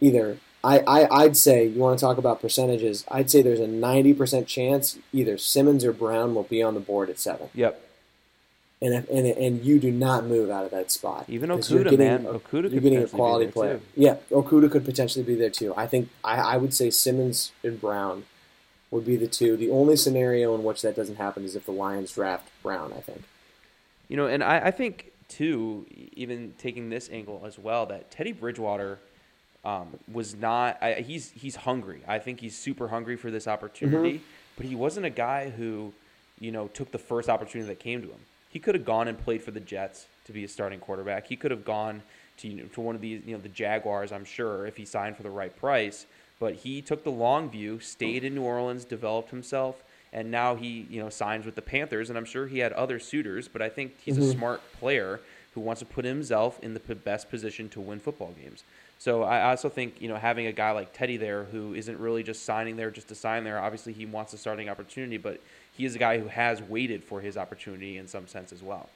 either 0.00 0.38
I, 0.62 0.78
I 0.80 1.22
I'd 1.22 1.36
say 1.36 1.66
you 1.66 1.78
want 1.78 1.98
to 1.98 2.04
talk 2.04 2.16
about 2.16 2.40
percentages. 2.40 3.04
I'd 3.10 3.30
say 3.30 3.42
there's 3.42 3.60
a 3.60 3.66
ninety 3.66 4.14
percent 4.14 4.48
chance 4.48 4.98
either 5.12 5.36
Simmons 5.36 5.84
or 5.84 5.92
Brown 5.92 6.34
will 6.34 6.44
be 6.44 6.62
on 6.62 6.74
the 6.74 6.80
board 6.80 7.10
at 7.10 7.18
seven. 7.18 7.50
Yep. 7.54 7.80
And 8.80 8.94
if, 8.94 9.08
and 9.08 9.26
and 9.26 9.64
you 9.64 9.78
do 9.78 9.90
not 9.90 10.24
move 10.24 10.50
out 10.50 10.64
of 10.64 10.70
that 10.70 10.90
spot. 10.90 11.26
Even 11.28 11.50
Okudah, 11.50 11.84
getting, 11.84 11.98
man. 11.98 12.24
Okudah 12.24 12.72
you're 12.72 12.80
getting 12.80 13.02
a 13.02 13.06
quality 13.06 13.50
player. 13.50 13.78
Too. 13.78 13.84
Yeah, 13.94 14.16
Okudah 14.30 14.70
could 14.70 14.84
potentially 14.84 15.24
be 15.24 15.34
there 15.34 15.50
too. 15.50 15.74
I 15.76 15.86
think 15.86 16.08
I, 16.22 16.36
I 16.36 16.56
would 16.56 16.74
say 16.74 16.90
Simmons 16.90 17.52
and 17.62 17.80
Brown 17.80 18.24
would 18.94 19.04
be 19.04 19.16
the 19.16 19.26
two. 19.26 19.56
The 19.56 19.70
only 19.70 19.96
scenario 19.96 20.54
in 20.54 20.62
which 20.62 20.82
that 20.82 20.94
doesn't 20.94 21.16
happen 21.16 21.44
is 21.44 21.56
if 21.56 21.66
the 21.66 21.72
Lions 21.72 22.12
draft 22.12 22.48
Brown. 22.62 22.92
I 22.96 23.00
think. 23.00 23.22
You 24.08 24.16
know, 24.16 24.26
and 24.26 24.42
I, 24.42 24.66
I 24.66 24.70
think 24.70 25.10
too, 25.28 25.86
even 26.14 26.54
taking 26.58 26.90
this 26.90 27.10
angle 27.10 27.42
as 27.44 27.58
well, 27.58 27.86
that 27.86 28.10
Teddy 28.10 28.32
Bridgewater 28.32 29.00
um, 29.64 29.88
was 30.10 30.36
not. 30.36 30.78
I, 30.80 30.94
he's 30.94 31.32
he's 31.32 31.56
hungry. 31.56 32.02
I 32.06 32.20
think 32.20 32.40
he's 32.40 32.56
super 32.56 32.88
hungry 32.88 33.16
for 33.16 33.30
this 33.30 33.48
opportunity. 33.48 34.14
Mm-hmm. 34.14 34.24
But 34.56 34.66
he 34.66 34.76
wasn't 34.76 35.04
a 35.04 35.10
guy 35.10 35.50
who, 35.50 35.92
you 36.38 36.52
know, 36.52 36.68
took 36.68 36.92
the 36.92 36.98
first 36.98 37.28
opportunity 37.28 37.68
that 37.68 37.80
came 37.80 38.00
to 38.02 38.08
him. 38.08 38.20
He 38.50 38.60
could 38.60 38.76
have 38.76 38.84
gone 38.84 39.08
and 39.08 39.18
played 39.18 39.42
for 39.42 39.50
the 39.50 39.58
Jets 39.58 40.06
to 40.26 40.32
be 40.32 40.44
a 40.44 40.48
starting 40.48 40.78
quarterback. 40.78 41.26
He 41.26 41.34
could 41.34 41.50
have 41.50 41.64
gone 41.64 42.02
to 42.38 42.48
you 42.48 42.62
know, 42.62 42.64
to 42.74 42.80
one 42.80 42.94
of 42.94 43.00
these, 43.00 43.22
you 43.26 43.34
know, 43.34 43.42
the 43.42 43.48
Jaguars. 43.48 44.12
I'm 44.12 44.24
sure 44.24 44.66
if 44.66 44.76
he 44.76 44.84
signed 44.84 45.16
for 45.16 45.24
the 45.24 45.30
right 45.30 45.54
price. 45.56 46.06
But 46.40 46.54
he 46.56 46.82
took 46.82 47.04
the 47.04 47.10
long 47.10 47.50
view, 47.50 47.80
stayed 47.80 48.24
in 48.24 48.34
New 48.34 48.42
Orleans, 48.42 48.84
developed 48.84 49.30
himself, 49.30 49.82
and 50.12 50.30
now 50.30 50.54
he, 50.56 50.86
you 50.90 51.00
know, 51.00 51.08
signs 51.08 51.46
with 51.46 51.54
the 51.54 51.62
Panthers. 51.62 52.08
And 52.08 52.18
I'm 52.18 52.24
sure 52.24 52.46
he 52.46 52.58
had 52.58 52.72
other 52.72 52.98
suitors, 52.98 53.48
but 53.48 53.62
I 53.62 53.68
think 53.68 54.00
he's 54.00 54.16
mm-hmm. 54.16 54.30
a 54.30 54.32
smart 54.32 54.60
player 54.72 55.20
who 55.54 55.60
wants 55.60 55.80
to 55.80 55.86
put 55.86 56.04
himself 56.04 56.58
in 56.60 56.74
the 56.74 56.80
best 56.94 57.30
position 57.30 57.68
to 57.70 57.80
win 57.80 58.00
football 58.00 58.34
games. 58.40 58.64
So 58.98 59.22
I 59.22 59.50
also 59.50 59.68
think 59.68 60.00
you 60.00 60.08
know 60.08 60.16
having 60.16 60.46
a 60.46 60.52
guy 60.52 60.70
like 60.70 60.92
Teddy 60.92 61.16
there 61.16 61.44
who 61.44 61.74
isn't 61.74 61.98
really 61.98 62.22
just 62.22 62.44
signing 62.44 62.76
there 62.76 62.90
just 62.90 63.08
to 63.08 63.14
sign 63.14 63.44
there. 63.44 63.58
Obviously, 63.58 63.92
he 63.92 64.06
wants 64.06 64.32
a 64.32 64.38
starting 64.38 64.68
opportunity, 64.68 65.16
but 65.16 65.40
he 65.76 65.84
is 65.84 65.94
a 65.94 65.98
guy 65.98 66.18
who 66.18 66.28
has 66.28 66.62
waited 66.62 67.04
for 67.04 67.20
his 67.20 67.36
opportunity 67.36 67.98
in 67.98 68.08
some 68.08 68.26
sense 68.26 68.52
as 68.52 68.62
well. 68.62 68.88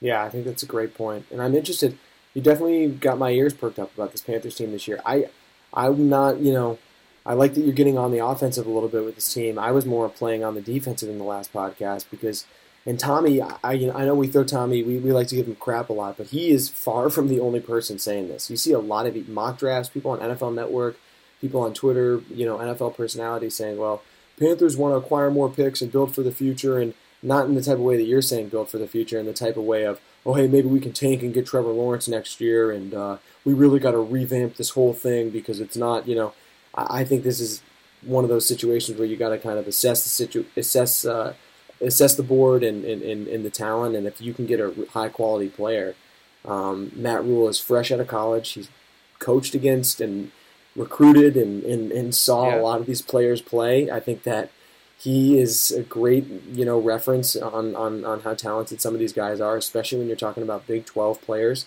Yeah, 0.00 0.22
I 0.22 0.28
think 0.28 0.44
that's 0.44 0.62
a 0.62 0.66
great 0.66 0.94
point, 0.94 1.26
and 1.30 1.40
I'm 1.42 1.54
interested. 1.54 1.98
You 2.34 2.42
definitely 2.42 2.88
got 2.88 3.18
my 3.18 3.30
ears 3.30 3.54
perked 3.54 3.78
up 3.78 3.94
about 3.94 4.12
this 4.12 4.22
Panthers 4.22 4.54
team 4.54 4.70
this 4.70 4.86
year. 4.86 5.00
I, 5.04 5.28
I'm 5.72 6.08
not, 6.08 6.40
you 6.40 6.52
know, 6.52 6.78
I 7.24 7.34
like 7.34 7.54
that 7.54 7.60
you're 7.62 7.72
getting 7.72 7.98
on 7.98 8.12
the 8.12 8.24
offensive 8.24 8.66
a 8.66 8.70
little 8.70 8.88
bit 8.88 9.04
with 9.04 9.14
this 9.14 9.32
team. 9.32 9.58
I 9.58 9.70
was 9.72 9.86
more 9.86 10.08
playing 10.08 10.42
on 10.42 10.54
the 10.54 10.60
defensive 10.60 11.08
in 11.08 11.18
the 11.18 11.24
last 11.24 11.52
podcast 11.52 12.06
because 12.10 12.46
and 12.86 12.98
Tommy, 12.98 13.42
I, 13.42 13.72
you 13.74 13.88
know, 13.88 13.92
I 13.92 14.06
know 14.06 14.14
we 14.14 14.26
throw 14.26 14.44
Tommy, 14.44 14.82
we, 14.82 14.98
we 14.98 15.12
like 15.12 15.28
to 15.28 15.36
give 15.36 15.46
him 15.46 15.56
crap 15.56 15.90
a 15.90 15.92
lot, 15.92 16.16
but 16.16 16.28
he 16.28 16.50
is 16.50 16.70
far 16.70 17.10
from 17.10 17.28
the 17.28 17.38
only 17.38 17.60
person 17.60 17.98
saying 17.98 18.28
this. 18.28 18.50
You 18.50 18.56
see 18.56 18.72
a 18.72 18.78
lot 18.78 19.06
of 19.06 19.28
mock 19.28 19.58
drafts, 19.58 19.90
people 19.90 20.12
on 20.12 20.20
NFL 20.20 20.54
Network, 20.54 20.96
people 21.42 21.60
on 21.60 21.74
Twitter, 21.74 22.22
you 22.30 22.46
know, 22.46 22.56
NFL 22.56 22.96
personalities 22.96 23.54
saying, 23.54 23.76
well, 23.76 24.02
Panthers 24.38 24.78
want 24.78 24.92
to 24.92 24.96
acquire 24.96 25.30
more 25.30 25.50
picks 25.50 25.82
and 25.82 25.92
build 25.92 26.14
for 26.14 26.22
the 26.22 26.32
future, 26.32 26.78
and 26.78 26.94
not 27.22 27.44
in 27.44 27.54
the 27.54 27.62
type 27.62 27.74
of 27.74 27.80
way 27.80 27.98
that 27.98 28.04
you're 28.04 28.22
saying 28.22 28.48
build 28.48 28.70
for 28.70 28.78
the 28.78 28.88
future, 28.88 29.18
in 29.18 29.26
the 29.26 29.34
type 29.34 29.58
of 29.58 29.64
way 29.64 29.84
of, 29.84 30.00
oh, 30.26 30.34
hey, 30.34 30.46
maybe 30.46 30.68
we 30.68 30.80
can 30.80 30.92
tank 30.92 31.22
and 31.22 31.32
get 31.32 31.46
Trevor 31.46 31.70
Lawrence 31.70 32.08
next 32.08 32.40
year, 32.40 32.70
and 32.70 32.94
uh, 32.94 33.16
we 33.44 33.52
really 33.52 33.80
got 33.80 33.92
to 33.92 33.98
revamp 33.98 34.56
this 34.56 34.70
whole 34.70 34.92
thing 34.92 35.30
because 35.30 35.60
it's 35.60 35.76
not, 35.76 36.06
you 36.06 36.14
know, 36.14 36.32
I, 36.74 37.00
I 37.00 37.04
think 37.04 37.24
this 37.24 37.40
is 37.40 37.62
one 38.02 38.24
of 38.24 38.30
those 38.30 38.46
situations 38.46 38.98
where 38.98 39.06
you 39.06 39.16
got 39.16 39.30
to 39.30 39.38
kind 39.38 39.58
of 39.58 39.66
assess 39.66 40.02
the 40.04 40.10
situ- 40.10 40.46
assess. 40.56 41.04
Uh, 41.04 41.34
assess 41.82 42.14
the 42.14 42.22
board 42.22 42.62
and, 42.62 42.84
and, 42.84 43.00
and, 43.00 43.26
and, 43.26 43.42
the 43.42 43.48
talent, 43.48 43.96
and 43.96 44.06
if 44.06 44.20
you 44.20 44.34
can 44.34 44.44
get 44.44 44.60
a 44.60 44.70
high 44.92 45.08
quality 45.08 45.48
player. 45.48 45.94
Um, 46.44 46.92
Matt 46.94 47.24
Rhule 47.24 47.48
is 47.48 47.58
fresh 47.58 47.90
out 47.90 48.00
of 48.00 48.06
college. 48.06 48.50
He's 48.50 48.68
coached 49.18 49.54
against 49.54 50.00
and 50.00 50.30
recruited 50.76 51.36
and, 51.36 51.62
and, 51.64 51.92
and 51.92 52.14
saw 52.14 52.48
yeah. 52.48 52.56
a 52.56 52.60
lot 52.60 52.80
of 52.80 52.86
these 52.86 53.02
players 53.02 53.40
play. 53.42 53.90
I 53.90 54.00
think 54.00 54.22
that 54.24 54.50
he 55.00 55.38
is 55.38 55.70
a 55.70 55.82
great 55.82 56.26
you 56.52 56.64
know 56.64 56.78
reference 56.78 57.34
on, 57.36 57.74
on, 57.74 58.04
on 58.04 58.20
how 58.20 58.34
talented 58.34 58.80
some 58.80 58.94
of 58.94 59.00
these 59.00 59.12
guys 59.12 59.40
are, 59.40 59.56
especially 59.56 59.98
when 59.98 60.06
you're 60.06 60.16
talking 60.16 60.42
about 60.42 60.66
Big 60.66 60.86
12 60.86 61.20
players. 61.22 61.66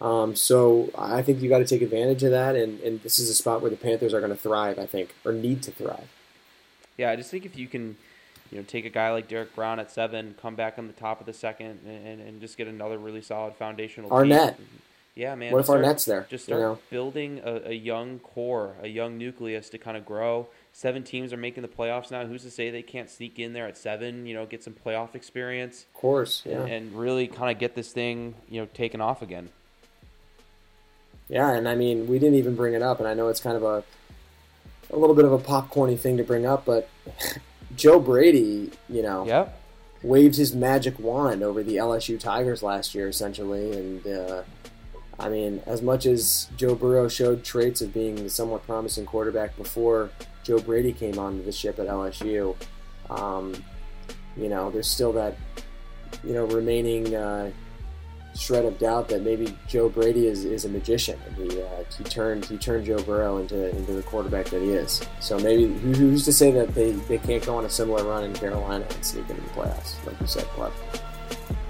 Um, 0.00 0.34
so 0.34 0.90
I 0.96 1.20
think 1.20 1.42
you 1.42 1.50
got 1.50 1.58
to 1.58 1.66
take 1.66 1.82
advantage 1.82 2.22
of 2.22 2.30
that, 2.30 2.56
and, 2.56 2.80
and 2.80 3.02
this 3.02 3.18
is 3.18 3.28
a 3.28 3.34
spot 3.34 3.60
where 3.60 3.70
the 3.70 3.76
Panthers 3.76 4.14
are 4.14 4.20
going 4.20 4.32
to 4.32 4.38
thrive, 4.38 4.78
I 4.78 4.86
think, 4.86 5.14
or 5.26 5.32
need 5.32 5.62
to 5.64 5.70
thrive. 5.70 6.08
Yeah, 6.96 7.10
I 7.10 7.16
just 7.16 7.30
think 7.30 7.44
if 7.44 7.56
you 7.56 7.68
can– 7.68 7.96
you 8.50 8.58
know, 8.58 8.64
take 8.64 8.84
a 8.84 8.90
guy 8.90 9.10
like 9.12 9.28
Derrick 9.28 9.54
Brown 9.54 9.78
at 9.78 9.90
seven, 9.90 10.34
come 10.40 10.56
back 10.56 10.78
on 10.78 10.86
the 10.86 10.92
top 10.92 11.20
of 11.20 11.26
the 11.26 11.32
second, 11.32 11.80
and, 11.86 12.20
and 12.20 12.40
just 12.40 12.56
get 12.56 12.66
another 12.66 12.98
really 12.98 13.22
solid 13.22 13.54
foundational. 13.54 14.10
Arnette. 14.10 14.56
Team. 14.56 14.66
Yeah, 15.14 15.34
man. 15.34 15.52
What 15.52 15.60
if 15.60 15.66
start, 15.66 15.84
Arnette's 15.84 16.04
there? 16.04 16.26
Just 16.28 16.44
start 16.44 16.60
you 16.60 16.66
know? 16.66 16.78
building 16.90 17.40
a, 17.44 17.70
a, 17.70 17.74
young 17.74 18.18
core, 18.20 18.74
a 18.82 18.88
young 18.88 19.18
nucleus 19.18 19.68
to 19.70 19.78
kind 19.78 19.96
of 19.96 20.04
grow. 20.04 20.48
Seven 20.80 21.02
teams 21.02 21.34
are 21.34 21.36
making 21.36 21.60
the 21.60 21.68
playoffs 21.68 22.10
now. 22.10 22.24
Who's 22.24 22.42
to 22.44 22.50
say 22.50 22.70
they 22.70 22.80
can't 22.80 23.10
sneak 23.10 23.38
in 23.38 23.52
there 23.52 23.66
at 23.66 23.76
seven? 23.76 24.24
You 24.24 24.32
know, 24.32 24.46
get 24.46 24.64
some 24.64 24.72
playoff 24.72 25.14
experience. 25.14 25.84
Of 25.94 26.00
course, 26.00 26.42
yeah. 26.46 26.62
And, 26.62 26.72
and 26.72 26.94
really 26.94 27.26
kind 27.26 27.54
of 27.54 27.58
get 27.58 27.74
this 27.74 27.92
thing, 27.92 28.34
you 28.48 28.62
know, 28.62 28.66
taken 28.72 29.02
off 29.02 29.20
again. 29.20 29.50
Yeah, 31.28 31.52
and 31.52 31.68
I 31.68 31.74
mean, 31.74 32.06
we 32.06 32.18
didn't 32.18 32.36
even 32.36 32.54
bring 32.56 32.72
it 32.72 32.80
up, 32.80 32.98
and 32.98 33.06
I 33.06 33.12
know 33.12 33.28
it's 33.28 33.40
kind 33.40 33.58
of 33.58 33.62
a 33.62 33.84
a 34.90 34.96
little 34.96 35.14
bit 35.14 35.26
of 35.26 35.32
a 35.32 35.38
popcorny 35.38 36.00
thing 36.00 36.16
to 36.16 36.24
bring 36.24 36.46
up, 36.46 36.64
but 36.64 36.88
Joe 37.76 38.00
Brady, 38.00 38.70
you 38.88 39.02
know, 39.02 39.26
yep. 39.26 39.60
waved 40.02 40.36
his 40.36 40.54
magic 40.54 40.98
wand 40.98 41.42
over 41.42 41.62
the 41.62 41.76
LSU 41.76 42.18
Tigers 42.18 42.62
last 42.62 42.94
year, 42.94 43.06
essentially. 43.06 43.70
And 43.72 44.06
uh, 44.06 44.42
I 45.18 45.28
mean, 45.28 45.60
as 45.66 45.82
much 45.82 46.06
as 46.06 46.48
Joe 46.56 46.74
Burrow 46.74 47.08
showed 47.08 47.44
traits 47.44 47.82
of 47.82 47.92
being 47.92 48.18
a 48.20 48.30
somewhat 48.30 48.64
promising 48.64 49.04
quarterback 49.04 49.58
before 49.58 50.08
Joe 50.50 50.58
Brady 50.58 50.92
came 50.92 51.16
onto 51.16 51.44
the 51.44 51.52
ship 51.52 51.78
at 51.78 51.86
LSU, 51.86 52.56
um, 53.08 53.54
you 54.36 54.48
know, 54.48 54.68
there's 54.68 54.88
still 54.88 55.12
that, 55.12 55.36
you 56.24 56.32
know, 56.32 56.44
remaining. 56.46 57.14
Uh, 57.14 57.52
shred 58.36 58.64
of 58.64 58.78
doubt 58.78 59.08
that 59.08 59.22
maybe 59.22 59.56
Joe 59.68 59.88
Brady 59.88 60.26
is, 60.26 60.44
is 60.44 60.64
a 60.64 60.68
magician 60.68 61.18
and 61.26 61.36
he 61.36 61.60
uh, 61.60 61.66
he 61.96 62.04
turned 62.04 62.44
he 62.44 62.56
turned 62.56 62.86
Joe 62.86 63.02
Burrow 63.02 63.38
into 63.38 63.70
into 63.76 63.92
the 63.92 64.02
quarterback 64.02 64.46
that 64.46 64.62
he 64.62 64.70
is. 64.70 65.04
So 65.20 65.38
maybe 65.38 65.66
who's 65.66 66.24
to 66.24 66.32
say 66.32 66.50
that 66.52 66.74
they, 66.74 66.92
they 66.92 67.18
can't 67.18 67.44
go 67.44 67.56
on 67.56 67.64
a 67.64 67.70
similar 67.70 68.04
run 68.04 68.24
in 68.24 68.32
Carolina 68.32 68.86
and 68.88 69.04
sneak 69.04 69.28
into 69.30 69.42
the 69.42 69.48
playoffs, 69.48 70.04
like 70.06 70.20
you 70.20 70.26
said, 70.28 70.44
Cliff. 70.44 70.72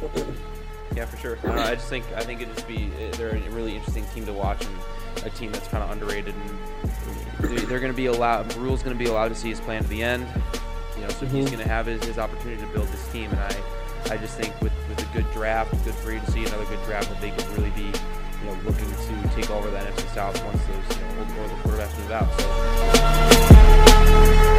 yeah, 0.97 1.05
for 1.07 1.17
sure. 1.17 1.39
I, 1.45 1.71
I, 1.71 1.75
just 1.75 1.89
think 1.89 2.05
I 2.15 2.21
think 2.21 2.43
it'd 2.43 2.55
just 2.55 2.69
be 2.69 2.91
they're 3.13 3.35
a 3.35 3.51
really 3.51 3.75
interesting 3.75 4.05
team 4.15 4.25
to 4.27 4.33
watch 4.33 4.65
and 4.65 5.27
a 5.27 5.31
team 5.31 5.53
that's 5.53 5.69
kind 5.69 5.83
of 5.83 5.91
underrated 5.91 6.35
and 6.35 6.80
they're 7.41 7.81
going 7.81 7.93
to 7.93 7.97
be 7.97 8.07
allowed. 8.07 8.55
Rhule's 8.57 8.83
going 8.83 8.97
to 8.97 9.03
be 9.03 9.11
allowed 9.11 9.29
to 9.29 9.35
see 9.35 9.51
his 9.51 9.61
plan 9.61 9.83
to 9.83 9.89
the 9.89 10.03
end. 10.03 10.27
You 10.97 11.03
know, 11.03 11.09
so 11.09 11.27
mm-hmm. 11.27 11.37
he's 11.37 11.47
mhm. 11.47 11.53
going 11.53 11.63
to 11.63 11.69
have 11.69 11.87
his, 11.87 12.03
his 12.05 12.19
opportunity 12.19 12.61
to 12.61 12.69
build 12.69 12.89
this 12.89 13.11
team. 13.13 13.31
And 13.31 13.41
I, 13.41 13.57
I 14.11 14.17
just 14.17 14.37
think 14.37 14.59
with, 14.61 14.73
with 14.89 15.01
a 15.03 15.13
good 15.17 15.31
draft, 15.33 15.73
good 15.85 15.95
free 15.95 16.17
agency, 16.17 16.45
another 16.45 16.67
good 16.67 16.83
draft, 16.85 17.09
that 17.11 17.21
they 17.21 17.31
will 17.31 17.55
really 17.55 17.71
be 17.71 17.93
you 18.41 18.47
know 18.47 18.57
looking 18.65 18.91
to 18.91 19.31
take 19.35 19.51
over 19.51 19.71
that 19.71 19.93
NFC 19.95 20.15
South 20.15 20.45
once 20.45 20.63
those 20.65 20.97
you 20.97 21.03
know, 21.05 21.43
old 21.43 21.51
quarterbacks 21.63 21.99
move 21.99 22.11
out. 22.11 22.29
So. 24.45 24.50